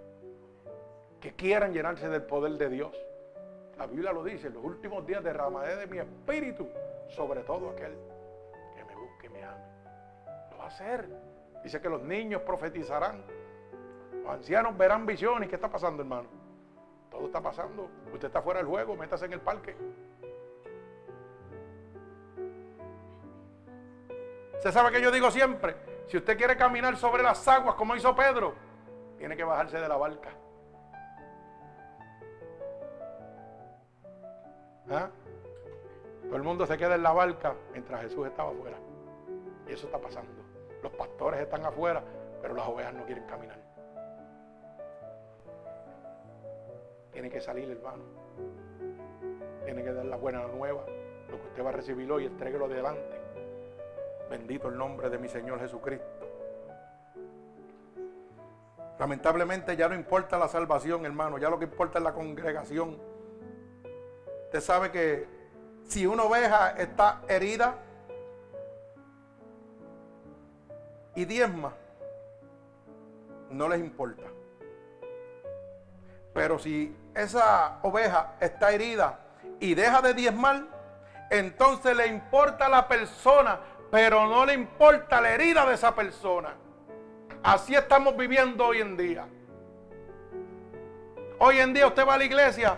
que 1.21 1.33
quieran 1.33 1.73
llenarse 1.73 2.09
del 2.09 2.23
poder 2.23 2.53
de 2.53 2.69
Dios. 2.69 2.95
La 3.77 3.85
Biblia 3.85 4.11
lo 4.11 4.23
dice, 4.23 4.47
en 4.47 4.55
los 4.55 4.63
últimos 4.63 5.05
días 5.05 5.23
derramaré 5.23 5.75
de 5.75 5.87
mi 5.87 5.99
espíritu 5.99 6.67
sobre 7.09 7.41
todo 7.41 7.69
aquel 7.69 7.93
que 8.75 8.83
me 8.83 8.95
busque 8.95 9.27
y 9.27 9.29
me 9.29 9.43
ame. 9.43 9.63
Lo 10.51 10.57
va 10.57 10.65
a 10.65 10.67
hacer. 10.67 11.07
Dice 11.63 11.81
que 11.81 11.89
los 11.89 12.01
niños 12.01 12.41
profetizarán, 12.41 13.23
los 14.23 14.31
ancianos 14.31 14.77
verán 14.77 15.05
visiones. 15.05 15.49
¿Qué 15.49 15.55
está 15.55 15.69
pasando, 15.69 16.03
hermano? 16.03 16.27
Todo 17.09 17.25
está 17.25 17.41
pasando. 17.41 17.89
Usted 18.13 18.27
está 18.27 18.41
fuera 18.41 18.59
del 18.59 18.67
juego, 18.67 18.95
métase 18.95 19.25
en 19.25 19.33
el 19.33 19.41
parque. 19.41 19.75
Usted 24.59 24.71
sabe 24.73 24.91
que 24.91 25.01
yo 25.01 25.09
digo 25.09 25.31
siempre, 25.31 25.73
si 26.07 26.17
usted 26.17 26.37
quiere 26.37 26.57
caminar 26.57 26.97
sobre 26.97 27.23
las 27.23 27.47
aguas 27.47 27.75
como 27.75 27.95
hizo 27.95 28.13
Pedro, 28.13 28.53
tiene 29.17 29.37
que 29.37 29.45
bajarse 29.45 29.79
de 29.79 29.87
la 29.87 29.95
barca. 29.95 30.31
¿Ah? 34.91 35.09
Todo 36.25 36.35
el 36.35 36.43
mundo 36.43 36.65
se 36.65 36.77
queda 36.77 36.95
en 36.95 37.03
la 37.03 37.13
barca 37.13 37.55
mientras 37.71 38.01
Jesús 38.01 38.27
estaba 38.27 38.49
afuera. 38.49 38.75
Y 39.65 39.71
eso 39.71 39.85
está 39.85 39.97
pasando. 39.97 40.43
Los 40.83 40.91
pastores 40.91 41.39
están 41.39 41.65
afuera, 41.65 42.03
pero 42.41 42.53
las 42.53 42.67
ovejas 42.67 42.93
no 42.93 43.05
quieren 43.05 43.25
caminar. 43.27 43.59
Tiene 47.13 47.29
que 47.29 47.39
salir, 47.39 47.71
hermano. 47.71 48.03
Tiene 49.63 49.83
que 49.85 49.93
dar 49.93 50.05
la 50.05 50.17
buena 50.17 50.45
nueva. 50.47 50.83
Lo 51.29 51.39
que 51.39 51.47
usted 51.47 51.63
va 51.63 51.69
a 51.69 51.73
recibir 51.73 52.11
hoy, 52.11 52.25
entréguelo 52.25 52.65
adelante. 52.65 53.18
Bendito 54.29 54.67
el 54.67 54.77
nombre 54.77 55.09
de 55.09 55.17
mi 55.17 55.27
Señor 55.27 55.59
Jesucristo. 55.59 56.05
Lamentablemente 58.99 59.75
ya 59.75 59.87
no 59.87 59.95
importa 59.95 60.37
la 60.37 60.47
salvación, 60.47 61.05
hermano. 61.05 61.37
Ya 61.37 61.49
lo 61.49 61.57
que 61.57 61.65
importa 61.65 61.97
es 61.97 62.03
la 62.03 62.13
congregación. 62.13 62.97
Usted 64.45 64.61
sabe 64.61 64.91
que 64.91 65.27
si 65.85 66.05
una 66.05 66.23
oveja 66.23 66.71
está 66.71 67.21
herida 67.27 67.75
y 71.15 71.25
diezma, 71.25 71.73
no 73.49 73.67
les 73.67 73.79
importa. 73.79 74.23
Pero 76.33 76.59
si 76.59 76.95
esa 77.15 77.79
oveja 77.81 78.35
está 78.39 78.71
herida 78.71 79.19
y 79.59 79.73
deja 79.73 80.01
de 80.01 80.13
diezmar, 80.13 80.63
entonces 81.29 81.95
le 81.95 82.07
importa 82.07 82.67
a 82.67 82.69
la 82.69 82.87
persona 82.87 83.59
pero 83.91 84.27
no 84.27 84.45
le 84.45 84.53
importa 84.53 85.19
la 85.21 85.31
herida 85.31 85.65
de 85.65 85.75
esa 85.75 85.95
persona. 85.95 86.53
Así 87.43 87.75
estamos 87.75 88.15
viviendo 88.15 88.65
hoy 88.65 88.81
en 88.81 88.97
día. 88.97 89.27
Hoy 91.39 91.59
en 91.59 91.73
día 91.73 91.87
usted 91.87 92.05
va 92.05 92.15
a 92.15 92.17
la 92.17 92.25
iglesia 92.25 92.77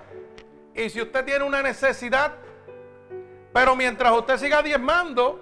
y 0.73 0.89
si 0.89 1.01
usted 1.01 1.25
tiene 1.25 1.43
una 1.43 1.61
necesidad, 1.61 2.33
pero 3.51 3.75
mientras 3.75 4.13
usted 4.13 4.37
siga 4.37 4.61
diezmando, 4.61 5.39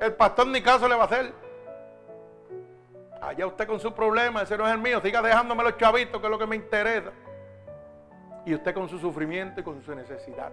el 0.00 0.12
pastor 0.14 0.48
ni 0.48 0.60
caso 0.60 0.88
le 0.88 0.96
va 0.96 1.02
a 1.02 1.06
hacer. 1.06 1.32
Allá 3.20 3.46
usted 3.46 3.66
con 3.68 3.78
su 3.78 3.94
problema, 3.94 4.42
ese 4.42 4.58
no 4.58 4.66
es 4.66 4.72
el 4.72 4.80
mío, 4.80 5.00
siga 5.00 5.22
dejándome 5.22 5.62
los 5.62 5.76
chavitos, 5.78 6.20
que 6.20 6.26
es 6.26 6.30
lo 6.30 6.38
que 6.38 6.46
me 6.46 6.56
interesa. 6.56 7.12
Y 8.44 8.54
usted 8.54 8.74
con 8.74 8.88
su 8.88 8.98
sufrimiento 8.98 9.60
y 9.60 9.64
con 9.64 9.80
su 9.82 9.94
necesidad. 9.94 10.52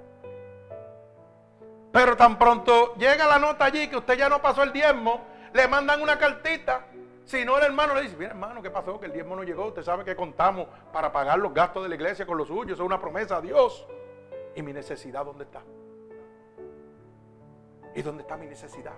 Pero 1.91 2.15
tan 2.15 2.37
pronto 2.37 2.95
llega 2.95 3.25
la 3.27 3.39
nota 3.39 3.65
allí 3.65 3.87
que 3.87 3.97
usted 3.97 4.17
ya 4.17 4.29
no 4.29 4.41
pasó 4.41 4.63
el 4.63 4.71
diezmo, 4.71 5.21
le 5.53 5.67
mandan 5.67 6.01
una 6.01 6.17
cartita. 6.19 6.85
Si 7.25 7.45
no, 7.45 7.57
el 7.57 7.63
hermano 7.63 7.95
le 7.95 8.01
dice, 8.01 8.15
mira 8.17 8.31
hermano, 8.31 8.61
¿qué 8.61 8.69
pasó? 8.69 8.99
Que 8.99 9.07
el 9.07 9.13
diezmo 9.13 9.35
no 9.35 9.43
llegó. 9.43 9.67
Usted 9.67 9.83
sabe 9.83 10.03
que 10.03 10.15
contamos 10.15 10.67
para 10.91 11.11
pagar 11.11 11.39
los 11.39 11.53
gastos 11.53 11.83
de 11.83 11.89
la 11.89 11.95
iglesia 11.95 12.25
con 12.25 12.37
los 12.37 12.47
suyos. 12.47 12.73
Eso 12.73 12.83
es 12.83 12.87
una 12.87 12.99
promesa 12.99 13.37
a 13.37 13.41
Dios. 13.41 13.87
¿Y 14.55 14.61
mi 14.61 14.73
necesidad 14.73 15.25
dónde 15.25 15.43
está? 15.43 15.61
¿Y 17.95 18.01
dónde 18.01 18.23
está 18.23 18.37
mi 18.37 18.47
necesidad? 18.47 18.93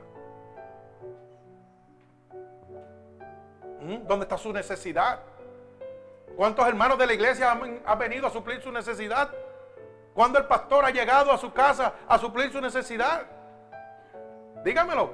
¿Mm? 3.81 4.07
¿Dónde 4.07 4.23
está 4.23 4.37
su 4.37 4.53
necesidad? 4.53 5.19
¿Cuántos 6.35 6.65
hermanos 6.67 6.97
de 6.97 7.07
la 7.07 7.13
iglesia 7.13 7.51
han, 7.51 7.81
han 7.85 7.99
venido 7.99 8.27
a 8.27 8.29
suplir 8.29 8.61
su 8.61 8.71
necesidad? 8.71 9.29
Cuando 10.13 10.39
el 10.39 10.45
pastor 10.45 10.85
ha 10.85 10.89
llegado 10.89 11.31
a 11.31 11.37
su 11.37 11.53
casa 11.53 11.93
a 12.07 12.17
suplir 12.17 12.51
su 12.51 12.59
necesidad. 12.59 13.23
Dígamelo. 14.63 15.11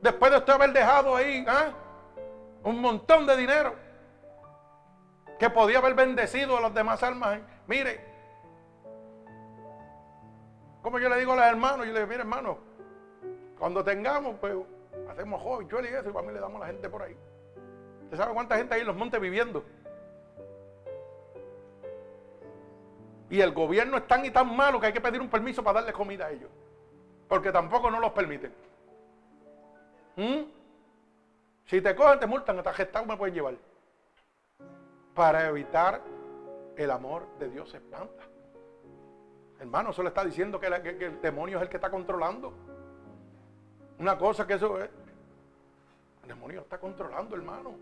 Después 0.00 0.30
de 0.30 0.38
usted 0.38 0.52
haber 0.52 0.72
dejado 0.72 1.16
ahí 1.16 1.44
¿ah? 1.48 1.72
un 2.62 2.80
montón 2.80 3.26
de 3.26 3.36
dinero 3.36 3.74
que 5.38 5.50
podía 5.50 5.78
haber 5.78 5.94
bendecido 5.94 6.56
a 6.56 6.60
las 6.60 6.74
demás 6.74 7.02
almas. 7.02 7.38
¿eh? 7.38 7.42
Mire, 7.66 8.00
como 10.82 10.98
yo 10.98 11.08
le 11.08 11.18
digo 11.18 11.32
a 11.32 11.36
los 11.36 11.44
hermanos, 11.44 11.86
yo 11.86 11.92
le 11.92 12.00
digo, 12.00 12.06
mire 12.06 12.20
hermano, 12.20 12.58
cuando 13.58 13.82
tengamos, 13.84 14.36
pues 14.40 14.54
hacemos 15.10 15.42
joven, 15.42 15.68
yo 15.68 15.80
y 15.80 15.86
eso, 15.86 16.10
y 16.10 16.12
para 16.12 16.26
mí 16.26 16.32
le 16.32 16.40
damos 16.40 16.56
a 16.56 16.66
la 16.66 16.66
gente 16.66 16.88
por 16.88 17.02
ahí. 17.02 17.16
¿Usted 18.04 18.16
sabe 18.16 18.32
cuánta 18.32 18.56
gente 18.56 18.74
hay 18.74 18.82
en 18.82 18.86
los 18.86 18.96
montes 18.96 19.20
viviendo? 19.20 19.64
Y 23.30 23.40
el 23.40 23.52
gobierno 23.52 23.98
es 23.98 24.06
tan 24.06 24.24
y 24.24 24.30
tan 24.30 24.54
malo 24.54 24.80
que 24.80 24.86
hay 24.86 24.92
que 24.92 25.00
pedir 25.00 25.20
un 25.20 25.28
permiso 25.28 25.62
para 25.62 25.80
darle 25.80 25.92
comida 25.92 26.26
a 26.26 26.30
ellos. 26.30 26.50
Porque 27.28 27.52
tampoco 27.52 27.90
no 27.90 28.00
los 28.00 28.12
permiten. 28.12 28.52
¿Mm? 30.16 30.42
Si 31.66 31.82
te 31.82 31.94
cogen, 31.94 32.18
te 32.18 32.26
multan, 32.26 32.58
hasta 32.58 32.72
gestado 32.72 33.04
me 33.04 33.16
pueden 33.16 33.34
llevar. 33.34 33.54
Para 35.14 35.48
evitar 35.48 36.00
el 36.76 36.90
amor 36.90 37.26
de 37.38 37.50
Dios 37.50 37.68
se 37.68 37.76
espanta. 37.76 38.24
Hermano, 39.60 39.90
eso 39.90 40.02
le 40.02 40.08
está 40.08 40.24
diciendo 40.24 40.58
que, 40.58 40.68
que, 40.82 41.06
el 41.06 41.20
demonio 41.20 41.58
es 41.58 41.64
el 41.64 41.68
que 41.68 41.76
está 41.76 41.90
controlando. 41.90 42.54
Una 43.98 44.16
cosa 44.16 44.46
que 44.46 44.54
eso 44.54 44.82
es. 44.82 44.88
El 46.22 46.28
demonio 46.28 46.60
está 46.60 46.78
controlando, 46.78 47.36
hermano. 47.36 47.74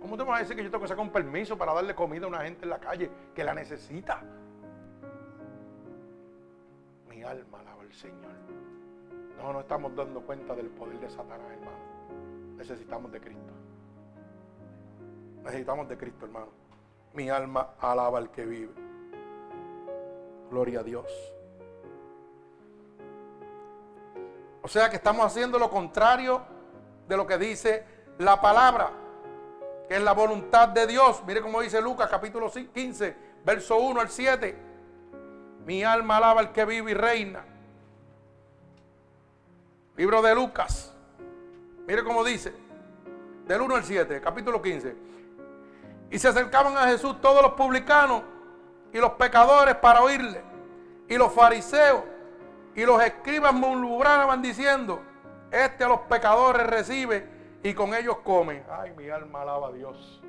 ¿Cómo 0.00 0.16
te 0.16 0.22
vas 0.22 0.36
a 0.36 0.42
decir 0.42 0.56
que 0.56 0.62
yo 0.62 0.70
tengo 0.70 0.82
que 0.82 0.88
sacar 0.88 1.04
un 1.04 1.10
permiso 1.10 1.58
para 1.58 1.74
darle 1.74 1.94
comida 1.94 2.24
a 2.24 2.28
una 2.28 2.42
gente 2.42 2.64
en 2.64 2.70
la 2.70 2.78
calle 2.78 3.10
que 3.34 3.42
la 3.42 3.54
necesita? 3.54 4.22
Mi 7.08 7.22
alma 7.22 7.60
alaba 7.60 7.82
al 7.82 7.92
Señor. 7.92 8.32
No, 9.36 9.52
no 9.52 9.60
estamos 9.60 9.94
dando 9.94 10.20
cuenta 10.22 10.54
del 10.54 10.68
poder 10.68 10.98
de 11.00 11.10
Satanás, 11.10 11.50
hermano. 11.52 12.56
Necesitamos 12.56 13.10
de 13.12 13.20
Cristo. 13.20 13.52
Necesitamos 15.44 15.88
de 15.88 15.96
Cristo, 15.96 16.26
hermano. 16.26 16.48
Mi 17.14 17.30
alma 17.30 17.74
alaba 17.80 18.18
al 18.18 18.30
que 18.30 18.44
vive. 18.44 18.72
Gloria 20.50 20.80
a 20.80 20.82
Dios. 20.82 21.06
O 24.62 24.68
sea 24.68 24.90
que 24.90 24.96
estamos 24.96 25.24
haciendo 25.24 25.58
lo 25.58 25.70
contrario 25.70 26.42
de 27.08 27.16
lo 27.16 27.26
que 27.26 27.38
dice 27.38 27.84
la 28.18 28.40
palabra 28.40 28.90
que 29.88 29.96
es 29.96 30.02
la 30.02 30.12
voluntad 30.12 30.68
de 30.68 30.86
Dios. 30.86 31.22
Mire 31.26 31.40
cómo 31.40 31.62
dice 31.62 31.80
Lucas 31.80 32.08
capítulo 32.10 32.52
15, 32.52 33.16
verso 33.44 33.76
1 33.76 34.00
al 34.00 34.10
7. 34.10 34.56
Mi 35.64 35.82
alma 35.82 36.18
alaba 36.18 36.40
al 36.40 36.52
que 36.52 36.64
vive 36.66 36.90
y 36.90 36.94
reina. 36.94 37.44
Libro 39.96 40.20
de 40.20 40.34
Lucas. 40.34 40.94
Mire 41.86 42.04
cómo 42.04 42.22
dice. 42.22 42.52
Del 43.46 43.62
1 43.62 43.74
al 43.74 43.84
7, 43.84 44.20
capítulo 44.20 44.60
15. 44.60 44.94
Y 46.10 46.18
se 46.18 46.28
acercaban 46.28 46.76
a 46.76 46.86
Jesús 46.86 47.18
todos 47.22 47.42
los 47.42 47.52
publicanos 47.52 48.22
y 48.92 48.98
los 48.98 49.12
pecadores 49.12 49.74
para 49.76 50.02
oírle. 50.02 50.42
Y 51.08 51.16
los 51.16 51.32
fariseos 51.32 52.02
y 52.74 52.84
los 52.84 53.02
escribas 53.02 53.54
murmuraban 53.54 54.42
diciendo, 54.42 55.02
este 55.50 55.84
a 55.84 55.88
los 55.88 56.00
pecadores 56.00 56.66
recibe 56.66 57.37
y 57.62 57.74
con 57.74 57.94
ellos 57.94 58.18
come. 58.24 58.62
Ay, 58.70 58.92
mi 58.96 59.08
alma 59.08 59.42
alaba 59.42 59.68
a 59.68 59.72
Dios. 59.72 60.22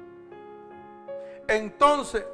Entonces, 1.47 2.25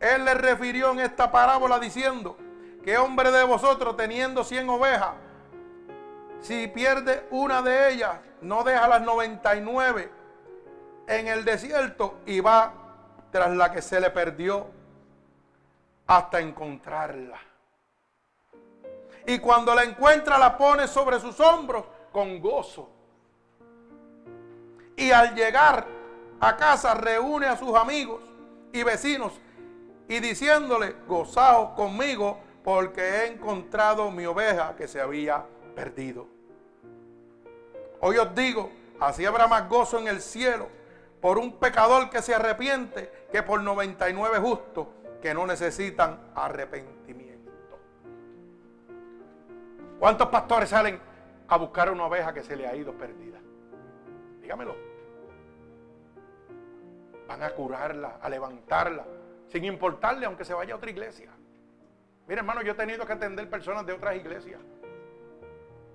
él 0.00 0.24
le 0.24 0.34
refirió 0.34 0.92
en 0.92 1.00
esta 1.00 1.30
parábola 1.30 1.78
diciendo, 1.78 2.36
que 2.82 2.96
hombre 2.96 3.30
de 3.30 3.44
vosotros 3.44 3.96
teniendo 3.96 4.44
cien 4.44 4.68
ovejas 4.68 5.14
Si 6.40 6.68
pierde 6.68 7.26
una 7.30 7.60
de 7.60 7.92
ellas, 7.92 8.16
no 8.40 8.62
deja 8.64 8.86
las 8.88 9.02
99 9.02 10.10
en 11.06 11.28
el 11.28 11.44
desierto 11.44 12.18
y 12.26 12.40
va 12.40 12.72
tras 13.30 13.50
la 13.50 13.72
que 13.72 13.82
se 13.82 14.00
le 14.00 14.10
perdió 14.10 14.68
hasta 16.06 16.40
encontrarla. 16.40 17.38
Y 19.26 19.38
cuando 19.40 19.74
la 19.74 19.84
encuentra 19.84 20.38
la 20.38 20.56
pone 20.56 20.86
sobre 20.86 21.20
sus 21.20 21.38
hombros 21.40 21.84
con 22.12 22.40
gozo. 22.40 22.88
Y 24.98 25.12
al 25.12 25.36
llegar 25.36 25.86
a 26.40 26.56
casa 26.56 26.92
reúne 26.92 27.46
a 27.46 27.56
sus 27.56 27.74
amigos 27.76 28.20
y 28.72 28.82
vecinos 28.82 29.32
y 30.08 30.18
diciéndole, 30.18 30.96
gozaos 31.06 31.70
conmigo 31.76 32.40
porque 32.64 33.00
he 33.00 33.26
encontrado 33.28 34.10
mi 34.10 34.26
oveja 34.26 34.74
que 34.76 34.88
se 34.88 35.00
había 35.00 35.44
perdido. 35.76 36.26
Hoy 38.00 38.16
os 38.18 38.34
digo, 38.34 38.72
así 38.98 39.24
habrá 39.24 39.46
más 39.46 39.68
gozo 39.68 40.00
en 40.00 40.08
el 40.08 40.20
cielo 40.20 40.68
por 41.20 41.38
un 41.38 41.58
pecador 41.58 42.10
que 42.10 42.20
se 42.20 42.34
arrepiente 42.34 43.28
que 43.30 43.44
por 43.44 43.62
99 43.62 44.38
justos 44.38 44.88
que 45.22 45.32
no 45.32 45.46
necesitan 45.46 46.18
arrepentimiento. 46.34 47.52
¿Cuántos 50.00 50.28
pastores 50.28 50.70
salen 50.70 51.00
a 51.46 51.56
buscar 51.56 51.88
una 51.92 52.06
oveja 52.06 52.34
que 52.34 52.42
se 52.42 52.56
le 52.56 52.66
ha 52.66 52.74
ido 52.74 52.92
perdida? 52.94 53.38
Dígamelo. 54.40 54.87
Van 57.28 57.42
a 57.42 57.50
curarla, 57.50 58.18
a 58.20 58.28
levantarla, 58.28 59.04
sin 59.48 59.64
importarle 59.64 60.26
aunque 60.26 60.44
se 60.44 60.54
vaya 60.54 60.74
a 60.74 60.76
otra 60.78 60.90
iglesia. 60.90 61.30
Mira, 62.26 62.40
hermano, 62.40 62.62
yo 62.62 62.72
he 62.72 62.74
tenido 62.74 63.06
que 63.06 63.12
atender 63.12 63.48
personas 63.48 63.86
de 63.86 63.92
otras 63.92 64.16
iglesias. 64.16 64.60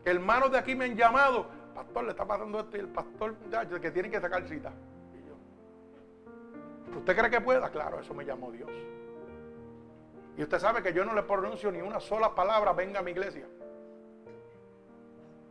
Hermanos 0.06 0.52
de 0.52 0.58
aquí 0.60 0.76
me 0.76 0.86
han 0.86 0.96
llamado, 0.96 1.48
pastor, 1.76 2.06
le 2.06 2.12
está 2.12 2.26
pasando 2.26 2.60
esto 2.60 2.78
y 2.78 2.80
el 2.80 2.88
pastor, 2.88 3.36
muchacho, 3.44 3.82
que 3.82 3.92
tiene 3.92 4.10
que 4.10 4.22
sacar 4.22 4.48
cita. 4.48 4.72
¿Usted 6.96 7.18
cree 7.18 7.30
que 7.30 7.42
pueda? 7.42 7.70
Claro, 7.70 8.00
eso 8.00 8.14
me 8.14 8.24
llamó 8.24 8.52
Dios. 8.52 8.70
Y 10.38 10.44
usted 10.44 10.60
sabe 10.60 10.82
que 10.82 10.94
yo 10.94 11.06
no 11.06 11.14
le 11.14 11.24
pronuncio 11.24 11.72
ni 11.72 11.82
una 11.82 12.00
sola 12.00 12.34
palabra, 12.34 12.74
venga 12.74 13.00
a 13.00 13.04
mi 13.04 13.12
iglesia. 13.12 13.48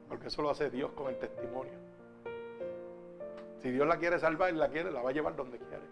Porque 0.09 0.29
eso 0.29 0.43
lo 0.43 0.51
hace 0.51 0.71
Dios 0.71 0.93
con 0.93 1.09
el 1.09 1.19
testimonio. 1.19 1.73
Si 3.63 3.71
Dios 3.71 3.87
la 3.87 3.97
quiere 3.97 4.19
salvar 4.19 4.53
la 4.53 4.69
quiere, 4.69 4.91
la 4.91 5.03
va 5.03 5.11
a 5.11 5.13
llevar 5.13 5.37
donde 5.37 5.59
quiere. 5.59 5.85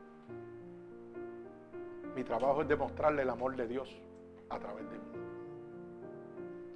Mi 2.16 2.24
trabajo 2.24 2.62
es 2.62 2.68
demostrarle 2.68 3.22
el 3.22 3.30
amor 3.30 3.54
de 3.54 3.68
Dios 3.68 3.88
a 4.48 4.58
través 4.58 4.84
de 4.90 4.98
mí. 4.98 5.04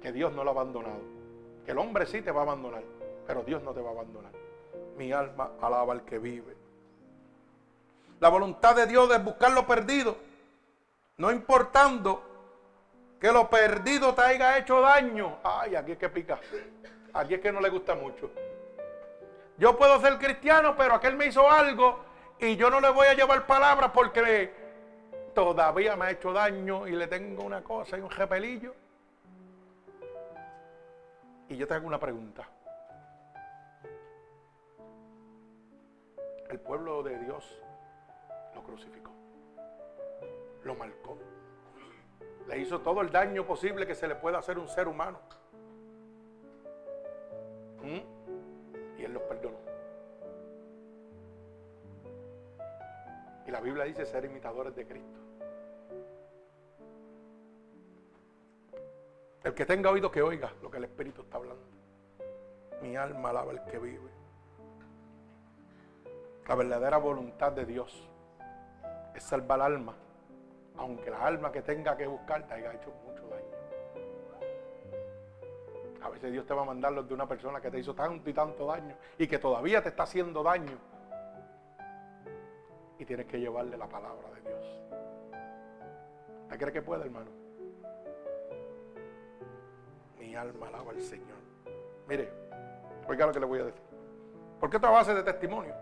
Que 0.01 0.13
Dios 0.13 0.33
no 0.33 0.43
lo 0.43 0.51
ha 0.51 0.53
abandonado. 0.53 1.01
Que 1.65 1.71
el 1.71 1.79
hombre 1.79 2.05
sí 2.05 2.21
te 2.21 2.31
va 2.31 2.41
a 2.41 2.43
abandonar, 2.43 2.83
pero 3.27 3.43
Dios 3.43 3.61
no 3.63 3.73
te 3.73 3.81
va 3.81 3.89
a 3.89 3.93
abandonar. 3.93 4.31
Mi 4.97 5.11
alma 5.11 5.51
alaba 5.61 5.91
al 5.91 6.05
que 6.05 6.19
vive. 6.19 6.55
La 8.21 8.29
voluntad 8.29 8.75
de 8.75 8.87
Dios 8.87 9.13
es 9.13 9.23
buscar 9.23 9.51
lo 9.51 9.67
perdido. 9.67 10.15
No 11.17 11.31
importando 11.31 12.21
que 13.19 13.31
lo 13.31 13.49
perdido 13.49 14.13
te 14.13 14.21
haya 14.21 14.57
hecho 14.57 14.79
daño. 14.79 15.39
Ay, 15.43 15.75
aquí 15.75 15.91
es 15.93 15.97
que 15.97 16.07
pica. 16.07 16.39
Aquí 17.13 17.33
es 17.33 17.41
que 17.41 17.51
no 17.51 17.59
le 17.59 17.69
gusta 17.69 17.95
mucho. 17.95 18.29
Yo 19.57 19.77
puedo 19.77 19.99
ser 20.01 20.17
cristiano, 20.17 20.75
pero 20.75 20.95
aquel 20.95 21.15
me 21.15 21.27
hizo 21.27 21.49
algo 21.49 21.99
y 22.39 22.55
yo 22.57 22.69
no 22.69 22.81
le 22.81 22.89
voy 22.89 23.07
a 23.07 23.13
llevar 23.13 23.47
palabras 23.47 23.91
porque 23.93 24.53
todavía 25.33 25.95
me 25.95 26.05
ha 26.05 26.11
hecho 26.11 26.33
daño 26.33 26.87
y 26.87 26.91
le 26.91 27.07
tengo 27.07 27.43
una 27.43 27.63
cosa 27.63 27.97
y 27.97 28.01
un 28.01 28.09
repelillo. 28.09 28.73
Y 31.47 31.55
yo 31.55 31.67
te 31.67 31.73
hago 31.73 31.87
una 31.87 31.99
pregunta. 31.99 32.47
El 36.49 36.59
pueblo 36.59 37.01
de 37.03 37.17
Dios 37.19 37.61
lo 38.53 38.63
crucificó. 38.63 39.11
Lo 40.63 40.75
marcó. 40.75 41.17
Le 42.47 42.59
hizo 42.59 42.81
todo 42.81 43.01
el 43.01 43.11
daño 43.11 43.45
posible 43.45 43.87
que 43.87 43.95
se 43.95 44.07
le 44.07 44.15
pueda 44.15 44.39
hacer 44.39 44.57
a 44.57 44.59
un 44.59 44.67
ser 44.67 44.87
humano. 44.87 45.19
¿Mm? 47.81 48.14
Los 49.15 49.23
perdonó. 49.23 49.57
Y 53.47 53.51
la 53.51 53.61
Biblia 53.61 53.85
dice 53.85 54.05
ser 54.05 54.25
imitadores 54.25 54.75
de 54.75 54.85
Cristo. 54.85 55.19
El 59.41 59.53
que 59.53 59.65
tenga 59.65 59.89
oído 59.89 60.11
que 60.11 60.21
oiga 60.21 60.51
lo 60.61 60.69
que 60.69 60.79
el 60.79 60.83
Espíritu 60.83 61.21
está 61.21 61.37
hablando. 61.37 61.63
Mi 62.81 62.97
alma 62.97 63.29
alaba 63.29 63.51
al 63.51 63.63
que 63.63 63.79
vive. 63.79 64.11
La 66.45 66.55
verdadera 66.55 66.97
voluntad 66.97 67.53
de 67.53 67.65
Dios 67.65 68.09
es 69.15 69.23
salvar 69.23 69.61
alma, 69.61 69.95
aunque 70.75 71.09
la 71.09 71.25
alma 71.25 71.53
que 71.53 71.61
tenga 71.61 71.95
que 71.95 72.05
buscar 72.05 72.45
te 72.47 72.53
haya 72.55 72.73
hecho 72.73 72.91
mucho 73.05 73.25
daño. 73.29 73.54
A 76.05 76.09
veces 76.09 76.31
Dios 76.31 76.45
te 76.45 76.53
va 76.53 76.61
a 76.61 76.65
mandar 76.65 76.93
los 76.93 77.07
de 77.07 77.15
una 77.15 77.27
persona 77.27 77.59
que 77.59 77.71
te 77.71 77.79
hizo 77.79 77.95
tanto 77.95 78.29
y 78.29 78.33
tanto 78.33 78.67
daño 78.67 78.95
y 79.17 79.25
que 79.25 79.39
todavía 79.39 79.81
te 79.81 79.89
está 79.89 80.03
haciendo 80.03 80.43
daño. 80.43 80.77
Y 82.99 83.05
tienes 83.05 83.25
que 83.25 83.39
llevarle 83.39 83.75
la 83.75 83.87
palabra 83.87 84.29
de 84.35 84.41
Dios. 84.41 84.81
¿Usted 86.43 86.59
cree 86.59 86.73
que 86.73 86.83
puede, 86.83 87.05
hermano? 87.05 87.31
Mi 90.19 90.35
alma 90.35 90.67
alaba 90.67 90.91
al 90.91 91.01
Señor. 91.01 91.39
Mire, 92.07 92.29
oiga 93.07 93.25
lo 93.25 93.31
que 93.31 93.39
le 93.39 93.45
voy 93.47 93.59
a 93.61 93.63
decir. 93.63 93.81
¿Por 94.59 94.69
qué 94.69 94.75
esta 94.75 94.91
base 94.91 95.15
de 95.15 95.23
testimonio? 95.23 95.73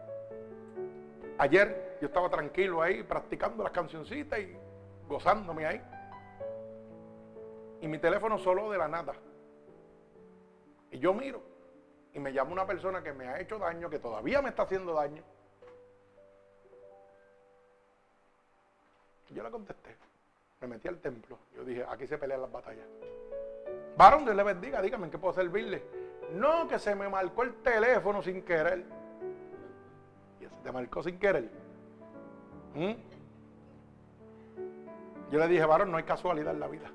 Ayer 1.38 1.98
yo 2.00 2.08
estaba 2.08 2.30
tranquilo 2.30 2.82
ahí 2.82 3.04
practicando 3.04 3.62
las 3.62 3.74
cancioncitas 3.74 4.40
y 4.40 4.56
gozándome 5.06 5.66
ahí. 5.66 5.82
Y 7.82 7.90
mi 7.90 7.98
teléfono 7.98 8.38
solo 8.38 8.72
de 8.72 8.78
la 8.78 8.88
nada. 8.88 9.14
Y 10.94 11.00
yo 11.00 11.14
miro 11.14 11.42
y 12.14 12.20
me 12.20 12.32
llama 12.32 12.52
una 12.52 12.68
persona 12.68 13.02
que 13.02 13.12
me 13.12 13.28
ha 13.28 13.40
hecho 13.40 13.58
daño, 13.58 13.90
que 13.90 13.98
todavía 13.98 14.42
me 14.42 14.50
está 14.50 14.64
haciendo 14.64 14.94
daño. 14.94 15.24
yo 19.34 19.42
le 19.42 19.50
contesté. 19.50 19.96
Me 20.62 20.68
metí 20.68 20.88
al 20.88 21.00
templo. 21.00 21.40
Yo 21.56 21.66
dije, 21.66 21.84
aquí 21.90 22.06
se 22.06 22.20
pelean 22.20 22.42
las 22.42 22.52
batallas. 22.52 22.86
Varón, 23.98 24.26
Dios 24.26 24.36
le 24.36 24.44
bendiga, 24.44 24.80
dígame 24.80 25.06
en 25.06 25.12
qué 25.12 25.18
puedo 25.18 25.34
servirle. 25.34 25.82
No, 26.34 26.68
que 26.68 26.78
se 26.78 26.94
me 26.94 27.10
marcó 27.10 27.42
el 27.42 27.56
teléfono 27.56 28.22
sin 28.22 28.44
querer. 28.44 28.86
Y 30.40 30.44
se 30.44 30.56
te 30.64 30.72
marcó 30.72 31.02
sin 31.02 31.18
querer. 31.18 31.50
¿Mm? 32.76 32.94
Yo 35.32 35.40
le 35.40 35.48
dije, 35.48 35.66
varón, 35.66 35.90
no 35.90 35.98
hay 35.98 36.04
casualidad 36.04 36.54
en 36.54 36.60
la 36.60 36.68
vida. 36.68 36.92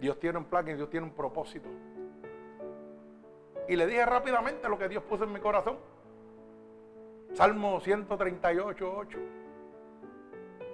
Dios 0.00 0.18
tiene 0.18 0.38
un 0.38 0.46
plan 0.46 0.66
y 0.66 0.72
Dios 0.72 0.88
tiene 0.88 1.06
un 1.06 1.12
propósito. 1.12 1.68
Y 3.70 3.76
le 3.76 3.86
dije 3.86 4.04
rápidamente 4.04 4.68
lo 4.68 4.76
que 4.76 4.88
Dios 4.88 5.00
puso 5.04 5.22
en 5.22 5.32
mi 5.32 5.38
corazón. 5.38 5.78
Salmo 7.34 7.78
138, 7.78 8.94
8. 8.96 9.18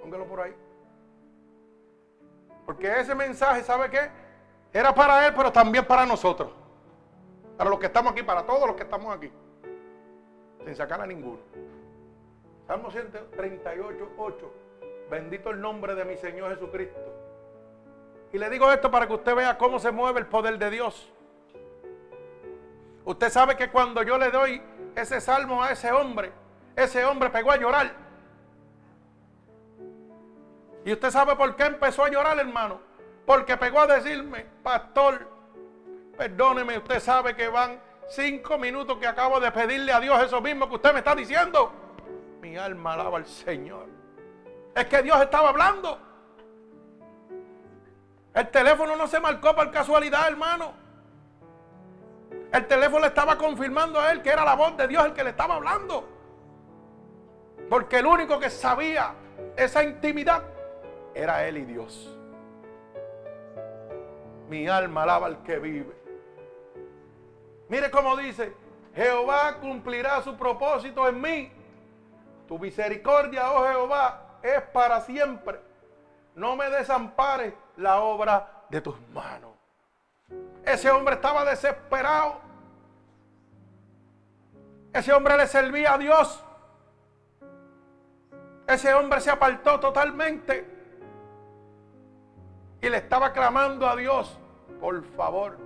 Póngalo 0.01 0.25
por 0.25 0.41
ahí. 0.41 0.55
Porque 2.65 2.99
ese 2.99 3.13
mensaje, 3.13 3.61
¿sabe 3.61 3.91
qué? 3.91 4.09
Era 4.73 4.95
para 4.95 5.27
él, 5.27 5.33
pero 5.37 5.51
también 5.51 5.85
para 5.85 6.07
nosotros. 6.07 6.49
Para 7.55 7.69
los 7.69 7.77
que 7.77 7.85
estamos 7.85 8.13
aquí, 8.13 8.23
para 8.23 8.43
todos 8.43 8.65
los 8.65 8.75
que 8.75 8.81
estamos 8.81 9.15
aquí. 9.15 9.31
Sin 10.65 10.75
sacar 10.75 10.99
a 10.99 11.05
ninguno. 11.05 11.37
Salmo 12.65 12.89
138, 12.89 14.09
8. 14.17 14.53
Bendito 15.11 15.51
el 15.51 15.61
nombre 15.61 15.93
de 15.93 16.03
mi 16.03 16.17
Señor 16.17 16.51
Jesucristo. 16.55 17.13
Y 18.33 18.39
le 18.39 18.49
digo 18.49 18.71
esto 18.71 18.89
para 18.89 19.05
que 19.05 19.13
usted 19.13 19.35
vea 19.35 19.55
cómo 19.55 19.77
se 19.77 19.91
mueve 19.91 20.19
el 20.19 20.25
poder 20.25 20.57
de 20.57 20.71
Dios. 20.71 21.13
Usted 23.07 23.29
sabe 23.29 23.55
que 23.55 23.69
cuando 23.69 24.03
yo 24.03 24.17
le 24.17 24.29
doy 24.29 24.61
ese 24.93 25.21
salmo 25.21 25.63
a 25.63 25.71
ese 25.71 25.93
hombre, 25.93 26.29
ese 26.75 27.05
hombre 27.05 27.29
pegó 27.29 27.51
a 27.51 27.55
llorar. 27.55 27.93
Y 30.83 30.91
usted 30.91 31.09
sabe 31.09 31.33
por 31.37 31.55
qué 31.55 31.67
empezó 31.67 32.03
a 32.03 32.09
llorar, 32.09 32.37
hermano. 32.37 32.81
Porque 33.25 33.55
pegó 33.55 33.79
a 33.79 33.87
decirme, 33.87 34.45
pastor, 34.61 35.25
perdóneme, 36.17 36.79
usted 36.79 36.99
sabe 36.99 37.33
que 37.33 37.47
van 37.47 37.79
cinco 38.09 38.57
minutos 38.57 38.97
que 38.97 39.07
acabo 39.07 39.39
de 39.39 39.53
pedirle 39.53 39.93
a 39.93 40.01
Dios 40.01 40.21
eso 40.21 40.41
mismo 40.41 40.67
que 40.67 40.75
usted 40.75 40.91
me 40.91 40.99
está 40.99 41.15
diciendo. 41.15 41.71
Mi 42.41 42.57
alma 42.57 42.95
alaba 42.95 43.19
al 43.19 43.25
Señor. 43.25 43.87
Es 44.75 44.85
que 44.87 45.01
Dios 45.01 45.21
estaba 45.21 45.47
hablando. 45.47 45.97
El 48.33 48.49
teléfono 48.49 48.97
no 48.97 49.07
se 49.07 49.21
marcó 49.21 49.55
por 49.55 49.71
casualidad, 49.71 50.27
hermano. 50.27 50.86
El 52.51 52.67
teléfono 52.67 52.99
le 53.01 53.07
estaba 53.07 53.37
confirmando 53.37 53.99
a 53.99 54.11
él 54.11 54.21
que 54.21 54.29
era 54.29 54.45
la 54.45 54.55
voz 54.55 54.77
de 54.77 54.87
Dios 54.87 55.05
el 55.05 55.13
que 55.13 55.23
le 55.23 55.31
estaba 55.31 55.55
hablando. 55.55 56.07
Porque 57.69 57.99
el 57.99 58.05
único 58.05 58.39
que 58.39 58.49
sabía 58.49 59.13
esa 59.55 59.83
intimidad 59.83 60.43
era 61.13 61.45
él 61.45 61.57
y 61.57 61.65
Dios. 61.65 62.17
Mi 64.49 64.67
alma 64.67 65.03
alaba 65.03 65.27
al 65.27 65.43
que 65.43 65.59
vive. 65.59 65.93
Mire 67.67 67.91
cómo 67.91 68.15
dice, 68.15 68.53
Jehová 68.95 69.57
cumplirá 69.59 70.21
su 70.21 70.37
propósito 70.37 71.07
en 71.07 71.19
mí. 71.19 71.51
Tu 72.47 72.57
misericordia, 72.57 73.51
oh 73.51 73.67
Jehová, 73.67 74.39
es 74.41 74.61
para 74.71 75.01
siempre. 75.01 75.59
No 76.33 76.55
me 76.55 76.69
desampares 76.69 77.53
la 77.75 77.99
obra 77.99 78.63
de 78.69 78.79
tus 78.79 78.95
manos. 79.09 79.56
Ese 80.67 80.91
hombre 80.91 81.15
estaba 81.15 81.45
desesperado. 81.45 82.41
Ese 84.91 85.13
hombre 85.13 85.37
le 85.37 85.47
servía 85.47 85.93
a 85.93 85.97
Dios. 85.97 86.43
Ese 88.67 88.93
hombre 88.93 89.21
se 89.21 89.31
apartó 89.31 89.79
totalmente. 89.79 90.67
Y 92.81 92.89
le 92.89 92.97
estaba 92.97 93.31
clamando 93.31 93.87
a 93.87 93.95
Dios, 93.95 94.37
por 94.81 95.01
favor, 95.15 95.57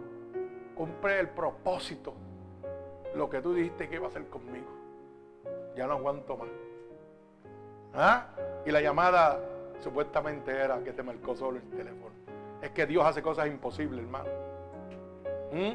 cumple 0.76 1.19
el 1.19 1.30
propósito. 1.30 2.14
Lo 3.15 3.28
que 3.28 3.41
tú 3.41 3.56
dijiste 3.56 3.90
que 3.90 3.95
iba 3.95 4.06
a 4.06 4.10
hacer 4.10 4.28
conmigo. 4.28 4.69
Ya 5.76 5.88
no 5.88 5.94
aguanto 5.94 6.38
más. 6.38 6.49
¿Ah? 7.95 8.28
Y 8.68 8.72
la 8.72 8.82
llamada 8.82 9.40
supuestamente 9.80 10.52
era 10.52 10.80
que 10.84 10.94
te 10.94 11.02
marcó 11.02 11.36
solo 11.36 11.57
el 11.57 11.69
teléfono. 11.72 12.14
Es 12.61 12.69
que 12.69 12.86
Dios 12.86 13.03
hace 13.03 13.23
cosas 13.23 13.48
imposibles, 13.48 14.06
hermano. 14.06 14.51
¿Mm? 15.52 15.73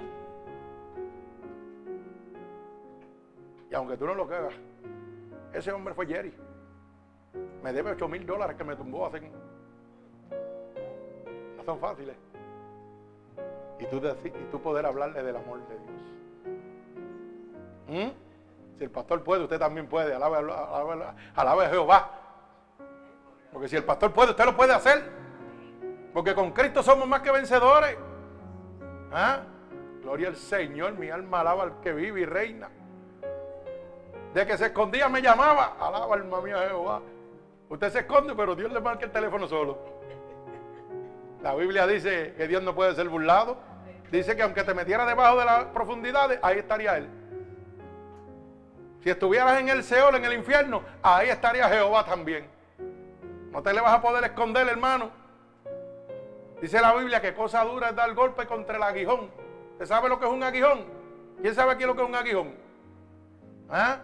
Y 3.71 3.75
aunque 3.75 3.97
tú 3.97 4.07
no 4.07 4.15
lo 4.15 4.27
creas, 4.27 4.55
ese 5.53 5.73
hombre 5.73 5.95
fue 5.95 6.07
Jerry. 6.07 6.35
Me 7.63 7.73
debe 7.73 7.91
8 7.93 8.09
mil 8.09 8.25
dólares 8.27 8.57
que 8.57 8.65
me 8.65 8.77
tumbó 8.77 9.07
hace. 9.07 9.21
No 11.57 11.65
son 11.65 11.79
fáciles. 11.79 12.17
Y 13.79 13.87
tú, 13.87 14.01
y 14.25 14.31
tú 14.51 14.61
poder 14.61 14.87
hablarle 14.87 15.23
del 15.23 15.37
amor 15.37 15.61
de 15.69 15.79
Dios. 15.79 15.97
¿Mm? 17.89 18.11
Si 18.79 18.85
el 18.85 18.91
pastor 18.91 19.23
puede, 19.23 19.45
usted 19.45 19.59
también 19.59 19.89
puede. 19.89 20.15
Alabe, 20.15 20.39
alabe 21.35 21.65
a 21.65 21.69
Jehová. 21.69 22.11
Porque 23.53 23.69
si 23.69 23.77
el 23.77 23.85
pastor 23.85 24.13
puede, 24.13 24.31
usted 24.31 24.45
lo 24.45 24.57
puede 24.57 24.73
hacer. 24.73 25.03
Porque 26.13 26.35
con 26.35 26.53
Cristo 26.53 26.83
somos 26.83 27.07
más 27.09 27.21
que 27.21 27.31
vencedores. 27.31 27.97
¿Ah? 29.13 29.41
Gloria 30.07 30.29
al 30.29 30.37
Señor, 30.37 30.93
mi 30.93 31.11
alma 31.11 31.41
alaba 31.41 31.65
al 31.65 31.81
que 31.81 31.93
vive 31.93 32.21
y 32.21 32.27
reina. 32.27 32.71
De 34.33 34.47
que 34.47 34.57
se 34.57 34.67
escondía 34.67 35.09
me 35.09 35.21
llamaba. 35.21 35.77
Alaba 35.81 36.15
alma 36.15 36.41
mía 36.41 36.59
Jehová. 36.69 37.03
Usted 37.69 37.91
se 37.91 37.99
esconde, 37.99 38.33
pero 38.37 38.55
Dios 38.55 38.73
le 38.73 38.81
marca 38.81 39.05
el 39.05 39.11
teléfono 39.11 39.49
solo. 39.49 39.77
La 41.43 41.57
Biblia 41.57 41.89
dice 41.89 42.35
que 42.37 42.47
Dios 42.47 42.63
no 42.63 42.73
puede 42.73 42.95
ser 42.95 43.09
burlado. 43.09 43.57
Dice 44.13 44.37
que 44.37 44.45
aunque 44.45 44.63
te 44.63 44.75
metiera 44.75 45.05
debajo 45.07 45.41
de 45.41 45.45
las 45.45 45.65
profundidades, 45.65 46.39
ahí 46.41 46.61
estaría 46.61 46.99
Él. 46.99 47.09
Si 49.03 49.11
estuvieras 49.11 49.59
en 49.59 49.71
el 49.71 49.83
Seol, 49.83 50.15
en 50.15 50.25
el 50.25 50.35
infierno, 50.35 50.83
ahí 51.03 51.31
estaría 51.31 51.69
Jehová 51.69 52.05
también. 52.05 52.47
No 53.51 53.61
te 53.61 53.75
le 53.75 53.81
vas 53.81 53.95
a 53.95 54.01
poder 54.01 54.23
esconder, 54.23 54.69
hermano. 54.69 55.11
Dice 56.61 56.81
la 56.81 56.95
Biblia 56.95 57.21
que 57.21 57.35
cosa 57.35 57.65
dura 57.65 57.89
es 57.89 57.97
dar 57.97 58.15
golpe 58.15 58.47
contra 58.47 58.77
el 58.77 58.85
aguijón. 58.85 59.46
¿Usted 59.77 59.85
sabe 59.85 60.09
lo 60.09 60.19
que 60.19 60.25
es 60.25 60.33
un 60.33 60.43
aguijón? 60.43 60.87
¿Quién 61.43 61.55
sabe 61.55 61.73
aquí 61.73 61.85
lo 61.85 61.95
que 61.95 62.01
es 62.01 62.09
un 62.09 62.15
aguijón? 62.15 62.55
¿Ah? 63.69 63.99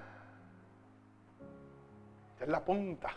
es 2.38 2.46
la 2.48 2.62
punta. 2.62 3.08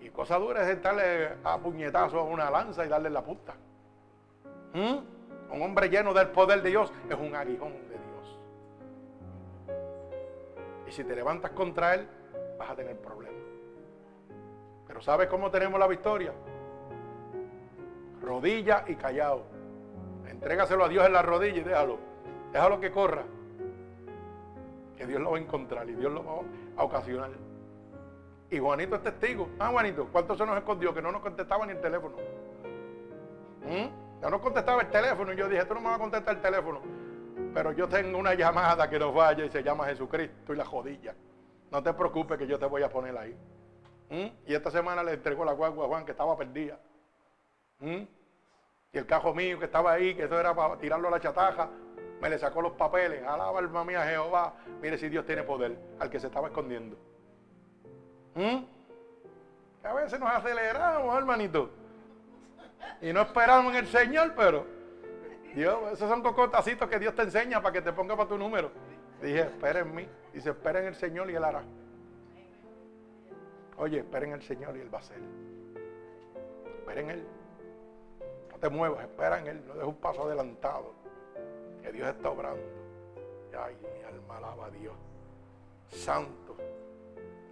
Y 0.00 0.10
cosa 0.10 0.38
dura 0.38 0.70
es 0.70 0.80
darle 0.80 1.30
a 1.42 1.58
puñetazo 1.58 2.20
a 2.20 2.22
una 2.22 2.48
lanza 2.48 2.86
y 2.86 2.88
darle 2.88 3.10
la 3.10 3.22
punta. 3.22 3.54
¿Mm? 4.74 5.52
Un 5.52 5.62
hombre 5.62 5.88
lleno 5.88 6.14
del 6.14 6.28
poder 6.28 6.62
de 6.62 6.70
Dios 6.70 6.92
es 7.08 7.16
un 7.16 7.34
aguijón 7.34 7.72
de 7.72 7.96
Dios. 7.96 8.38
Y 10.86 10.92
si 10.92 11.02
te 11.02 11.16
levantas 11.16 11.50
contra 11.50 11.94
él, 11.94 12.06
vas 12.56 12.70
a 12.70 12.76
tener 12.76 12.96
problemas. 12.98 13.42
Pero 14.86 15.00
¿sabes 15.00 15.26
cómo 15.26 15.50
tenemos 15.50 15.80
la 15.80 15.88
victoria? 15.88 16.32
Rodilla 18.22 18.84
y 18.86 18.94
callado. 18.94 19.53
Entrégaselo 20.28 20.84
a 20.84 20.88
Dios 20.88 21.06
en 21.06 21.12
la 21.12 21.22
rodilla 21.22 21.58
y 21.58 21.64
déjalo. 21.64 21.98
Déjalo 22.52 22.80
que 22.80 22.90
corra. 22.90 23.24
Que 24.96 25.06
Dios 25.06 25.20
lo 25.20 25.32
va 25.32 25.38
a 25.38 25.40
encontrar 25.40 25.88
y 25.88 25.94
Dios 25.94 26.12
lo 26.12 26.24
va 26.24 26.32
a 26.76 26.84
ocasionar. 26.84 27.30
Y 28.50 28.58
Juanito 28.58 28.96
es 28.96 29.02
testigo. 29.02 29.48
Ah, 29.58 29.68
Juanito, 29.68 30.08
¿cuánto 30.12 30.36
se 30.36 30.46
nos 30.46 30.56
escondió? 30.56 30.94
Que 30.94 31.02
no 31.02 31.10
nos 31.10 31.20
contestaba 31.22 31.66
ni 31.66 31.72
el 31.72 31.80
teléfono. 31.80 32.16
¿Mm? 33.64 34.22
Ya 34.22 34.30
no 34.30 34.40
contestaba 34.40 34.82
el 34.82 34.90
teléfono. 34.90 35.32
Y 35.32 35.36
yo 35.36 35.48
dije, 35.48 35.64
tú 35.64 35.74
no 35.74 35.80
me 35.80 35.86
vas 35.86 35.96
a 35.96 36.00
contestar 36.00 36.36
el 36.36 36.40
teléfono. 36.40 36.80
Pero 37.52 37.72
yo 37.72 37.88
tengo 37.88 38.18
una 38.18 38.34
llamada 38.34 38.88
que 38.88 38.98
nos 38.98 39.14
vaya 39.14 39.44
y 39.44 39.50
se 39.50 39.62
llama 39.62 39.86
Jesucristo 39.86 40.52
y 40.52 40.56
la 40.56 40.64
jodilla. 40.64 41.14
No 41.70 41.82
te 41.82 41.92
preocupes 41.92 42.38
que 42.38 42.46
yo 42.46 42.58
te 42.58 42.66
voy 42.66 42.82
a 42.82 42.88
poner 42.88 43.16
ahí. 43.16 43.36
¿Mm? 44.10 44.26
Y 44.46 44.54
esta 44.54 44.70
semana 44.70 45.02
le 45.02 45.14
entregó 45.14 45.44
la 45.44 45.52
guagua 45.52 45.86
a 45.86 45.88
Juan 45.88 46.04
que 46.04 46.12
estaba 46.12 46.36
perdida. 46.36 46.78
¿Mm? 47.80 48.02
Y 48.94 48.98
el 48.98 49.06
cajo 49.06 49.34
mío 49.34 49.58
que 49.58 49.64
estaba 49.64 49.92
ahí, 49.92 50.14
que 50.14 50.22
eso 50.24 50.38
era 50.38 50.54
para 50.54 50.78
tirarlo 50.78 51.08
a 51.08 51.10
la 51.10 51.20
chataja, 51.20 51.68
me 52.20 52.30
le 52.30 52.38
sacó 52.38 52.62
los 52.62 52.72
papeles. 52.72 53.24
Alaba 53.24 53.58
alma 53.58 53.84
mía 53.84 54.04
Jehová. 54.04 54.54
Mire 54.80 54.96
si 54.96 55.08
Dios 55.08 55.26
tiene 55.26 55.42
poder 55.42 55.76
al 55.98 56.08
que 56.08 56.20
se 56.20 56.28
estaba 56.28 56.46
escondiendo. 56.46 56.96
¿Mm? 58.36 58.64
A 59.84 59.92
veces 59.94 60.20
nos 60.20 60.30
aceleramos, 60.30 61.18
hermanito. 61.18 61.70
Y 63.02 63.12
no 63.12 63.22
esperamos 63.22 63.72
en 63.72 63.80
el 63.80 63.88
Señor, 63.88 64.32
pero 64.36 64.64
Dios, 65.54 65.92
esos 65.92 66.08
son 66.08 66.22
cocotacitos 66.22 66.88
que 66.88 67.00
Dios 67.00 67.16
te 67.16 67.22
enseña 67.22 67.60
para 67.60 67.72
que 67.72 67.82
te 67.82 67.92
ponga 67.92 68.16
para 68.16 68.28
tu 68.28 68.38
número. 68.38 68.70
Dije, 69.20 69.40
espera 69.40 69.80
en 69.80 69.92
mí. 69.92 70.08
Dice, 70.32 70.50
espera 70.50 70.78
en 70.78 70.86
el 70.86 70.94
Señor 70.94 71.28
y 71.30 71.34
Él 71.34 71.42
hará. 71.42 71.64
Oye, 73.76 73.98
espera 73.98 74.24
en 74.24 74.32
el 74.34 74.42
Señor 74.42 74.76
y 74.76 74.80
Él 74.80 74.94
va 74.94 74.98
a 74.98 75.00
hacer. 75.00 75.18
Espera 76.78 77.00
en 77.00 77.10
Él. 77.10 77.26
Te 78.64 78.70
muevas, 78.70 79.02
espera 79.02 79.40
en 79.40 79.46
Él. 79.46 79.62
No 79.66 79.74
dejes 79.74 79.88
un 79.88 79.96
paso 79.96 80.22
adelantado. 80.22 80.94
Que 81.82 81.92
Dios 81.92 82.08
está 82.08 82.30
obrando. 82.30 82.62
Ay, 83.62 83.76
mi 83.82 84.02
alma 84.04 84.38
alaba 84.38 84.64
a 84.64 84.70
Dios. 84.70 84.94
Santo. 85.90 86.56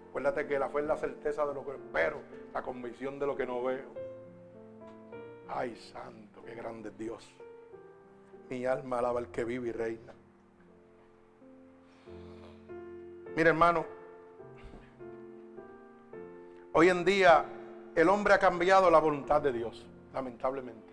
Acuérdate 0.09 0.47
que 0.47 0.59
la 0.59 0.70
fe 0.70 0.78
es 0.78 0.86
la 0.86 0.97
certeza 0.97 1.44
de 1.44 1.52
lo 1.52 1.66
que 1.66 1.72
espero, 1.72 2.16
la 2.55 2.62
convicción 2.62 3.18
de 3.18 3.26
lo 3.26 3.36
que 3.36 3.44
no 3.44 3.62
veo. 3.62 3.90
Ay, 5.48 5.76
santo, 5.93 6.43
qué 6.47 6.55
grande 6.55 6.90
Dios. 6.97 7.28
Mi 8.48 8.64
alma 8.64 9.01
alaba 9.01 9.20
al 9.20 9.30
que 9.30 9.44
vive 9.44 9.68
y 9.68 9.72
reina. 9.72 10.14
Mira, 13.36 13.51
hermano, 13.51 13.84
hoy 16.72 16.89
en 16.89 17.05
día 17.05 17.44
el 17.94 18.09
hombre 18.09 18.32
ha 18.32 18.39
cambiado 18.39 18.90
la 18.90 18.98
voluntad 18.98 19.43
de 19.43 19.52
Dios, 19.52 19.86
lamentablemente. 20.14 20.91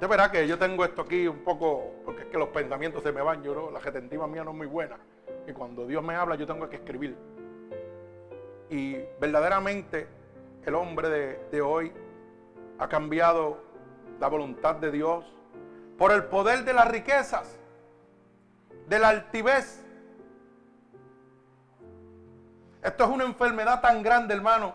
De 0.00 0.06
verdad 0.06 0.30
que 0.30 0.48
yo 0.48 0.58
tengo 0.58 0.82
esto 0.82 1.02
aquí 1.02 1.28
un 1.28 1.44
poco, 1.44 1.92
porque 2.06 2.22
es 2.22 2.28
que 2.28 2.38
los 2.38 2.48
pensamientos 2.48 3.02
se 3.02 3.12
me 3.12 3.20
van, 3.20 3.42
yo 3.42 3.54
no, 3.54 3.70
la 3.70 3.80
retentiva 3.80 4.26
mía 4.26 4.42
no 4.42 4.52
es 4.52 4.56
muy 4.56 4.66
buena. 4.66 4.96
Y 5.46 5.52
cuando 5.52 5.86
Dios 5.86 6.02
me 6.02 6.14
habla, 6.14 6.36
yo 6.36 6.46
tengo 6.46 6.66
que 6.70 6.76
escribir. 6.76 7.14
Y 8.70 8.94
verdaderamente 9.20 10.08
el 10.64 10.74
hombre 10.74 11.38
de, 11.50 11.60
hoy 11.60 11.92
ha 12.78 12.88
cambiado 12.88 13.62
la 14.18 14.28
voluntad 14.28 14.76
de 14.76 14.90
Dios 14.90 15.24
por 15.98 16.12
el 16.12 16.24
poder 16.24 16.64
de 16.64 16.72
las 16.72 16.88
riquezas, 16.88 17.58
de 18.88 18.98
la 18.98 19.10
altivez. 19.10 19.84
Esto 22.82 23.04
es 23.04 23.10
una 23.10 23.24
enfermedad 23.24 23.82
tan 23.82 24.02
grande, 24.02 24.32
hermano, 24.32 24.74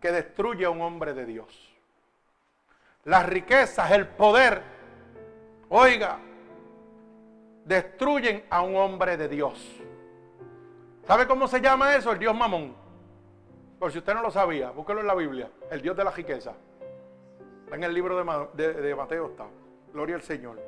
que 0.00 0.12
destruye 0.12 0.64
a 0.66 0.70
un 0.70 0.82
hombre 0.82 1.14
de 1.14 1.26
Dios. 1.26 1.71
Las 3.04 3.26
riquezas, 3.26 3.90
el 3.90 4.06
poder, 4.06 4.62
oiga, 5.68 6.18
destruyen 7.64 8.44
a 8.48 8.62
un 8.62 8.76
hombre 8.76 9.16
de 9.16 9.28
Dios. 9.28 9.80
¿Sabe 11.04 11.26
cómo 11.26 11.48
se 11.48 11.60
llama 11.60 11.96
eso? 11.96 12.12
El 12.12 12.20
Dios 12.20 12.34
mamón. 12.34 12.76
Por 13.80 13.90
si 13.90 13.98
usted 13.98 14.14
no 14.14 14.22
lo 14.22 14.30
sabía, 14.30 14.70
búsquelo 14.70 15.00
en 15.00 15.08
la 15.08 15.14
Biblia. 15.16 15.50
El 15.68 15.82
Dios 15.82 15.96
de 15.96 16.04
la 16.04 16.12
riqueza. 16.12 16.52
En 17.72 17.82
el 17.82 17.92
libro 17.92 18.16
de, 18.16 18.94
Mateo 18.94 19.26
está. 19.26 19.46
Gloria 19.92 20.14
al 20.14 20.22
Señor. 20.22 20.60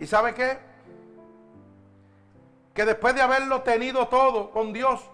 ¿Y 0.00 0.06
sabe 0.06 0.34
qué? 0.34 0.58
Que 2.74 2.84
después 2.84 3.14
de 3.14 3.22
haberlo 3.22 3.62
tenido 3.62 4.08
todo 4.08 4.50
con 4.50 4.72
Dios, 4.72 5.08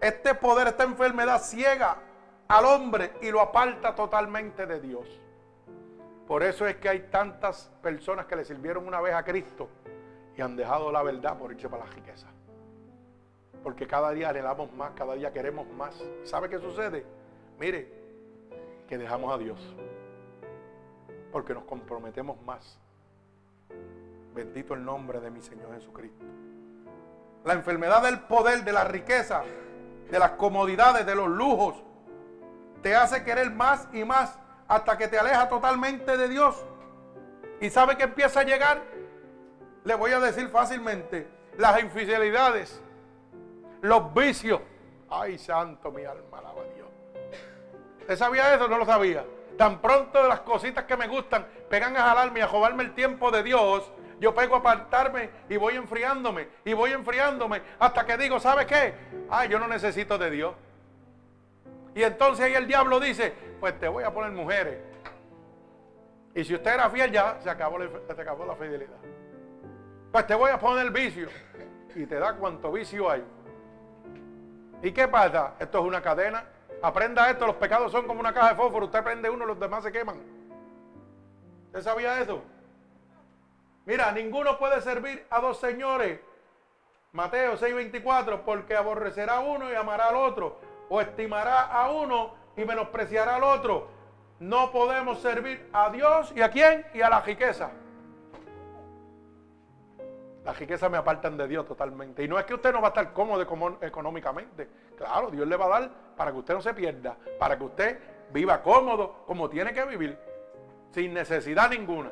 este 0.00 0.34
poder, 0.34 0.68
esta 0.68 0.84
enfermedad 0.84 1.42
ciega 1.42 1.96
al 2.52 2.64
hombre 2.66 3.12
y 3.22 3.30
lo 3.30 3.40
aparta 3.40 3.94
totalmente 3.94 4.66
de 4.66 4.80
Dios. 4.80 5.08
Por 6.26 6.42
eso 6.42 6.66
es 6.66 6.76
que 6.76 6.88
hay 6.88 7.00
tantas 7.10 7.70
personas 7.82 8.26
que 8.26 8.36
le 8.36 8.44
sirvieron 8.44 8.86
una 8.86 9.00
vez 9.00 9.14
a 9.14 9.24
Cristo 9.24 9.68
y 10.36 10.42
han 10.42 10.54
dejado 10.56 10.92
la 10.92 11.02
verdad 11.02 11.38
por 11.38 11.52
irse 11.52 11.68
para 11.68 11.84
la 11.84 11.90
riqueza. 11.90 12.28
Porque 13.62 13.86
cada 13.86 14.10
día 14.10 14.28
anhelamos 14.28 14.72
más, 14.72 14.92
cada 14.92 15.14
día 15.14 15.32
queremos 15.32 15.66
más. 15.68 16.02
¿Sabe 16.24 16.48
qué 16.48 16.58
sucede? 16.58 17.06
Mire, 17.58 17.90
que 18.88 18.98
dejamos 18.98 19.32
a 19.32 19.38
Dios. 19.38 19.58
Porque 21.30 21.54
nos 21.54 21.64
comprometemos 21.64 22.40
más 22.42 22.78
Bendito 24.34 24.74
el 24.74 24.84
nombre 24.84 25.20
de 25.20 25.30
mi 25.30 25.42
Señor 25.42 25.74
Jesucristo. 25.74 26.24
La 27.44 27.54
enfermedad 27.54 28.02
del 28.02 28.20
poder, 28.20 28.64
de 28.64 28.72
la 28.72 28.84
riqueza, 28.84 29.42
de 30.10 30.18
las 30.18 30.32
comodidades, 30.32 31.04
de 31.04 31.14
los 31.14 31.28
lujos, 31.28 31.82
te 32.82 32.94
hace 32.94 33.22
querer 33.24 33.50
más 33.50 33.88
y 33.92 34.04
más 34.04 34.38
hasta 34.68 34.98
que 34.98 35.08
te 35.08 35.18
aleja 35.18 35.48
totalmente 35.48 36.16
de 36.16 36.28
Dios. 36.28 36.64
¿Y 37.60 37.70
sabe 37.70 37.96
que 37.96 38.04
empieza 38.04 38.40
a 38.40 38.42
llegar? 38.42 38.82
Le 39.84 39.94
voy 39.94 40.12
a 40.12 40.20
decir 40.20 40.48
fácilmente, 40.48 41.28
las 41.58 41.80
infidelidades, 41.80 42.82
los 43.80 44.12
vicios. 44.14 44.60
Ay, 45.10 45.38
santo, 45.38 45.90
mi 45.92 46.04
alma, 46.04 46.38
alaba 46.38 46.62
Dios. 46.74 46.88
¿Usted 48.00 48.16
sabía 48.16 48.54
eso? 48.54 48.68
No 48.68 48.78
lo 48.78 48.86
sabía. 48.86 49.24
Tan 49.58 49.80
pronto 49.80 50.22
de 50.22 50.28
las 50.28 50.40
cositas 50.40 50.84
que 50.84 50.96
me 50.96 51.06
gustan 51.06 51.46
pegan 51.68 51.96
a 51.96 52.02
jalarme 52.02 52.40
y 52.40 52.42
a 52.42 52.48
jobarme 52.48 52.84
el 52.84 52.94
tiempo 52.94 53.30
de 53.30 53.42
Dios, 53.42 53.90
yo 54.18 54.34
pego 54.34 54.56
a 54.56 54.58
apartarme 54.58 55.30
y 55.48 55.56
voy 55.56 55.74
enfriándome 55.76 56.48
y 56.64 56.72
voy 56.72 56.92
enfriándome 56.92 57.60
hasta 57.78 58.06
que 58.06 58.16
digo, 58.16 58.40
¿sabe 58.40 58.66
qué? 58.66 58.94
Ay, 59.28 59.48
yo 59.48 59.58
no 59.58 59.68
necesito 59.68 60.16
de 60.16 60.30
Dios. 60.30 60.54
Y 61.94 62.02
entonces 62.02 62.44
ahí 62.44 62.54
el 62.54 62.66
diablo 62.66 62.98
dice, 63.00 63.32
pues 63.60 63.78
te 63.78 63.88
voy 63.88 64.04
a 64.04 64.12
poner 64.12 64.32
mujeres. 64.32 64.78
Y 66.34 66.44
si 66.44 66.54
usted 66.54 66.74
era 66.74 66.88
fiel 66.88 67.12
ya, 67.12 67.38
se 67.40 67.50
acabó, 67.50 67.78
se 67.78 68.24
la 68.24 68.56
fidelidad. 68.56 68.96
Pues 70.10 70.26
te 70.26 70.34
voy 70.34 70.50
a 70.50 70.58
poner 70.58 70.90
vicio. 70.90 71.28
Y 71.94 72.06
te 72.06 72.18
da 72.18 72.34
cuánto 72.34 72.72
vicio 72.72 73.10
hay. 73.10 73.22
¿Y 74.82 74.92
qué 74.92 75.06
pasa? 75.08 75.54
Esto 75.58 75.78
es 75.80 75.84
una 75.84 76.00
cadena. 76.00 76.44
Aprenda 76.82 77.30
esto, 77.30 77.46
los 77.46 77.56
pecados 77.56 77.92
son 77.92 78.06
como 78.06 78.20
una 78.20 78.32
caja 78.32 78.50
de 78.50 78.54
fósforo. 78.56 78.86
Usted 78.86 79.04
prende 79.04 79.30
uno, 79.30 79.44
los 79.44 79.60
demás 79.60 79.84
se 79.84 79.92
queman. 79.92 80.16
¿Usted 81.66 81.82
sabía 81.82 82.20
eso? 82.20 82.42
Mira, 83.84 84.10
ninguno 84.12 84.58
puede 84.58 84.80
servir 84.80 85.26
a 85.30 85.40
dos 85.40 85.58
señores. 85.58 86.20
Mateo 87.12 87.56
6:24, 87.56 88.42
porque 88.44 88.74
aborrecerá 88.74 89.40
uno 89.40 89.70
y 89.70 89.74
amará 89.74 90.08
al 90.08 90.16
otro, 90.16 90.60
o 90.92 91.00
estimará 91.00 91.62
a 91.62 91.90
uno 91.90 92.34
y 92.54 92.66
menospreciará 92.66 93.36
al 93.36 93.44
otro. 93.44 93.88
No 94.40 94.70
podemos 94.70 95.22
servir 95.22 95.70
a 95.72 95.88
Dios 95.88 96.30
y 96.36 96.42
a 96.42 96.50
quién 96.50 96.84
y 96.92 97.00
a 97.00 97.08
la 97.08 97.22
riqueza. 97.22 97.70
La 100.44 100.52
riqueza 100.52 100.90
me 100.90 100.98
apartan 100.98 101.38
de 101.38 101.48
Dios 101.48 101.66
totalmente. 101.66 102.22
Y 102.22 102.28
no 102.28 102.38
es 102.38 102.44
que 102.44 102.52
usted 102.52 102.74
no 102.74 102.82
va 102.82 102.88
a 102.88 102.90
estar 102.90 103.10
cómodo 103.14 103.40
económicamente. 103.80 104.68
Claro, 104.98 105.30
Dios 105.30 105.48
le 105.48 105.56
va 105.56 105.64
a 105.64 105.80
dar 105.80 105.90
para 106.14 106.30
que 106.30 106.36
usted 106.36 106.52
no 106.52 106.60
se 106.60 106.74
pierda, 106.74 107.16
para 107.38 107.56
que 107.56 107.64
usted 107.64 107.98
viva 108.30 108.60
cómodo 108.60 109.24
como 109.26 109.48
tiene 109.48 109.72
que 109.72 109.86
vivir, 109.86 110.18
sin 110.90 111.14
necesidad 111.14 111.70
ninguna. 111.70 112.10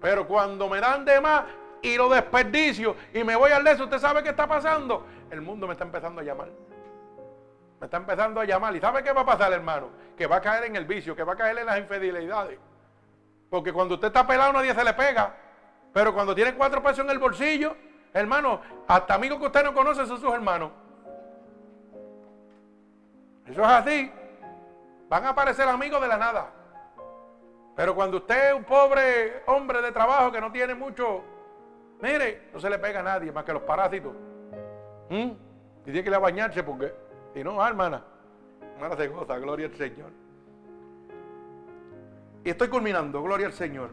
Pero 0.00 0.26
cuando 0.26 0.70
me 0.70 0.80
dan 0.80 1.04
de 1.04 1.20
más 1.20 1.44
y 1.82 1.98
lo 1.98 2.08
desperdicio 2.08 2.96
y 3.12 3.22
me 3.24 3.36
voy 3.36 3.52
al 3.52 3.66
eso, 3.66 3.84
¿usted 3.84 3.98
sabe 3.98 4.22
qué 4.22 4.30
está 4.30 4.46
pasando? 4.46 5.04
El 5.30 5.42
mundo 5.42 5.66
me 5.66 5.74
está 5.74 5.84
empezando 5.84 6.22
a 6.22 6.24
llamar. 6.24 6.48
Está 7.84 7.98
empezando 7.98 8.40
a 8.40 8.44
llamar. 8.44 8.74
¿Y 8.74 8.80
sabe 8.80 9.02
qué 9.02 9.12
va 9.12 9.22
a 9.22 9.26
pasar, 9.26 9.52
hermano? 9.52 9.90
Que 10.16 10.26
va 10.26 10.36
a 10.36 10.40
caer 10.40 10.64
en 10.64 10.76
el 10.76 10.86
vicio, 10.86 11.14
que 11.14 11.22
va 11.22 11.34
a 11.34 11.36
caer 11.36 11.58
en 11.58 11.66
las 11.66 11.78
infidelidades. 11.78 12.58
Porque 13.50 13.72
cuando 13.72 13.94
usted 13.94 14.08
está 14.08 14.26
pelado 14.26 14.52
nadie 14.52 14.74
se 14.74 14.84
le 14.84 14.94
pega. 14.94 15.34
Pero 15.92 16.12
cuando 16.12 16.34
tiene 16.34 16.54
cuatro 16.54 16.82
pesos 16.82 17.00
en 17.00 17.10
el 17.10 17.18
bolsillo, 17.18 17.76
hermano, 18.12 18.60
hasta 18.88 19.14
amigos 19.14 19.38
que 19.38 19.46
usted 19.46 19.64
no 19.64 19.74
conoce 19.74 20.06
son 20.06 20.20
sus 20.20 20.32
hermanos. 20.32 20.72
Eso 23.46 23.60
es 23.60 23.68
así. 23.68 24.12
Van 25.08 25.24
a 25.26 25.28
aparecer 25.28 25.68
amigos 25.68 26.00
de 26.00 26.08
la 26.08 26.16
nada. 26.16 26.50
Pero 27.76 27.94
cuando 27.94 28.16
usted 28.18 28.50
es 28.50 28.54
un 28.54 28.64
pobre 28.64 29.42
hombre 29.46 29.82
de 29.82 29.92
trabajo 29.92 30.32
que 30.32 30.40
no 30.40 30.50
tiene 30.50 30.74
mucho, 30.74 31.22
mire, 32.00 32.48
no 32.52 32.60
se 32.60 32.70
le 32.70 32.78
pega 32.78 33.00
a 33.00 33.02
nadie 33.02 33.30
más 33.30 33.44
que 33.44 33.52
los 33.52 33.62
parásitos. 33.62 34.12
¿Mm? 35.10 35.30
Y 35.82 35.84
tiene 35.84 36.02
que 36.02 36.08
ir 36.08 36.14
a 36.14 36.18
bañarse 36.18 36.62
porque, 36.62 36.94
si 37.34 37.42
no, 37.42 37.60
ah, 37.60 37.68
hermana, 37.68 38.04
hermana 38.76 38.96
se 38.96 39.08
goza, 39.08 39.36
gloria 39.38 39.66
al 39.66 39.74
Señor. 39.74 40.10
Y 42.44 42.50
estoy 42.50 42.68
culminando, 42.68 43.22
gloria 43.22 43.46
al 43.46 43.52
Señor. 43.52 43.90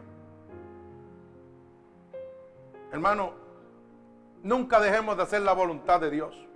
Hermano, 2.92 3.32
nunca 4.44 4.78
dejemos 4.78 5.16
de 5.16 5.24
hacer 5.24 5.42
la 5.42 5.54
voluntad 5.54 6.00
de 6.00 6.10
Dios. 6.10 6.48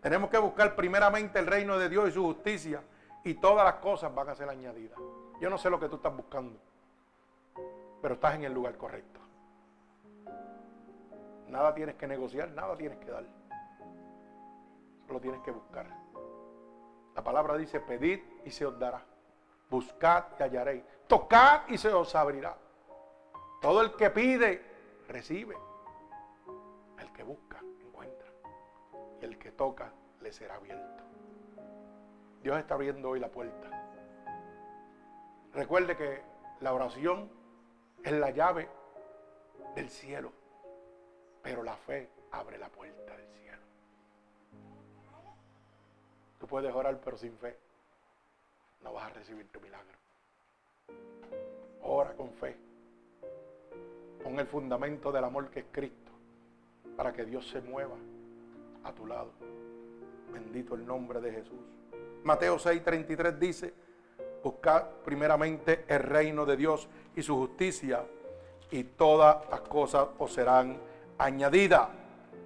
Tenemos 0.00 0.30
que 0.30 0.38
buscar 0.38 0.74
primeramente 0.76 1.38
el 1.38 1.46
reino 1.46 1.78
de 1.78 1.90
Dios 1.90 2.08
y 2.08 2.12
su 2.12 2.22
justicia 2.22 2.82
y 3.22 3.34
todas 3.34 3.64
las 3.64 3.74
cosas 3.74 4.14
van 4.14 4.30
a 4.30 4.34
ser 4.34 4.48
añadidas. 4.48 4.98
Yo 5.40 5.50
no 5.50 5.58
sé 5.58 5.68
lo 5.68 5.78
que 5.78 5.90
tú 5.90 5.96
estás 5.96 6.16
buscando, 6.16 6.58
pero 8.00 8.14
estás 8.14 8.34
en 8.36 8.44
el 8.44 8.54
lugar 8.54 8.78
correcto. 8.78 9.20
Nada 11.48 11.74
tienes 11.74 11.96
que 11.96 12.06
negociar, 12.06 12.50
nada 12.52 12.76
tienes 12.76 12.98
que 12.98 13.10
dar. 13.10 13.39
Solo 15.10 15.20
tienes 15.20 15.40
que 15.40 15.50
buscar. 15.50 15.88
La 17.16 17.24
palabra 17.24 17.56
dice, 17.56 17.80
pedid 17.80 18.20
y 18.44 18.50
se 18.52 18.64
os 18.64 18.78
dará. 18.78 19.04
Buscad 19.68 20.26
y 20.38 20.42
hallaréis. 20.44 20.84
Tocad 21.08 21.62
y 21.66 21.78
se 21.78 21.88
os 21.88 22.14
abrirá. 22.14 22.56
Todo 23.60 23.80
el 23.82 23.96
que 23.96 24.10
pide, 24.10 24.64
recibe. 25.08 25.56
El 26.96 27.12
que 27.12 27.24
busca, 27.24 27.58
encuentra. 27.80 28.28
Y 29.20 29.24
el 29.24 29.36
que 29.36 29.50
toca, 29.50 29.92
le 30.20 30.32
será 30.32 30.54
abierto. 30.54 31.02
Dios 32.40 32.56
está 32.56 32.74
abriendo 32.74 33.10
hoy 33.10 33.18
la 33.18 33.32
puerta. 33.32 33.68
Recuerde 35.52 35.96
que 35.96 36.22
la 36.60 36.72
oración 36.72 37.28
es 38.04 38.12
la 38.12 38.30
llave 38.30 38.68
del 39.74 39.90
cielo, 39.90 40.30
pero 41.42 41.64
la 41.64 41.74
fe 41.74 42.12
abre 42.30 42.58
la 42.58 42.68
puerta 42.68 43.16
del 43.16 43.26
cielo. 43.32 43.49
Tú 46.40 46.46
puedes 46.46 46.74
orar, 46.74 46.98
pero 47.04 47.18
sin 47.18 47.36
fe 47.36 47.56
no 48.82 48.94
vas 48.94 49.10
a 49.10 49.10
recibir 49.10 49.46
tu 49.52 49.60
milagro. 49.60 49.98
Ora 51.82 52.14
con 52.14 52.32
fe. 52.32 52.56
Pon 54.24 54.38
el 54.40 54.46
fundamento 54.46 55.12
del 55.12 55.24
amor 55.24 55.50
que 55.50 55.60
es 55.60 55.66
Cristo 55.70 56.10
para 56.96 57.12
que 57.12 57.26
Dios 57.26 57.46
se 57.48 57.60
mueva 57.60 57.96
a 58.84 58.92
tu 58.92 59.06
lado. 59.06 59.30
Bendito 60.32 60.74
el 60.74 60.86
nombre 60.86 61.20
de 61.20 61.30
Jesús. 61.30 61.60
Mateo 62.24 62.56
6:33 62.58 63.38
dice, 63.38 63.74
buscad 64.42 64.84
primeramente 65.04 65.84
el 65.88 66.00
reino 66.00 66.46
de 66.46 66.56
Dios 66.56 66.88
y 67.16 67.22
su 67.22 67.36
justicia 67.36 68.06
y 68.70 68.84
todas 68.84 69.48
las 69.50 69.60
cosas 69.62 70.08
os 70.18 70.32
serán 70.32 70.78
añadidas. 71.18 71.88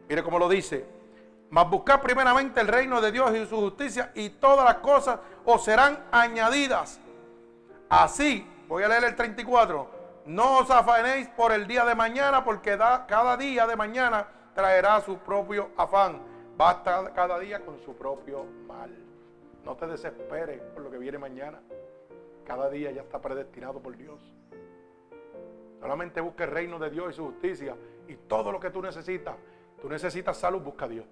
Mire 0.09 0.23
cómo 0.23 0.39
lo 0.39 0.49
dice. 0.49 0.85
Mas 1.51 1.71
buscad 1.71 2.01
primeramente 2.01 2.61
el 2.61 2.69
reino 2.69 3.01
de 3.01 3.13
Dios 3.13 3.35
y 3.35 3.47
su 3.47 3.57
justicia 3.57 4.11
y 4.15 4.31
todas 4.31 4.65
las 4.65 4.77
cosas 4.77 5.19
os 5.45 5.65
serán 5.65 6.05
añadidas. 6.11 7.01
Así, 7.89 8.47
voy 8.67 8.83
a 8.83 8.89
leer 8.89 9.05
el 9.05 9.15
34 9.15 9.95
no 10.27 10.61
os 10.61 10.71
afanéis 10.71 11.29
por 11.29 11.53
el 11.53 11.67
día 11.67 11.85
de 11.85 11.95
mañana, 11.95 12.43
porque 12.45 12.79
cada 12.79 13.37
día 13.37 13.67
de 13.67 13.77
mañana 13.77 14.27
traerá 14.55 15.01
su 15.03 15.19
propio 15.19 15.71
afán. 15.77 16.21
Basta 16.57 17.13
cada 17.13 17.39
día 17.39 17.61
con 17.61 17.79
su 17.81 17.95
propio 17.95 18.45
mal. 18.67 18.91
No 19.65 19.77
te 19.77 19.87
desesperes 19.87 20.63
por 20.73 20.83
lo 20.83 20.91
que 20.91 20.99
viene 20.99 21.19
mañana. 21.19 21.61
Cada 22.47 22.71
día 22.71 22.91
ya 22.91 23.03
está 23.03 23.21
predestinado 23.21 23.81
por 23.81 23.97
Dios. 23.97 24.21
Solamente 25.81 26.23
busca 26.23 26.45
el 26.45 26.51
reino 26.51 26.79
de 26.79 26.89
Dios 26.89 27.13
y 27.13 27.17
su 27.17 27.27
justicia 27.27 27.77
y 28.09 28.17
todo 28.17 28.51
lo 28.51 28.59
que 28.61 28.71
tú 28.71 28.81
necesitas. 28.81 29.37
Tú 29.83 29.91
necesitas 29.91 30.39
salud, 30.39 30.63
busca 30.63 30.87
a 30.87 30.89
Dios. 30.89 31.07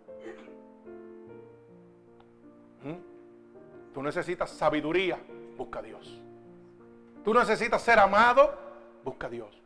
Tú 3.93 4.03
necesitas 4.03 4.51
sabiduría, 4.51 5.19
busca 5.57 5.81
a 5.81 5.83
Dios. 5.83 6.21
Tú 7.25 7.35
necesitas 7.35 7.83
ser 7.83 7.99
amado, 7.99 8.53
busca 9.05 9.27
a 9.27 9.31
Dios. 9.31 9.63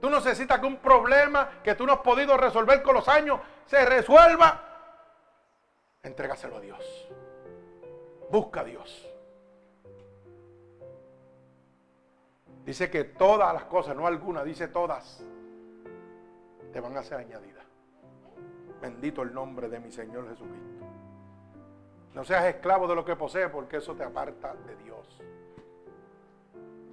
Tú 0.00 0.10
necesitas 0.10 0.60
que 0.60 0.66
un 0.66 0.76
problema 0.76 1.60
que 1.62 1.74
tú 1.74 1.86
no 1.86 1.92
has 1.92 2.00
podido 2.00 2.36
resolver 2.36 2.82
con 2.82 2.94
los 2.94 3.08
años 3.08 3.40
se 3.66 3.84
resuelva. 3.84 4.64
Entrégaselo 6.02 6.56
a 6.56 6.60
Dios. 6.60 7.08
Busca 8.30 8.60
a 8.60 8.64
Dios. 8.64 9.08
Dice 12.64 12.90
que 12.90 13.04
todas 13.04 13.52
las 13.54 13.64
cosas, 13.64 13.96
no 13.96 14.06
algunas, 14.06 14.44
dice 14.44 14.68
todas, 14.68 15.24
te 16.72 16.80
van 16.80 16.96
a 16.96 17.02
ser 17.02 17.18
añadidas. 17.18 17.64
Bendito 18.80 19.22
el 19.22 19.32
nombre 19.32 19.68
de 19.68 19.80
mi 19.80 19.90
Señor 19.90 20.28
Jesucristo. 20.28 20.86
No 22.14 22.24
seas 22.24 22.46
esclavo 22.46 22.88
de 22.88 22.94
lo 22.94 23.04
que 23.04 23.16
posee 23.16 23.48
porque 23.48 23.76
eso 23.78 23.94
te 23.94 24.02
aparta 24.02 24.54
de 24.54 24.76
Dios. 24.76 25.06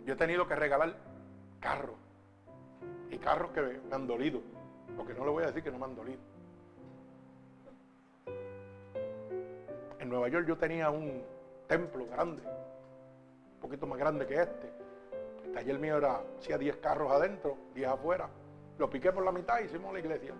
Yo 0.05 0.13
he 0.13 0.17
tenido 0.17 0.47
que 0.47 0.55
regalar 0.55 0.95
carros. 1.59 1.95
Y 3.09 3.17
carros 3.17 3.51
que 3.51 3.61
me 3.61 3.95
han 3.95 4.07
dolido. 4.07 4.41
Porque 4.95 5.13
no 5.13 5.25
le 5.25 5.31
voy 5.31 5.43
a 5.43 5.47
decir 5.47 5.63
que 5.63 5.71
no 5.71 5.79
me 5.79 5.85
han 5.85 5.95
dolido. 5.95 6.19
En 9.99 10.09
Nueva 10.09 10.27
York 10.27 10.45
yo 10.47 10.57
tenía 10.57 10.89
un 10.89 11.23
templo 11.67 12.05
grande. 12.05 12.43
Un 12.45 13.59
poquito 13.61 13.87
más 13.87 13.97
grande 13.97 14.27
que 14.27 14.35
este 14.35 14.85
taller 15.55 15.79
mío 15.79 15.97
era, 15.97 16.21
hacía 16.37 16.57
10 16.57 16.75
carros 16.77 17.11
adentro, 17.11 17.57
10 17.73 17.87
afuera. 17.87 18.29
Lo 18.77 18.89
piqué 18.89 19.11
por 19.13 19.23
la 19.23 19.31
mitad 19.31 19.59
y 19.61 19.65
hicimos 19.65 19.93
la 19.93 19.99
iglesia. 19.99 20.33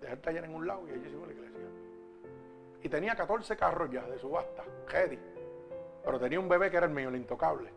Dejé 0.00 0.12
el 0.12 0.20
taller 0.20 0.44
en 0.44 0.54
un 0.54 0.66
lado 0.66 0.86
y 0.86 0.92
allí 0.92 1.04
hicimos 1.04 1.26
la 1.26 1.34
iglesia. 1.34 1.55
Y 2.86 2.88
tenía 2.88 3.16
14 3.16 3.56
carros 3.56 3.90
ya 3.90 4.02
de 4.02 4.16
subasta, 4.16 4.62
ready. 4.88 5.18
Pero 6.04 6.20
tenía 6.20 6.38
un 6.38 6.48
bebé 6.48 6.70
que 6.70 6.76
era 6.76 6.86
el 6.86 6.92
mío, 6.92 7.08
el 7.08 7.16
intocable. 7.16 7.68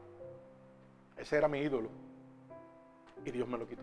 Ese 1.17 1.37
era 1.37 1.47
mi 1.47 1.61
ídolo. 1.61 1.89
Y 3.25 3.31
Dios 3.31 3.47
me 3.47 3.57
lo 3.57 3.67
quitó. 3.67 3.81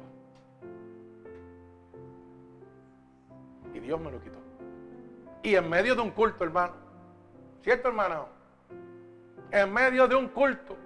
Y 3.74 3.80
Dios 3.80 4.00
me 4.00 4.12
lo 4.12 4.20
quitó. 4.20 4.38
Y 5.42 5.56
en 5.56 5.68
medio 5.68 5.96
de 5.96 6.02
un 6.02 6.12
culto, 6.12 6.44
hermano. 6.44 6.74
¿Cierto, 7.60 7.88
hermano? 7.88 8.28
En 9.50 9.72
medio 9.72 10.06
de 10.06 10.14
un 10.14 10.28
culto. 10.28 10.76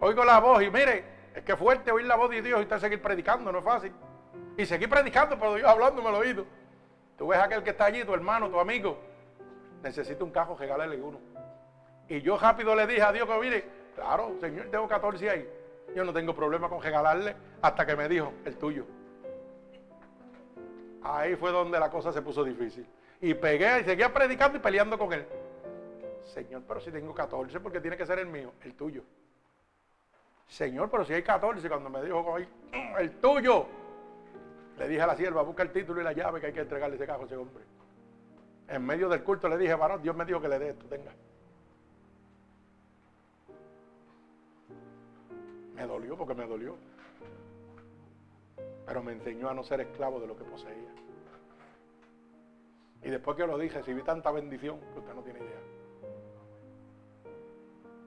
Oigo 0.00 0.22
la 0.22 0.38
voz 0.38 0.62
y 0.62 0.70
mire, 0.70 1.02
es 1.34 1.42
que 1.44 1.56
fuerte 1.56 1.90
oír 1.90 2.04
la 2.04 2.16
voz 2.16 2.28
de 2.28 2.42
Dios 2.42 2.60
y 2.60 2.64
usted 2.64 2.78
seguir 2.78 3.00
predicando, 3.00 3.50
no 3.50 3.60
es 3.60 3.64
fácil. 3.64 3.92
Y 4.58 4.66
seguir 4.66 4.90
predicando, 4.90 5.38
pero 5.38 5.54
Dios 5.54 5.66
hablándome 5.66 6.10
al 6.10 6.16
oído. 6.16 6.44
Tú 7.16 7.28
ves 7.28 7.38
aquel 7.38 7.62
que 7.62 7.70
está 7.70 7.86
allí, 7.86 8.04
tu 8.04 8.12
hermano, 8.12 8.50
tu 8.50 8.60
amigo. 8.60 9.13
Necesita 9.84 10.24
un 10.24 10.30
cajo, 10.30 10.56
regálale 10.56 10.96
uno. 10.96 11.20
Y 12.08 12.22
yo 12.22 12.38
rápido 12.38 12.74
le 12.74 12.86
dije 12.86 13.02
a 13.02 13.12
Dios 13.12 13.28
que 13.28 13.38
mire, 13.38 13.64
claro, 13.94 14.34
Señor, 14.40 14.68
tengo 14.70 14.88
14 14.88 15.28
ahí. 15.28 15.48
Yo 15.94 16.04
no 16.04 16.12
tengo 16.12 16.34
problema 16.34 16.70
con 16.70 16.82
regalarle 16.82 17.36
hasta 17.60 17.84
que 17.84 17.94
me 17.94 18.08
dijo, 18.08 18.32
el 18.46 18.56
tuyo. 18.56 18.86
Ahí 21.02 21.36
fue 21.36 21.52
donde 21.52 21.78
la 21.78 21.90
cosa 21.90 22.14
se 22.14 22.22
puso 22.22 22.42
difícil. 22.42 22.86
Y 23.20 23.34
pegué 23.34 23.82
y 23.82 23.84
seguía 23.84 24.10
predicando 24.12 24.56
y 24.56 24.60
peleando 24.62 24.98
con 24.98 25.12
él. 25.12 25.26
Señor, 26.32 26.62
pero 26.66 26.80
si 26.80 26.90
tengo 26.90 27.14
14, 27.14 27.60
porque 27.60 27.78
tiene 27.78 27.98
que 27.98 28.06
ser 28.06 28.18
el 28.18 28.26
mío, 28.26 28.52
el 28.62 28.74
tuyo. 28.74 29.02
Señor, 30.48 30.90
pero 30.90 31.04
si 31.04 31.12
hay 31.12 31.22
14, 31.22 31.68
cuando 31.68 31.90
me 31.90 32.02
dijo, 32.02 32.38
mm, 32.72 32.96
el 33.00 33.10
tuyo. 33.20 33.66
Le 34.78 34.88
dije 34.88 35.02
a 35.02 35.06
la 35.08 35.14
sierva, 35.14 35.42
busca 35.42 35.62
el 35.62 35.72
título 35.72 36.00
y 36.00 36.04
la 36.04 36.12
llave 36.12 36.40
que 36.40 36.46
hay 36.46 36.52
que 36.54 36.60
entregarle 36.60 36.96
ese 36.96 37.06
cajo 37.06 37.24
a 37.24 37.26
ese 37.26 37.36
hombre. 37.36 37.64
En 38.68 38.84
medio 38.84 39.08
del 39.08 39.22
culto 39.22 39.48
le 39.48 39.58
dije, 39.58 39.74
varón, 39.74 40.02
Dios 40.02 40.16
me 40.16 40.24
dijo 40.24 40.40
que 40.40 40.48
le 40.48 40.58
dé 40.58 40.70
esto, 40.70 40.86
tenga. 40.86 41.12
Me 45.74 45.86
dolió 45.86 46.16
porque 46.16 46.34
me 46.34 46.46
dolió. 46.46 46.76
Pero 48.86 49.02
me 49.02 49.12
enseñó 49.12 49.48
a 49.48 49.54
no 49.54 49.62
ser 49.64 49.80
esclavo 49.80 50.20
de 50.20 50.26
lo 50.26 50.36
que 50.36 50.44
poseía. 50.44 50.94
Y 53.02 53.10
después 53.10 53.36
que 53.36 53.46
lo 53.46 53.58
dije, 53.58 53.78
recibí 53.78 54.02
tanta 54.02 54.30
bendición 54.30 54.80
que 54.92 54.98
usted 54.98 55.14
no 55.14 55.22
tiene 55.22 55.40
idea. 55.40 55.60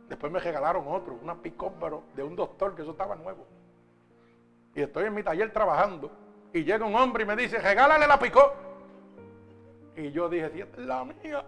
Después 0.09 0.31
me 0.31 0.39
regalaron 0.39 0.87
otro, 0.87 1.19
una 1.21 1.35
pick 1.35 1.61
de 2.15 2.23
un 2.23 2.35
doctor, 2.35 2.75
que 2.75 2.81
eso 2.81 2.91
estaba 2.91 3.15
nuevo. 3.15 3.45
Y 4.73 4.81
estoy 4.81 5.05
en 5.05 5.13
mi 5.13 5.21
taller 5.21 5.51
trabajando. 5.51 6.11
Y 6.53 6.63
llega 6.63 6.85
un 6.85 6.95
hombre 6.95 7.23
y 7.23 7.27
me 7.27 7.35
dice, 7.35 7.59
regálale 7.59 8.07
la 8.07 8.17
picó. 8.17 8.66
Y 9.97 10.11
yo 10.11 10.29
dije, 10.29 10.51
si 10.51 10.61
esta 10.61 10.79
es 10.79 10.87
la 10.87 11.03
mía. 11.03 11.43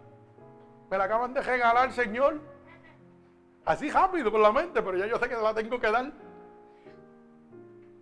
Me 0.90 0.98
la 0.98 1.04
acaban 1.04 1.34
de 1.34 1.42
regalar, 1.42 1.94
Señor. 1.94 2.42
Así 3.64 3.92
rápido 3.92 4.32
por 4.32 4.40
la 4.40 4.52
mente, 4.52 4.82
pero 4.82 4.98
ya 4.98 5.06
yo 5.06 5.20
sé 5.20 5.30
que 5.30 5.36
la 5.36 5.54
tengo 5.54 5.80
que 5.80 5.92
dar. 5.92 6.12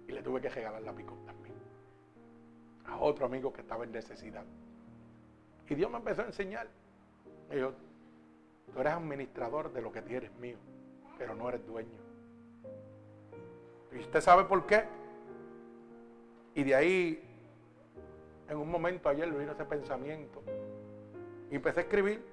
Y 0.07 0.11
le 0.13 0.23
tuve 0.23 0.39
que 0.39 0.47
regalar 0.47 0.81
la 0.81 0.93
picó 0.93 1.15
también. 1.25 1.53
A 2.85 2.97
otro 2.97 3.25
amigo 3.25 3.51
que 3.51 3.59
estaba 3.59 3.83
en 3.83 3.91
necesidad. 3.91 4.45
Y 5.67 5.75
Dios 5.75 5.91
me 5.91 5.97
empezó 5.97 6.21
a 6.21 6.25
enseñar. 6.27 6.69
Me 7.49 7.57
dijo, 7.57 7.73
tú 8.71 8.79
eres 8.79 8.93
administrador 8.93 9.73
de 9.73 9.81
lo 9.81 9.91
que 9.91 10.01
tienes 10.01 10.33
mío, 10.37 10.57
pero 11.17 11.35
no 11.35 11.49
eres 11.49 11.67
dueño. 11.67 11.99
¿Y 13.91 13.99
usted 13.99 14.21
sabe 14.21 14.45
por 14.45 14.65
qué? 14.65 14.85
Y 16.55 16.63
de 16.63 16.73
ahí, 16.73 17.26
en 18.49 18.57
un 18.57 18.69
momento 18.69 19.09
ayer 19.09 19.31
me 19.31 19.39
vino 19.39 19.51
ese 19.51 19.65
pensamiento. 19.65 20.41
Y 21.51 21.55
empecé 21.55 21.81
a 21.81 21.83
escribir. 21.83 22.23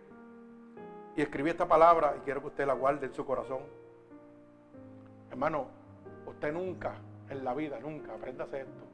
Y 1.16 1.23
escribí 1.23 1.51
esta 1.51 1.66
palabra 1.66 2.15
y 2.16 2.20
quiero 2.20 2.41
que 2.41 2.49
usted 2.49 2.66
la 2.66 2.74
guarde 2.74 3.07
en 3.07 3.15
su 3.15 3.24
corazón. 3.24 3.61
Hermano, 5.31 5.66
usted 6.27 6.53
nunca 6.53 6.95
en 7.28 7.45
la 7.45 7.55
vida, 7.55 7.78
nunca, 7.81 8.15
apréndase 8.15 8.61
esto, 8.61 8.85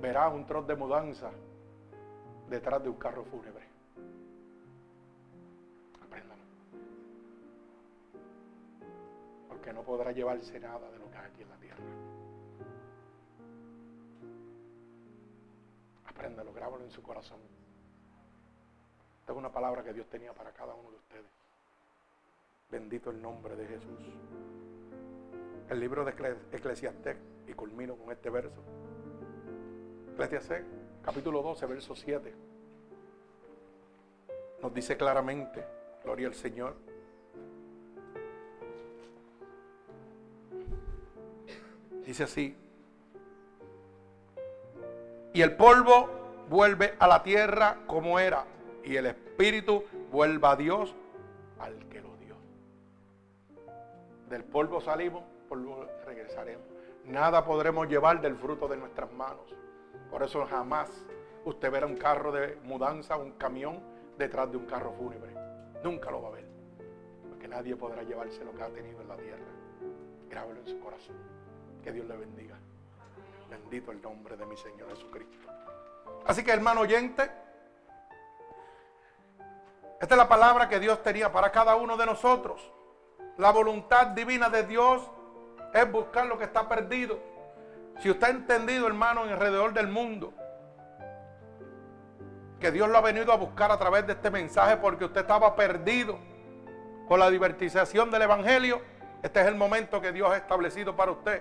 verá 0.00 0.28
un 0.28 0.46
trozo 0.46 0.66
de 0.66 0.76
mudanza 0.76 1.30
detrás 2.48 2.82
de 2.82 2.88
un 2.88 2.96
carro 2.96 3.24
fúnebre. 3.24 3.64
Apréndalo. 6.04 6.42
Porque 9.48 9.72
no 9.72 9.82
podrá 9.82 10.12
llevarse 10.12 10.58
nada 10.58 10.90
de 10.90 10.98
lo 10.98 11.10
que 11.10 11.16
hay 11.16 11.26
aquí 11.26 11.42
en 11.42 11.48
la 11.48 11.56
tierra. 11.56 12.03
Apréndalo, 16.14 16.52
grábalo 16.52 16.84
en 16.84 16.90
su 16.90 17.02
corazón. 17.02 17.38
Esta 19.20 19.32
es 19.32 19.38
una 19.38 19.50
palabra 19.50 19.82
que 19.82 19.92
Dios 19.92 20.06
tenía 20.08 20.32
para 20.32 20.52
cada 20.52 20.74
uno 20.74 20.90
de 20.90 20.96
ustedes. 20.96 21.30
Bendito 22.70 23.10
el 23.10 23.20
nombre 23.20 23.56
de 23.56 23.66
Jesús. 23.66 24.00
El 25.68 25.80
libro 25.80 26.04
de 26.04 26.12
Eclesiastés, 26.52 27.16
y 27.46 27.52
culmino 27.52 27.96
con 27.96 28.12
este 28.12 28.30
verso. 28.30 28.62
Eclesiastés 30.12 30.64
capítulo 31.04 31.42
12, 31.42 31.66
verso 31.66 31.94
7, 31.94 32.34
nos 34.62 34.72
dice 34.72 34.96
claramente, 34.96 35.62
gloria 36.02 36.28
al 36.28 36.34
Señor, 36.34 36.76
dice 42.06 42.22
así, 42.22 42.56
y 45.34 45.42
el 45.42 45.56
polvo 45.56 46.08
vuelve 46.48 46.94
a 47.00 47.08
la 47.08 47.22
tierra 47.22 47.78
como 47.88 48.20
era, 48.20 48.44
y 48.84 48.96
el 48.96 49.06
espíritu 49.06 49.84
vuelve 50.10 50.46
a 50.46 50.54
Dios 50.54 50.94
al 51.58 51.76
que 51.88 52.00
lo 52.00 52.16
dio. 52.16 52.36
Del 54.28 54.44
polvo 54.44 54.80
salimos, 54.80 55.24
polvo 55.48 55.86
regresaremos. 56.06 56.64
Nada 57.04 57.44
podremos 57.44 57.88
llevar 57.88 58.20
del 58.20 58.36
fruto 58.36 58.68
de 58.68 58.76
nuestras 58.76 59.12
manos. 59.12 59.52
Por 60.08 60.22
eso 60.22 60.46
jamás 60.46 60.88
usted 61.44 61.70
verá 61.70 61.86
un 61.86 61.96
carro 61.96 62.30
de 62.30 62.56
mudanza, 62.62 63.16
un 63.16 63.32
camión 63.32 63.80
detrás 64.16 64.50
de 64.52 64.56
un 64.56 64.66
carro 64.66 64.92
fúnebre. 64.92 65.34
Nunca 65.82 66.12
lo 66.12 66.22
va 66.22 66.28
a 66.28 66.32
ver. 66.32 66.46
Porque 67.28 67.48
nadie 67.48 67.74
podrá 67.74 68.04
llevarse 68.04 68.44
lo 68.44 68.54
que 68.54 68.62
ha 68.62 68.68
tenido 68.68 69.00
en 69.00 69.08
la 69.08 69.16
tierra. 69.16 69.44
Grábelo 70.30 70.60
en 70.60 70.66
su 70.66 70.78
corazón. 70.78 71.16
Que 71.82 71.90
Dios 71.90 72.06
le 72.06 72.16
bendiga. 72.16 72.56
Bendito 73.54 73.92
el 73.92 74.02
nombre 74.02 74.36
de 74.36 74.44
mi 74.46 74.56
Señor 74.56 74.88
Jesucristo. 74.90 75.48
Así 76.26 76.42
que 76.42 76.50
hermano 76.50 76.80
oyente, 76.80 77.30
esta 80.00 80.14
es 80.14 80.18
la 80.18 80.28
palabra 80.28 80.68
que 80.68 80.80
Dios 80.80 81.00
tenía 81.04 81.30
para 81.30 81.52
cada 81.52 81.76
uno 81.76 81.96
de 81.96 82.04
nosotros. 82.04 82.60
La 83.38 83.52
voluntad 83.52 84.08
divina 84.08 84.48
de 84.48 84.64
Dios 84.64 85.08
es 85.72 85.92
buscar 85.92 86.26
lo 86.26 86.36
que 86.36 86.44
está 86.44 86.68
perdido. 86.68 87.20
Si 88.00 88.10
usted 88.10 88.26
ha 88.26 88.30
entendido, 88.30 88.88
hermano, 88.88 89.22
alrededor 89.22 89.72
del 89.72 89.86
mundo, 89.86 90.34
que 92.58 92.72
Dios 92.72 92.88
lo 92.88 92.98
ha 92.98 93.02
venido 93.02 93.32
a 93.32 93.36
buscar 93.36 93.70
a 93.70 93.78
través 93.78 94.04
de 94.04 94.14
este 94.14 94.32
mensaje 94.32 94.78
porque 94.78 95.04
usted 95.04 95.20
estaba 95.20 95.54
perdido 95.54 96.18
por 97.08 97.20
la 97.20 97.30
divertización 97.30 98.10
del 98.10 98.22
Evangelio, 98.22 98.82
este 99.22 99.42
es 99.42 99.46
el 99.46 99.54
momento 99.54 100.00
que 100.00 100.10
Dios 100.10 100.28
ha 100.28 100.38
establecido 100.38 100.96
para 100.96 101.12
usted. 101.12 101.40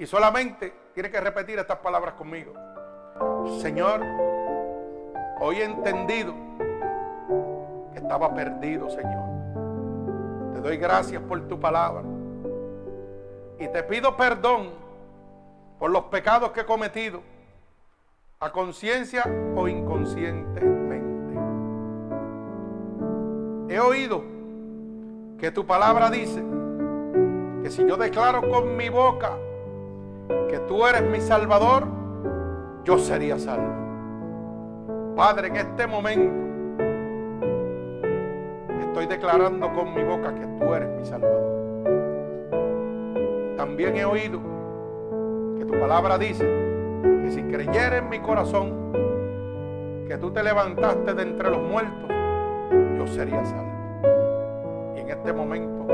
Y 0.00 0.06
solamente 0.06 0.72
tiene 0.94 1.10
que 1.10 1.20
repetir 1.20 1.58
estas 1.58 1.76
palabras 1.76 2.14
conmigo. 2.14 2.54
Señor, 3.60 4.00
hoy 5.42 5.56
he 5.56 5.64
entendido 5.64 6.32
que 7.92 7.98
estaba 7.98 8.34
perdido, 8.34 8.88
Señor. 8.88 10.54
Te 10.54 10.60
doy 10.62 10.78
gracias 10.78 11.22
por 11.22 11.46
tu 11.46 11.60
palabra. 11.60 12.02
Y 13.58 13.68
te 13.68 13.82
pido 13.82 14.16
perdón 14.16 14.70
por 15.78 15.90
los 15.90 16.04
pecados 16.04 16.52
que 16.52 16.60
he 16.62 16.64
cometido, 16.64 17.20
a 18.40 18.50
conciencia 18.50 19.24
o 19.54 19.68
inconscientemente. 19.68 21.34
He 23.68 23.78
oído 23.78 24.22
que 25.38 25.50
tu 25.50 25.66
palabra 25.66 26.08
dice 26.08 26.42
que 27.62 27.70
si 27.70 27.86
yo 27.86 27.98
declaro 27.98 28.48
con 28.48 28.78
mi 28.78 28.88
boca 28.88 29.36
que 30.48 30.58
tú 30.68 30.86
eres 30.86 31.02
mi 31.02 31.20
salvador, 31.20 31.86
yo 32.84 32.98
sería 32.98 33.38
salvo. 33.38 35.14
Padre, 35.16 35.48
en 35.48 35.56
este 35.56 35.86
momento 35.86 36.50
estoy 38.80 39.06
declarando 39.06 39.72
con 39.72 39.94
mi 39.94 40.02
boca 40.02 40.34
que 40.34 40.46
tú 40.46 40.74
eres 40.74 40.88
mi 40.98 41.04
salvador. 41.04 41.50
También 43.56 43.96
he 43.96 44.04
oído 44.04 44.40
que 45.58 45.64
tu 45.64 45.78
palabra 45.78 46.18
dice 46.18 46.44
que 47.22 47.30
si 47.30 47.42
creyera 47.44 47.98
en 47.98 48.08
mi 48.08 48.18
corazón 48.18 48.92
que 50.08 50.18
tú 50.18 50.32
te 50.32 50.42
levantaste 50.42 51.14
de 51.14 51.22
entre 51.22 51.50
los 51.50 51.62
muertos, 51.62 52.10
yo 52.98 53.06
sería 53.06 53.44
salvo. 53.44 53.70
Y 54.96 55.00
en 55.00 55.10
este 55.10 55.32
momento 55.32 55.86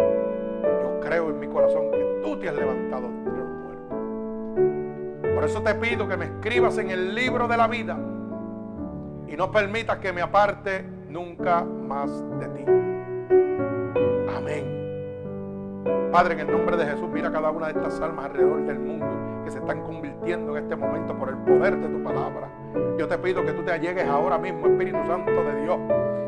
yo 0.62 1.00
creo 1.00 1.28
en 1.28 1.38
mi 1.38 1.48
corazón 1.48 1.90
que 1.90 2.20
tú 2.22 2.38
te 2.38 2.48
has 2.48 2.54
levantado 2.54 3.08
muertos. 3.08 3.35
Por 5.36 5.44
eso 5.44 5.60
te 5.60 5.74
pido 5.74 6.08
que 6.08 6.16
me 6.16 6.24
escribas 6.24 6.78
en 6.78 6.90
el 6.90 7.14
libro 7.14 7.46
de 7.46 7.58
la 7.58 7.68
vida 7.68 7.94
y 9.28 9.36
no 9.36 9.52
permitas 9.52 9.98
que 9.98 10.10
me 10.10 10.22
aparte 10.22 10.82
nunca 11.10 11.62
más 11.62 12.08
de 12.40 12.48
ti. 12.48 12.64
Amén. 14.34 16.08
Padre, 16.10 16.32
en 16.32 16.40
el 16.40 16.50
nombre 16.50 16.78
de 16.78 16.86
Jesús, 16.86 17.10
mira 17.12 17.30
cada 17.30 17.50
una 17.50 17.66
de 17.66 17.72
estas 17.72 18.00
almas 18.00 18.24
alrededor 18.24 18.64
del 18.64 18.78
mundo 18.78 19.06
que 19.44 19.50
se 19.50 19.58
están 19.58 19.82
convirtiendo 19.82 20.56
en 20.56 20.64
este 20.64 20.74
momento 20.74 21.14
por 21.18 21.28
el 21.28 21.36
poder 21.36 21.76
de 21.80 21.86
tu 21.86 22.02
palabra. 22.02 22.48
Yo 22.98 23.06
te 23.06 23.18
pido 23.18 23.44
que 23.44 23.52
tú 23.52 23.62
te 23.62 23.72
allegues 23.72 24.08
ahora 24.08 24.38
mismo, 24.38 24.66
Espíritu 24.66 25.04
Santo 25.06 25.44
de 25.44 25.62
Dios, 25.64 25.78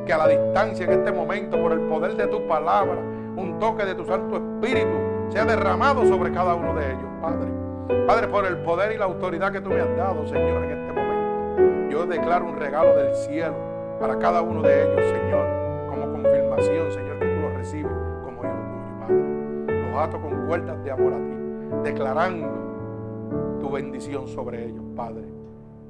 que 0.05 0.12
a 0.12 0.18
la 0.18 0.28
distancia 0.28 0.85
en 0.85 0.93
este 0.93 1.12
momento, 1.12 1.59
por 1.62 1.72
el 1.72 1.80
poder 1.80 2.14
de 2.14 2.26
tu 2.26 2.47
palabra, 2.47 2.98
un 3.36 3.59
toque 3.59 3.86
de 3.86 3.94
tu 3.94 4.05
Santo 4.05 4.36
Espíritu 4.36 5.30
sea 5.30 5.47
derramado 5.47 6.05
sobre 6.05 6.30
cada 6.30 6.55
uno 6.55 6.74
de 6.74 6.90
ellos, 6.90 7.09
Padre. 7.22 7.68
Padre, 8.06 8.28
por 8.28 8.44
el 8.44 8.59
poder 8.59 8.93
y 8.93 8.98
la 8.98 9.06
autoridad 9.06 9.51
que 9.51 9.60
tú 9.60 9.70
me 9.70 9.81
has 9.81 9.97
dado, 9.97 10.27
Señor, 10.27 10.65
en 10.65 10.70
este 10.70 10.93
momento. 10.93 11.90
Yo 11.90 12.06
declaro 12.06 12.47
un 12.47 12.56
regalo 12.56 12.94
del 12.94 13.15
cielo 13.15 13.55
para 13.98 14.19
cada 14.19 14.43
uno 14.43 14.62
de 14.62 14.82
ellos, 14.82 15.10
Señor, 15.10 15.89
como 15.89 16.12
confirmación, 16.12 16.93
Señor, 16.93 17.19
que 17.19 17.27
tú 17.27 17.40
los 17.40 17.55
recibes 17.55 17.93
como 18.24 18.44
hijo 18.44 18.55
tuyo, 18.55 19.01
Padre. 19.01 19.90
Los 19.90 19.98
ato 19.98 20.20
con 20.20 20.47
cuerdas 20.47 20.85
de 20.85 20.90
amor 20.90 21.15
a 21.15 21.16
ti, 21.16 21.90
declarando 21.90 23.59
tu 23.59 23.70
bendición 23.70 24.28
sobre 24.28 24.66
ellos, 24.66 24.85
Padre. 24.94 25.24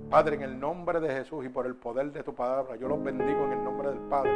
Padre, 0.08 0.36
en 0.36 0.42
el 0.42 0.58
nombre 0.58 1.00
de 1.00 1.10
Jesús 1.10 1.44
y 1.44 1.48
por 1.48 1.66
el 1.66 1.74
poder 1.74 2.12
de 2.12 2.22
tu 2.22 2.34
palabra, 2.34 2.76
yo 2.76 2.88
los 2.88 3.02
bendigo 3.02 3.44
en 3.44 3.52
el 3.52 3.64
nombre 3.64 3.90
del 3.90 3.98
Padre, 3.98 4.30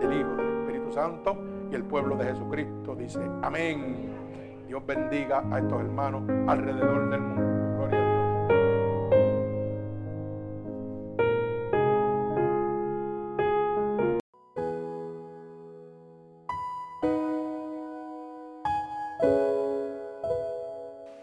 del 0.00 0.20
Hijo, 0.20 0.36
del 0.36 0.60
Espíritu 0.60 0.92
Santo 0.92 1.36
y 1.70 1.74
el 1.74 1.82
pueblo 1.82 2.16
de 2.16 2.26
Jesucristo 2.26 2.94
dice, 2.94 3.20
amén. 3.42 4.26
Dios 4.66 4.84
bendiga 4.84 5.44
a 5.52 5.58
estos 5.60 5.80
hermanos 5.80 6.22
alrededor 6.48 7.08
del 7.10 7.20
mundo. 7.20 7.76
Gloria 7.76 7.98
a 7.98 8.02
Dios. 8.02 8.26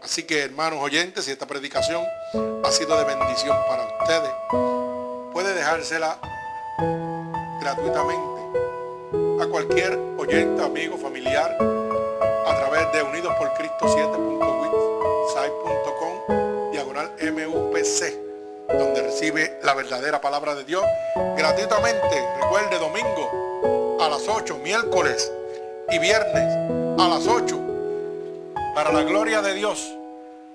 Así 0.02 0.22
que 0.22 0.44
hermanos 0.44 0.78
oyentes, 0.80 1.26
si 1.26 1.32
esta 1.32 1.46
predicación 1.46 2.02
ha 2.64 2.70
sido 2.70 2.96
de 2.96 3.04
bendición 3.04 3.58
para 3.68 3.84
ustedes, 4.00 4.32
puede 5.34 5.52
dejársela 5.52 6.18
gratuitamente 7.60 9.42
a 9.42 9.46
cualquier 9.50 9.98
oyente, 10.16 10.62
amigo, 10.62 10.96
familiar 10.96 11.73
de 12.94 13.02
unidos 13.02 13.34
por 13.36 13.52
Cristo 13.54 13.86
7.witsite.com 13.86 16.70
diagonal 16.70 17.10
MUPC 17.20 18.22
donde 18.68 19.02
recibe 19.02 19.58
la 19.64 19.74
verdadera 19.74 20.20
palabra 20.20 20.54
de 20.54 20.62
Dios 20.62 20.84
gratuitamente. 21.36 22.24
Recuerde 22.40 22.78
domingo 22.78 23.98
a 24.00 24.08
las 24.08 24.28
8, 24.28 24.58
miércoles 24.62 25.32
y 25.90 25.98
viernes 25.98 26.56
a 27.00 27.08
las 27.08 27.26
8. 27.26 27.60
Para 28.76 28.92
la 28.92 29.02
gloria 29.02 29.42
de 29.42 29.54
Dios, 29.54 29.92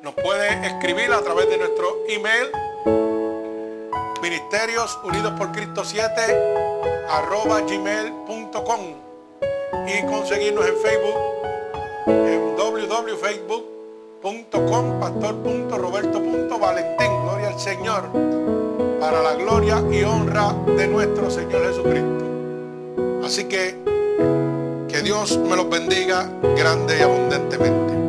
nos 0.02 0.14
puede 0.14 0.66
escribir 0.66 1.12
a 1.12 1.22
través 1.22 1.50
de 1.50 1.58
nuestro 1.58 2.06
email 2.08 2.50
Ministerios 4.22 4.98
Unidos 5.04 5.34
por 5.38 5.52
Cristo 5.52 5.84
7 5.84 7.06
arroba 7.10 7.60
gmail.com 7.62 8.80
y 9.88 10.06
conseguirnos 10.06 10.66
en 10.66 10.78
Facebook 10.78 11.39
www.facebook.com 12.06 15.00
pastor.roberto.valentín 15.00 17.24
gloria 17.24 17.48
al 17.50 17.60
Señor 17.60 18.10
para 19.00 19.22
la 19.22 19.36
gloria 19.36 19.84
y 19.92 20.04
honra 20.04 20.56
de 20.66 20.88
nuestro 20.88 21.30
Señor 21.30 21.68
Jesucristo. 21.68 22.26
Así 23.24 23.44
que 23.46 23.78
que 24.88 25.02
Dios 25.02 25.38
me 25.38 25.56
los 25.56 25.70
bendiga 25.70 26.28
grande 26.56 26.98
y 26.98 27.02
abundantemente 27.02 28.09